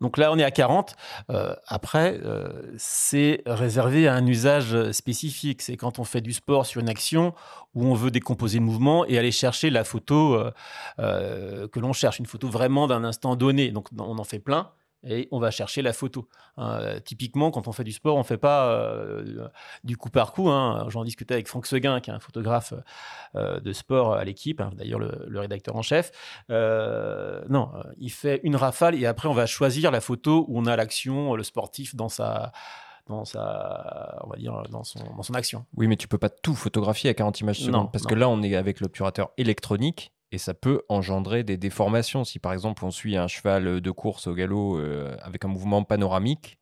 Donc 0.00 0.16
là, 0.18 0.32
on 0.32 0.38
est 0.38 0.44
à 0.44 0.50
40. 0.50 0.96
Euh, 1.30 1.54
après, 1.66 2.18
euh, 2.24 2.48
c'est 2.76 3.42
réservé 3.46 4.08
à 4.08 4.14
un 4.14 4.26
usage 4.26 4.90
spécifique. 4.90 5.62
C'est 5.62 5.76
quand 5.76 5.98
on 5.98 6.04
fait 6.04 6.20
du 6.20 6.32
sport 6.32 6.66
sur 6.66 6.80
une 6.80 6.88
action 6.88 7.34
où 7.74 7.86
on 7.86 7.94
veut 7.94 8.10
décomposer 8.10 8.58
le 8.58 8.64
mouvement 8.64 9.04
et 9.06 9.18
aller 9.18 9.30
chercher 9.30 9.70
la 9.70 9.84
photo 9.84 10.42
que 10.98 11.80
l'on 11.80 11.92
cherche, 11.92 12.18
une 12.18 12.26
photo 12.26 12.48
vraiment 12.48 12.88
d'un 12.88 13.04
instant 13.04 13.36
donné. 13.36 13.70
Donc 13.70 13.88
on 13.96 14.18
en 14.18 14.24
fait 14.24 14.40
plein 14.40 14.72
et 15.04 15.28
on 15.32 15.38
va 15.38 15.50
chercher 15.50 15.82
la 15.82 15.92
photo. 15.92 16.28
Hein, 16.56 17.00
typiquement, 17.04 17.50
quand 17.50 17.68
on 17.68 17.72
fait 17.72 17.84
du 17.84 17.92
sport, 17.92 18.16
on 18.16 18.20
ne 18.20 18.24
fait 18.24 18.38
pas 18.38 18.68
euh, 18.68 19.48
du 19.84 19.96
coup 19.96 20.10
par 20.10 20.32
coup. 20.32 20.48
Hein. 20.48 20.86
J'en 20.88 21.04
discutais 21.04 21.34
avec 21.34 21.48
Franck 21.48 21.66
Seguin, 21.66 22.00
qui 22.00 22.10
est 22.10 22.12
un 22.12 22.20
photographe 22.20 22.74
euh, 23.34 23.60
de 23.60 23.72
sport 23.72 24.14
à 24.14 24.24
l'équipe, 24.24 24.60
hein, 24.60 24.70
d'ailleurs 24.74 25.00
le, 25.00 25.40
rédacteur 25.40 25.76
en 25.76 25.82
chef. 25.82 26.12
Euh, 26.50 27.42
non, 27.48 27.70
il 27.98 28.10
fait 28.10 28.40
une 28.44 28.56
rafale 28.56 28.94
et 28.94 29.06
après 29.06 29.28
on 29.28 29.34
va 29.34 29.46
choisir 29.46 29.90
la 29.90 30.00
photo 30.00 30.44
où 30.48 30.58
on 30.58 30.66
a 30.66 30.76
l'action, 30.76 31.34
le 31.34 31.42
sportif 31.42 31.94
dans 31.94 32.08
sa 32.08 32.52
dans 33.08 33.24
sa, 33.24 34.20
on 34.22 34.30
va 34.30 34.36
dire, 34.36 34.62
dans 34.70 34.84
son, 34.84 35.00
dans 35.16 35.24
son 35.24 35.34
action. 35.34 35.66
Oui, 35.76 35.88
mais 35.88 35.96
tu 35.96 36.06
peux 36.06 36.18
pas 36.18 36.28
tout 36.28 36.54
photographier 36.54 37.10
à 37.10 37.14
40 37.14 37.40
images 37.40 37.58
secondes 37.58 37.90
parce 37.90 38.06
que 38.06 38.14
là, 38.14 38.28
on 38.28 38.42
est 38.42 38.54
avec 38.54 38.80
l'obturateur 38.80 39.30
électronique 39.36 40.12
et 40.32 40.38
ça 40.38 40.54
peut 40.54 40.82
engendrer 40.88 41.44
des 41.44 41.56
déformations. 41.56 42.24
Si 42.24 42.38
par 42.38 42.52
exemple 42.52 42.84
on 42.84 42.90
suit 42.90 43.16
un 43.16 43.28
cheval 43.28 43.80
de 43.80 43.90
course 43.90 44.26
au 44.26 44.34
galop 44.34 44.78
euh, 44.78 45.14
avec 45.22 45.44
un 45.44 45.48
mouvement 45.48 45.84
panoramique, 45.84 46.58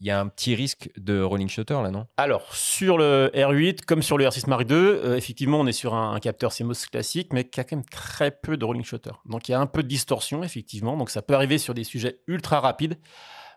il 0.00 0.06
y 0.06 0.10
a 0.10 0.18
un 0.18 0.28
petit 0.28 0.54
risque 0.54 0.90
de 0.96 1.20
rolling 1.20 1.48
shutter 1.48 1.74
là, 1.82 1.90
non? 1.90 2.06
Alors, 2.16 2.54
sur 2.54 2.96
le 2.96 3.30
R8, 3.34 3.84
comme 3.84 4.02
sur 4.02 4.16
le 4.16 4.24
R6 4.24 4.48
Mark 4.48 4.62
II, 4.62 4.76
euh, 4.76 5.16
effectivement, 5.16 5.60
on 5.60 5.66
est 5.66 5.72
sur 5.72 5.94
un, 5.94 6.18
capteur 6.20 6.54
CMOS 6.54 6.86
classique, 6.90 7.34
mais 7.34 7.44
qui 7.44 7.60
a 7.60 7.64
quand 7.64 7.76
même 7.76 7.84
très 7.84 8.30
peu 8.30 8.56
de 8.56 8.64
rolling 8.64 8.82
shutter. 8.82 9.10
Donc, 9.26 9.48
il 9.48 9.52
y 9.52 9.54
a 9.54 9.60
un 9.60 9.66
peu 9.66 9.82
de 9.82 9.88
distorsion, 9.88 10.42
effectivement. 10.42 10.96
Donc, 10.96 11.10
ça 11.10 11.20
peut 11.20 11.34
arriver 11.34 11.58
sur 11.58 11.74
des 11.74 11.84
sujets 11.84 12.20
ultra 12.26 12.60
rapides. 12.60 12.96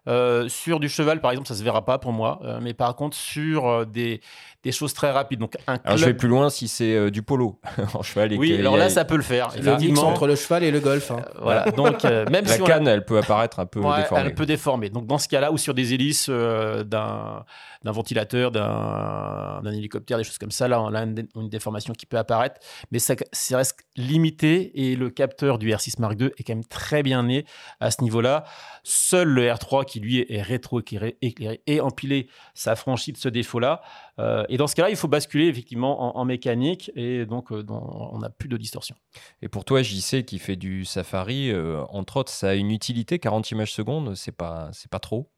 Euh, 0.07 0.49
sur 0.49 0.79
du 0.79 0.89
cheval, 0.89 1.21
par 1.21 1.31
exemple, 1.31 1.47
ça 1.47 1.55
se 1.55 1.63
verra 1.63 1.85
pas 1.85 1.97
pour 1.97 2.11
moi. 2.11 2.39
Euh, 2.43 2.59
mais 2.61 2.73
par 2.73 2.95
contre, 2.95 3.15
sur 3.15 3.67
euh, 3.67 3.85
des, 3.85 4.19
des, 4.63 4.71
choses 4.71 4.93
très 4.93 5.11
rapides. 5.11 5.39
Donc, 5.39 5.55
un 5.67 5.77
Alors, 5.83 5.97
je 5.97 6.05
vais 6.05 6.13
plus 6.13 6.27
loin 6.27 6.49
si 6.49 6.67
c'est 6.67 7.09
du 7.09 7.23
polo 7.23 7.59
en 7.93 8.01
cheval. 8.01 8.33
Et 8.33 8.37
oui, 8.37 8.57
alors 8.57 8.75
là, 8.75 8.89
ça 8.89 9.05
peut 9.05 9.15
le 9.15 9.23
faire. 9.23 9.49
Le 9.61 9.99
entre 9.99 10.27
le 10.27 10.35
cheval 10.35 10.63
et 10.63 10.71
le 10.71 10.79
golf. 10.79 11.11
Hein. 11.11 11.23
voilà. 11.41 11.71
Donc, 11.71 12.03
même 12.03 12.45
la 12.45 12.47
si 12.47 12.61
canne, 12.63 12.87
elle 12.87 13.05
peut 13.05 13.17
apparaître 13.17 13.59
un 13.59 13.65
peu 13.65 13.79
déformée. 13.79 14.23
Elle 14.25 14.35
peut 14.35 14.45
déformer. 14.45 14.89
Donc, 14.89 15.07
dans 15.07 15.17
ce 15.17 15.27
cas-là, 15.27 15.51
ou 15.51 15.57
sur 15.57 15.73
des 15.73 15.93
hélices 15.93 16.29
d'un 16.29 17.45
d'un 17.83 17.91
ventilateur, 17.91 18.51
d'un 18.51 19.71
hélicoptère, 19.71 20.17
des 20.17 20.23
choses 20.23 20.37
comme 20.37 20.51
ça. 20.51 20.67
Là, 20.67 20.81
on 20.81 20.93
a 20.93 21.03
une, 21.03 21.49
déformation 21.49 21.93
qui 21.93 22.05
peut 22.05 22.17
apparaître, 22.17 22.59
mais 22.91 22.99
ça, 22.99 23.15
reste 23.51 23.79
limité 23.95 24.71
et 24.87 24.95
le 24.95 25.09
capteur 25.09 25.57
du 25.57 25.69
R6 25.69 25.99
Mark 25.99 26.19
II 26.19 26.31
est 26.37 26.43
quand 26.43 26.55
même 26.55 26.65
très 26.65 27.03
bien 27.03 27.23
né 27.23 27.45
à 27.79 27.91
ce 27.91 28.01
niveau-là. 28.01 28.45
Seul 28.83 29.27
le 29.27 29.47
R3 29.47 29.85
qui 29.93 29.99
lui 29.99 30.25
est 30.27 30.41
rétro-éclairé 30.41 31.19
et 31.67 31.79
empilé 31.79 32.27
s'affranchit 32.55 33.11
de 33.11 33.17
ce 33.17 33.29
défaut-là. 33.29 33.81
Euh, 34.17 34.43
et 34.49 34.57
dans 34.57 34.65
ce 34.65 34.73
cas-là, 34.73 34.89
il 34.89 34.95
faut 34.95 35.07
basculer 35.07 35.45
effectivement 35.45 36.17
en, 36.17 36.25
mécanique 36.25 36.91
et 36.95 37.27
donc 37.27 37.51
euh, 37.51 37.63
on 37.69 38.17
n'a 38.17 38.31
plus 38.31 38.49
de 38.49 38.57
distorsion. 38.57 38.95
Et 39.43 39.49
pour 39.49 39.65
toi, 39.65 39.83
JC 39.83 40.25
qui 40.25 40.39
fait 40.39 40.55
du 40.55 40.83
Safari, 40.83 41.51
euh, 41.51 41.83
entre 41.89 42.17
autres, 42.17 42.31
ça 42.31 42.49
a 42.49 42.53
une 42.55 42.71
utilité 42.71 43.19
40 43.19 43.51
images 43.51 43.71
secondes, 43.71 44.15
c'est 44.15 44.35
pas 44.35 44.69
c'est 44.71 44.89
pas 44.89 44.97
trop? 44.97 45.29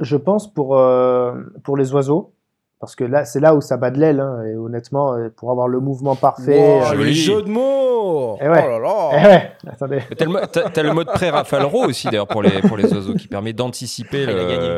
Je 0.00 0.16
pense 0.16 0.50
pour, 0.50 0.78
euh, 0.78 1.34
pour 1.62 1.76
les 1.76 1.92
oiseaux, 1.92 2.32
parce 2.80 2.96
que 2.96 3.04
là, 3.04 3.26
c'est 3.26 3.40
là 3.40 3.54
où 3.54 3.60
ça 3.60 3.76
bat 3.76 3.90
de 3.90 4.00
l'aile, 4.00 4.20
hein, 4.20 4.42
et 4.42 4.56
honnêtement, 4.56 5.14
pour 5.36 5.50
avoir 5.50 5.68
le 5.68 5.80
mouvement 5.80 6.16
parfait. 6.16 6.80
Oh, 6.82 6.94
le 6.94 7.12
jeu 7.12 7.42
de 7.42 7.50
mots 7.50 8.38
et 8.40 8.44
eh 8.44 8.48
ouais. 8.48 8.64
Oh 8.66 8.70
là 8.70 8.78
là 8.78 9.10
et 9.12 9.20
eh 9.20 9.26
ouais. 9.26 9.45
Attendez. 9.66 10.00
T'as 10.16 10.82
le, 10.82 10.92
mode 10.92 11.08
pré-rafale 11.08 11.66
aussi, 11.66 12.06
d'ailleurs, 12.06 12.28
pour 12.28 12.42
les, 12.42 12.60
pour 12.62 12.76
les 12.76 12.92
oiseaux, 12.92 13.14
qui 13.14 13.28
permet 13.28 13.52
d'anticiper 13.52 14.26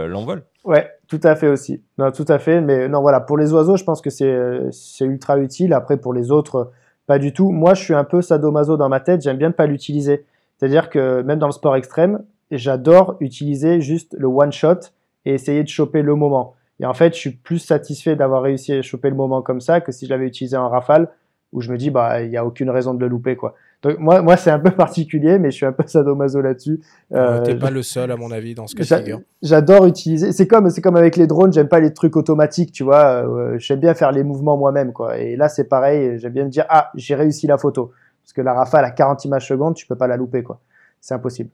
l'envol. 0.08 0.42
ouais, 0.64 0.90
tout 1.08 1.20
à 1.22 1.36
fait 1.36 1.48
aussi. 1.48 1.82
Non, 1.98 2.10
tout 2.10 2.24
à 2.28 2.38
fait. 2.38 2.60
Mais 2.60 2.88
non, 2.88 3.00
voilà, 3.00 3.20
pour 3.20 3.36
les 3.36 3.52
oiseaux, 3.52 3.76
je 3.76 3.84
pense 3.84 4.00
que 4.00 4.10
c'est 4.10 5.04
ultra 5.04 5.38
utile. 5.38 5.72
Après, 5.72 5.96
pour 5.98 6.14
les 6.14 6.30
autres, 6.30 6.72
pas 7.06 7.18
du 7.18 7.32
tout. 7.32 7.50
Moi, 7.50 7.74
je 7.74 7.82
suis 7.82 7.94
un 7.94 8.04
peu 8.04 8.22
sadomaso 8.22 8.76
dans 8.76 8.88
ma 8.88 9.00
tête, 9.00 9.22
j'aime 9.22 9.38
bien 9.38 9.48
ne 9.48 9.54
pas 9.54 9.66
l'utiliser. 9.66 10.24
C'est-à-dire 10.56 10.90
que 10.90 11.22
même 11.22 11.38
dans 11.38 11.46
le 11.46 11.52
sport 11.52 11.76
extrême, 11.76 12.22
j'adore 12.50 13.16
utiliser 13.20 13.80
juste 13.80 14.14
le 14.18 14.26
one 14.26 14.52
shot 14.52 14.80
et 15.24 15.34
essayer 15.34 15.62
de 15.62 15.68
choper 15.68 16.02
le 16.02 16.14
moment. 16.14 16.54
Et 16.80 16.86
en 16.86 16.94
fait, 16.94 17.14
je 17.14 17.18
suis 17.18 17.30
plus 17.30 17.58
satisfait 17.58 18.16
d'avoir 18.16 18.42
réussi 18.42 18.72
à 18.72 18.82
choper 18.82 19.10
le 19.10 19.16
moment 19.16 19.42
comme 19.42 19.60
ça 19.60 19.80
que 19.80 19.92
si 19.92 20.06
je 20.06 20.10
l'avais 20.10 20.26
utilisé 20.26 20.56
en 20.56 20.68
rafale 20.68 21.08
où 21.52 21.60
je 21.60 21.72
me 21.72 21.78
dis 21.78 21.90
bah 21.90 22.22
il 22.22 22.30
y 22.30 22.36
a 22.36 22.44
aucune 22.44 22.70
raison 22.70 22.94
de 22.94 23.00
le 23.00 23.08
louper 23.08 23.36
quoi. 23.36 23.54
Donc 23.82 23.98
moi 23.98 24.22
moi 24.22 24.36
c'est 24.36 24.50
un 24.50 24.58
peu 24.58 24.72
particulier 24.72 25.38
mais 25.38 25.50
je 25.50 25.56
suis 25.56 25.66
un 25.66 25.72
peu 25.72 25.82
sadomaso 25.86 26.40
là-dessus. 26.40 26.80
Euh, 27.12 27.42
T'es 27.42 27.54
pas 27.54 27.70
le 27.70 27.82
seul 27.82 28.10
à 28.10 28.16
mon 28.16 28.30
avis 28.30 28.54
dans 28.54 28.66
ce 28.66 28.74
cas 28.74 28.82
de 28.82 29.02
figure. 29.02 29.20
J'adore 29.42 29.86
utiliser. 29.86 30.32
C'est 30.32 30.46
comme 30.46 30.68
c'est 30.70 30.80
comme 30.80 30.96
avec 30.96 31.16
les 31.16 31.26
drones. 31.26 31.52
J'aime 31.52 31.68
pas 31.68 31.80
les 31.80 31.92
trucs 31.92 32.16
automatiques 32.16 32.72
tu 32.72 32.82
vois. 32.82 33.24
Euh, 33.24 33.58
j'aime 33.58 33.80
bien 33.80 33.94
faire 33.94 34.12
les 34.12 34.24
mouvements 34.24 34.56
moi-même 34.56 34.92
quoi. 34.92 35.18
Et 35.18 35.36
là 35.36 35.48
c'est 35.48 35.64
pareil. 35.64 36.18
J'aime 36.18 36.32
bien 36.32 36.44
me 36.44 36.50
dire 36.50 36.66
ah 36.68 36.90
j'ai 36.94 37.14
réussi 37.14 37.46
la 37.46 37.58
photo 37.58 37.92
parce 38.24 38.32
que 38.32 38.40
la 38.40 38.52
rafale 38.52 38.84
à 38.84 38.90
40 38.90 39.24
images 39.24 39.46
secondes 39.46 39.74
tu 39.74 39.86
peux 39.86 39.96
pas 39.96 40.06
la 40.06 40.16
louper 40.16 40.42
quoi. 40.42 40.60
C'est 41.00 41.14
impossible. 41.14 41.50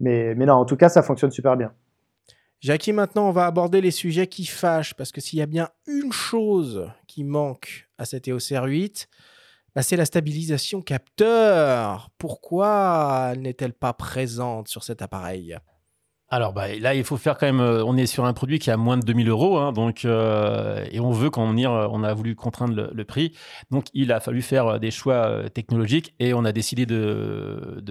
Mais, 0.00 0.34
mais 0.34 0.46
non, 0.46 0.54
en 0.54 0.64
tout 0.64 0.76
cas, 0.76 0.88
ça 0.88 1.02
fonctionne 1.02 1.30
super 1.30 1.56
bien. 1.56 1.72
Jackie, 2.60 2.92
maintenant, 2.92 3.28
on 3.28 3.32
va 3.32 3.46
aborder 3.46 3.80
les 3.80 3.90
sujets 3.90 4.26
qui 4.26 4.46
fâchent, 4.46 4.94
parce 4.94 5.12
que 5.12 5.20
s'il 5.20 5.38
y 5.38 5.42
a 5.42 5.46
bien 5.46 5.68
une 5.86 6.12
chose 6.12 6.90
qui 7.06 7.24
manque 7.24 7.88
à 7.98 8.04
cette 8.04 8.26
EOS 8.26 8.38
R8, 8.38 9.06
bah, 9.74 9.82
c'est 9.82 9.96
la 9.96 10.04
stabilisation 10.04 10.82
capteur. 10.82 12.10
Pourquoi 12.18 13.34
n'est-elle 13.36 13.72
pas 13.72 13.92
présente 13.92 14.68
sur 14.68 14.84
cet 14.84 15.02
appareil? 15.02 15.56
Alors 16.28 16.52
bah, 16.52 16.74
là, 16.78 16.94
il 16.94 17.04
faut 17.04 17.16
faire 17.16 17.36
quand 17.38 17.46
même. 17.46 17.60
Euh, 17.60 17.84
on 17.84 17.96
est 17.96 18.06
sur 18.06 18.24
un 18.24 18.32
produit 18.32 18.58
qui 18.58 18.70
a 18.70 18.76
moins 18.76 18.96
de 18.96 19.04
2000 19.04 19.28
euros, 19.28 19.58
hein, 19.58 19.72
donc 19.72 20.04
euh, 20.04 20.84
et 20.90 20.98
on 20.98 21.12
veut 21.12 21.30
quand 21.30 21.44
on, 21.44 21.56
on 21.56 22.02
a 22.02 22.14
voulu 22.14 22.34
contraindre 22.34 22.90
le, 22.92 23.04
prix, 23.04 23.36
donc 23.70 23.86
il 23.92 24.10
a 24.10 24.20
fallu 24.20 24.42
faire 24.42 24.66
euh, 24.66 24.78
des 24.78 24.90
choix 24.90 25.48
technologiques 25.50 26.14
et 26.18 26.34
on 26.34 26.44
a 26.44 26.52
décidé 26.52 26.86
de, 26.86 27.82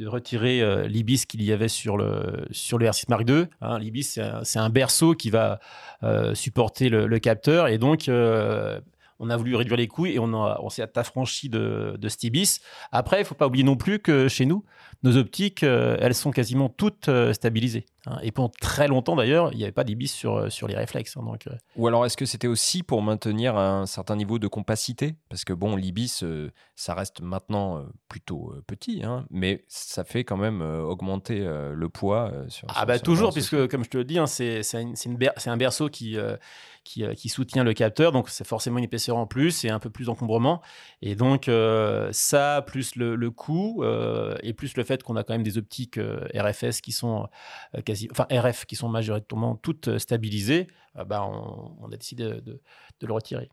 de 0.00 0.06
retirer 0.06 0.62
euh, 0.62 0.88
l'ibis 0.88 1.26
qu'il 1.26 1.42
y 1.42 1.52
avait 1.52 1.68
sur 1.68 1.96
le, 1.96 2.46
sur 2.50 2.78
le 2.78 2.86
R6 2.86 3.04
Mark 3.08 3.28
II. 3.28 3.44
Hein, 3.60 3.78
L'ibis, 3.78 4.18
c'est 4.42 4.58
un, 4.58 4.70
berceau 4.70 5.14
qui 5.14 5.30
va 5.30 5.60
euh, 6.02 6.34
supporter 6.34 6.88
le, 6.88 7.18
capteur. 7.18 7.68
Et 7.68 7.78
donc, 7.78 8.08
euh, 8.08 8.80
on 9.20 9.28
a 9.28 9.36
voulu 9.36 9.54
réduire 9.54 9.76
les 9.76 9.86
coûts 9.86 10.06
et 10.06 10.18
on, 10.18 10.70
s'est 10.70 10.98
affranchi 10.98 11.48
de, 11.48 11.96
de. 11.98 12.08
Après, 12.90 13.20
il 13.20 13.24
faut 13.24 13.34
pas 13.34 13.46
oublier 13.46 13.64
non 13.64 13.76
plus 13.76 13.98
que 13.98 14.28
chez 14.28 14.46
nous, 14.46 14.64
nos 15.02 15.16
optiques, 15.16 15.62
elles 15.62 16.14
sont 16.14 16.30
quasiment 16.30 16.68
toutes 16.68 17.10
stabilisées. 17.32 17.86
Hein. 18.06 18.18
Et 18.22 18.32
pendant 18.32 18.50
très 18.60 18.88
longtemps 18.88 19.16
d'ailleurs, 19.16 19.52
il 19.52 19.58
n'y 19.58 19.64
avait 19.64 19.72
pas 19.72 19.84
d'ibis 19.84 20.12
sur, 20.12 20.36
euh, 20.36 20.50
sur 20.50 20.68
les 20.68 20.74
réflexes. 20.74 21.16
Hein, 21.16 21.22
donc, 21.24 21.46
euh. 21.46 21.56
Ou 21.76 21.86
alors 21.86 22.06
est-ce 22.06 22.16
que 22.16 22.24
c'était 22.24 22.46
aussi 22.46 22.82
pour 22.82 23.02
maintenir 23.02 23.56
un 23.56 23.86
certain 23.86 24.16
niveau 24.16 24.38
de 24.38 24.48
compacité? 24.48 25.16
Parce 25.28 25.44
que 25.44 25.52
bon, 25.52 25.76
l'ibis, 25.76 26.22
euh, 26.22 26.50
ça 26.76 26.94
reste 26.94 27.20
maintenant 27.20 27.84
plutôt 28.08 28.54
petit, 28.66 29.02
hein, 29.04 29.26
mais 29.30 29.64
ça 29.68 30.04
fait 30.04 30.24
quand 30.24 30.38
même 30.38 30.62
augmenter 30.62 31.40
le 31.40 31.88
poids. 31.88 32.32
sur, 32.48 32.66
ah 32.74 32.86
bah 32.86 32.98
toujours, 32.98 33.32
puisque 33.32 33.68
comme 33.68 33.84
je 33.84 33.90
te 33.90 33.98
le 33.98 34.04
dis, 34.04 34.18
c'est 34.26 35.50
un 35.50 35.56
berceau 35.56 35.90
qui, 35.90 36.16
qui, 36.84 37.04
qui, 37.14 37.28
soutient 37.28 37.64
le 37.64 37.74
capteur, 37.74 38.12
donc 38.12 38.30
c'est 38.30 38.46
forcément 38.46 38.78
une 38.78 38.84
épaisseur 38.84 39.18
en 39.18 39.26
plus 39.26 39.64
et 39.64 39.68
un 39.68 39.78
peu 39.78 39.90
plus 39.90 40.06
d'encombrement. 40.06 40.62
Et 41.02 41.14
donc 41.14 41.50
ça, 42.12 42.62
plus 42.66 42.96
le, 42.96 43.14
le 43.14 43.30
coût, 43.30 43.84
et 44.42 44.54
plus 44.54 44.74
le 44.76 44.84
fait 44.84 44.89
qu'on 44.98 45.16
a 45.16 45.24
quand 45.24 45.34
même 45.34 45.42
des 45.42 45.58
optiques 45.58 45.98
RFS 46.34 46.80
qui 46.80 46.92
sont 46.92 47.28
enfin 48.10 48.26
RF, 48.30 48.66
qui 48.66 48.76
sont 48.76 48.88
majoritairement 48.88 49.56
toutes 49.56 49.88
euh, 49.88 49.98
stabilisées, 49.98 50.66
euh, 50.96 51.04
bah, 51.04 51.24
on, 51.24 51.86
a 51.86 51.96
décidé 51.96 52.24
de, 52.24 52.60
le 53.00 53.12
retirer. 53.12 53.48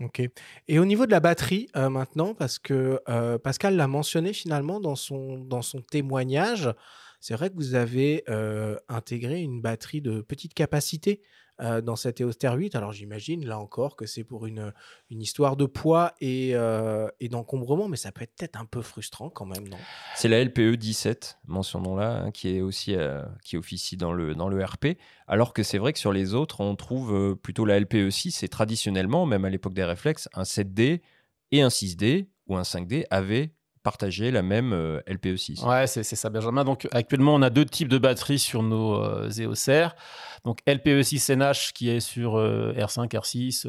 Ok. 0.00 0.22
Et 0.68 0.78
au 0.78 0.84
niveau 0.84 1.06
de 1.06 1.10
la 1.10 1.20
batterie 1.20 1.68
euh, 1.76 1.88
maintenant, 1.88 2.34
parce 2.34 2.58
que 2.58 3.00
Pascal 3.38 3.76
l'a 3.76 3.88
mentionné 3.88 4.32
finalement 4.32 4.80
dans 4.80 4.94
son, 4.94 5.38
dans 5.38 5.62
son 5.62 5.80
témoignage, 5.82 6.72
c'est 7.20 7.34
vrai 7.34 7.50
que 7.50 7.56
vous 7.56 7.74
avez 7.74 8.24
intégré 8.88 9.40
une 9.40 9.60
batterie 9.60 10.00
de 10.00 10.20
petite 10.20 10.54
capacité 10.54 11.20
euh, 11.60 11.80
dans 11.80 11.96
cette 11.96 12.20
EOS 12.20 12.32
8. 12.40 12.76
Alors 12.76 12.92
j'imagine 12.92 13.44
là 13.44 13.58
encore 13.58 13.96
que 13.96 14.06
c'est 14.06 14.22
pour 14.22 14.46
une, 14.46 14.72
histoire 15.10 15.56
de 15.56 15.66
poids 15.66 16.14
et, 16.20 16.50
euh, 16.54 17.08
et 17.18 17.28
d'encombrement, 17.28 17.88
mais 17.88 17.96
ça 17.96 18.12
peut 18.12 18.22
être 18.22 18.34
peut-être 18.36 18.60
un 18.60 18.64
peu 18.64 18.80
frustrant 18.80 19.28
quand 19.28 19.46
même, 19.46 19.64
C'est 20.14 20.28
la 20.28 20.44
LPE 20.44 20.76
17, 20.76 21.38
mentionnons-la, 21.46 22.22
hein, 22.22 22.30
qui 22.30 22.56
est 22.56 22.60
aussi 22.60 22.94
euh, 22.94 23.24
qui 23.44 23.56
officie 23.56 23.96
dans 23.96 24.12
le, 24.12 24.36
dans 24.36 24.48
le 24.48 24.64
RP, 24.64 24.98
alors 25.26 25.52
que 25.52 25.62
c'est 25.64 25.78
vrai 25.78 25.92
que 25.92 25.98
sur 25.98 26.12
les 26.12 26.34
autres, 26.34 26.60
on 26.60 26.76
trouve 26.76 27.36
plutôt 27.36 27.64
la 27.64 27.80
LPE 27.80 28.10
6 28.10 28.44
et 28.44 28.48
traditionnellement, 28.48 29.26
même 29.26 29.44
à 29.44 29.50
l'époque 29.50 29.74
des 29.74 29.84
réflexes, 29.84 30.28
un 30.34 30.44
7D 30.44 31.00
et 31.50 31.62
un 31.62 31.68
6D 31.68 32.28
ou 32.46 32.56
un 32.56 32.62
5D 32.62 33.04
avaient 33.10 33.52
partager 33.88 34.30
la 34.30 34.42
même 34.42 34.74
euh, 34.74 35.00
LPE6. 35.08 35.66
Ouais, 35.66 35.86
c'est 35.86 36.02
ça, 36.02 36.28
Benjamin. 36.28 36.62
Donc 36.64 36.86
actuellement, 36.92 37.34
on 37.34 37.40
a 37.40 37.48
deux 37.48 37.64
types 37.64 37.88
de 37.88 37.96
batteries 37.96 38.38
sur 38.38 38.62
nos 38.62 39.02
euh, 39.02 39.30
EOS 39.30 39.70
R. 39.70 39.94
Donc 40.44 40.58
LPE6 40.66 41.34
NH 41.36 41.72
qui 41.72 41.88
est 41.88 42.00
sur 42.00 42.36
R5, 42.36 43.08
R6, 43.08 43.66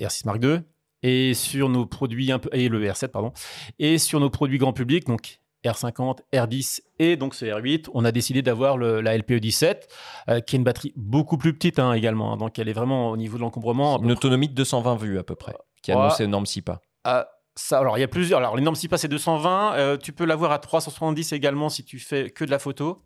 R6 0.00 0.26
Mark 0.26 0.42
II, 0.42 0.60
et 1.02 1.34
sur 1.34 1.68
nos 1.68 1.86
produits 1.86 2.30
un 2.30 2.38
peu, 2.38 2.48
et 2.52 2.68
le 2.68 2.80
R7 2.80 3.08
pardon, 3.08 3.32
et 3.80 3.98
sur 3.98 4.20
nos 4.20 4.30
produits 4.30 4.58
grand 4.58 4.72
public, 4.72 5.06
donc 5.06 5.40
R50, 5.64 6.18
R10 6.32 6.80
et 6.98 7.16
donc 7.16 7.34
ce 7.34 7.44
R8, 7.44 7.88
on 7.94 8.04
a 8.04 8.12
décidé 8.12 8.42
d'avoir 8.42 8.78
la 8.78 9.18
LPE17, 9.18 9.82
euh, 10.28 10.40
qui 10.40 10.56
est 10.56 10.58
une 10.58 10.64
batterie 10.64 10.92
beaucoup 10.96 11.36
plus 11.36 11.52
petite 11.52 11.78
hein, 11.78 11.92
également. 11.92 12.32
Hein. 12.32 12.36
donc 12.36 12.58
elle 12.58 12.68
est 12.68 12.74
vraiment 12.74 13.10
au 13.10 13.16
niveau 13.16 13.36
de 13.36 13.42
l'encombrement. 13.42 14.00
Une 14.00 14.12
autonomie 14.12 14.48
de 14.48 14.54
220 14.54 14.96
vues 14.96 15.18
à 15.18 15.24
peu 15.24 15.34
près, 15.34 15.54
qui 15.82 15.90
est 15.90 15.94
annoncée 15.94 16.24
aux 16.24 16.28
normes 16.28 16.46
SIPA. 16.46 16.80
Ah, 17.04 17.28
ça, 17.58 17.78
alors 17.80 17.98
il 17.98 18.00
y 18.00 18.04
a 18.04 18.08
plusieurs. 18.08 18.38
Alors 18.38 18.56
les 18.56 18.62
normes 18.62 18.76
SIPA 18.76 18.98
c'est 18.98 19.08
220. 19.08 19.74
Euh, 19.74 19.96
tu 19.96 20.12
peux 20.12 20.24
l'avoir 20.24 20.52
à 20.52 20.58
370 20.58 21.32
également 21.32 21.68
si 21.68 21.84
tu 21.84 21.98
fais 21.98 22.30
que 22.30 22.44
de 22.44 22.50
la 22.50 22.58
photo. 22.58 23.02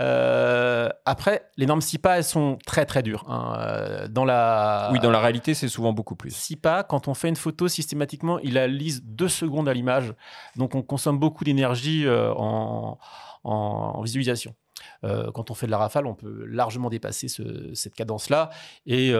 Euh, 0.00 0.88
après, 1.04 1.50
les 1.56 1.66
normes 1.66 1.80
SIPA, 1.80 2.18
elles 2.18 2.24
sont 2.24 2.58
très 2.64 2.86
très 2.86 3.02
dures. 3.02 3.24
Hein. 3.28 3.56
Euh, 3.58 4.08
dans 4.08 4.24
la... 4.24 4.88
Oui, 4.92 5.00
dans 5.00 5.10
la 5.10 5.20
réalité, 5.20 5.52
c'est 5.52 5.68
souvent 5.68 5.92
beaucoup 5.92 6.16
plus. 6.16 6.30
SIPA, 6.30 6.84
quand 6.84 7.08
on 7.08 7.14
fait 7.14 7.28
une 7.28 7.36
photo, 7.36 7.68
systématiquement, 7.68 8.38
il 8.38 8.54
la 8.54 8.68
lise 8.68 9.02
deux 9.04 9.28
secondes 9.28 9.68
à 9.68 9.74
l'image. 9.74 10.14
Donc, 10.56 10.74
on 10.74 10.80
consomme 10.80 11.18
beaucoup 11.18 11.44
d'énergie 11.44 12.06
en, 12.08 12.98
en, 13.44 14.00
visualisation. 14.00 14.54
Quand 15.02 15.50
on 15.50 15.54
fait 15.54 15.66
de 15.66 15.70
la 15.70 15.78
rafale, 15.78 16.06
on 16.06 16.14
peut 16.14 16.44
largement 16.46 16.88
dépasser 16.88 17.26
cette 17.74 17.94
cadence-là. 17.94 18.50
Et 18.86 19.12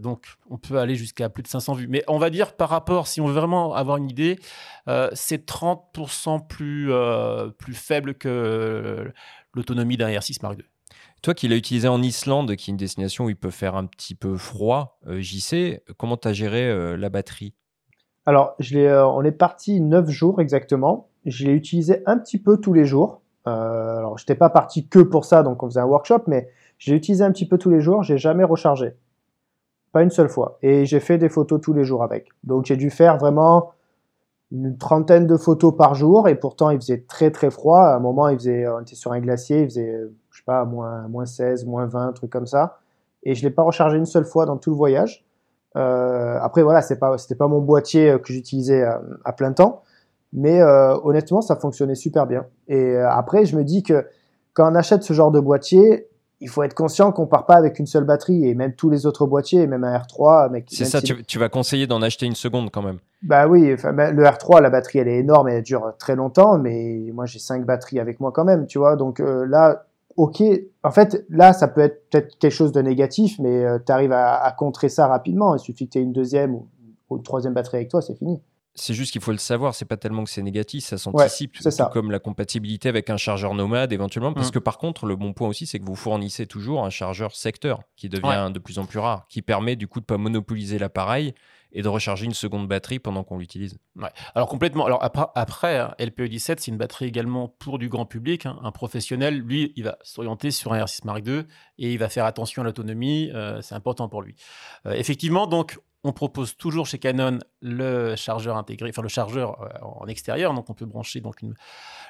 donc, 0.00 0.26
on 0.50 0.58
peut 0.58 0.78
aller 0.78 0.94
jusqu'à 0.94 1.28
plus 1.28 1.42
de 1.42 1.48
500 1.48 1.74
vues. 1.74 1.88
Mais 1.88 2.04
on 2.08 2.18
va 2.18 2.30
dire, 2.30 2.54
par 2.54 2.68
rapport, 2.68 3.06
si 3.06 3.20
on 3.20 3.26
veut 3.26 3.34
vraiment 3.34 3.74
avoir 3.74 3.98
une 3.98 4.10
idée, 4.10 4.38
c'est 5.12 5.46
30% 5.46 6.46
plus, 6.46 6.90
plus 7.58 7.74
faible 7.74 8.14
que 8.14 9.12
l'autonomie 9.54 9.96
d'un 9.96 10.08
R6 10.08 10.38
Mark 10.42 10.58
II. 10.58 10.64
Toi 11.22 11.34
qui 11.34 11.46
l'as 11.46 11.56
utilisé 11.56 11.86
en 11.86 12.02
Islande, 12.02 12.56
qui 12.56 12.70
est 12.70 12.72
une 12.72 12.76
destination 12.76 13.26
où 13.26 13.30
il 13.30 13.36
peut 13.36 13.50
faire 13.50 13.76
un 13.76 13.86
petit 13.86 14.16
peu 14.16 14.36
froid, 14.36 14.98
euh, 15.06 15.20
JC, 15.20 15.80
comment 15.96 16.16
tu 16.16 16.26
as 16.26 16.32
géré 16.32 16.68
euh, 16.68 16.96
la 16.96 17.10
batterie? 17.10 17.54
Alors, 18.26 18.54
je 18.58 18.76
euh, 18.78 19.06
on 19.06 19.22
est 19.22 19.30
parti 19.30 19.80
9 19.80 20.08
jours 20.10 20.40
exactement. 20.40 21.08
Je 21.24 21.46
l'ai 21.46 21.52
utilisé 21.52 22.02
un 22.06 22.18
petit 22.18 22.38
peu 22.38 22.60
tous 22.60 22.72
les 22.72 22.86
jours. 22.86 23.21
Alors, 23.44 24.18
je 24.18 24.24
n'étais 24.24 24.34
pas 24.34 24.50
parti 24.50 24.86
que 24.86 25.00
pour 25.00 25.24
ça, 25.24 25.42
donc 25.42 25.62
on 25.62 25.68
faisait 25.68 25.80
un 25.80 25.86
workshop, 25.86 26.22
mais 26.26 26.48
j'ai 26.78 26.94
utilisé 26.94 27.24
un 27.24 27.32
petit 27.32 27.46
peu 27.46 27.58
tous 27.58 27.70
les 27.70 27.80
jours. 27.80 28.02
J'ai 28.02 28.18
jamais 28.18 28.44
rechargé. 28.44 28.94
Pas 29.92 30.02
une 30.02 30.10
seule 30.10 30.28
fois. 30.28 30.58
Et 30.62 30.86
j'ai 30.86 31.00
fait 31.00 31.18
des 31.18 31.28
photos 31.28 31.60
tous 31.60 31.72
les 31.72 31.84
jours 31.84 32.02
avec. 32.02 32.28
Donc, 32.44 32.66
j'ai 32.66 32.76
dû 32.76 32.90
faire 32.90 33.18
vraiment 33.18 33.72
une 34.52 34.76
trentaine 34.76 35.26
de 35.26 35.36
photos 35.36 35.74
par 35.74 35.94
jour 35.94 36.28
et 36.28 36.34
pourtant 36.34 36.68
il 36.68 36.78
faisait 36.78 37.04
très 37.08 37.30
très 37.30 37.50
froid. 37.50 37.80
À 37.80 37.96
un 37.96 38.00
moment, 38.00 38.28
il 38.28 38.38
faisait, 38.38 38.68
on 38.68 38.80
était 38.80 38.94
sur 38.94 39.12
un 39.12 39.20
glacier, 39.20 39.62
il 39.62 39.64
faisait, 39.64 39.98
je 40.30 40.38
sais 40.38 40.44
pas, 40.44 40.64
moins, 40.64 41.08
moins 41.08 41.24
16, 41.24 41.64
moins 41.64 41.86
20, 41.86 42.08
un 42.08 42.12
truc 42.12 42.30
comme 42.30 42.46
ça. 42.46 42.78
Et 43.22 43.34
je 43.34 43.42
l'ai 43.42 43.50
pas 43.50 43.62
rechargé 43.62 43.96
une 43.96 44.06
seule 44.06 44.24
fois 44.26 44.44
dans 44.44 44.58
tout 44.58 44.70
le 44.70 44.76
voyage. 44.76 45.24
Euh, 45.76 46.38
après 46.40 46.62
voilà, 46.62 46.82
c'est 46.82 46.98
pas, 46.98 47.16
pas 47.38 47.48
mon 47.48 47.60
boîtier 47.60 48.10
euh, 48.10 48.18
que 48.18 48.30
j'utilisais 48.30 48.84
à, 49.24 49.32
plein 49.32 49.52
temps, 49.54 49.82
mais 50.32 50.60
euh, 50.60 50.96
honnêtement, 51.02 51.40
ça 51.40 51.56
fonctionnait 51.56 51.94
super 51.94 52.26
bien. 52.26 52.46
Et 52.68 52.76
euh, 52.76 53.10
après, 53.10 53.44
je 53.44 53.56
me 53.56 53.64
dis 53.64 53.82
que 53.82 54.06
quand 54.54 54.70
on 54.70 54.74
achète 54.74 55.02
ce 55.02 55.12
genre 55.12 55.30
de 55.30 55.40
boîtier, 55.40 56.08
il 56.42 56.48
faut 56.48 56.64
être 56.64 56.74
conscient 56.74 57.12
qu'on 57.12 57.26
part 57.26 57.46
pas 57.46 57.54
avec 57.54 57.78
une 57.78 57.86
seule 57.86 58.02
batterie 58.02 58.48
et 58.48 58.54
même 58.54 58.74
tous 58.74 58.90
les 58.90 59.06
autres 59.06 59.26
boîtiers, 59.26 59.68
même 59.68 59.84
un 59.84 59.96
R3. 59.96 60.64
C'est 60.66 60.84
ça, 60.84 61.00
tu, 61.00 61.38
vas 61.38 61.48
conseiller 61.48 61.86
d'en 61.86 62.02
acheter 62.02 62.26
une 62.26 62.34
seconde 62.34 62.70
quand 62.70 62.82
même. 62.82 62.98
Bah 63.22 63.46
oui, 63.46 63.72
enfin, 63.72 63.92
le 63.92 64.24
R3, 64.24 64.60
la 64.60 64.68
batterie 64.68 64.98
elle 64.98 65.06
est 65.06 65.18
énorme 65.18 65.48
et 65.48 65.52
elle 65.52 65.62
dure 65.62 65.94
très 65.98 66.16
longtemps, 66.16 66.58
mais 66.58 67.10
moi 67.14 67.26
j'ai 67.26 67.38
cinq 67.38 67.64
batteries 67.64 68.00
avec 68.00 68.18
moi 68.18 68.32
quand 68.32 68.44
même, 68.44 68.66
tu 68.66 68.78
vois. 68.78 68.96
Donc 68.96 69.20
euh, 69.20 69.46
là, 69.46 69.86
ok, 70.16 70.42
en 70.82 70.90
fait 70.90 71.24
là 71.30 71.52
ça 71.52 71.68
peut 71.68 71.80
être 71.80 72.10
peut-être 72.10 72.36
quelque 72.40 72.52
chose 72.52 72.72
de 72.72 72.82
négatif, 72.82 73.38
mais 73.38 73.64
euh, 73.64 73.78
tu 73.78 73.92
arrives 73.92 74.12
à, 74.12 74.52
contrer 74.58 74.88
ça 74.88 75.06
rapidement. 75.06 75.54
Il 75.54 75.60
suffit 75.60 75.86
que 75.86 75.92
tu 75.92 75.98
aies 76.00 76.02
une 76.02 76.12
deuxième 76.12 76.56
ou, 76.56 76.66
une 77.12 77.22
troisième 77.22 77.54
batterie 77.54 77.76
avec 77.76 77.88
toi, 77.88 78.02
c'est 78.02 78.14
fini. 78.14 78.40
C'est 78.74 78.94
juste 78.94 79.12
qu'il 79.12 79.20
faut 79.20 79.32
le 79.32 79.38
savoir, 79.38 79.74
c'est 79.74 79.84
pas 79.84 79.98
tellement 79.98 80.24
que 80.24 80.30
c'est 80.30 80.42
négatif, 80.42 80.84
ça 80.84 80.96
s'anticipe, 80.96 81.56
c'est 81.60 81.70
ça. 81.70 81.90
comme 81.92 82.10
la 82.10 82.18
compatibilité 82.18 82.88
avec 82.88 83.10
un 83.10 83.18
chargeur 83.18 83.54
nomade 83.54 83.92
éventuellement, 83.92 84.32
parce 84.32 84.48
mm. 84.48 84.52
que 84.52 84.58
par 84.58 84.78
contre, 84.78 85.04
le 85.04 85.14
bon 85.14 85.34
point 85.34 85.48
aussi, 85.48 85.66
c'est 85.66 85.78
que 85.78 85.84
vous 85.84 85.94
fournissez 85.94 86.46
toujours 86.46 86.84
un 86.84 86.90
chargeur 86.90 87.36
secteur 87.36 87.80
qui 87.96 88.08
devient 88.08 88.50
de 88.52 88.58
plus 88.58 88.78
en 88.78 88.86
plus 88.86 88.98
rare, 88.98 89.26
qui 89.28 89.42
permet 89.42 89.76
du 89.76 89.88
coup 89.88 90.00
de 90.00 90.06
pas 90.06 90.16
monopoliser 90.16 90.78
l'appareil 90.78 91.34
et 91.72 91.82
de 91.82 91.88
recharger 91.88 92.26
une 92.26 92.34
seconde 92.34 92.68
batterie 92.68 92.98
pendant 92.98 93.24
qu'on 93.24 93.38
l'utilise. 93.38 93.78
Ouais. 93.96 94.10
Alors 94.34 94.48
complètement. 94.48 94.86
Alors 94.86 95.02
après, 95.02 95.26
après 95.34 95.78
hein, 95.78 95.94
LPE17, 95.98 96.56
c'est 96.58 96.68
une 96.68 96.76
batterie 96.76 97.06
également 97.06 97.48
pour 97.48 97.78
du 97.78 97.88
grand 97.88 98.06
public. 98.06 98.46
Hein. 98.46 98.58
Un 98.62 98.72
professionnel, 98.72 99.38
lui, 99.38 99.72
il 99.76 99.84
va 99.84 99.98
s'orienter 100.02 100.50
sur 100.50 100.72
un 100.72 100.84
R6 100.84 101.00
Mark 101.04 101.26
II 101.26 101.44
et 101.78 101.92
il 101.92 101.98
va 101.98 102.08
faire 102.08 102.24
attention 102.24 102.62
à 102.62 102.64
l'autonomie. 102.64 103.30
Euh, 103.34 103.60
c'est 103.62 103.74
important 103.74 104.08
pour 104.08 104.22
lui. 104.22 104.34
Euh, 104.86 104.92
effectivement, 104.92 105.46
donc 105.46 105.78
on 106.04 106.12
propose 106.12 106.56
toujours 106.56 106.86
chez 106.86 106.98
Canon 106.98 107.38
le 107.60 108.16
chargeur 108.16 108.56
intégré, 108.56 108.90
enfin 108.90 109.02
le 109.02 109.08
chargeur 109.08 109.62
euh, 109.62 109.68
en 109.82 110.06
extérieur, 110.06 110.52
donc 110.54 110.68
on 110.68 110.74
peut 110.74 110.86
brancher 110.86 111.20
donc 111.20 111.42
une, 111.42 111.54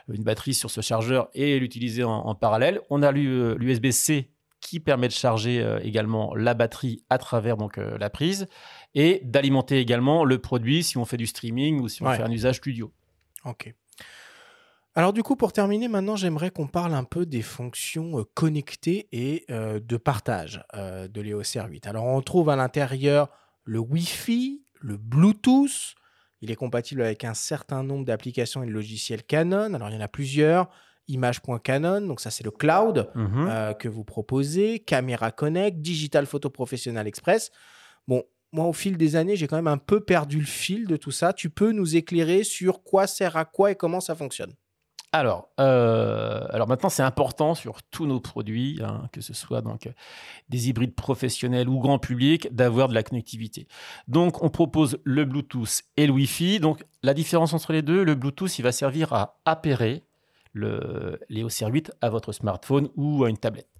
batterie 0.08 0.54
sur 0.54 0.70
ce 0.70 0.80
chargeur 0.80 1.28
et 1.34 1.58
l'utiliser 1.58 2.04
en, 2.04 2.34
parallèle. 2.34 2.80
On 2.90 3.02
a 3.02 3.12
l'USB-C 3.12 4.30
qui 4.60 4.80
permet 4.80 5.08
de 5.08 5.12
charger 5.12 5.60
euh, 5.60 5.78
également 5.82 6.34
la 6.34 6.54
batterie 6.54 7.04
à 7.10 7.18
travers 7.18 7.56
donc 7.56 7.78
euh, 7.78 7.98
la 7.98 8.10
prise 8.10 8.46
et 8.94 9.20
d'alimenter 9.24 9.78
également 9.78 10.24
le 10.24 10.38
produit 10.38 10.82
si 10.82 10.96
on 10.98 11.04
fait 11.04 11.16
du 11.16 11.26
streaming 11.26 11.80
ou 11.80 11.88
si 11.88 12.02
on 12.02 12.10
fait 12.12 12.22
un 12.22 12.30
usage 12.30 12.56
studio. 12.56 12.92
Ok. 13.44 13.74
Alors 14.94 15.12
du 15.12 15.22
coup, 15.22 15.36
pour 15.36 15.52
terminer, 15.52 15.88
maintenant, 15.88 16.16
j'aimerais 16.16 16.50
qu'on 16.50 16.66
parle 16.66 16.94
un 16.94 17.04
peu 17.04 17.24
des 17.24 17.40
fonctions 17.40 18.24
connectées 18.34 19.08
et 19.10 19.46
de 19.48 19.96
partage 19.96 20.62
de 20.74 21.20
l'EOS 21.20 21.42
R8. 21.42 21.88
Alors 21.88 22.04
on 22.04 22.20
trouve 22.20 22.50
à 22.50 22.56
l'intérieur 22.56 23.30
le 23.64 23.78
Wi-Fi, 23.78 24.62
le 24.80 24.96
Bluetooth. 24.96 25.94
Il 26.40 26.50
est 26.50 26.56
compatible 26.56 27.02
avec 27.02 27.24
un 27.24 27.34
certain 27.34 27.82
nombre 27.82 28.04
d'applications 28.04 28.62
et 28.62 28.66
de 28.66 28.72
logiciels 28.72 29.22
Canon. 29.22 29.74
Alors, 29.74 29.88
il 29.90 29.94
y 29.94 29.98
en 29.98 30.00
a 30.00 30.08
plusieurs. 30.08 30.68
Image.canon, 31.08 32.02
donc 32.02 32.20
ça 32.20 32.30
c'est 32.30 32.44
le 32.44 32.52
cloud 32.52 33.10
mhm. 33.16 33.48
euh, 33.48 33.74
que 33.74 33.88
vous 33.88 34.04
proposez. 34.04 34.78
Caméra 34.78 35.32
Connect, 35.32 35.80
Digital 35.80 36.26
Photo 36.26 36.48
Professional 36.48 37.06
Express. 37.08 37.50
Bon, 38.06 38.22
moi 38.52 38.66
au 38.66 38.72
fil 38.72 38.96
des 38.96 39.16
années, 39.16 39.34
j'ai 39.36 39.48
quand 39.48 39.56
même 39.56 39.66
un 39.66 39.78
peu 39.78 40.00
perdu 40.00 40.38
le 40.38 40.46
fil 40.46 40.86
de 40.86 40.96
tout 40.96 41.10
ça. 41.10 41.32
Tu 41.32 41.50
peux 41.50 41.72
nous 41.72 41.96
éclairer 41.96 42.44
sur 42.44 42.84
quoi 42.84 43.06
sert 43.06 43.36
à 43.36 43.44
quoi 43.44 43.72
et 43.72 43.74
comment 43.74 44.00
ça 44.00 44.14
fonctionne 44.14 44.52
alors, 45.12 45.50
euh, 45.60 46.46
alors 46.50 46.66
maintenant, 46.66 46.88
c'est 46.88 47.02
important 47.02 47.54
sur 47.54 47.82
tous 47.82 48.06
nos 48.06 48.18
produits, 48.18 48.80
hein, 48.82 49.08
que 49.12 49.20
ce 49.20 49.34
soit 49.34 49.60
donc 49.60 49.90
des 50.48 50.70
hybrides 50.70 50.94
professionnels 50.94 51.68
ou 51.68 51.78
grand 51.80 51.98
public, 51.98 52.48
d'avoir 52.54 52.88
de 52.88 52.94
la 52.94 53.02
connectivité. 53.02 53.68
Donc, 54.08 54.42
on 54.42 54.48
propose 54.48 54.98
le 55.04 55.26
Bluetooth 55.26 55.82
et 55.98 56.06
le 56.06 56.14
Wi-Fi. 56.14 56.60
Donc, 56.60 56.82
la 57.02 57.12
différence 57.12 57.52
entre 57.52 57.74
les 57.74 57.82
deux, 57.82 58.04
le 58.04 58.14
Bluetooth, 58.14 58.58
il 58.58 58.62
va 58.62 58.72
servir 58.72 59.12
à 59.12 59.38
appairer 59.44 60.02
le 60.54 61.20
l'EOS 61.28 61.48
R8 61.48 61.90
à 62.00 62.08
votre 62.08 62.32
smartphone 62.32 62.88
ou 62.96 63.24
à 63.24 63.30
une 63.30 63.38
tablette. 63.38 63.71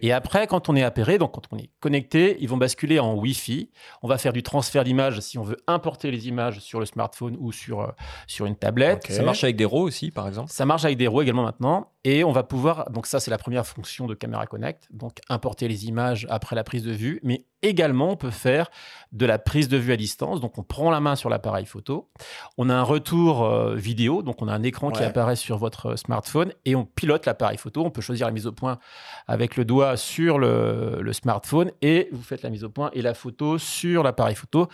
Et 0.00 0.12
après, 0.12 0.46
quand 0.46 0.68
on 0.68 0.76
est 0.76 0.82
appairé, 0.82 1.18
donc 1.18 1.32
quand 1.32 1.42
on 1.50 1.58
est 1.58 1.70
connecté, 1.80 2.36
ils 2.40 2.48
vont 2.48 2.56
basculer 2.56 2.98
en 2.98 3.14
Wi-Fi. 3.14 3.70
On 4.02 4.08
va 4.08 4.18
faire 4.18 4.32
du 4.32 4.42
transfert 4.42 4.84
d'images 4.84 5.20
si 5.20 5.38
on 5.38 5.42
veut 5.42 5.58
importer 5.66 6.10
les 6.10 6.28
images 6.28 6.60
sur 6.60 6.80
le 6.80 6.86
smartphone 6.86 7.36
ou 7.38 7.52
sur, 7.52 7.80
euh, 7.80 7.88
sur 8.26 8.46
une 8.46 8.56
tablette. 8.56 9.10
Ça 9.10 9.22
marche 9.22 9.44
avec 9.44 9.56
des 9.56 9.64
RAW 9.64 9.82
aussi, 9.82 10.10
par 10.10 10.26
exemple? 10.26 10.50
Ça 10.50 10.64
marche 10.64 10.84
avec 10.84 10.96
des 10.96 11.06
RAW 11.06 11.22
également 11.22 11.44
maintenant. 11.44 11.92
Et 12.04 12.24
on 12.24 12.32
va 12.32 12.42
pouvoir, 12.42 12.90
donc 12.90 13.06
ça 13.06 13.20
c'est 13.20 13.30
la 13.30 13.38
première 13.38 13.66
fonction 13.66 14.06
de 14.06 14.14
Camera 14.14 14.46
Connect, 14.46 14.86
donc 14.90 15.18
importer 15.28 15.68
les 15.68 15.88
images 15.88 16.26
après 16.30 16.56
la 16.56 16.64
prise 16.64 16.82
de 16.82 16.92
vue, 16.92 17.20
mais 17.22 17.44
également 17.62 18.10
on 18.10 18.16
peut 18.16 18.30
faire 18.30 18.70
de 19.12 19.24
la 19.24 19.38
prise 19.38 19.68
de 19.68 19.76
vue 19.76 19.92
à 19.92 19.96
distance, 19.96 20.40
donc 20.40 20.58
on 20.58 20.62
prend 20.62 20.90
la 20.90 21.00
main 21.00 21.16
sur 21.16 21.30
l'appareil 21.30 21.64
photo, 21.64 22.10
on 22.58 22.68
a 22.68 22.74
un 22.74 22.82
retour 22.82 23.44
euh, 23.44 23.74
vidéo, 23.74 24.22
donc 24.22 24.42
on 24.42 24.48
a 24.48 24.52
un 24.52 24.62
écran 24.62 24.90
qui 24.90 25.02
apparaît 25.02 25.36
sur 25.36 25.56
votre 25.56 25.96
smartphone 25.96 26.52
et 26.64 26.76
on 26.76 26.84
pilote 26.84 27.24
l'appareil 27.24 27.56
photo, 27.56 27.84
on 27.84 27.90
peut 27.90 28.02
choisir 28.02 28.26
la 28.26 28.32
mise 28.32 28.46
au 28.46 28.52
point 28.52 28.78
avec 29.26 29.56
le 29.56 29.64
doigt 29.64 29.96
sur 29.96 30.38
le, 30.38 30.98
le 31.00 31.12
smartphone 31.12 31.72
et 31.80 32.08
vous 32.12 32.22
faites 32.22 32.42
la 32.42 32.50
mise 32.50 32.64
au 32.64 32.70
point 32.70 32.90
et 32.92 33.02
la 33.02 33.14
photo 33.14 33.58
sur 33.58 34.02
l'appareil 34.02 34.34
photo 34.34 34.68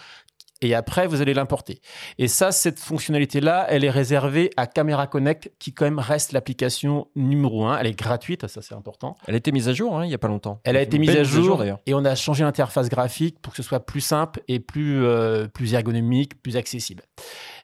et 0.65 0.75
après, 0.75 1.07
vous 1.07 1.21
allez 1.21 1.35
l'importer. 1.35 1.81
Et 2.19 2.29
ça, 2.29 2.53
cette 2.53 2.79
fonctionnalité-là, 2.79 3.67
elle 3.69 3.85
est 3.85 3.91
réservée 3.91 4.51
à 4.57 4.67
Camera 4.67 5.07
Connect, 5.07 5.53
qui 5.59 5.75
quand 5.75 5.85
même 5.85 5.99
reste 5.99 6.33
l'application 6.33 7.09
numéro 7.15 7.67
un. 7.67 7.79
Elle 7.79 7.87
est 7.87 7.99
gratuite, 7.99 8.47
ça 8.47 8.63
c'est 8.63 8.75
important. 8.75 9.17
Elle 9.27 9.35
a 9.35 9.39
été 9.39 9.53
mise 9.53 9.69
à 9.69 9.75
jour 9.75 9.99
hein, 9.99 10.05
il 10.05 10.09
n'y 10.09 10.15
a 10.15 10.19
pas 10.19 10.29
longtemps. 10.29 10.61
Elle 10.65 10.77
a 10.77 10.83
été 10.83 10.99
mise 10.99 11.17
à 11.17 11.25
jour, 11.25 11.63
et 11.87 11.95
on 11.95 12.05
a 12.05 12.15
changé 12.15 12.45
l'interface 12.45 12.89
graphique 12.89 13.41
pour 13.41 13.53
que 13.53 13.59
ce 13.59 13.63
soit 13.63 13.81
plus 13.81 14.01
simple 14.01 14.41
et 14.49 14.59
plus, 14.59 15.05
euh, 15.05 15.47
plus 15.49 15.75
ergonomique, 15.75 16.41
plus 16.43 16.57
accessible. 16.57 17.03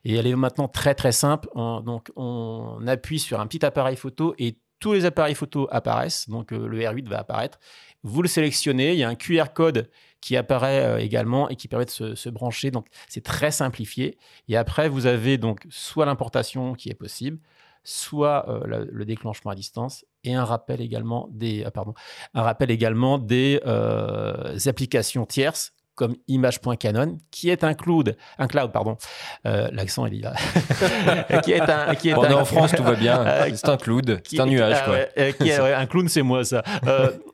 Et 0.05 0.15
elle 0.15 0.27
est 0.27 0.37
maintenant 0.37 0.69
très 0.69 0.95
très 0.95 1.13
simple. 1.13 1.49
donc 1.55 2.11
on 2.17 2.87
appuie 2.87 3.19
sur 3.19 3.41
un 3.41 3.47
petit 3.47 3.65
appareil 3.65 3.97
photo 3.97 4.35
et 4.39 4.57
tous 4.81 4.95
les 4.95 5.05
appareils 5.05 5.35
photo 5.35 5.69
apparaissent. 5.71 6.29
Donc 6.29 6.53
euh, 6.53 6.67
le 6.67 6.81
R8 6.81 7.07
va 7.09 7.21
apparaître. 7.21 7.59
Vous 8.03 8.23
le 8.23 8.29
sélectionnez, 8.29 8.93
il 8.93 8.99
y 8.99 9.05
a 9.05 9.09
un 9.09 9.15
QR 9.15 9.53
code 9.55 9.91
qui 10.21 10.37
apparaît 10.37 10.85
euh, 10.85 10.99
également 10.99 11.49
et 11.49 11.57
qui 11.57 11.69
permet 11.69 11.87
de 11.87 11.91
se, 11.91 12.29
brancher. 12.29 12.71
Donc, 12.71 12.87
c'est 13.09 13.25
très 13.25 13.51
simplifié. 13.51 14.19
Et 14.49 14.57
après, 14.57 14.89
vous 14.89 15.07
avez 15.07 15.39
donc 15.39 15.67
soit 15.71 16.07
l'importation 16.07 16.75
qui 16.75 16.91
est 16.91 16.95
possible, 16.95 17.39
soit 17.85 18.49
euh, 18.49 18.87
le, 18.91 19.05
déclenchement 19.05 19.51
à 19.51 19.55
distance 19.55 20.05
et 20.25 20.35
un 20.35 20.45
rappel 20.45 20.81
également 20.81 21.29
des, 21.31 21.65
euh, 23.67 24.59
applications 24.67 25.27
tierces 25.27 25.73
comme 26.01 26.17
image.canon, 26.29 27.19
qui 27.31 27.51
est 27.51 27.63
un 27.63 27.75
cloud, 27.75 28.17
un 28.39 28.47
cloud, 28.47 28.73
pardon. 28.73 28.97
Euh, 29.45 29.69
L'accent, 29.71 30.07
il 30.07 30.15
y 30.15 30.21
va. 30.23 30.33
qui 31.43 31.53
est 31.53 31.61
un, 31.61 31.95
qui 31.95 32.09
est 32.09 32.15
un, 32.15 32.33
en 32.33 32.47
France, 32.47 32.73
tout 32.75 32.83
va 32.83 32.95
bien. 32.95 33.21
Euh, 33.31 33.51
c'est 33.55 33.69
un 33.69 33.77
cloud, 33.77 34.23
c'est 34.25 34.41
un 34.41 34.47
nuage, 34.47 34.83
quoi. 34.85 34.95
Euh, 35.19 35.33
qui 35.33 35.51
est, 35.51 35.59
un 35.59 35.87
clown, 35.87 36.09
c'est 36.09 36.23
moi, 36.23 36.43
ça. 36.43 36.63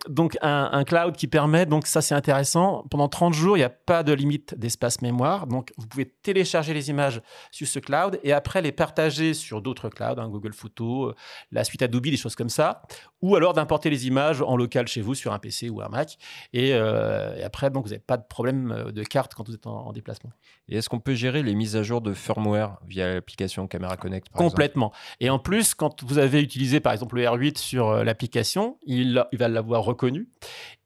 donc, 0.09 0.37
un, 0.43 0.71
un, 0.73 0.85
cloud 0.85 1.15
qui 1.17 1.29
permet, 1.29 1.65
donc 1.65 1.87
ça, 1.87 2.03
c'est 2.03 2.15
intéressant. 2.15 2.85
Pendant 2.91 3.09
30 3.09 3.35
jours, 3.35 3.57
il 3.57 3.61
n'y 3.61 3.65
a 3.65 3.71
pas 3.71 4.03
de 4.03 4.13
limite 4.13 4.59
d'espace 4.59 5.01
mémoire. 5.03 5.47
Donc, 5.47 5.73
vous 5.77 5.87
pouvez 5.87 6.07
télécharger 6.07 6.75
les 6.75 6.91
images 6.91 7.23
sur 7.53 7.69
ce 7.69 7.79
cloud 7.79 8.19
et 8.25 8.33
après 8.33 8.63
les 8.63 8.73
partager 8.73 9.33
sur 9.33 9.63
d'autres 9.63 9.89
clouds, 9.89 10.19
hein, 10.19 10.29
Google 10.29 10.53
Photos, 10.55 11.15
la 11.53 11.63
suite 11.63 11.83
Adobe, 11.83 12.07
des 12.07 12.17
choses 12.17 12.35
comme 12.35 12.51
ça. 12.51 12.83
Ou 13.23 13.37
alors 13.37 13.53
d'importer 13.53 13.91
les 13.91 14.07
images 14.09 14.43
en 14.43 14.57
local 14.57 14.89
chez 14.89 15.03
vous 15.03 15.15
sur 15.15 15.33
un 15.33 15.39
PC 15.39 15.71
ou 15.71 15.81
un 15.83 15.89
Mac. 15.89 16.19
Et, 16.53 16.71
et 16.71 17.43
après, 17.45 17.71
donc, 17.71 17.85
vous 17.85 17.91
n'avez 17.91 18.03
pas 18.05 18.17
de 18.17 18.25
problème 18.29 18.56
euh, 18.57 18.93
de 18.93 19.03
carte 19.03 19.35
quand 19.35 19.49
vous 19.49 19.55
êtes 19.55 19.67
en, 19.67 19.93
déplacement. 19.93 20.31
Et 20.69 20.77
est-ce 20.77 20.89
qu'on 20.89 21.01
peut 21.01 21.15
gérer 21.15 21.43
les 21.43 21.55
mises 21.55 21.77
à 21.77 21.83
jour 21.83 22.01
de 22.01 22.13
firmware 22.13 22.79
via 22.87 23.15
l'application 23.15 23.67
Camera 23.67 23.97
Connect 23.97 24.29
Complètement. 24.33 24.93
Et 25.21 25.31
en 25.31 25.39
plus, 25.39 25.75
quand 25.75 26.03
vous 26.05 26.19
avez 26.19 26.41
utilisé 26.43 26.81
par 26.81 26.93
exemple 26.93 27.17
le 27.17 27.23
R8 27.23 27.59
sur 27.59 27.89
euh, 27.89 28.05
l'application, 28.05 28.79
il, 28.85 29.25
il, 29.33 29.39
va 29.39 29.49
l'avoir 29.49 29.83
reconnu. 29.85 30.29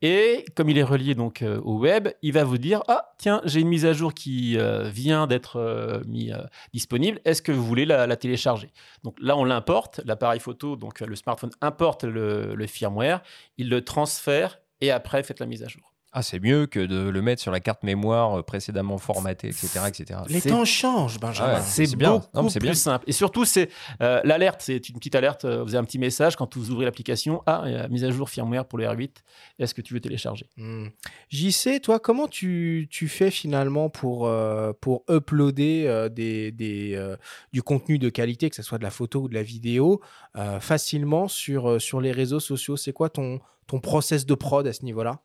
Et 0.02 0.44
comme 0.56 0.68
il 0.68 0.78
est 0.78 0.84
relié 0.84 1.14
donc 1.14 1.42
euh, 1.42 1.60
au 1.62 1.78
web, 1.78 2.08
il 2.22 2.32
va 2.32 2.44
vous 2.44 2.58
dire 2.58 2.82
ah 2.88 3.12
tiens 3.18 3.40
j'ai 3.44 3.60
une 3.60 3.68
mise 3.68 3.86
à 3.86 3.92
jour 3.92 4.14
qui 4.14 4.56
vient 4.84 5.26
d'être 5.26 6.02
mis 6.06 6.32
disponible. 6.72 7.20
Est-ce 7.24 7.42
que 7.42 7.52
vous 7.52 7.64
voulez 7.64 7.84
la, 7.84 8.16
télécharger? 8.16 8.70
Donc 9.04 9.16
là 9.20 9.36
on 9.36 9.44
l'importe, 9.44 10.00
l'appareil 10.04 10.40
photo 10.40 10.76
donc 10.76 11.00
le 11.00 11.16
smartphone 11.16 11.50
importe 11.60 12.04
le, 12.04 12.54
le 12.54 12.66
firmware, 12.66 13.22
il 13.58 13.68
le 13.68 13.84
transfère 13.84 14.58
et 14.80 14.90
après 14.90 15.22
faites 15.22 15.40
la 15.40 15.46
mise 15.46 15.62
à 15.62 15.68
jour. 15.68 15.89
Ah, 16.12 16.22
c'est 16.22 16.40
mieux 16.40 16.66
que 16.66 16.80
de 16.80 17.08
le 17.08 17.22
mettre 17.22 17.40
sur 17.40 17.52
la 17.52 17.60
carte 17.60 17.84
mémoire 17.84 18.40
euh, 18.40 18.42
précédemment 18.42 18.98
formatée, 18.98 19.46
etc. 19.46 19.80
etc. 19.86 20.20
Les 20.28 20.40
temps 20.40 20.64
changent, 20.64 21.20
Benjamin. 21.20 21.60
c'est 21.60 21.94
bien. 21.94 22.20
c'est 22.48 22.58
plus 22.58 22.74
simple. 22.74 23.04
Et 23.08 23.12
surtout, 23.12 23.44
c'est 23.44 23.70
euh, 24.02 24.20
l'alerte. 24.24 24.60
C'est 24.60 24.88
une 24.88 24.96
petite 24.96 25.14
alerte. 25.14 25.44
Euh, 25.44 25.62
vous 25.62 25.76
avez 25.76 25.78
un 25.78 25.84
petit 25.84 26.00
message 26.00 26.34
quand 26.34 26.56
vous 26.56 26.72
ouvrez 26.72 26.84
l'application. 26.84 27.44
Ah, 27.46 27.62
il 27.66 27.72
y 27.72 27.76
a 27.76 27.86
mise 27.86 28.02
à 28.02 28.10
jour 28.10 28.28
firmware 28.28 28.66
pour 28.66 28.78
le 28.78 28.86
R8. 28.86 29.18
Est-ce 29.60 29.72
que 29.72 29.82
tu 29.82 29.94
veux 29.94 30.00
télécharger? 30.00 30.46
Hmm. 30.56 30.88
JC, 31.28 31.80
toi, 31.80 32.00
comment 32.00 32.26
tu, 32.26 32.88
tu 32.90 33.06
fais 33.06 33.30
finalement 33.30 33.88
pour, 33.88 34.28
pour 34.80 35.04
uploader 35.08 36.08
des, 36.10 36.50
des 36.50 37.14
du 37.52 37.62
contenu 37.62 37.98
de 38.00 38.08
qualité, 38.08 38.50
que 38.50 38.56
ce 38.56 38.62
soit 38.62 38.78
de 38.78 38.82
la 38.82 38.90
photo 38.90 39.20
ou 39.22 39.28
de 39.28 39.34
la 39.34 39.44
vidéo, 39.44 40.00
facilement 40.60 41.28
sur, 41.28 41.80
sur 41.80 42.00
les 42.00 42.10
réseaux 42.10 42.40
sociaux? 42.40 42.76
C'est 42.76 42.92
quoi 42.92 43.10
ton, 43.10 43.40
ton 43.68 43.78
process 43.78 44.26
de 44.26 44.34
prod 44.34 44.66
à 44.66 44.72
ce 44.72 44.84
niveau-là? 44.84 45.20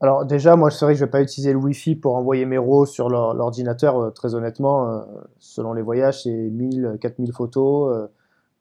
Alors 0.00 0.24
déjà, 0.24 0.54
moi, 0.54 0.70
c'est 0.70 0.84
vrai 0.84 0.94
que 0.94 1.00
je 1.00 1.04
vais 1.04 1.10
pas 1.10 1.22
utiliser 1.22 1.52
le 1.52 1.58
Wi-Fi 1.58 1.96
pour 1.96 2.14
envoyer 2.14 2.46
mes 2.46 2.58
RAW 2.58 2.86
sur 2.86 3.08
l'ordinateur. 3.08 3.98
Euh, 4.00 4.10
très 4.10 4.34
honnêtement, 4.34 4.88
euh, 4.88 5.00
selon 5.40 5.72
les 5.72 5.82
voyages, 5.82 6.22
c'est 6.22 6.30
1000, 6.30 6.98
4000 7.00 7.32
photos, 7.32 8.08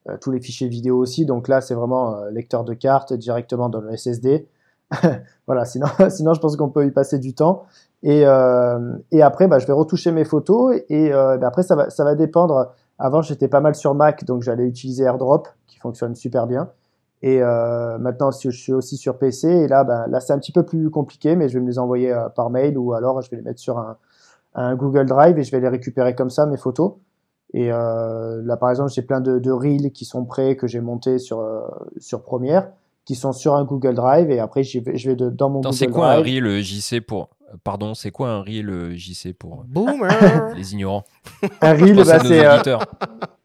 euh, 0.07 0.17
tous 0.19 0.31
les 0.31 0.39
fichiers 0.39 0.67
vidéo 0.67 0.97
aussi. 0.97 1.25
Donc 1.25 1.47
là, 1.47 1.61
c'est 1.61 1.75
vraiment 1.75 2.23
lecteur 2.31 2.63
de 2.63 2.73
carte 2.73 3.13
directement 3.13 3.69
dans 3.69 3.81
le 3.81 3.95
SSD. 3.95 4.47
voilà, 5.47 5.65
sinon, 5.65 5.87
sinon, 6.09 6.33
je 6.33 6.39
pense 6.39 6.55
qu'on 6.55 6.69
peut 6.69 6.87
y 6.87 6.91
passer 6.91 7.19
du 7.19 7.35
temps. 7.35 7.65
Et, 8.03 8.25
après, 8.25 9.47
bah, 9.47 9.59
je 9.59 9.67
vais 9.67 9.73
retoucher 9.73 10.11
mes 10.11 10.25
photos. 10.25 10.75
Et 10.89 11.09
bah, 11.09 11.37
après, 11.43 11.63
ça 11.63 11.75
va, 11.75 11.89
ça 11.91 12.03
va 12.03 12.15
dépendre. 12.15 12.71
Avant, 12.97 13.21
j'étais 13.21 13.47
pas 13.47 13.59
mal 13.59 13.75
sur 13.75 13.93
Mac, 13.93 14.23
donc 14.23 14.41
j'allais 14.41 14.65
utiliser 14.65 15.03
AirDrop, 15.03 15.47
qui 15.67 15.77
fonctionne 15.77 16.15
super 16.15 16.47
bien. 16.47 16.71
Et 17.23 17.41
euh, 17.41 17.97
maintenant, 17.97 18.29
je 18.31 18.49
suis 18.49 18.73
aussi 18.73 18.97
sur 18.97 19.17
PC. 19.17 19.47
Et 19.47 19.67
là, 19.67 19.83
ben, 19.83 20.05
là 20.07 20.19
c'est 20.19 20.33
un 20.33 20.39
petit 20.39 20.51
peu 20.51 20.63
plus 20.63 20.89
compliqué, 20.89 21.35
mais 21.35 21.49
je 21.49 21.55
vais 21.55 21.61
me 21.61 21.67
les 21.67 21.79
envoyer 21.79 22.11
euh, 22.11 22.29
par 22.29 22.49
mail 22.49 22.77
ou 22.77 22.93
alors 22.93 23.21
je 23.21 23.29
vais 23.31 23.37
les 23.37 23.43
mettre 23.43 23.59
sur 23.59 23.77
un, 23.77 23.97
un, 24.55 24.75
Google 24.75 25.05
Drive 25.05 25.37
et 25.37 25.43
je 25.43 25.51
vais 25.51 25.59
les 25.59 25.67
récupérer 25.67 26.15
comme 26.15 26.29
ça, 26.29 26.45
mes 26.45 26.57
photos. 26.57 26.93
Et 27.53 27.71
euh, 27.71 28.41
là, 28.43 28.57
par 28.57 28.69
exemple, 28.69 28.91
j'ai 28.91 29.01
plein 29.01 29.21
de, 29.21 29.39
de, 29.39 29.51
reels 29.51 29.91
qui 29.91 30.05
sont 30.05 30.25
prêts, 30.25 30.55
que 30.55 30.67
j'ai 30.67 30.81
montés 30.81 31.17
sur, 31.17 31.39
euh, 31.39 31.61
sur 31.97 32.21
Premiere, 32.21 32.69
qui 33.05 33.15
sont 33.15 33.31
sur 33.31 33.55
un 33.55 33.63
Google 33.63 33.95
Drive. 33.95 34.29
Et 34.29 34.39
après, 34.39 34.63
je 34.63 34.79
vais, 34.79 34.97
je 34.97 35.09
vais 35.09 35.15
de, 35.15 35.29
dans 35.29 35.49
mon 35.49 35.61
Google 35.61 35.69
Drive. 35.69 35.79
C'est 35.79 35.87
quoi 35.87 36.11
un 36.11 36.17
reel 36.17 36.61
JC 36.61 37.01
pour. 37.01 37.29
Pardon, 37.63 37.93
c'est 37.93 38.11
quoi 38.11 38.29
un 38.29 38.41
reel 38.41 38.91
JC 38.97 39.33
pour 39.33 39.63
les 40.55 40.73
ignorants? 40.73 41.05
Un 41.61 41.73
reel, 41.73 41.95
bah, 42.05 42.19
c'est. 42.19 42.45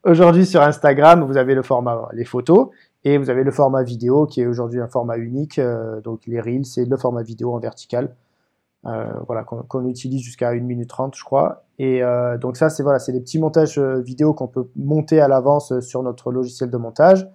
Aujourd'hui, 0.04 0.44
sur 0.44 0.60
Instagram, 0.60 1.22
vous 1.22 1.36
avez 1.36 1.54
le 1.54 1.62
format 1.62 2.08
les 2.12 2.24
photos. 2.24 2.70
Et 3.04 3.18
vous 3.18 3.30
avez 3.30 3.42
le 3.42 3.50
format 3.50 3.82
vidéo 3.82 4.26
qui 4.26 4.40
est 4.40 4.46
aujourd'hui 4.46 4.80
un 4.80 4.88
format 4.88 5.16
unique. 5.16 5.58
Euh, 5.58 6.00
donc 6.00 6.22
les 6.26 6.40
Reels, 6.40 6.66
c'est 6.66 6.84
le 6.84 6.96
format 6.96 7.22
vidéo 7.22 7.52
en 7.54 7.58
vertical. 7.58 8.14
Euh, 8.84 9.06
voilà, 9.28 9.44
qu'on 9.44 9.86
utilise 9.86 10.22
jusqu'à 10.22 10.50
1 10.50 10.60
minute 10.60 10.88
30, 10.88 11.16
je 11.16 11.24
crois. 11.24 11.64
Et 11.78 12.02
euh, 12.02 12.38
donc 12.38 12.56
ça, 12.56 12.68
c'est 12.68 12.82
voilà, 12.82 12.98
c'est 12.98 13.12
des 13.12 13.20
petits 13.20 13.38
montages 13.38 13.78
vidéo 13.78 14.34
qu'on 14.34 14.48
peut 14.48 14.68
monter 14.76 15.20
à 15.20 15.28
l'avance 15.28 15.78
sur 15.80 16.02
notre 16.02 16.32
logiciel 16.32 16.70
de 16.70 16.76
montage, 16.76 17.28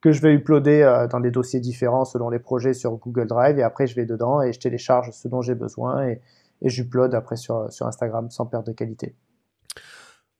que 0.00 0.12
je 0.12 0.20
vais 0.22 0.32
uploader 0.32 1.06
dans 1.10 1.20
des 1.20 1.30
dossiers 1.30 1.60
différents 1.60 2.04
selon 2.04 2.30
les 2.30 2.38
projets 2.38 2.74
sur 2.74 2.96
Google 2.96 3.26
Drive. 3.26 3.58
Et 3.58 3.62
après, 3.62 3.86
je 3.86 3.94
vais 3.96 4.06
dedans 4.06 4.42
et 4.42 4.52
je 4.52 4.60
télécharge 4.60 5.10
ce 5.12 5.28
dont 5.28 5.42
j'ai 5.42 5.54
besoin 5.54 6.08
et, 6.08 6.20
j'upload 6.62 7.14
après 7.14 7.36
sur, 7.36 7.70
sur 7.70 7.86
Instagram 7.86 8.30
sans 8.30 8.46
perte 8.46 8.66
de 8.66 8.72
qualité. 8.72 9.14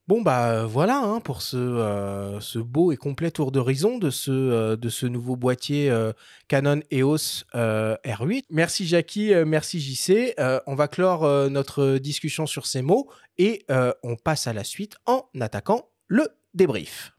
Bon 0.08 0.22
bah 0.22 0.50
euh, 0.52 0.66
voilà 0.66 0.98
hein, 0.98 1.18
pour 1.18 1.42
ce, 1.42 1.56
euh, 1.56 2.38
ce, 2.38 2.60
beau 2.60 2.92
et 2.92 2.96
complet 2.96 3.32
tour 3.32 3.50
d'horizon 3.50 3.98
de, 3.98 4.10
ce, 4.10 4.30
euh, 4.30 4.76
de 4.76 4.88
ce 4.88 5.04
nouveau 5.04 5.34
boîtier 5.34 5.92
Canon 6.46 6.80
EOS 6.92 7.42
R8. 7.52 8.44
Merci 8.50 8.86
Jackie, 8.86 9.34
merci 9.44 9.80
JC. 9.80 10.34
on 10.66 10.76
va 10.76 10.86
clore 10.86 11.50
notre 11.50 11.98
discussion 11.98 12.46
sur 12.46 12.66
ces 12.66 12.82
mots 12.82 13.08
et 13.38 13.66
on 14.04 14.14
passe 14.14 14.46
à 14.46 14.52
la 14.52 14.62
suite 14.62 14.96
en 15.06 15.24
attaquant 15.40 15.88
le 16.06 16.28
débrief. 16.54 17.12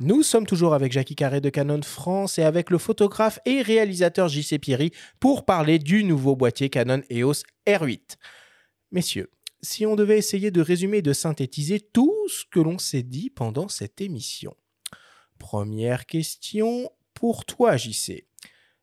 Nous 0.00 0.24
sommes 0.24 0.46
toujours 0.46 0.74
avec 0.74 0.90
Jackie 0.90 1.14
Carré 1.14 1.40
de 1.40 1.50
Canon 1.50 1.80
France 1.82 2.38
et 2.38 2.42
avec 2.42 2.70
le 2.70 2.78
photographe 2.78 3.38
et 3.46 3.62
réalisateur 3.62 4.26
JC 4.26 4.58
Pierry 4.58 4.90
pour 5.20 5.44
parler 5.44 5.78
du 5.78 6.02
nouveau 6.02 6.34
boîtier 6.34 6.68
Canon 6.68 7.02
EOS 7.12 7.44
R8. 7.68 8.16
Messieurs, 8.90 9.30
si 9.62 9.86
on 9.86 9.94
devait 9.94 10.18
essayer 10.18 10.50
de 10.50 10.60
résumer 10.60 10.98
et 10.98 11.02
de 11.02 11.12
synthétiser 11.12 11.78
tout 11.78 12.12
ce 12.28 12.44
que 12.50 12.58
l'on 12.58 12.78
s'est 12.78 13.04
dit 13.04 13.30
pendant 13.30 13.68
cette 13.68 14.00
émission. 14.00 14.56
Première 15.38 16.06
question 16.06 16.90
pour 17.14 17.44
toi, 17.44 17.76
JC. 17.76 18.26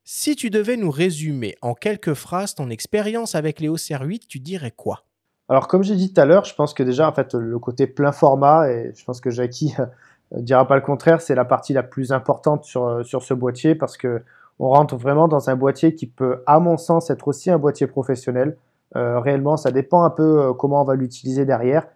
Si 0.06 0.38
tu 0.38 0.50
devais 0.50 0.78
nous 0.78 0.92
résumer 0.92 1.56
en 1.62 1.74
quelques 1.74 2.14
phrases 2.14 2.56
ton 2.56 2.70
expérience 2.70 3.36
avec 3.36 3.60
l'EOS 3.60 3.76
R8, 3.76 4.28
tu 4.28 4.40
dirais 4.40 4.72
quoi? 4.72 5.06
Alors, 5.50 5.68
comme 5.68 5.84
j'ai 5.84 5.98
dit 5.98 6.14
tout 6.14 6.22
à 6.22 6.26
l'heure, 6.26 6.46
je 6.46 6.56
pense 6.56 6.74
que 6.74 6.84
déjà, 6.84 7.10
en 7.10 7.14
fait, 7.14 7.34
le 7.34 7.60
côté 7.60 7.86
plein 7.86 8.14
format, 8.14 8.72
et 8.72 8.94
je 8.96 9.04
pense 9.04 9.20
que 9.20 9.30
Jackie 9.30 9.74
euh, 10.34 10.42
dira 10.42 10.68
pas 10.68 10.76
le 10.76 10.82
contraire, 10.82 11.22
c'est 11.22 11.36
la 11.36 11.46
partie 11.46 11.74
la 11.74 11.84
plus 11.84 12.12
importante 12.12 12.64
sur, 12.64 12.88
euh, 12.88 13.04
sur 13.04 13.24
ce 13.24 13.34
boîtier 13.34 13.76
parce 13.76 13.98
que 13.98 14.22
on 14.60 14.70
rentre 14.70 14.96
vraiment 14.96 15.28
dans 15.28 15.50
un 15.50 15.56
boîtier 15.56 15.96
qui 15.96 16.06
peut, 16.06 16.44
à 16.46 16.60
mon 16.60 16.78
sens, 16.78 17.10
être 17.10 17.28
aussi 17.28 17.50
un 17.50 17.58
boîtier 17.58 17.88
professionnel. 17.88 18.58
Euh, 18.96 19.20
réellement, 19.20 19.58
ça 19.58 19.72
dépend 19.72 20.04
un 20.04 20.12
peu 20.12 20.54
comment 20.54 20.82
on 20.82 20.86
va 20.86 20.94
l'utiliser 20.94 21.46
derrière. 21.46 21.88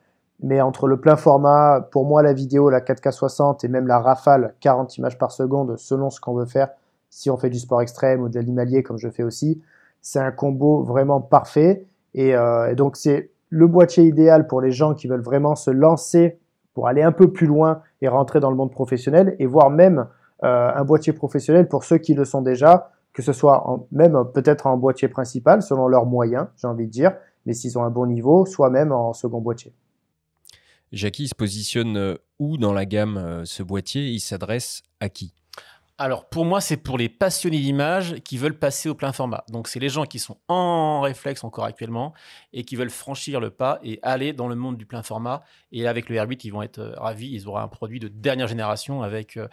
Mais 0.42 0.62
entre 0.62 0.88
le 0.88 1.00
plein 1.00 1.16
format, 1.16 1.88
pour 1.92 2.06
moi, 2.06 2.24
la 2.24 2.34
vidéo, 2.34 2.72
la 2.72 2.82
4K 2.82 3.12
60 3.12 3.64
et 3.64 3.68
même 3.68 3.86
la 3.86 4.00
rafale 4.00 4.56
40 4.62 4.98
images 4.98 5.18
par 5.20 5.32
seconde, 5.32 5.78
selon 5.78 6.10
ce 6.10 6.20
qu'on 6.20 6.34
veut 6.34 6.48
faire, 6.48 6.70
si 7.12 7.30
on 7.30 7.38
fait 7.38 7.52
du 7.52 7.60
sport 7.60 7.84
extrême 7.84 8.22
ou 8.22 8.30
de 8.30 8.36
l'animalier 8.36 8.82
comme 8.82 8.98
je 8.98 9.10
fais 9.10 9.24
aussi, 9.24 9.62
c'est 10.02 10.20
un 10.20 10.32
combo 10.32 10.82
vraiment 10.82 11.22
parfait. 11.22 11.86
Et, 12.16 12.30
et 12.32 12.76
donc, 12.76 12.96
c'est 12.98 13.30
le 13.50 13.68
boîtier 13.68 14.06
idéal 14.06 14.48
pour 14.48 14.60
les 14.60 14.72
gens 14.72 14.96
qui 14.96 15.08
veulent 15.08 15.22
vraiment 15.22 15.56
se 15.56 15.70
lancer 15.70 16.40
pour 16.76 16.88
aller 16.88 17.02
un 17.02 17.12
peu 17.12 17.32
plus 17.32 17.48
loin 17.48 17.82
et 18.02 18.08
rentrer 18.08 18.40
dans 18.40 18.52
le 18.52 18.56
monde 18.56 18.72
professionnel, 18.72 19.36
et 19.40 19.48
voire 19.48 19.72
même 19.72 20.06
euh, 20.44 20.72
un 20.76 20.84
boîtier 20.84 21.14
professionnel 21.14 21.68
pour 21.68 21.84
ceux 21.84 21.98
qui 21.98 22.14
le 22.14 22.26
sont 22.26 22.44
déjà, 22.44 22.92
que 23.14 23.24
ce 23.24 23.34
soit 23.34 23.88
même 23.92 24.16
peut-être 24.34 24.68
en 24.68 24.78
boîtier 24.78 25.08
principal, 25.08 25.64
selon 25.64 25.88
leurs 25.88 26.06
moyens, 26.06 26.48
j'ai 26.58 26.68
envie 26.68 26.86
de 26.86 26.92
dire, 26.92 27.14
mais 27.46 27.54
s'ils 27.54 27.80
ont 27.80 27.84
un 27.84 27.90
bon 27.90 28.06
niveau, 28.06 28.46
soit 28.46 28.70
même 28.70 28.92
en 28.92 29.14
second 29.14 29.40
boîtier. 29.40 29.74
Jackie 30.92 31.28
se 31.28 31.36
positionne 31.36 31.98
euh, 31.98 32.16
où 32.40 32.58
dans 32.58 32.74
la 32.74 32.86
gamme 32.86 33.18
euh, 33.18 33.46
ce 33.46 33.64
boîtier? 33.64 34.10
Il 34.10 34.20
s'adresse 34.20 34.84
à 35.00 35.10
qui? 35.10 35.34
Alors 35.98 36.28
pour 36.28 36.44
moi, 36.44 36.60
c'est 36.60 36.76
pour 36.76 36.98
les 36.98 37.08
passionnés 37.08 37.60
d'image 37.60 38.16
qui 38.26 38.38
veulent 38.38 38.58
passer 38.60 38.90
au 38.90 38.96
plein 38.96 39.14
format. 39.14 39.46
Donc 39.50 39.70
c'est 39.70 39.80
les 39.80 39.88
gens 39.88 40.06
qui 40.06 40.20
sont 40.20 40.38
en 40.50 41.00
réflexe 41.00 41.46
encore 41.46 41.64
actuellement 41.64 42.14
et 42.52 42.66
qui 42.66 42.76
veulent 42.76 42.90
franchir 42.90 43.40
le 43.40 43.50
pas 43.50 43.80
et 43.82 44.00
aller 44.02 44.34
dans 44.34 44.50
le 44.50 44.56
monde 44.56 44.76
du 44.76 44.86
plein 44.86 45.04
format. 45.04 45.44
Et 45.72 45.88
avec 45.88 46.10
le 46.10 46.18
R8, 46.18 46.42
ils 46.44 46.50
vont 46.52 46.62
être 46.64 46.80
euh, 46.80 46.96
ravis. 46.98 47.30
Ils 47.32 47.48
auront 47.48 47.60
un 47.60 47.70
produit 47.70 48.02
de 48.02 48.10
dernière 48.10 48.48
génération 48.48 49.04
avec 49.04 49.38
euh, 49.38 49.48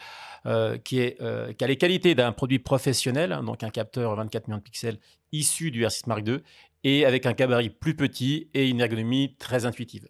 euh, 0.47 0.79
qui, 0.79 1.01
a 1.01 1.67
les 1.67 1.77
qualités 1.77 2.17
d'un 2.17 2.33
produit 2.33 2.59
professionnel, 2.59 3.31
hein, 3.31 3.45
donc 3.45 3.63
un 3.63 3.71
capteur 3.71 4.17
24 4.17 4.49
millions 4.49 4.59
de 4.59 4.63
pixels 4.65 4.99
issu 5.31 5.71
du 5.71 5.85
R6 5.85 6.09
Mark 6.09 6.27
II 6.27 6.39
et 6.83 7.07
avec 7.07 7.25
un 7.27 7.33
gabarit 7.33 7.71
plus 7.71 7.95
petit 7.95 8.51
et 8.53 8.69
une 8.69 8.81
ergonomie 8.81 9.37
très 9.39 9.65
intuitive. 9.65 10.09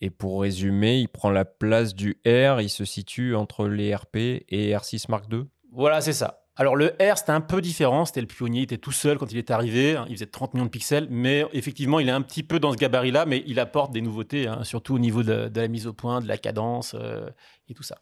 Et 0.00 0.08
pour 0.08 0.40
résumer, 0.40 1.00
il 1.00 1.08
prend 1.08 1.30
la 1.30 1.44
place 1.44 1.94
du 1.94 2.18
R, 2.26 2.60
il 2.60 2.70
se 2.70 2.86
situe 2.86 3.34
entre 3.34 3.68
les 3.68 3.94
RP 3.94 4.16
et 4.16 4.72
R6 4.72 5.06
Mark 5.10 5.26
II 5.30 5.46
Voilà, 5.76 6.00
c'est 6.00 6.14
ça. 6.14 6.42
Alors 6.56 6.74
le 6.74 6.86
R, 6.98 7.18
c'était 7.18 7.32
un 7.32 7.42
peu 7.42 7.60
différent, 7.60 8.06
c'était 8.06 8.22
le 8.22 8.26
pionnier, 8.26 8.60
il 8.60 8.64
était 8.64 8.78
tout 8.78 8.92
seul 8.92 9.18
quand 9.18 9.30
il 9.30 9.36
est 9.36 9.50
arrivé, 9.50 9.94
hein. 9.94 10.06
il 10.08 10.14
faisait 10.14 10.24
30 10.24 10.54
millions 10.54 10.64
de 10.64 10.70
pixels, 10.70 11.06
mais 11.10 11.44
effectivement, 11.52 12.00
il 12.00 12.08
est 12.08 12.12
un 12.12 12.22
petit 12.22 12.42
peu 12.42 12.58
dans 12.58 12.72
ce 12.72 12.78
gabarit-là, 12.78 13.26
mais 13.26 13.44
il 13.46 13.60
apporte 13.60 13.92
des 13.92 14.00
nouveautés, 14.00 14.46
hein, 14.46 14.64
surtout 14.64 14.94
au 14.94 14.98
niveau 14.98 15.22
de, 15.22 15.50
la 15.54 15.68
mise 15.68 15.86
au 15.86 15.92
point, 15.92 16.22
de 16.22 16.28
la 16.28 16.38
cadence 16.38 16.96
euh, 16.98 17.28
et 17.68 17.74
tout 17.74 17.82
ça. 17.82 17.98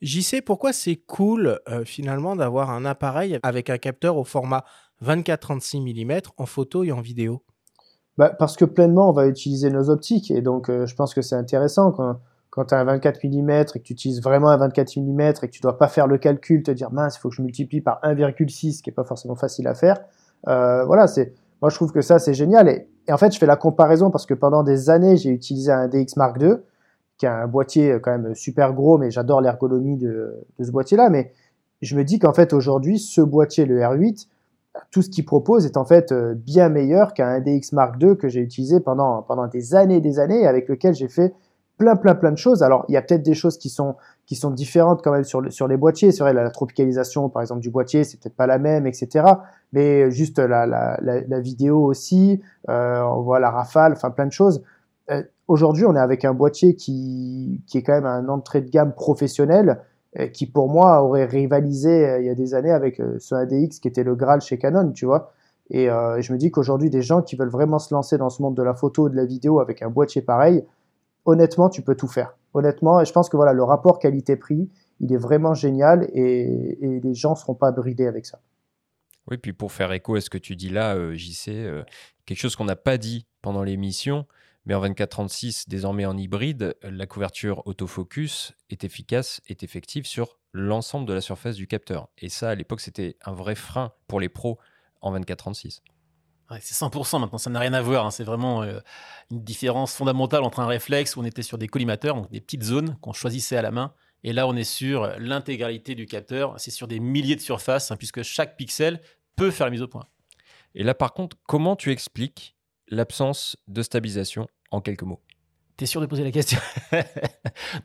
J'y 0.00 0.24
sais 0.24 0.42
pourquoi 0.42 0.72
c'est 0.72 0.96
cool 0.96 1.60
euh, 1.68 1.84
finalement 1.84 2.34
d'avoir 2.34 2.70
un 2.70 2.84
appareil 2.84 3.38
avec 3.44 3.70
un 3.70 3.78
capteur 3.78 4.16
au 4.16 4.24
format 4.24 4.64
24-36 5.04 5.80
mm 5.80 6.22
en 6.38 6.46
photo 6.46 6.82
et 6.82 6.90
en 6.90 7.00
vidéo? 7.00 7.44
Bah, 8.18 8.30
Parce 8.30 8.56
que 8.56 8.64
pleinement, 8.64 9.10
on 9.10 9.12
va 9.12 9.28
utiliser 9.28 9.70
nos 9.70 9.90
optiques, 9.90 10.32
et 10.32 10.42
donc 10.42 10.68
euh, 10.68 10.86
je 10.86 10.96
pense 10.96 11.14
que 11.14 11.22
c'est 11.22 11.36
intéressant 11.36 11.92
quand 11.92 12.18
quand 12.50 12.66
tu 12.66 12.74
as 12.74 12.78
un 12.78 12.84
24 12.84 13.24
mm 13.24 13.50
et 13.50 13.64
que 13.64 13.78
tu 13.78 13.92
utilises 13.92 14.22
vraiment 14.22 14.48
un 14.48 14.56
24 14.56 14.96
mm 14.96 15.20
et 15.20 15.32
que 15.34 15.46
tu 15.46 15.60
dois 15.60 15.78
pas 15.78 15.88
faire 15.88 16.06
le 16.06 16.18
calcul, 16.18 16.62
te 16.62 16.70
dire 16.70 16.90
mince, 16.90 17.16
il 17.16 17.20
faut 17.20 17.28
que 17.28 17.36
je 17.36 17.42
multiplie 17.42 17.80
par 17.80 18.00
1,6, 18.02 18.82
qui 18.82 18.90
est 18.90 18.92
pas 18.92 19.04
forcément 19.04 19.36
facile 19.36 19.68
à 19.68 19.74
faire. 19.74 19.98
Euh, 20.48 20.84
voilà, 20.84 21.06
c'est 21.06 21.32
moi 21.62 21.70
je 21.70 21.76
trouve 21.76 21.92
que 21.92 22.00
ça 22.00 22.18
c'est 22.18 22.34
génial. 22.34 22.68
Et, 22.68 22.86
en 23.12 23.16
fait, 23.16 23.32
je 23.32 23.38
fais 23.38 23.46
la 23.46 23.56
comparaison 23.56 24.10
parce 24.10 24.26
que 24.26 24.34
pendant 24.34 24.62
des 24.62 24.88
années, 24.88 25.16
j'ai 25.16 25.30
utilisé 25.30 25.72
un 25.72 25.88
DX 25.88 26.16
Mark 26.16 26.40
II, 26.40 26.54
qui 27.18 27.26
a 27.26 27.34
un 27.34 27.46
boîtier 27.48 27.98
quand 28.02 28.16
même 28.16 28.34
super 28.34 28.72
gros, 28.72 28.98
mais 28.98 29.10
j'adore 29.10 29.40
l'ergonomie 29.40 29.96
de, 29.96 30.46
de, 30.58 30.64
ce 30.64 30.70
boîtier-là. 30.70 31.10
Mais 31.10 31.32
je 31.82 31.96
me 31.96 32.04
dis 32.04 32.18
qu'en 32.18 32.32
fait 32.32 32.52
aujourd'hui, 32.52 32.98
ce 32.98 33.20
boîtier, 33.20 33.66
le 33.66 33.80
R8, 33.80 34.26
tout 34.90 35.02
ce 35.02 35.10
qu'il 35.10 35.24
propose 35.24 35.66
est 35.66 35.76
en 35.76 35.84
fait 35.84 36.12
euh, 36.12 36.34
bien 36.34 36.68
meilleur 36.68 37.12
qu'un 37.14 37.40
DX 37.40 37.72
Mark 37.72 37.96
II 38.00 38.16
que 38.16 38.28
j'ai 38.28 38.40
utilisé 38.40 38.80
pendant, 38.80 39.22
pendant 39.22 39.46
des 39.46 39.74
années 39.74 39.96
et 39.96 40.00
des 40.00 40.18
années, 40.18 40.46
avec 40.46 40.68
lequel 40.68 40.94
j'ai 40.94 41.08
fait 41.08 41.34
plein, 41.80 41.96
plein, 41.96 42.14
plein 42.14 42.30
de 42.30 42.36
choses. 42.36 42.62
Alors, 42.62 42.84
il 42.88 42.92
y 42.92 42.98
a 42.98 43.02
peut-être 43.02 43.22
des 43.22 43.34
choses 43.34 43.56
qui 43.56 43.70
sont, 43.70 43.96
qui 44.26 44.36
sont 44.36 44.50
différentes 44.50 45.02
quand 45.02 45.12
même 45.12 45.24
sur, 45.24 45.50
sur 45.50 45.66
les 45.66 45.78
boîtiers. 45.78 46.12
C'est 46.12 46.22
vrai, 46.22 46.34
la, 46.34 46.50
tropicalisation, 46.50 47.30
par 47.30 47.40
exemple, 47.40 47.62
du 47.62 47.70
boîtier, 47.70 48.04
c'est 48.04 48.20
peut-être 48.20 48.36
pas 48.36 48.46
la 48.46 48.58
même, 48.58 48.86
etc. 48.86 49.24
Mais 49.72 50.10
juste 50.10 50.38
la, 50.38 50.66
la, 50.66 51.00
la, 51.00 51.40
vidéo 51.40 51.82
aussi, 51.82 52.42
euh, 52.68 53.00
on 53.00 53.22
voit 53.22 53.40
la 53.40 53.50
rafale, 53.50 53.92
enfin, 53.92 54.10
plein 54.10 54.26
de 54.26 54.32
choses. 54.32 54.62
Euh, 55.10 55.22
aujourd'hui, 55.48 55.86
on 55.86 55.96
est 55.96 56.00
avec 56.00 56.26
un 56.26 56.34
boîtier 56.34 56.76
qui, 56.76 57.62
qui 57.66 57.78
est 57.78 57.82
quand 57.82 57.94
même 57.94 58.06
un 58.06 58.28
entrée 58.28 58.60
de 58.60 58.68
gamme 58.68 58.92
professionnel, 58.92 59.80
euh, 60.18 60.26
qui 60.26 60.44
pour 60.44 60.68
moi 60.68 61.02
aurait 61.02 61.24
rivalisé 61.24 62.18
il 62.20 62.26
y 62.26 62.30
a 62.30 62.34
des 62.34 62.52
années 62.52 62.72
avec 62.72 63.00
ce 63.18 63.34
ADX 63.34 63.78
qui 63.80 63.88
était 63.88 64.04
le 64.04 64.14
Graal 64.16 64.42
chez 64.42 64.58
Canon, 64.58 64.92
tu 64.92 65.06
vois. 65.06 65.32
Et 65.72 65.86
je 65.86 66.32
me 66.32 66.36
dis 66.36 66.50
qu'aujourd'hui, 66.50 66.90
des 66.90 67.00
gens 67.00 67.22
qui 67.22 67.36
veulent 67.36 67.48
vraiment 67.48 67.78
se 67.78 67.94
lancer 67.94 68.18
dans 68.18 68.28
ce 68.28 68.42
monde 68.42 68.56
de 68.56 68.62
la 68.64 68.74
photo 68.74 69.08
de 69.08 69.14
la 69.14 69.24
vidéo 69.24 69.60
avec 69.60 69.82
un 69.82 69.88
boîtier 69.88 70.20
pareil, 70.20 70.64
honnêtement, 71.24 71.68
tu 71.68 71.82
peux 71.82 71.94
tout 71.94 72.08
faire. 72.08 72.36
Honnêtement, 72.54 73.04
je 73.04 73.12
pense 73.12 73.28
que 73.28 73.36
voilà, 73.36 73.52
le 73.52 73.62
rapport 73.62 73.98
qualité-prix, 73.98 74.70
il 75.00 75.12
est 75.12 75.18
vraiment 75.18 75.54
génial 75.54 76.08
et, 76.12 76.78
les 76.80 77.14
gens 77.14 77.30
ne 77.30 77.36
seront 77.36 77.54
pas 77.54 77.72
bridés 77.72 78.06
avec 78.06 78.26
ça. 78.26 78.40
Oui, 79.30 79.36
puis 79.38 79.52
pour 79.52 79.72
faire 79.72 79.92
écho 79.92 80.16
à 80.16 80.20
ce 80.20 80.30
que 80.30 80.38
tu 80.38 80.56
dis 80.56 80.70
là, 80.70 80.96
euh, 80.96 81.14
JC, 81.14 81.48
euh, 81.48 81.84
quelque 82.26 82.38
chose 82.38 82.56
qu'on 82.56 82.64
n'a 82.64 82.76
pas 82.76 82.98
dit 82.98 83.26
pendant 83.42 83.62
l'émission, 83.62 84.26
mais 84.66 84.74
en 84.74 84.82
24-36, 84.82 85.68
désormais 85.68 86.04
en 86.04 86.16
hybride, 86.16 86.74
la 86.82 87.06
couverture 87.06 87.62
autofocus 87.66 88.52
est 88.70 88.82
efficace, 88.84 89.40
est 89.46 89.62
effective 89.62 90.06
sur 90.06 90.38
l'ensemble 90.52 91.06
de 91.06 91.12
la 91.12 91.20
surface 91.20 91.56
du 91.56 91.66
capteur. 91.66 92.08
Et 92.18 92.28
ça, 92.28 92.50
à 92.50 92.54
l'époque, 92.54 92.80
c'était 92.80 93.16
un 93.24 93.32
vrai 93.32 93.54
frein 93.54 93.92
pour 94.08 94.20
les 94.20 94.28
pros 94.28 94.58
en 95.00 95.16
24-36 95.16 95.80
c'est 96.60 96.74
100% 96.74 97.20
maintenant, 97.20 97.38
ça 97.38 97.50
n'a 97.50 97.60
rien 97.60 97.72
à 97.72 97.82
voir. 97.82 98.06
Hein. 98.06 98.10
C'est 98.10 98.24
vraiment 98.24 98.62
euh, 98.62 98.80
une 99.30 99.42
différence 99.42 99.94
fondamentale 99.94 100.42
entre 100.42 100.60
un 100.60 100.66
réflexe 100.66 101.16
où 101.16 101.20
on 101.20 101.24
était 101.24 101.42
sur 101.42 101.58
des 101.58 101.68
collimateurs, 101.68 102.16
donc 102.16 102.30
des 102.30 102.40
petites 102.40 102.64
zones 102.64 102.96
qu'on 103.00 103.12
choisissait 103.12 103.56
à 103.56 103.62
la 103.62 103.70
main. 103.70 103.92
Et 104.24 104.32
là, 104.32 104.46
on 104.46 104.56
est 104.56 104.64
sur 104.64 105.06
l'intégralité 105.18 105.94
du 105.94 106.06
capteur. 106.06 106.54
C'est 106.58 106.70
sur 106.70 106.88
des 106.88 107.00
milliers 107.00 107.36
de 107.36 107.40
surfaces, 107.40 107.90
hein, 107.90 107.96
puisque 107.96 108.22
chaque 108.22 108.56
pixel 108.56 109.00
peut 109.36 109.50
faire 109.50 109.66
la 109.66 109.70
mise 109.70 109.82
au 109.82 109.88
point. 109.88 110.06
Et 110.74 110.82
là, 110.82 110.94
par 110.94 111.14
contre, 111.14 111.36
comment 111.46 111.76
tu 111.76 111.90
expliques 111.90 112.56
l'absence 112.88 113.56
de 113.68 113.82
stabilisation 113.82 114.46
en 114.70 114.80
quelques 114.80 115.02
mots? 115.02 115.20
T'es 115.80 115.86
sûr 115.86 116.02
de 116.02 116.06
poser 116.06 116.24
la 116.24 116.30
question? 116.30 116.58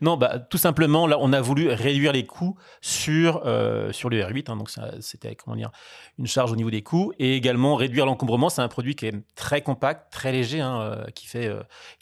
Non, 0.02 0.18
bah, 0.18 0.38
tout 0.38 0.58
simplement, 0.58 1.08
là, 1.08 1.18
on 1.22 1.32
a 1.32 1.40
voulu 1.40 1.70
réduire 1.70 2.12
les 2.12 2.26
coûts 2.26 2.58
sur, 2.82 3.42
euh, 3.46 3.94
sur 3.94 4.10
le 4.10 4.20
R8. 4.20 4.52
Hein, 4.52 4.58
donc, 4.58 4.70
c'était 5.00 5.36
comment 5.36 5.56
dire, 5.56 5.72
une 6.20 6.28
charge 6.28 6.52
au 6.52 6.58
niveau 6.58 6.70
des 6.70 6.82
coûts. 6.82 7.14
Et 7.20 7.36
également 7.36 7.76
réduire 7.76 8.06
l'encombrement. 8.06 8.50
C'est 8.50 8.62
un 8.62 8.68
produit 8.68 8.96
qui 8.96 9.06
est 9.06 9.14
très 9.36 9.62
compact, 9.62 10.12
très 10.12 10.34
léger, 10.34 10.60
hein, 10.60 10.82
euh, 10.82 11.06
qui 11.12 11.26
fait 11.26 11.50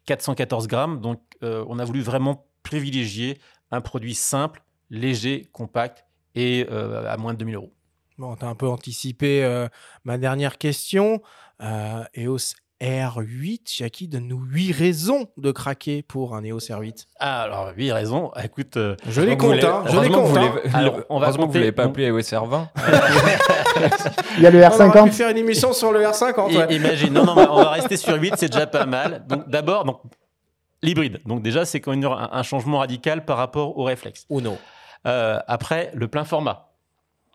414 0.07 0.63
euh, 0.63 0.67
grammes. 0.67 0.99
Donc, 0.99 1.21
on 1.43 1.77
a 1.77 1.85
voulu 1.85 2.01
vraiment 2.01 2.47
privilégier 2.63 3.37
un 3.69 3.81
produit 3.81 4.15
simple, 4.15 4.63
léger, 4.89 5.47
compact 5.51 6.05
et 6.33 6.67
à 6.67 7.17
moins 7.17 7.33
de 7.33 7.37
2000 7.37 7.55
euros. 7.55 7.73
Bon, 8.17 8.35
tu 8.35 8.45
as 8.45 8.47
un 8.47 8.55
peu 8.55 8.67
anticipé 8.67 9.67
ma 10.05 10.17
dernière 10.17 10.57
question. 10.57 11.21
EOS 11.61 12.55
R8, 12.81 13.77
Jackie, 13.77 14.07
donne-nous 14.07 14.43
8 14.43 14.71
raisons 14.73 15.27
de 15.37 15.51
craquer 15.51 16.03
pour 16.03 16.35
un 16.35 16.43
EOS 16.43 16.59
R8. 16.59 17.05
Ah, 17.19 17.43
alors 17.43 17.71
8 17.75 17.91
raisons, 17.91 18.31
écoute... 18.43 18.77
Euh, 18.77 18.95
je 19.07 19.21
les 19.21 19.37
compte, 19.37 19.63
hein, 19.63 19.83
je 19.89 19.99
les 19.99 20.09
compte. 20.09 20.37
Hein. 20.37 20.53
Alors, 20.73 20.99
on 21.09 21.19
va 21.19 21.31
compter... 21.31 21.45
vous 21.45 21.53
ne 21.53 21.59
l'avez 21.59 21.71
pas 21.71 21.83
appelé 21.83 22.07
EOS 22.07 22.19
R20 22.19 22.67
Il 24.37 24.43
y 24.43 24.47
a 24.47 24.51
le 24.51 24.59
R50. 24.59 24.99
On 24.99 25.05
va 25.05 25.11
faire 25.11 25.29
une 25.29 25.37
émission 25.37 25.71
sur 25.73 25.91
le 25.91 26.01
R50. 26.01 26.73
Imagine, 26.73 27.13
non, 27.13 27.25
non, 27.25 27.35
on 27.37 27.63
va 27.63 27.69
rester 27.71 27.97
sur 27.97 28.15
8, 28.15 28.33
c'est 28.37 28.49
déjà 28.49 28.67
pas 28.67 28.85
mal. 28.85 29.23
Donc 29.27 29.49
d'abord, 29.49 29.85
donc, 29.85 30.01
l'hybride. 30.81 31.19
Donc 31.25 31.41
déjà, 31.41 31.65
c'est 31.65 31.79
quand 31.79 31.95
même 31.95 32.03
un, 32.03 32.43
changement 32.43 32.79
radical 32.79 33.25
par 33.25 33.37
rapport 33.37 33.77
au 33.77 33.83
réflexe. 33.83 34.25
Ou 34.29 34.41
non. 34.41 34.57
Euh, 35.07 35.39
après, 35.47 35.91
le 35.93 36.07
plein 36.07 36.25
format. 36.25 36.72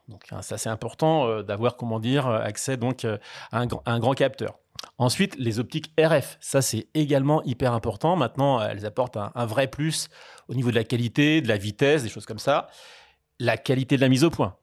Donc 0.08 0.24
hein, 0.30 0.42
ça, 0.42 0.58
c'est 0.58 0.70
important 0.70 1.26
euh, 1.26 1.42
d'avoir, 1.42 1.76
comment 1.76 2.00
dire, 2.00 2.26
accès 2.28 2.76
donc, 2.76 3.04
à 3.04 3.18
un, 3.52 3.68
à 3.84 3.92
un 3.92 3.98
grand 3.98 4.14
capteur. 4.14 4.58
Ensuite, 4.96 5.36
les 5.38 5.58
optiques 5.58 5.92
RF, 5.98 6.38
ça 6.40 6.62
c'est 6.62 6.88
également 6.94 7.42
hyper 7.44 7.72
important. 7.72 8.16
Maintenant, 8.16 8.60
elles 8.60 8.86
apportent 8.86 9.16
un, 9.16 9.46
vrai 9.46 9.68
plus 9.68 10.08
au 10.48 10.54
niveau 10.54 10.70
de 10.70 10.76
la 10.76 10.84
qualité, 10.84 11.40
de 11.40 11.48
la 11.48 11.56
vitesse, 11.56 12.02
des 12.02 12.08
choses 12.08 12.26
comme 12.26 12.38
ça. 12.38 12.68
La 13.38 13.56
qualité 13.56 13.96
de 13.96 14.00
la 14.00 14.08
mise 14.08 14.24
au 14.24 14.30
point. 14.30 14.56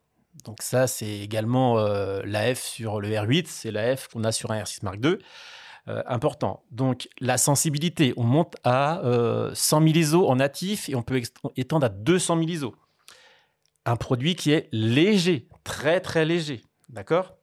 Donc 0.44 0.62
ça, 0.62 0.88
c'est 0.88 1.20
également 1.20 1.80
euh, 1.80 2.22
l'AF 2.26 2.60
sur 2.60 3.00
le 3.00 3.10
R8, 3.10 3.46
c'est 3.48 3.72
l'AF 3.72 4.10
qu'on 4.10 4.24
a 4.24 4.32
sur 4.32 4.52
un 4.52 4.62
R6 4.62 4.80
Mark 4.84 4.98
II. 5.04 5.18
Euh, 5.88 6.02
important. 6.08 6.64
Donc 6.72 7.08
la 7.22 7.38
sensibilité, 7.38 8.14
on 8.18 8.24
monte 8.24 8.56
à 8.64 9.02
100 9.54 9.82
000 9.82 9.94
ISO 9.96 10.28
en 10.28 10.38
natif 10.38 10.90
et 10.90 10.96
on 10.96 11.04
peut 11.04 11.22
étendre 11.56 11.86
à 11.86 11.90
200 11.90 12.38
000 12.40 12.50
ISO. 12.50 12.76
Un 13.86 13.96
produit 13.96 14.36
qui 14.36 14.52
est 14.52 14.68
léger, 14.72 15.48
très 15.64 16.02
très 16.02 16.26
léger. 16.26 16.64
D'accord? 16.90 17.36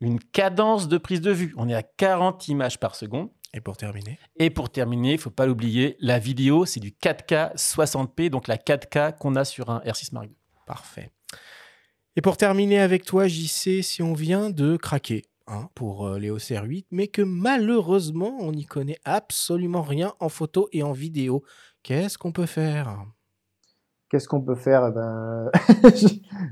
Une 0.00 0.20
cadence 0.20 0.88
de 0.88 0.98
prise 0.98 1.20
de 1.20 1.32
vue. 1.32 1.54
On 1.56 1.68
est 1.68 1.74
à 1.74 1.82
40 1.82 2.48
images 2.48 2.78
par 2.78 2.94
seconde. 2.94 3.30
Et 3.54 3.60
pour 3.60 3.76
terminer? 3.76 4.18
Et 4.36 4.50
pour 4.50 4.70
terminer, 4.70 5.12
il 5.12 5.18
faut 5.18 5.30
pas 5.30 5.46
l'oublier, 5.46 5.96
la 6.00 6.18
vidéo, 6.18 6.66
c'est 6.66 6.80
du 6.80 6.90
4K 6.90 7.56
60p, 7.56 8.28
donc 8.28 8.48
la 8.48 8.58
4K 8.58 9.16
qu'on 9.16 9.34
a 9.34 9.44
sur 9.44 9.70
un 9.70 9.78
R6 9.78 10.12
Mark 10.12 10.26
II. 10.26 10.36
Parfait. 10.66 11.10
Et 12.16 12.20
pour 12.20 12.36
terminer 12.36 12.80
avec 12.80 13.04
toi, 13.04 13.28
JC, 13.28 13.82
si 13.82 14.02
on 14.02 14.12
vient 14.12 14.50
de 14.50 14.76
craquer 14.76 15.22
hein, 15.46 15.68
pour 15.74 16.06
euh, 16.06 16.18
les 16.18 16.30
OCR8, 16.30 16.86
mais 16.90 17.08
que 17.08 17.22
malheureusement, 17.22 18.36
on 18.40 18.52
n'y 18.52 18.66
connaît 18.66 18.98
absolument 19.04 19.82
rien 19.82 20.12
en 20.20 20.28
photo 20.28 20.68
et 20.72 20.82
en 20.82 20.92
vidéo, 20.92 21.42
qu'est-ce 21.82 22.18
qu'on 22.18 22.32
peut 22.32 22.46
faire? 22.46 23.06
Qu'est-ce 24.08 24.28
qu'on 24.28 24.40
peut 24.40 24.54
faire? 24.54 24.86
Eh 24.86 24.92
ben, 24.92 25.50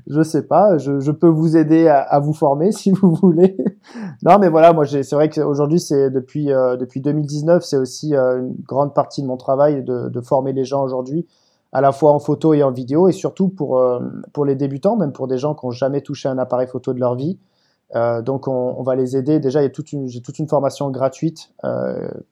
Je 0.07 0.19
ne 0.19 0.25
sais 0.25 0.43
pas. 0.43 0.77
Je, 0.77 1.11
peux 1.13 1.29
vous 1.29 1.57
aider 1.57 1.87
à, 1.89 2.19
vous 2.19 2.33
former 2.33 2.73
si 2.73 2.91
vous 2.91 3.15
voulez. 3.15 3.57
non, 4.23 4.39
mais 4.39 4.49
voilà, 4.49 4.73
moi, 4.73 4.85
c'est 4.87 5.09
vrai 5.13 5.31
qu'aujourd'hui, 5.31 5.79
depuis 6.13 6.53
euh, 6.53 6.77
depuis 6.77 7.01
2019, 7.01 7.65
c'est 7.65 7.77
aussi 7.77 8.17
euh, 8.17 8.41
une 8.41 8.57
grande 8.67 8.93
partie 8.93 9.23
de 9.23 9.29
mon 9.29 9.37
travail 9.37 9.85
de, 9.85 10.21
former 10.21 10.53
les 10.53 10.65
gens 10.65 10.83
aujourd'hui, 10.83 11.27
à 11.73 11.81
la 11.81 11.93
fois 11.93 12.11
en 12.13 12.19
photo 12.19 12.55
et 12.55 12.63
en 12.65 12.73
vidéo, 12.73 13.09
et 13.09 13.13
surtout 13.13 13.49
pour 13.49 13.79
euh, 13.79 14.01
pour 14.33 14.45
les 14.45 14.57
débutants, 14.57 14.97
même 14.97 15.13
pour 15.13 15.29
des 15.29 15.39
gens 15.39 15.55
qui 15.55 15.65
n'ont 15.65 15.73
jamais 15.73 16.01
touché 16.01 16.29
un 16.29 16.39
appareil 16.39 16.67
photo 16.67 16.93
de 16.93 16.99
leur 16.99 17.15
vie. 17.15 17.39
donc, 18.25 18.49
on, 18.49 18.83
va 18.83 18.97
les 18.97 19.17
aider. 19.17 19.39
Déjà, 19.39 19.61
j'ai 19.63 19.71
toute 19.71 19.93
une 19.93 20.49
formation 20.49 20.91
gratuite 20.91 21.53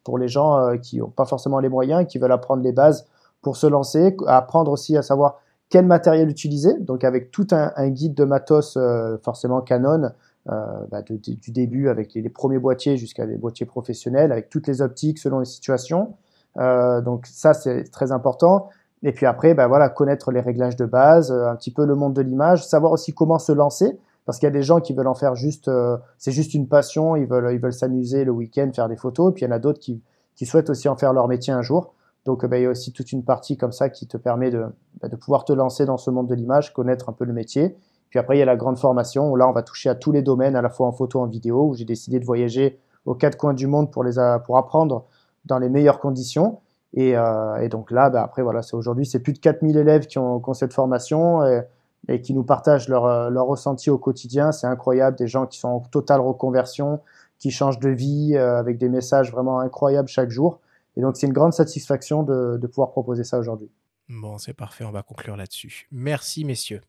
pour 0.03 0.19
les 0.19 0.27
gens 0.27 0.77
qui 0.83 0.99
n'ont 0.99 1.11
pas 1.11 1.27
forcément 1.27 1.61
les 1.61 1.69
moyens, 1.69 2.03
et 2.03 2.07
qui 2.07 2.19
veulent 2.19 2.33
apprendre 2.33 2.65
les 2.65 2.73
bases 2.73 3.07
pour 3.43 3.57
se 3.57 3.67
lancer, 3.67 4.17
apprendre 4.27 4.71
aussi 4.71 4.97
à 4.97 5.03
savoir 5.03 5.41
quel 5.69 5.87
matériel 5.87 6.29
utiliser, 6.29 6.79
donc 6.81 7.03
avec 7.03 7.31
tout 7.31 7.47
un, 7.51 7.89
guide 7.89 8.15
de 8.15 8.25
matos 8.25 8.77
euh, 8.77 9.17
forcément 9.23 9.63
Canon, 9.63 10.11
euh, 10.51 10.67
bah, 10.91 11.03
du 11.03 11.51
début 11.51 11.89
avec 11.89 12.15
les, 12.15 12.29
premiers 12.29 12.59
boîtiers 12.59 12.97
jusqu'à 12.97 13.27
des 13.27 13.37
boîtiers 13.37 13.67
professionnels, 13.67 14.33
avec 14.33 14.49
toutes 14.49 14.67
les 14.67 14.83
optiques 14.83 15.19
selon 15.19 15.41
les 15.41 15.47
situations. 15.47 16.15
Euh, 16.59 17.01
donc 17.01 17.27
ça 17.27 17.55
c'est 17.55 17.85
très 17.85 18.13
important. 18.13 18.69
Et 19.03 19.13
puis 19.13 19.27
après, 19.27 19.55
bah, 19.55 19.67
voilà, 19.67 19.89
connaître 19.89 20.31
les 20.31 20.41
réglages 20.41 20.77
de 20.77 20.85
base, 20.85 21.33
un 21.33 21.57
petit 21.57 21.73
peu 21.73 21.87
le 21.87 21.95
monde 21.95 22.13
de 22.13 22.23
l'image, 22.23 22.67
savoir 22.67 22.93
aussi 22.93 23.15
comment 23.15 23.39
se 23.39 23.51
lancer, 23.51 23.99
parce 24.27 24.39
qu'il 24.39 24.47
y 24.47 24.51
a 24.51 24.53
des 24.53 24.63
gens 24.63 24.79
qui 24.79 24.93
veulent 24.93 25.09
en 25.09 25.15
faire 25.15 25.35
juste, 25.35 25.71
c'est 26.19 26.33
juste 26.33 26.53
une 26.53 26.69
passion, 26.69 27.17
ils 27.17 27.27
veulent, 27.27 27.51
ils 27.53 27.59
veulent 27.59 27.73
s'amuser 27.73 28.25
le 28.25 28.31
week-end, 28.31 28.71
faire 28.73 28.89
des 28.89 28.97
photos, 28.97 29.31
et 29.31 29.35
puis 29.35 29.45
il 29.45 29.49
y 29.49 29.51
en 29.51 29.57
a 29.57 29.59
d'autres 29.59 29.81
qui, 29.81 30.03
qui 30.37 30.45
souhaitent 30.45 30.71
aussi 30.71 30.89
en 30.89 30.97
faire 30.97 31.15
leur 31.15 31.29
métier 31.29 31.53
un 31.53 31.63
jour. 31.63 31.95
Donc 32.25 32.47
bah, 32.47 32.59
il 32.59 32.63
y 32.63 32.67
a 32.67 32.71
aussi 32.71 32.93
toute 32.93 33.13
une 33.13 33.25
partie 33.25 33.57
comme 33.57 33.73
ça 33.73 33.89
qui 33.89 34.07
te 34.07 34.17
permet 34.17 34.51
de, 34.51 34.65
bah, 35.01 35.09
de 35.09 35.17
pouvoir 35.17 35.45
te 35.45 35.53
lancer 35.53 35.85
dans 35.87 35.97
ce 35.97 36.11
monde 36.11 36.29
de 36.29 36.35
l'image, 36.35 36.73
connaître 36.73 37.09
un 37.09 37.13
peu 37.13 37.25
le 37.25 37.33
métier. 37.33 37.77
Puis 38.11 38.19
après, 38.19 38.37
il 38.37 38.41
y 38.41 38.43
a 38.43 38.47
la 38.47 38.57
grande 38.57 38.79
formation 38.79 39.31
où 39.31 39.37
là, 39.37 39.49
on 39.49 39.53
va 39.53 39.63
toucher 39.63 39.89
à 39.89 39.95
tous 39.95 40.13
les 40.13 40.23
domaines, 40.23 40.55
à 40.55 40.63
la 40.63 40.69
fois 40.69 40.87
en 40.87 40.93
photo, 40.93 41.21
en 41.21 41.27
vidéo, 41.27 41.69
où 41.69 41.75
j'ai 41.75 41.85
décidé 41.85 42.21
de 42.21 42.25
voyager 42.25 42.79
aux 43.07 43.15
quatre 43.15 43.37
coins 43.37 43.55
du 43.55 43.67
monde 43.67 43.91
pour, 43.91 44.05
les, 44.05 44.13
pour 44.45 44.59
apprendre 44.59 45.07
dans 45.47 45.59
les 45.59 45.69
meilleures 45.69 45.99
conditions. 45.99 46.61
Et, 46.95 47.17
euh, 47.17 47.57
et 47.57 47.69
donc 47.69 47.91
là, 47.91 48.11
bah, 48.11 48.23
après, 48.23 48.43
voilà, 48.43 48.63
c'est 48.63 48.77
aujourd'hui, 48.77 49.07
c'est 49.07 49.21
plus 49.21 49.33
de 49.33 49.39
4000 49.39 49.77
élèves 49.79 50.07
qui 50.07 50.19
ont, 50.19 50.41
qui 50.41 50.51
ont 50.51 50.55
cette 50.55 50.75
formation 50.75 51.43
et, 51.45 51.63
et, 52.09 52.21
qui 52.21 52.35
nous 52.35 52.45
partagent 52.45 52.89
leur, 52.89 53.31
leur 53.31 53.47
ressenti 53.47 53.89
au 53.89 53.97
quotidien. 53.97 54.53
C'est 54.53 54.67
incroyable, 54.67 55.17
des 55.17 55.27
gens 55.27 55.47
qui 55.47 55.59
sont 55.59 55.69
en 55.69 55.81
totale 55.81 56.21
reconversion, 56.21 57.01
qui 57.39 57.51
changent 57.51 57.81
de 57.81 57.89
vie 57.89 58.37
euh, 58.37 58.59
avec 58.59 58.79
des 58.79 58.89
messages 58.89 59.33
vraiment 59.33 59.59
incroyables 59.59 60.09
chaque 60.09 60.31
jour. 60.31 60.61
Et 60.97 61.01
donc, 61.01 61.17
c'est 61.17 61.27
une 61.27 61.33
grande 61.33 61.55
satisfaction 61.55 62.23
de, 62.23 62.67
pouvoir 62.67 62.91
proposer 62.91 63.25
ça 63.25 63.39
aujourd'hui. 63.39 63.71
Bon, 64.09 64.39
c'est 64.39 64.55
parfait, 64.55 64.85
on 64.85 64.91
va 64.91 65.03
conclure 65.03 65.37
là-dessus. 65.37 65.89
Merci, 65.91 66.45
messieurs. 66.45 66.83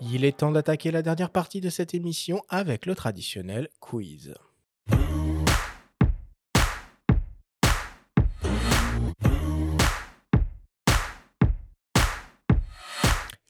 Il 0.00 0.24
est 0.24 0.36
temps 0.36 0.52
d'attaquer 0.52 0.90
la 0.90 1.02
dernière 1.02 1.30
partie 1.30 1.60
de 1.60 1.70
cette 1.70 1.94
émission 1.94 2.42
avec 2.48 2.86
le 2.86 2.94
traditionnel 2.94 3.68
quiz. 3.80 4.34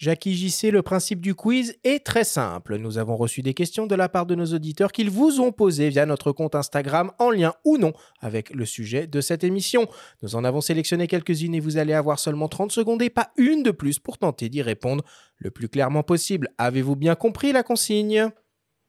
Jackie 0.03 0.35
JC, 0.35 0.73
le 0.73 0.83
principe 0.83 1.21
du 1.21 1.37
quiz 1.37 1.79
est 1.85 2.05
très 2.05 2.25
simple. 2.25 2.77
Nous 2.77 2.99
avons 2.99 3.15
reçu 3.15 3.41
des 3.41 3.55
questions 3.55 3.87
de 3.87 3.95
la 3.95 4.09
part 4.09 4.27
de 4.27 4.35
nos 4.35 4.47
auditeurs 4.47 4.91
qu'ils 4.91 5.11
vous 5.11 5.39
ont 5.39 5.53
posées 5.53 5.91
via 5.91 6.07
notre 6.07 6.33
compte 6.33 6.57
Instagram 6.57 7.13
en 7.21 7.31
lien 7.31 7.55
ou 7.65 7.79
non 7.79 7.93
avec 8.19 8.51
le 8.51 8.65
sujet 8.65 9.07
de 9.07 9.21
cette 9.21 9.45
émission. 9.45 9.87
Nous 10.23 10.35
en 10.35 10.43
avons 10.43 10.61
sélectionné 10.61 11.07
quelques-unes 11.07 11.55
et 11.55 11.61
vous 11.61 11.77
allez 11.77 11.93
avoir 11.93 12.19
seulement 12.19 12.49
30 12.49 12.73
secondes 12.73 13.01
et 13.01 13.11
pas 13.11 13.31
une 13.37 13.63
de 13.63 13.71
plus 13.71 14.01
pour 14.01 14.19
tenter 14.19 14.49
d'y 14.49 14.61
répondre 14.61 15.05
le 15.39 15.53
plus 15.53 15.69
clairement 15.69 16.03
possible. 16.03 16.49
Avez-vous 16.59 16.97
bien 16.97 17.15
compris 17.15 17.53
la 17.53 17.63
consigne? 17.63 18.29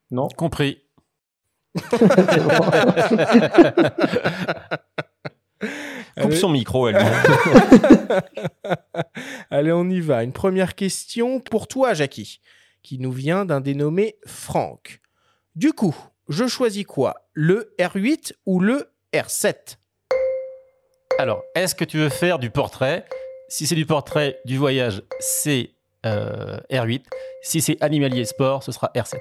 Non. 0.10 0.30
Compris. 0.35 0.80
Coupe 6.15 6.26
Allez. 6.26 6.35
son 6.35 6.49
micro, 6.49 6.88
elle. 6.88 6.98
Allez, 9.49 9.72
on 9.72 9.90
y 9.90 9.99
va. 9.99 10.23
Une 10.23 10.34
première 10.34 10.76
question 10.76 11.40
pour 11.40 11.68
toi, 11.68 11.94
Jackie, 11.94 12.40
qui 12.84 12.99
nous 12.99 13.11
vient 13.11 13.45
d'un 13.45 13.61
dénommé 13.61 14.18
Franck. 14.26 15.02
Du 15.56 15.73
coup, 15.73 15.95
je 16.30 16.48
choisis 16.48 16.85
quoi 16.85 17.27
Le 17.34 17.73
R8 17.80 18.34
ou 18.45 18.60
le 18.60 18.91
R7 19.14 19.77
Alors, 21.18 21.44
est-ce 21.56 21.73
que 21.76 21.85
tu 21.85 21.98
veux 21.98 22.10
faire 22.10 22.38
du 22.40 22.49
portrait? 22.49 23.06
Si 23.49 23.65
c'est 23.65 23.76
du 23.76 23.85
portrait 23.85 24.40
du 24.45 24.57
voyage, 24.57 25.02
c'est 25.19 25.72
euh, 26.06 26.60
R8. 26.72 27.03
Si 27.41 27.61
c'est 27.61 27.81
animalier 27.81 28.26
sport, 28.26 28.64
ce 28.64 28.72
sera 28.72 28.91
R7. 28.95 29.18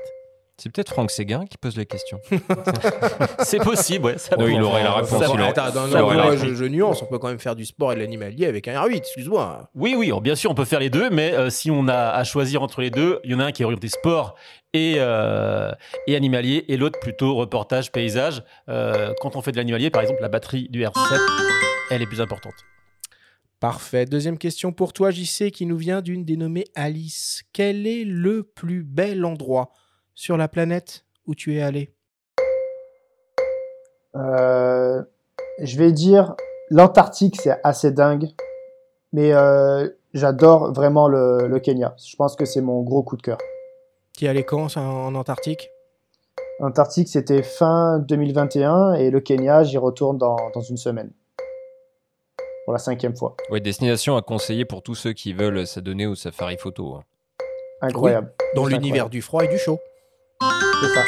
C'est 0.62 0.70
peut-être 0.70 0.90
Franck 0.90 1.10
Séguin 1.10 1.44
qui 1.44 1.58
pose 1.58 1.76
la 1.76 1.84
question. 1.84 2.20
C'est 3.40 3.58
possible, 3.58 4.04
ouais. 4.04 4.16
ça 4.18 4.36
Oui, 4.38 4.52
il 4.54 4.62
aurait 4.62 4.84
la 4.84 4.92
réponse. 4.92 5.10
ça 5.10 5.16
il 5.28 5.34
peut- 5.34 5.42
aurait- 5.42 5.48
Attends, 5.48 5.64
non, 5.74 5.90
ça 5.90 5.98
non, 5.98 6.04
aurait 6.04 6.14
moi, 6.14 6.36
la 6.36 6.36
je, 6.36 6.64
nuance. 6.66 7.02
On 7.02 7.06
peut 7.06 7.18
quand 7.18 7.26
même 7.26 7.40
faire 7.40 7.56
du 7.56 7.64
sport 7.64 7.90
et 7.90 7.96
de 7.96 8.00
l'animalier 8.00 8.46
avec 8.46 8.68
un 8.68 8.80
R8, 8.80 8.98
excuse-moi. 8.98 9.68
Oui, 9.74 9.96
oui, 9.98 10.06
alors 10.06 10.20
bien 10.20 10.36
sûr, 10.36 10.52
on 10.52 10.54
peut 10.54 10.64
faire 10.64 10.78
les 10.78 10.88
deux, 10.88 11.10
mais 11.10 11.32
euh, 11.32 11.50
si 11.50 11.68
on 11.72 11.88
a 11.88 12.10
à 12.10 12.22
choisir 12.22 12.62
entre 12.62 12.80
les 12.80 12.90
deux, 12.90 13.18
il 13.24 13.32
y 13.32 13.34
en 13.34 13.40
a 13.40 13.46
un 13.46 13.50
qui 13.50 13.62
est 13.62 13.64
orienté 13.64 13.88
sport 13.88 14.36
et, 14.72 14.94
euh, 14.98 15.72
et 16.06 16.14
animalier, 16.14 16.64
et 16.68 16.76
l'autre 16.76 17.00
plutôt 17.00 17.34
reportage, 17.34 17.90
paysage. 17.90 18.44
Euh, 18.68 19.12
quand 19.20 19.34
on 19.34 19.42
fait 19.42 19.50
de 19.50 19.56
l'animalier, 19.56 19.90
par 19.90 20.02
exemple, 20.02 20.22
la 20.22 20.28
batterie 20.28 20.68
du 20.70 20.84
R7, 20.84 21.18
elle 21.90 22.02
est 22.02 22.06
plus 22.06 22.20
importante. 22.20 22.54
Parfait. 23.58 24.06
Deuxième 24.06 24.38
question 24.38 24.70
pour 24.70 24.92
toi, 24.92 25.10
JC, 25.10 25.50
qui 25.50 25.66
nous 25.66 25.76
vient 25.76 26.02
d'une 26.02 26.24
dénommée 26.24 26.66
Alice. 26.76 27.42
Quel 27.52 27.86
est 27.88 28.04
le 28.04 28.44
plus 28.44 28.84
bel 28.84 29.24
endroit 29.24 29.72
sur 30.14 30.36
la 30.36 30.48
planète 30.48 31.04
où 31.26 31.34
tu 31.34 31.56
es 31.56 31.62
allé? 31.62 31.92
Euh, 34.14 35.02
je 35.60 35.78
vais 35.78 35.92
dire 35.92 36.34
l'Antarctique, 36.70 37.40
c'est 37.40 37.58
assez 37.64 37.90
dingue, 37.90 38.28
mais 39.12 39.32
euh, 39.32 39.88
j'adore 40.12 40.72
vraiment 40.72 41.08
le, 41.08 41.46
le 41.46 41.60
Kenya. 41.60 41.94
Je 42.04 42.16
pense 42.16 42.36
que 42.36 42.44
c'est 42.44 42.60
mon 42.60 42.82
gros 42.82 43.02
coup 43.02 43.16
de 43.16 43.22
cœur. 43.22 43.38
Tu 44.16 44.26
es 44.26 44.28
allé 44.28 44.44
quand 44.44 44.76
en 44.76 45.14
Antarctique? 45.14 45.70
Antarctique, 46.60 47.08
c'était 47.08 47.42
fin 47.42 47.98
2021 48.00 48.94
et 48.94 49.10
le 49.10 49.20
Kenya, 49.20 49.64
j'y 49.64 49.78
retourne 49.78 50.18
dans, 50.18 50.36
dans 50.54 50.60
une 50.60 50.76
semaine. 50.76 51.10
Pour 52.64 52.72
la 52.74 52.78
cinquième 52.78 53.16
fois. 53.16 53.36
Ouais, 53.50 53.60
destination 53.60 54.16
à 54.16 54.22
conseiller 54.22 54.64
pour 54.64 54.82
tous 54.82 54.94
ceux 54.94 55.12
qui 55.12 55.32
veulent 55.32 55.66
s'adonner 55.66 56.06
au 56.06 56.14
safari 56.14 56.56
photo. 56.58 56.94
hein. 56.94 57.02
Incroyable. 57.80 58.32
Dans 58.54 58.66
l'univers 58.66 59.08
du 59.10 59.22
froid 59.22 59.42
et 59.44 59.48
du 59.48 59.58
chaud. 59.58 59.80
C'est 60.80 60.94
ça. 60.94 61.04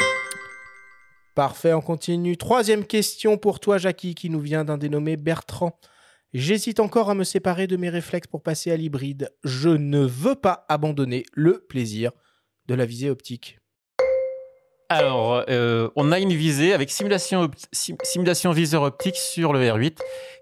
Parfait, 1.35 1.73
on 1.73 1.81
continue. 1.81 2.37
Troisième 2.37 2.85
question 2.85 3.37
pour 3.37 3.59
toi, 3.59 3.77
Jackie, 3.77 4.15
qui 4.15 4.29
nous 4.29 4.39
vient 4.39 4.63
d'un 4.63 4.77
dénommé 4.77 5.17
Bertrand. 5.17 5.77
J'hésite 6.33 6.79
encore 6.79 7.09
à 7.09 7.15
me 7.15 7.23
séparer 7.23 7.67
de 7.67 7.77
mes 7.77 7.89
réflexes 7.89 8.27
pour 8.27 8.41
passer 8.43 8.71
à 8.71 8.77
l'hybride. 8.77 9.31
Je 9.43 9.69
ne 9.69 9.99
veux 9.99 10.35
pas 10.35 10.65
abandonner 10.69 11.23
le 11.33 11.65
plaisir 11.67 12.11
de 12.67 12.75
la 12.75 12.85
visée 12.85 13.09
optique. 13.09 13.59
Alors, 14.89 15.43
euh, 15.49 15.89
on 15.95 16.11
a 16.11 16.19
une 16.19 16.33
visée 16.33 16.73
avec 16.73 16.89
simulation, 16.91 17.49
sim- 17.71 17.97
simulation 18.03 18.51
viseur 18.51 18.83
optique 18.83 19.15
sur 19.15 19.51
le 19.51 19.59
R8 19.59 19.97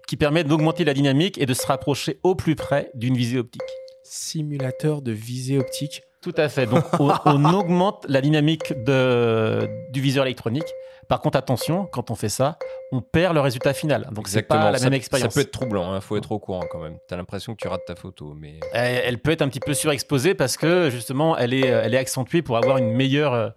qui 0.06 0.16
permet 0.16 0.44
d'augmenter 0.44 0.84
la 0.84 0.94
dynamique 0.94 1.38
et 1.38 1.46
de 1.46 1.54
se 1.54 1.66
rapprocher 1.66 2.18
au 2.22 2.34
plus 2.34 2.54
près 2.54 2.90
d'une 2.94 3.16
visée 3.16 3.38
optique. 3.38 3.62
Simulateur 4.04 5.00
de 5.00 5.12
visée 5.12 5.58
optique. 5.58 6.02
Tout 6.24 6.34
à 6.36 6.48
fait. 6.48 6.66
Donc, 6.66 6.84
on, 6.98 7.12
on 7.26 7.44
augmente 7.54 8.04
la 8.08 8.20
dynamique 8.20 8.72
de, 8.84 9.68
du 9.90 10.00
viseur 10.00 10.24
électronique. 10.24 10.64
Par 11.06 11.20
contre, 11.20 11.36
attention, 11.36 11.84
quand 11.84 12.10
on 12.10 12.14
fait 12.14 12.30
ça, 12.30 12.58
on 12.90 13.02
perd 13.02 13.34
le 13.34 13.40
résultat 13.40 13.74
final. 13.74 14.08
Donc, 14.10 14.26
c'est 14.26 14.42
pas 14.42 14.70
la 14.70 14.78
ça, 14.78 14.84
même 14.84 14.94
ça 14.94 14.96
expérience. 14.96 15.34
peut 15.34 15.40
être 15.40 15.50
troublant, 15.50 15.94
il 15.94 16.00
faut 16.00 16.16
être 16.16 16.32
au 16.32 16.38
courant 16.38 16.64
quand 16.70 16.78
même. 16.80 16.96
T'as 17.06 17.16
l'impression 17.16 17.54
que 17.54 17.60
tu 17.60 17.68
rates 17.68 17.84
ta 17.86 17.94
photo, 17.94 18.34
mais 18.34 18.54
Elle, 18.72 19.02
elle 19.04 19.18
peut 19.18 19.30
être 19.32 19.42
un 19.42 19.48
petit 19.48 19.60
peu 19.60 19.74
surexposée 19.74 20.34
parce 20.34 20.56
que 20.56 20.88
justement, 20.88 21.36
elle 21.36 21.52
est, 21.52 21.66
elle 21.66 21.92
est 21.94 21.98
accentuée 21.98 22.40
pour 22.40 22.56
avoir 22.56 22.78
une 22.78 22.90
meilleure, 22.90 23.34
euh, 23.34 23.50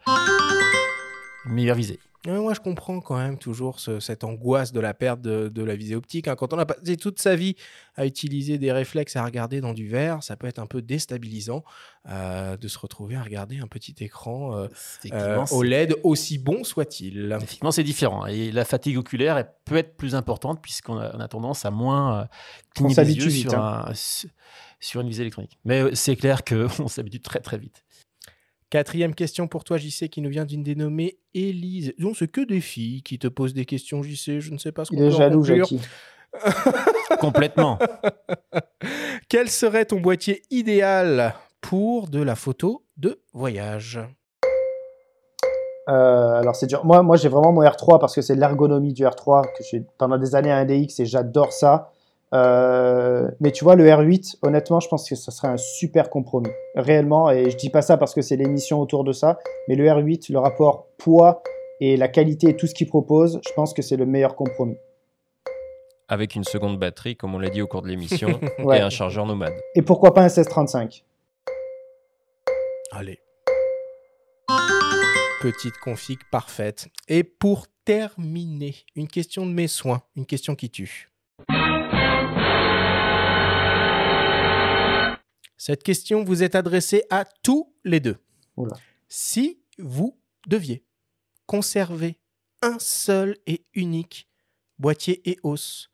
une 1.45 1.53
meilleure 1.53 1.77
visée. 1.77 1.99
Moi, 2.33 2.53
je 2.53 2.59
comprends 2.59 2.99
quand 2.99 3.17
même 3.17 3.37
toujours 3.37 3.79
ce- 3.79 3.99
cette 3.99 4.23
angoisse 4.23 4.71
de 4.71 4.79
la 4.79 4.93
perte 4.93 5.21
de, 5.21 5.47
de 5.47 5.63
la 5.63 5.75
visée 5.75 5.95
optique. 5.95 6.27
hein. 6.27 6.35
Quand 6.35 6.53
on 6.53 6.59
a 6.59 6.65
passé 6.65 6.97
toute 6.97 7.19
sa 7.19 7.35
vie 7.35 7.55
à 7.95 8.05
utiliser 8.05 8.57
des 8.57 8.71
réflexes 8.71 9.15
à 9.15 9.23
regarder 9.23 9.61
dans 9.61 9.73
du 9.73 9.87
verre, 9.87 10.21
ça 10.23 10.35
peut 10.35 10.47
être 10.47 10.59
un 10.59 10.65
peu 10.65 10.81
déstabilisant 10.81 11.63
euh, 12.09 12.57
de 12.57 12.67
se 12.67 12.77
retrouver 12.79 13.15
à 13.15 13.23
regarder 13.23 13.59
un 13.59 13.67
petit 13.67 13.95
écran 13.99 14.55
euh, 14.55 14.67
euh, 15.13 15.35
OLED, 15.53 15.95
aussi 16.03 16.37
bon 16.37 16.63
soit-il. 16.63 17.31
Effectivement, 17.37 17.71
c'est 17.71 17.83
différent. 17.83 18.25
Et 18.25 18.51
la 18.51 18.65
fatigue 18.65 18.97
oculaire 18.97 19.37
elle 19.37 19.49
peut 19.65 19.77
être 19.77 19.95
plus 19.97 20.15
importante 20.15 20.61
puisqu'on 20.61 20.97
a, 20.97 21.27
tendance 21.27 21.65
à 21.65 21.71
moins 21.71 22.21
euh, 22.21 22.25
cligner 22.75 22.93
yeux 23.17 23.23
vite, 23.29 23.49
sur, 23.49 23.59
hein. 23.63 23.85
un- 23.87 23.93
sur 24.79 25.01
une 25.01 25.07
visée 25.07 25.21
électronique. 25.23 25.57
Mais 25.65 25.81
euh, 25.81 25.91
c'est 25.95 26.15
clair 26.15 26.43
qu'on 26.43 26.67
s'habitue 26.87 27.19
très 27.19 27.39
très 27.39 27.57
vite. 27.57 27.83
Quatrième 28.69 29.15
question 29.15 29.47
pour 29.47 29.63
toi, 29.63 29.77
JC, 29.77 30.09
qui 30.09 30.21
nous 30.21 30.29
vient 30.29 30.43
d'une 30.43 30.61
dénommée 30.61 31.19
Élise. 31.33 31.93
Non, 31.99 32.13
c'est 32.13 32.27
que 32.27 32.41
des 32.41 32.59
filles 32.59 33.01
qui 33.01 33.17
te 33.17 33.27
posent 33.27 33.53
des 33.53 33.65
questions, 33.65 34.03
JC. 34.03 34.39
Je 34.39 34.51
ne 34.51 34.57
sais 34.57 34.73
pas 34.73 34.83
ce 34.83 34.89
qu'on 34.89 34.97
peut 34.97 35.07
en 35.07 35.17
jaloux, 35.17 35.39
conclure. 35.39 35.65
Jackie. 35.67 35.81
Complètement. 37.19 37.79
Quel 39.29 39.49
serait 39.49 39.85
ton 39.85 40.01
boîtier 40.01 40.41
idéal 40.51 41.33
pour 41.61 42.09
de 42.09 42.21
la 42.21 42.35
photo 42.35 42.83
de 42.97 43.21
voyage? 43.33 44.01
Euh, 45.89 46.39
alors 46.39 46.55
c'est 46.55 46.67
dur. 46.67 46.83
Moi, 46.83 47.01
moi 47.01 47.15
j'ai 47.15 47.29
vraiment 47.29 47.53
mon 47.53 47.61
R3 47.61 47.99
parce 47.99 48.13
que 48.13 48.21
c'est 48.21 48.35
l'ergonomie 48.35 48.91
du 48.91 49.05
R3 49.05 49.43
que 49.57 49.63
j'ai 49.71 49.85
pendant 49.97 50.17
des 50.17 50.35
années 50.35 50.51
à 50.51 50.65
DX 50.65 50.99
et 50.99 51.05
j'adore 51.05 51.53
ça. 51.53 51.91
Euh, 52.33 53.29
mais 53.39 53.51
tu 53.51 53.63
vois, 53.63 53.75
le 53.75 53.85
R8, 53.85 54.37
honnêtement, 54.41 54.79
je 54.79 54.87
pense 54.89 55.07
que 55.09 55.15
ça 55.15 55.31
serait 55.31 55.47
un 55.47 55.57
super 55.57 56.09
compromis. 56.09 56.49
Réellement, 56.75 57.29
et 57.31 57.49
je 57.49 57.55
dis 57.57 57.69
pas 57.69 57.81
ça 57.81 57.95
parce 57.97 58.13
que 58.13 58.21
c'est 58.21 58.35
l'émission 58.35 58.81
autour 58.81 59.03
de 59.03 59.13
ça, 59.13 59.39
mais 59.67 59.75
le 59.75 59.85
R8, 59.85 60.31
le 60.33 60.39
rapport 60.39 60.87
poids 60.97 61.41
et 61.79 61.95
la 61.95 62.07
qualité 62.09 62.49
et 62.49 62.55
tout 62.55 62.67
ce 62.67 62.73
qu'il 62.73 62.87
propose, 62.87 63.39
je 63.47 63.53
pense 63.53 63.73
que 63.73 63.81
c'est 63.81 63.95
le 63.97 64.05
meilleur 64.05 64.35
compromis. 64.35 64.75
avec 66.09 66.35
une 66.35 66.43
seconde 66.43 66.79
batterie, 66.79 67.15
comme 67.17 67.35
on 67.35 67.39
l'a 67.39 67.49
dit 67.49 67.61
au 67.61 67.67
cours 67.67 67.81
de 67.81 67.87
l'émission, 67.87 68.39
Ouais. 68.63 68.77
et 68.79 68.81
un 68.81 68.89
chargeur 68.89 69.25
nomade. 69.25 69.53
Et 69.75 69.81
pourquoi 69.81 70.13
pas 70.13 70.21
un 70.21 70.25
1635 70.29 71.03
Allez. 72.91 73.19
Petite 75.41 75.77
config 75.77 76.17
parfaite. 76.31 76.87
Et 77.07 77.23
pour 77.23 77.67
terminer, 77.85 78.75
une 78.95 79.07
question 79.07 79.45
de 79.45 79.51
mes 79.51 79.67
soins, 79.67 80.01
une 80.15 80.25
question 80.25 80.55
qui 80.55 80.69
tue. 80.69 81.09
Cette 85.57 85.83
question 85.83 86.23
vous 86.23 86.43
est 86.43 86.55
adressée 86.55 87.03
à 87.09 87.25
tous 87.25 87.73
les 87.83 87.99
deux. 87.99 88.17
Oula. 88.55 88.77
Si 89.09 89.59
vous 89.79 90.19
deviez 90.47 90.83
conserver 91.45 92.19
un 92.61 92.77
seul 92.79 93.37
et 93.47 93.65
unique 93.73 94.29
boîtier 94.79 95.21
EOS 95.25 95.89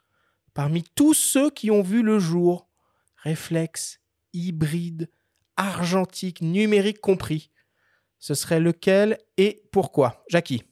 parmi 0.53 0.83
tous 0.83 1.13
ceux 1.13 1.49
qui 1.49 1.71
ont 1.71 1.81
vu 1.81 2.03
le 2.03 2.19
jour, 2.19 2.69
réflexe, 3.15 3.99
hybride, 4.33 5.09
argentique, 5.55 6.41
numérique 6.41 6.99
compris, 6.99 7.49
ce 8.19 8.33
serait 8.33 8.59
lequel 8.59 9.17
et 9.37 9.63
pourquoi? 9.71 10.23
Jackie 10.29 10.63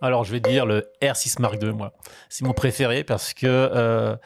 Alors, 0.00 0.24
je 0.24 0.32
vais 0.32 0.40
dire 0.40 0.66
le 0.66 0.90
R6 1.02 1.40
Mark 1.40 1.62
II, 1.62 1.72
moi. 1.72 1.92
C'est 2.28 2.44
mon 2.44 2.52
préféré 2.52 3.04
parce 3.04 3.34
que 3.34 3.46
euh, 3.46 4.16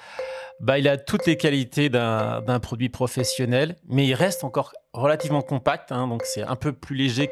bah, 0.60 0.78
il 0.78 0.86
a 0.88 0.96
toutes 0.96 1.26
les 1.26 1.36
qualités 1.36 1.88
d'un 1.88 2.60
produit 2.60 2.88
professionnel, 2.88 3.76
mais 3.88 4.06
il 4.06 4.14
reste 4.14 4.44
encore 4.44 4.72
relativement 4.92 5.42
compact. 5.42 5.90
hein, 5.90 6.06
donc, 6.06 6.22
c'est 6.24 6.42
un 6.42 6.56
peu 6.56 6.72
plus 6.72 6.96
léger 6.96 7.28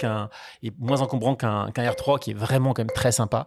et 0.63 0.73
moins 0.79 1.01
encombrant 1.01 1.37
qu'un 1.37 1.71
qu'un 1.71 1.89
R3 1.89 2.19
qui 2.19 2.33
est 2.33 2.35
vraiment 2.35 2.75
quand 2.75 2.83
même 2.83 2.95
très 2.95 3.13
sympa. 3.13 3.47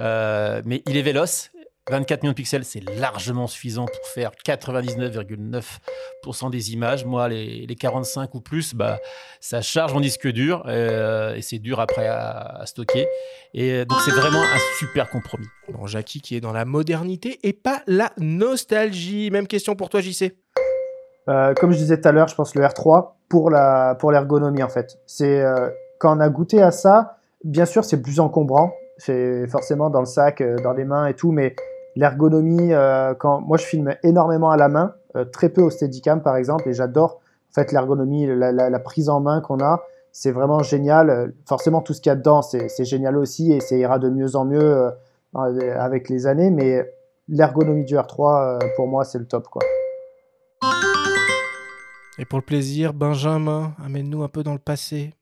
Euh, 0.00 0.62
mais 0.64 0.82
il 0.86 0.96
est 0.96 1.02
véloce. 1.02 1.50
24 1.88 2.22
millions 2.22 2.32
de 2.32 2.36
pixels, 2.36 2.64
c'est 2.64 2.82
largement 2.98 3.46
suffisant 3.46 3.86
pour 3.86 4.06
faire 4.06 4.32
99,9% 4.46 6.50
des 6.50 6.72
images. 6.72 7.04
Moi, 7.04 7.28
les, 7.28 7.66
les 7.66 7.74
45 7.74 8.34
ou 8.34 8.40
plus, 8.40 8.74
bah, 8.74 8.98
ça 9.40 9.60
charge 9.60 9.94
mon 9.94 10.00
disque 10.00 10.28
dur 10.28 10.62
euh, 10.66 11.34
et 11.34 11.42
c'est 11.42 11.58
dur 11.58 11.80
après 11.80 12.06
à, 12.06 12.60
à 12.60 12.66
stocker. 12.66 13.08
Et 13.54 13.72
euh, 13.72 13.84
donc, 13.84 13.98
c'est 14.04 14.12
vraiment 14.12 14.42
un 14.42 14.58
super 14.78 15.10
compromis. 15.10 15.46
Bon, 15.72 15.86
Jackie 15.86 16.20
qui 16.20 16.36
est 16.36 16.40
dans 16.40 16.52
la 16.52 16.64
modernité 16.64 17.38
et 17.42 17.52
pas 17.52 17.82
la 17.86 18.12
nostalgie. 18.18 19.30
Même 19.30 19.46
question 19.46 19.74
pour 19.74 19.88
toi, 19.88 20.00
JC. 20.00 20.36
Euh, 21.28 21.54
comme 21.54 21.72
je 21.72 21.76
disais 21.76 22.00
tout 22.00 22.08
à 22.08 22.12
l'heure, 22.12 22.28
je 22.28 22.34
pense 22.34 22.54
le 22.54 22.62
R3 22.62 23.10
pour 23.28 23.50
la 23.50 23.94
pour 23.98 24.10
l'ergonomie 24.10 24.62
en 24.62 24.68
fait. 24.68 24.98
C'est 25.06 25.42
euh, 25.42 25.68
quand 25.98 26.16
on 26.16 26.20
a 26.20 26.28
goûté 26.28 26.62
à 26.62 26.70
ça, 26.70 27.18
bien 27.44 27.66
sûr 27.66 27.84
c'est 27.84 28.00
plus 28.00 28.20
encombrant, 28.20 28.72
c'est 28.96 29.46
forcément 29.48 29.90
dans 29.90 30.00
le 30.00 30.06
sac, 30.06 30.42
dans 30.62 30.72
les 30.72 30.84
mains 30.84 31.06
et 31.06 31.14
tout, 31.14 31.30
mais 31.30 31.54
l'ergonomie, 32.00 32.72
euh, 32.72 33.14
quand 33.14 33.42
moi 33.42 33.58
je 33.58 33.64
filme 33.64 33.94
énormément 34.02 34.50
à 34.50 34.56
la 34.56 34.68
main, 34.68 34.94
euh, 35.16 35.26
très 35.26 35.50
peu 35.50 35.60
au 35.60 35.68
Steadicam 35.68 36.22
par 36.22 36.36
exemple, 36.36 36.66
et 36.66 36.72
j'adore 36.72 37.20
en 37.56 37.62
l'ergonomie, 37.72 38.26
la, 38.26 38.78
prise 38.78 39.10
en 39.10 39.20
main 39.20 39.42
qu'on 39.42 39.60
a, 39.60 39.82
c'est 40.12 40.30
vraiment 40.30 40.62
génial. 40.62 41.34
Forcément 41.46 41.82
tout 41.82 41.92
ce 41.92 42.00
qu'il 42.00 42.08
y 42.08 42.12
a 42.12 42.16
dedans, 42.16 42.40
c'est 42.42 42.84
génial 42.84 43.18
aussi 43.18 43.52
et 43.52 43.60
ça 43.60 43.76
ira 43.76 43.98
de 43.98 44.08
mieux 44.08 44.34
en 44.34 44.46
mieux 44.46 44.92
euh, 45.36 45.76
avec 45.78 46.08
les 46.08 46.26
années, 46.26 46.50
mais 46.50 46.90
l'ergonomie 47.28 47.84
du 47.84 47.96
R3 47.96 48.62
euh, 48.62 48.68
pour 48.76 48.86
moi 48.86 49.04
c'est 49.04 49.18
le 49.18 49.26
top. 49.26 49.46
Et 52.18 52.24
pour 52.24 52.38
le 52.38 52.44
plaisir, 52.44 52.94
Benjamin, 52.94 53.74
amène-nous 53.84 54.22
un 54.22 54.28
peu 54.28 54.42
dans 54.42 54.54
le 54.54 54.58
passé. 54.58 55.12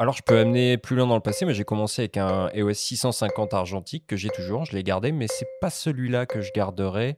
Alors, 0.00 0.14
je 0.14 0.22
peux 0.22 0.38
amener 0.38 0.78
plus 0.78 0.94
loin 0.94 1.08
dans 1.08 1.16
le 1.16 1.20
passé, 1.20 1.44
mais 1.44 1.54
j'ai 1.54 1.64
commencé 1.64 2.02
avec 2.02 2.18
un 2.18 2.50
EOS 2.54 2.74
650 2.74 3.52
argentique 3.52 4.06
que 4.06 4.16
j'ai 4.16 4.28
toujours, 4.28 4.64
je 4.64 4.76
l'ai 4.76 4.84
gardé, 4.84 5.10
mais 5.10 5.26
c'est 5.26 5.48
pas 5.60 5.70
celui-là 5.70 6.24
que 6.24 6.40
je 6.40 6.52
garderai. 6.52 7.16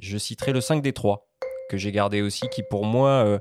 Je 0.00 0.18
citerai 0.18 0.52
le 0.52 0.58
5D3 0.58 1.18
que 1.68 1.76
j'ai 1.76 1.92
gardé 1.92 2.20
aussi, 2.20 2.48
qui 2.48 2.64
pour 2.64 2.84
moi 2.84 3.10
euh, 3.24 3.38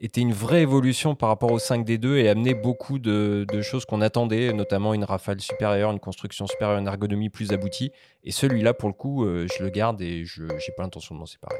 était 0.00 0.22
une 0.22 0.32
vraie 0.32 0.62
évolution 0.62 1.14
par 1.14 1.28
rapport 1.28 1.52
au 1.52 1.58
5D2 1.58 2.16
et 2.16 2.30
amenait 2.30 2.54
beaucoup 2.54 2.98
de, 2.98 3.44
choses 3.60 3.84
qu'on 3.84 4.00
attendait, 4.00 4.50
notamment 4.54 4.94
une 4.94 5.04
rafale 5.04 5.42
supérieure, 5.42 5.90
une 5.90 6.00
construction 6.00 6.46
supérieure, 6.46 6.78
une 6.78 6.86
ergonomie 6.86 7.28
plus 7.28 7.52
aboutie. 7.52 7.92
Et 8.24 8.30
celui-là, 8.30 8.72
pour 8.72 8.88
le 8.88 8.94
coup, 8.94 9.26
euh, 9.26 9.46
je 9.54 9.62
le 9.62 9.68
garde 9.68 10.00
et 10.00 10.24
je 10.24 10.44
n'ai 10.44 10.74
pas 10.74 10.84
l'intention 10.84 11.14
de 11.14 11.20
m'en 11.20 11.26
séparer. 11.26 11.58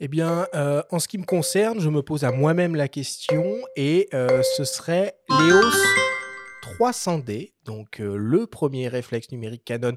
Eh 0.00 0.08
bien, 0.08 0.48
euh, 0.54 0.82
en 0.90 0.98
ce 0.98 1.06
qui 1.06 1.18
me 1.18 1.24
concerne, 1.24 1.80
je 1.80 1.88
me 1.88 2.02
pose 2.02 2.24
à 2.24 2.32
moi-même 2.32 2.74
la 2.74 2.88
question 2.88 3.44
et 3.76 4.08
euh, 4.12 4.42
ce 4.56 4.64
serait 4.64 5.14
l'EOS 5.28 5.70
300D, 6.78 7.52
donc 7.64 8.00
euh, 8.00 8.16
le 8.16 8.48
premier 8.48 8.88
réflexe 8.88 9.30
numérique 9.30 9.64
Canon 9.64 9.94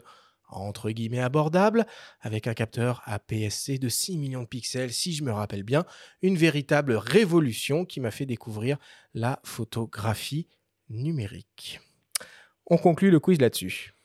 entre 0.49 0.91
guillemets 0.91 1.19
abordable, 1.19 1.85
avec 2.21 2.47
un 2.47 2.53
capteur 2.53 3.01
APS-C 3.05 3.79
de 3.79 3.89
6 3.89 4.17
millions 4.17 4.43
de 4.43 4.47
pixels, 4.47 4.93
si 4.93 5.13
je 5.13 5.23
me 5.23 5.31
rappelle 5.31 5.63
bien, 5.63 5.83
une 6.21 6.37
véritable 6.37 6.95
révolution 6.95 7.83
qui 7.83 7.99
m'a 7.99 8.11
fait 8.11 8.25
découvrir 8.25 8.77
la 9.13 9.39
photographie 9.43 10.47
numérique. 10.89 11.81
On 12.67 12.77
conclut 12.77 13.11
le 13.11 13.19
quiz 13.19 13.41
là-dessus. 13.41 13.96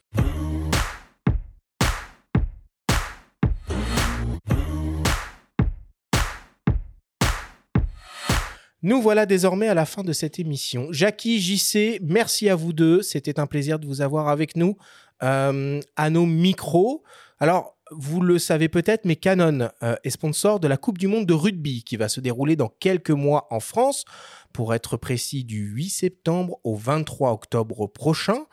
Nous 8.84 9.00
voilà 9.00 9.26
désormais 9.26 9.68
à 9.68 9.74
la 9.74 9.86
fin 9.86 10.02
de 10.02 10.12
cette 10.12 10.40
émission. 10.40 10.88
Jackie, 10.90 11.40
JC, 11.40 12.00
merci 12.02 12.48
à 12.48 12.56
vous 12.56 12.72
deux. 12.72 13.00
C'était 13.00 13.38
un 13.38 13.46
plaisir 13.46 13.78
de 13.78 13.86
vous 13.86 14.00
avoir 14.00 14.26
avec 14.26 14.56
nous 14.56 14.76
euh, 15.22 15.80
à 15.94 16.10
nos 16.10 16.26
micros. 16.26 17.04
Alors, 17.38 17.76
vous 17.92 18.20
le 18.20 18.40
savez 18.40 18.68
peut-être, 18.68 19.04
mais 19.04 19.14
Canon 19.14 19.68
euh, 19.84 19.94
est 20.02 20.10
sponsor 20.10 20.58
de 20.58 20.66
la 20.66 20.76
Coupe 20.76 20.98
du 20.98 21.06
Monde 21.06 21.26
de 21.26 21.32
rugby 21.32 21.84
qui 21.84 21.96
va 21.96 22.08
se 22.08 22.20
dérouler 22.20 22.56
dans 22.56 22.70
quelques 22.80 23.10
mois 23.10 23.46
en 23.50 23.60
France, 23.60 24.04
pour 24.52 24.74
être 24.74 24.96
précis 24.96 25.44
du 25.44 25.60
8 25.60 25.88
septembre 25.88 26.58
au 26.64 26.74
23 26.74 27.30
octobre 27.30 27.86
prochain. 27.86 28.46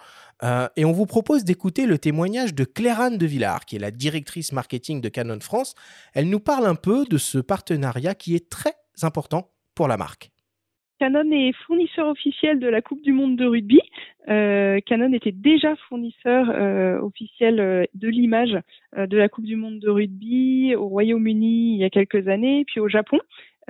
Euh, 0.44 0.70
et 0.76 0.86
on 0.86 0.92
vous 0.92 1.08
propose 1.08 1.44
d'écouter 1.44 1.88
le 1.88 1.98
témoignage 1.98 2.54
de 2.54 2.66
Claire-Anne 2.66 3.18
de 3.18 3.26
Villard, 3.26 3.66
qui 3.66 3.78
est 3.78 3.80
la 3.80 3.92
directrice 3.92 4.52
marketing 4.52 5.02
de 5.02 5.10
Canon 5.10 5.40
France. 5.40 5.74
Elle 6.14 6.30
nous 6.30 6.40
parle 6.40 6.68
un 6.68 6.76
peu 6.76 7.06
de 7.06 7.18
ce 7.18 7.40
partenariat 7.40 8.14
qui 8.14 8.36
est 8.36 8.48
très 8.48 8.76
important 9.02 9.50
la 9.88 9.98
marque. 9.98 10.32
Canon 11.00 11.32
est 11.32 11.54
fournisseur 11.66 12.08
officiel 12.08 12.60
de 12.60 12.68
la 12.68 12.82
Coupe 12.82 13.02
du 13.02 13.14
Monde 13.14 13.38
de 13.38 13.46
rugby. 13.46 13.80
Euh, 14.28 14.80
Canon 14.86 15.14
était 15.14 15.32
déjà 15.32 15.76
fournisseur 15.88 16.50
euh, 16.50 17.00
officiel 17.00 17.60
euh, 17.60 17.86
de 17.94 18.10
l'image 18.10 18.58
de 18.98 19.18
la 19.18 19.30
Coupe 19.30 19.46
du 19.46 19.56
Monde 19.56 19.80
de 19.80 19.90
rugby 19.90 20.76
au 20.76 20.88
Royaume-Uni 20.88 21.76
il 21.76 21.80
y 21.80 21.86
a 21.86 21.90
quelques 21.90 22.28
années, 22.28 22.66
puis 22.66 22.80
au 22.80 22.90
Japon. 22.90 23.20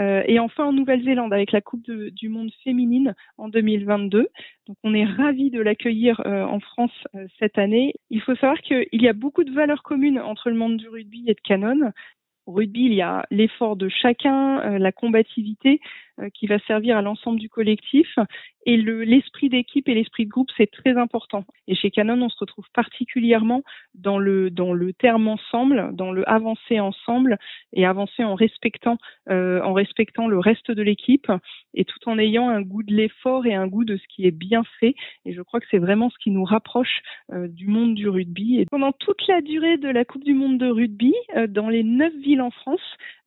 Et 0.01 0.39
enfin 0.39 0.63
en 0.63 0.71
Nouvelle-Zélande 0.71 1.33
avec 1.33 1.51
la 1.51 1.59
Coupe 1.59 1.91
du 1.91 2.29
Monde 2.29 2.51
féminine 2.63 3.15
en 3.37 3.49
2022. 3.49 4.29
Donc 4.67 4.77
on 4.85 4.93
est 4.93 5.03
ravis 5.03 5.49
de 5.51 5.59
l'accueillir 5.59 6.21
en 6.25 6.61
France 6.61 6.93
cette 7.37 7.57
année. 7.57 7.95
Il 8.09 8.21
faut 8.21 8.33
savoir 8.35 8.57
qu'il 8.61 8.87
y 8.93 9.09
a 9.09 9.13
beaucoup 9.13 9.43
de 9.43 9.51
valeurs 9.51 9.83
communes 9.83 10.17
entre 10.17 10.51
le 10.51 10.55
monde 10.55 10.77
du 10.77 10.87
rugby 10.87 11.25
et 11.27 11.33
de 11.33 11.41
Canon. 11.43 11.91
Rugby, 12.49 12.85
il 12.85 12.93
y 12.93 13.01
a 13.01 13.25
l'effort 13.31 13.75
de 13.75 13.89
chacun, 13.89 14.59
euh, 14.59 14.77
la 14.77 14.91
combativité 14.91 15.79
qui 16.33 16.47
va 16.47 16.59
servir 16.59 16.97
à 16.97 17.01
l'ensemble 17.01 17.39
du 17.39 17.49
collectif. 17.49 18.17
Et 18.65 18.75
le- 18.77 19.03
l'esprit 19.03 19.47
d'équipe 19.49 19.87
et 19.87 19.93
l'esprit 19.93 20.25
de 20.25 20.29
groupe, 20.29 20.49
c'est 20.57 20.69
très 20.69 20.97
important. 20.97 21.45
Et 21.67 21.75
chez 21.75 21.91
Canon, 21.91 22.21
on 22.21 22.29
se 22.29 22.37
retrouve 22.39 22.65
particulièrement 22.73 23.63
dans 23.95 24.19
le, 24.19 24.49
dans 24.51 24.73
le 24.73 24.91
terme 24.93 25.27
ensemble, 25.29 25.89
dans 25.93 26.11
le 26.11 26.27
avancer 26.29 26.79
ensemble 26.79 27.37
et 27.73 27.85
avancer 27.85 28.23
en 28.23 28.35
respectant, 28.35 28.97
euh, 29.29 29.61
en 29.61 29.73
respectant 29.73 30.27
le 30.27 30.39
reste 30.39 30.71
de 30.71 30.81
l'équipe 30.81 31.31
et 31.73 31.85
tout 31.85 31.99
en 32.05 32.19
ayant 32.19 32.49
un 32.49 32.61
goût 32.61 32.83
de 32.83 32.93
l'effort 32.93 33.45
et 33.45 33.55
un 33.55 33.67
goût 33.67 33.85
de 33.85 33.95
ce 33.97 34.03
qui 34.09 34.25
est 34.25 34.31
bien 34.31 34.63
fait. 34.79 34.93
Et 35.25 35.33
je 35.33 35.41
crois 35.41 35.59
que 35.61 35.67
c'est 35.71 35.79
vraiment 35.79 36.09
ce 36.09 36.17
qui 36.17 36.29
nous 36.31 36.43
rapproche 36.43 36.99
euh, 37.31 37.47
du 37.47 37.67
monde 37.67 37.95
du 37.95 38.09
rugby. 38.09 38.65
Pendant 38.69 38.91
toute 38.91 39.25
la 39.27 39.41
durée 39.41 39.77
de 39.77 39.87
la 39.89 40.03
Coupe 40.05 40.23
du 40.25 40.33
Monde 40.33 40.57
de 40.57 40.67
rugby, 40.69 41.13
euh, 41.37 41.47
dans 41.47 41.69
les 41.69 41.83
neuf 41.83 42.13
villes 42.15 42.41
en 42.41 42.51
France, 42.51 42.81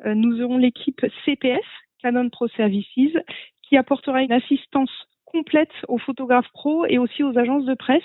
euh, 0.04 0.14
nous 0.14 0.40
aurons 0.42 0.58
l'équipe 0.58 1.00
CPS, 1.24 1.64
Canon 2.02 2.28
Pro 2.28 2.48
Services, 2.48 3.16
qui 3.62 3.76
apportera 3.76 4.22
une 4.22 4.32
assistance 4.32 4.90
complète 5.24 5.72
aux 5.88 5.98
photographes 5.98 6.50
pro 6.52 6.84
et 6.86 6.98
aussi 6.98 7.22
aux 7.22 7.38
agences 7.38 7.64
de 7.64 7.74
presse. 7.74 8.02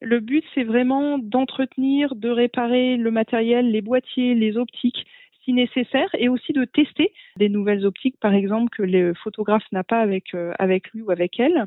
Le 0.00 0.20
but, 0.20 0.44
c'est 0.54 0.64
vraiment 0.64 1.18
d'entretenir, 1.18 2.14
de 2.14 2.30
réparer 2.30 2.96
le 2.96 3.10
matériel, 3.10 3.70
les 3.70 3.82
boîtiers, 3.82 4.34
les 4.34 4.56
optiques 4.56 5.06
si 5.44 5.52
nécessaire 5.52 6.08
et 6.18 6.28
aussi 6.28 6.52
de 6.52 6.64
tester 6.64 7.12
des 7.36 7.48
nouvelles 7.48 7.86
optiques, 7.86 8.18
par 8.20 8.34
exemple, 8.34 8.70
que 8.70 8.82
le 8.82 9.14
photographe 9.14 9.64
n'a 9.72 9.84
pas 9.84 10.00
avec, 10.00 10.34
euh, 10.34 10.52
avec 10.58 10.90
lui 10.92 11.02
ou 11.02 11.10
avec 11.10 11.40
elle. 11.40 11.66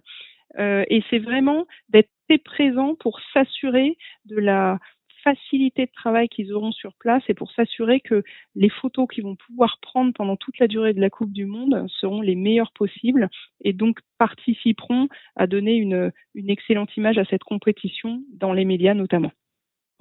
Euh, 0.59 0.83
et 0.87 1.03
c'est 1.09 1.19
vraiment 1.19 1.65
d'être 1.89 2.09
très 2.27 2.37
présent 2.37 2.95
pour 2.95 3.19
s'assurer 3.33 3.97
de 4.25 4.37
la 4.37 4.79
facilité 5.23 5.85
de 5.85 5.91
travail 5.91 6.29
qu'ils 6.29 6.53
auront 6.53 6.71
sur 6.71 6.93
place 6.93 7.23
et 7.29 7.33
pour 7.33 7.51
s'assurer 7.51 7.99
que 7.99 8.23
les 8.55 8.69
photos 8.69 9.07
qu'ils 9.11 9.23
vont 9.23 9.35
pouvoir 9.35 9.77
prendre 9.81 10.13
pendant 10.13 10.35
toute 10.35 10.59
la 10.59 10.67
durée 10.67 10.93
de 10.93 11.01
la 11.01 11.09
Coupe 11.09 11.31
du 11.31 11.45
Monde 11.45 11.85
seront 11.99 12.21
les 12.21 12.35
meilleures 12.35 12.73
possibles 12.73 13.29
et 13.61 13.73
donc 13.73 13.99
participeront 14.17 15.07
à 15.35 15.47
donner 15.47 15.75
une, 15.75 16.11
une 16.35 16.49
excellente 16.49 16.95
image 16.97 17.17
à 17.17 17.25
cette 17.25 17.43
compétition 17.43 18.23
dans 18.33 18.53
les 18.53 18.65
médias 18.65 18.93
notamment. 18.93 19.31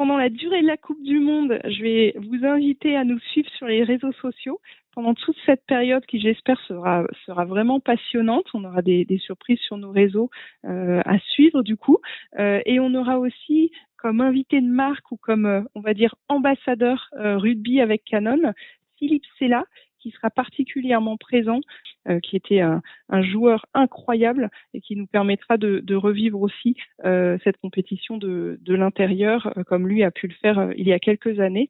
Pendant 0.02 0.16
la 0.16 0.30
durée 0.30 0.62
de 0.62 0.66
la 0.66 0.76
Coupe 0.76 1.00
du 1.04 1.20
Monde, 1.20 1.60
je 1.64 1.80
vais 1.80 2.16
vous 2.16 2.44
inviter 2.44 2.96
à 2.96 3.04
nous 3.04 3.20
suivre 3.20 3.48
sur 3.56 3.68
les 3.68 3.84
réseaux 3.84 4.10
sociaux 4.14 4.60
pendant 4.96 5.14
toute 5.14 5.36
cette 5.46 5.64
période 5.64 6.04
qui, 6.06 6.20
j'espère, 6.20 6.60
sera, 6.66 7.06
vraiment 7.44 7.78
passionnante. 7.78 8.46
On 8.52 8.64
aura 8.64 8.82
des, 8.82 9.06
surprises 9.24 9.60
sur 9.60 9.76
nos 9.76 9.92
réseaux 9.92 10.28
euh, 10.64 11.02
à 11.04 11.20
suivre 11.20 11.62
du 11.62 11.76
coup. 11.76 11.98
Euh, 12.40 12.60
et 12.66 12.80
on 12.80 12.92
aura 12.96 13.20
aussi 13.20 13.70
comme 13.96 14.20
invité 14.20 14.60
de 14.60 14.66
marque 14.66 15.12
ou 15.12 15.16
comme, 15.16 15.46
euh, 15.46 15.60
on 15.76 15.80
va 15.80 15.94
dire, 15.94 16.16
ambassadeur 16.28 17.08
rugby 17.12 17.80
avec 17.80 18.02
Canon, 18.02 18.54
Philippe 18.98 19.26
Sella, 19.38 19.66
qui 20.02 20.10
sera 20.10 20.30
particulièrement 20.30 21.16
présent, 21.16 21.60
euh, 22.08 22.20
qui 22.20 22.36
était 22.36 22.60
un, 22.60 22.82
joueur 23.22 23.66
incroyable 23.74 24.50
et 24.74 24.80
qui 24.80 24.96
nous 24.96 25.06
permettra 25.06 25.56
de, 25.56 25.94
revivre 25.94 26.40
aussi 26.40 26.76
euh, 27.04 27.38
cette 27.44 27.58
compétition 27.58 28.18
de, 28.18 28.58
de 28.60 28.74
l'intérieur, 28.74 29.52
comme 29.66 29.86
lui 29.86 30.02
a 30.02 30.10
pu 30.10 30.26
le 30.26 30.34
faire 30.34 30.72
il 30.76 30.86
y 30.88 30.92
a 30.92 30.98
quelques 30.98 31.38
années. 31.38 31.68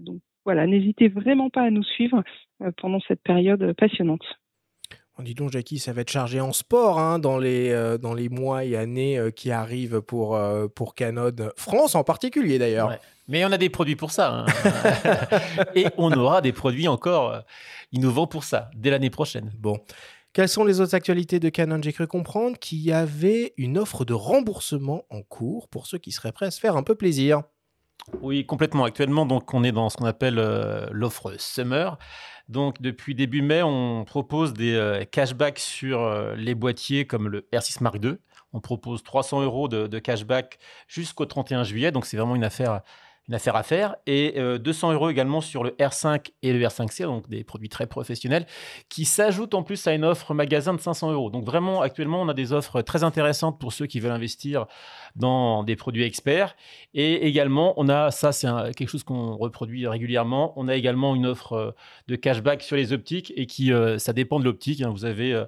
donc 0.00 0.20
voilà, 0.44 0.66
n'hésitez 0.66 1.08
vraiment 1.08 1.50
pas 1.50 1.62
à 1.62 1.70
nous 1.70 1.82
suivre 1.82 2.24
pendant 2.78 3.00
cette 3.00 3.22
période 3.22 3.74
passionnante. 3.74 4.39
Dis 5.22 5.34
donc, 5.34 5.50
Jackie, 5.50 5.78
ça 5.78 5.92
va 5.92 6.02
être 6.02 6.10
chargé 6.10 6.40
en 6.40 6.52
sport 6.52 6.98
hein, 6.98 7.18
dans, 7.18 7.38
les, 7.38 7.70
euh, 7.70 7.98
dans 7.98 8.14
les 8.14 8.28
mois 8.28 8.64
et 8.64 8.76
années 8.76 9.18
euh, 9.18 9.30
qui 9.30 9.50
arrivent 9.50 10.00
pour, 10.00 10.36
euh, 10.36 10.68
pour 10.68 10.94
Canon 10.94 11.30
France 11.56 11.94
en 11.94 12.04
particulier 12.04 12.58
d'ailleurs. 12.58 12.98
Mais 13.28 13.44
on 13.44 13.52
a 13.52 13.58
des 13.58 13.70
produits 13.70 13.96
pour 13.96 14.10
ça. 14.10 14.44
Hein. 14.44 14.46
et 15.74 15.86
on 15.96 16.12
aura 16.12 16.40
des 16.40 16.52
produits 16.52 16.88
encore 16.88 17.42
innovants 17.92 18.26
pour 18.26 18.44
ça 18.44 18.70
dès 18.74 18.90
l'année 18.90 19.10
prochaine. 19.10 19.52
Bon. 19.58 19.78
Quelles 20.32 20.48
sont 20.48 20.64
les 20.64 20.80
autres 20.80 20.94
actualités 20.94 21.40
de 21.40 21.48
Canon 21.48 21.80
J'ai 21.82 21.92
cru 21.92 22.06
comprendre 22.06 22.58
qu'il 22.58 22.78
y 22.78 22.92
avait 22.92 23.52
une 23.56 23.78
offre 23.78 24.04
de 24.04 24.14
remboursement 24.14 25.04
en 25.10 25.22
cours 25.22 25.68
pour 25.68 25.86
ceux 25.86 25.98
qui 25.98 26.12
seraient 26.12 26.32
prêts 26.32 26.46
à 26.46 26.50
se 26.50 26.60
faire 26.60 26.76
un 26.76 26.82
peu 26.82 26.94
plaisir. 26.94 27.42
Oui, 28.20 28.44
complètement. 28.46 28.84
Actuellement, 28.84 29.26
donc, 29.26 29.52
on 29.54 29.62
est 29.64 29.72
dans 29.72 29.88
ce 29.88 29.96
qu'on 29.96 30.06
appelle 30.06 30.36
l'offre 30.92 31.34
Summer. 31.38 31.98
Donc, 32.50 32.82
depuis 32.82 33.14
début 33.14 33.42
mai, 33.42 33.62
on 33.62 34.04
propose 34.04 34.52
des 34.52 34.74
euh, 34.74 35.04
cashbacks 35.04 35.60
sur 35.60 36.00
euh, 36.00 36.34
les 36.34 36.56
boîtiers 36.56 37.06
comme 37.06 37.28
le 37.28 37.46
R6 37.52 37.80
Mark 37.80 37.98
II. 38.02 38.16
On 38.52 38.58
propose 38.60 39.04
300 39.04 39.42
euros 39.42 39.68
de, 39.68 39.86
de 39.86 39.98
cashback 40.00 40.58
jusqu'au 40.88 41.26
31 41.26 41.62
juillet. 41.62 41.92
Donc, 41.92 42.06
c'est 42.06 42.16
vraiment 42.16 42.34
une 42.34 42.42
affaire 42.42 42.80
une 43.30 43.36
affaire 43.36 43.54
à 43.54 43.62
faire. 43.62 43.94
Et 44.06 44.34
200 44.58 44.90
euh, 44.90 44.94
euros 44.94 45.08
également 45.08 45.40
sur 45.40 45.62
le 45.62 45.70
R5 45.70 46.32
et 46.42 46.52
le 46.52 46.66
R5C, 46.66 47.04
donc 47.04 47.28
des 47.28 47.44
produits 47.44 47.68
très 47.68 47.86
professionnels, 47.86 48.44
qui 48.88 49.04
s'ajoutent 49.04 49.54
en 49.54 49.62
plus 49.62 49.86
à 49.86 49.94
une 49.94 50.04
offre 50.04 50.34
magasin 50.34 50.74
de 50.74 50.80
500 50.80 51.12
euros. 51.12 51.30
Donc 51.30 51.44
vraiment, 51.44 51.80
actuellement, 51.80 52.20
on 52.20 52.28
a 52.28 52.34
des 52.34 52.52
offres 52.52 52.82
très 52.82 53.04
intéressantes 53.04 53.60
pour 53.60 53.72
ceux 53.72 53.86
qui 53.86 54.00
veulent 54.00 54.10
investir 54.10 54.66
dans 55.14 55.62
des 55.62 55.76
produits 55.76 56.02
experts. 56.02 56.56
Et 56.92 57.28
également, 57.28 57.72
on 57.76 57.88
a, 57.88 58.10
ça 58.10 58.32
c'est 58.32 58.48
quelque 58.74 58.88
chose 58.88 59.04
qu'on 59.04 59.36
reproduit 59.36 59.86
régulièrement, 59.86 60.52
on 60.56 60.66
a 60.66 60.74
également 60.74 61.14
une 61.14 61.26
offre 61.26 61.52
euh, 61.52 61.70
de 62.08 62.16
cashback 62.16 62.62
sur 62.62 62.74
les 62.74 62.92
optiques 62.92 63.32
et 63.36 63.46
qui, 63.46 63.72
euh, 63.72 63.98
ça 63.98 64.12
dépend 64.12 64.40
de 64.40 64.44
l'optique. 64.44 64.80
Hein. 64.80 64.90
Vous 64.90 65.04
avez 65.04 65.40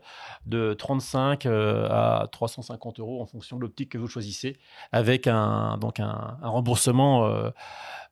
de 0.47 0.73
35 0.75 1.47
à 1.47 2.29
350 2.31 3.01
euros 3.01 3.21
en 3.21 3.27
fonction 3.27 3.57
de 3.57 3.63
l'optique 3.63 3.91
que 3.91 3.99
vous 3.99 4.07
choisissez, 4.07 4.57
avec 4.93 5.27
un, 5.27 5.79
donc 5.79 5.99
un, 5.99 6.39
un 6.41 6.49
remboursement 6.49 7.43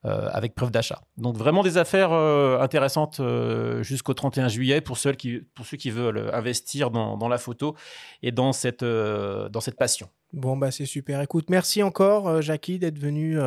euh, 0.06 0.30
avec 0.32 0.54
preuve 0.54 0.70
d'achat. 0.70 1.02
Donc 1.18 1.36
vraiment 1.36 1.62
des 1.62 1.76
affaires 1.76 2.12
euh, 2.12 2.58
intéressantes 2.58 3.20
euh, 3.20 3.82
jusqu'au 3.82 4.14
31 4.14 4.48
juillet 4.48 4.80
pour 4.80 4.96
ceux 4.96 5.12
qui, 5.12 5.40
pour 5.54 5.66
ceux 5.66 5.76
qui 5.76 5.90
veulent 5.90 6.30
investir 6.32 6.90
dans, 6.90 7.28
la 7.28 7.36
photo 7.36 7.76
et 8.22 8.32
dans 8.32 8.54
cette, 8.54 8.82
dans 8.82 9.60
cette 9.60 9.76
passion. 9.76 10.08
Bon, 10.32 10.56
bah 10.56 10.70
c'est 10.70 10.86
super. 10.86 11.20
Écoute, 11.20 11.50
merci 11.50 11.82
encore, 11.82 12.40
Jackie, 12.40 12.78
d'être 12.78 12.98
venu 12.98 13.38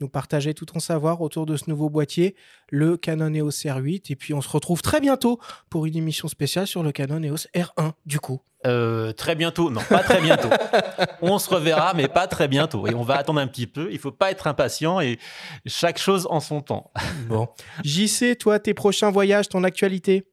nous 0.00 0.08
partager 0.08 0.54
tout 0.54 0.66
ton 0.66 0.78
savoir 0.78 1.20
autour 1.20 1.46
de 1.46 1.56
ce 1.56 1.68
nouveau 1.68 1.88
boîtier, 1.88 2.36
le 2.70 2.96
Canon 2.96 3.32
EOS 3.32 3.50
R8. 3.50 4.12
Et 4.12 4.16
puis, 4.16 4.34
on 4.34 4.40
se 4.40 4.48
retrouve 4.48 4.82
très 4.82 5.00
bientôt 5.00 5.38
pour 5.70 5.86
une 5.86 5.96
émission 5.96 6.28
spéciale 6.28 6.66
sur 6.66 6.82
le 6.82 6.92
Canon 6.92 7.22
EOS 7.22 7.46
R1, 7.54 7.92
du 8.04 8.20
coup. 8.20 8.40
Euh, 8.66 9.12
très 9.12 9.34
bientôt, 9.34 9.70
non, 9.70 9.80
pas 9.88 10.02
très 10.02 10.20
bientôt. 10.20 10.48
on 11.22 11.38
se 11.38 11.48
reverra, 11.48 11.94
mais 11.94 12.08
pas 12.08 12.26
très 12.26 12.48
bientôt. 12.48 12.86
Et 12.86 12.94
on 12.94 13.02
va 13.02 13.16
attendre 13.16 13.40
un 13.40 13.46
petit 13.46 13.66
peu. 13.66 13.88
Il 13.90 13.98
faut 13.98 14.12
pas 14.12 14.30
être 14.30 14.46
impatient 14.46 15.00
et 15.00 15.18
chaque 15.66 15.98
chose 15.98 16.26
en 16.30 16.40
son 16.40 16.60
temps. 16.60 16.90
bon. 17.28 17.48
JC, 17.84 18.36
toi, 18.38 18.58
tes 18.58 18.74
prochains 18.74 19.10
voyages, 19.10 19.48
ton 19.48 19.62
actualité? 19.64 20.26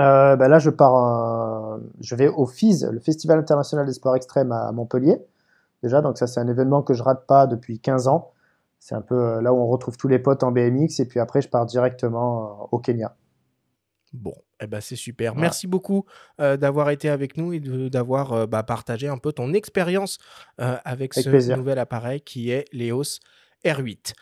Euh, 0.00 0.36
bah 0.36 0.48
là, 0.48 0.58
je 0.58 0.70
pars, 0.70 1.78
je 2.00 2.14
vais 2.14 2.28
au 2.28 2.46
FIS, 2.46 2.86
le 2.90 3.00
Festival 3.00 3.38
international 3.38 3.86
des 3.86 3.92
sports 3.92 4.16
extrêmes 4.16 4.52
à 4.52 4.72
Montpellier. 4.72 5.18
Déjà, 5.82 6.00
donc 6.00 6.18
ça, 6.18 6.26
c'est 6.26 6.40
un 6.40 6.48
événement 6.48 6.82
que 6.82 6.94
je 6.94 7.02
rate 7.02 7.26
pas 7.26 7.46
depuis 7.46 7.78
15 7.80 8.08
ans. 8.08 8.32
C'est 8.82 8.96
un 8.96 9.00
peu 9.00 9.14
euh, 9.14 9.40
là 9.40 9.52
où 9.52 9.58
on 9.58 9.68
retrouve 9.68 9.96
tous 9.96 10.08
les 10.08 10.18
potes 10.18 10.42
en 10.42 10.50
BMX 10.50 10.98
et 10.98 11.06
puis 11.06 11.20
après 11.20 11.40
je 11.40 11.48
pars 11.48 11.64
directement 11.66 12.62
euh, 12.62 12.66
au 12.72 12.80
Kenya. 12.80 13.14
Bon, 14.12 14.34
eh 14.58 14.66
ben 14.66 14.80
c'est 14.80 14.96
super. 14.96 15.36
Merci 15.36 15.68
beaucoup 15.68 16.04
euh, 16.40 16.56
d'avoir 16.56 16.90
été 16.90 17.08
avec 17.08 17.36
nous 17.36 17.52
et 17.52 17.60
d'avoir 17.60 18.48
bah, 18.48 18.64
partagé 18.64 19.06
un 19.06 19.18
peu 19.18 19.32
ton 19.32 19.52
expérience 19.52 20.18
avec, 20.58 21.14
ce 21.14 21.54
nouvel 21.54 21.78
appareil 21.78 22.22
qui 22.22 22.50
est 22.50 22.64
l'EOS 22.72 23.20
R8. 23.64 24.14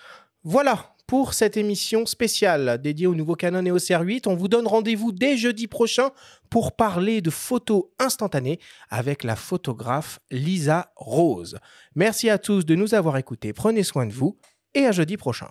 Voilà 0.44 0.94
pour 1.10 1.34
cette 1.34 1.56
émission 1.56 2.06
spéciale 2.06 2.80
dédiée 2.80 3.08
au 3.08 3.16
nouveau 3.16 3.34
Canon 3.34 3.66
EOS 3.66 3.78
R8. 3.78 4.28
On 4.28 4.36
vous 4.36 4.46
donne 4.46 4.68
rendez-vous 4.68 5.10
dès 5.10 5.36
jeudi 5.36 5.66
prochain 5.66 6.12
pour 6.50 6.76
parler 6.76 7.20
de 7.20 7.30
photos 7.30 7.86
instantanées 7.98 8.60
avec 8.90 9.24
la 9.24 9.34
photographe 9.34 10.20
Lisa 10.30 10.92
Rose. 10.94 11.58
Merci 11.96 12.30
à 12.30 12.38
tous 12.38 12.64
de 12.64 12.76
nous 12.76 12.94
avoir 12.94 13.16
écoutés. 13.16 13.52
Prenez 13.52 13.82
soin 13.82 14.06
de 14.06 14.12
vous 14.12 14.38
et 14.72 14.86
à 14.86 14.92
jeudi 14.92 15.16
prochain. 15.16 15.48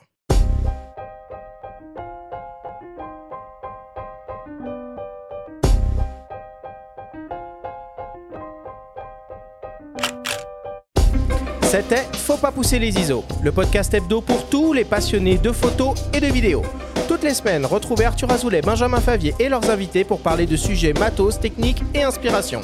C'était 11.69 12.07
Faut 12.13 12.37
pas 12.37 12.51
pousser 12.51 12.79
les 12.79 12.97
ISO, 12.97 13.23
le 13.43 13.51
podcast 13.51 13.93
hebdo 13.93 14.21
pour 14.21 14.49
tous 14.49 14.73
les 14.73 14.83
passionnés 14.83 15.37
de 15.37 15.51
photos 15.51 15.93
et 16.15 16.19
de 16.19 16.25
vidéos. 16.25 16.63
Toutes 17.07 17.21
les 17.21 17.35
semaines, 17.35 17.63
retrouvez 17.63 18.05
Arthur 18.05 18.31
Azoulay, 18.31 18.61
Benjamin 18.61 18.99
Favier 18.99 19.35
et 19.37 19.49
leurs 19.49 19.69
invités 19.69 20.03
pour 20.03 20.19
parler 20.19 20.47
de 20.47 20.55
sujets 20.55 20.93
matos, 20.93 21.39
techniques 21.39 21.83
et 21.93 22.01
inspiration. 22.01 22.61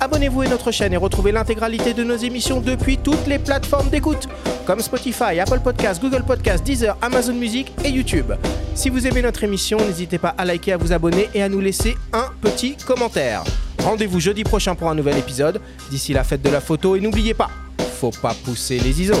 Abonnez-vous 0.00 0.42
à 0.42 0.48
notre 0.48 0.70
chaîne 0.70 0.92
et 0.92 0.98
retrouvez 0.98 1.32
l'intégralité 1.32 1.94
de 1.94 2.04
nos 2.04 2.16
émissions 2.16 2.60
depuis 2.60 2.98
toutes 2.98 3.26
les 3.26 3.38
plateformes 3.38 3.88
d'écoute, 3.88 4.28
comme 4.66 4.80
Spotify, 4.80 5.40
Apple 5.40 5.60
Podcasts, 5.60 6.02
Google 6.02 6.22
Podcasts, 6.22 6.62
Deezer, 6.62 6.94
Amazon 7.00 7.32
Music 7.32 7.72
et 7.86 7.88
YouTube. 7.88 8.32
Si 8.74 8.90
vous 8.90 9.06
aimez 9.06 9.22
notre 9.22 9.44
émission, 9.44 9.78
n'hésitez 9.78 10.18
pas 10.18 10.34
à 10.36 10.44
liker, 10.44 10.72
à 10.72 10.76
vous 10.76 10.92
abonner 10.92 11.30
et 11.32 11.42
à 11.42 11.48
nous 11.48 11.60
laisser 11.60 11.96
un 12.12 12.26
petit 12.42 12.76
commentaire. 12.76 13.44
Rendez-vous 13.82 14.20
jeudi 14.20 14.44
prochain 14.44 14.74
pour 14.74 14.90
un 14.90 14.94
nouvel 14.94 15.16
épisode. 15.16 15.58
D'ici 15.90 16.12
la 16.12 16.22
fête 16.22 16.42
de 16.42 16.50
la 16.50 16.60
photo 16.60 16.96
et 16.96 17.00
n'oubliez 17.00 17.34
pas, 17.34 17.48
faut 17.82 18.10
pas 18.10 18.34
pousser 18.44 18.78
les 18.78 19.02
ISO. 19.02 19.14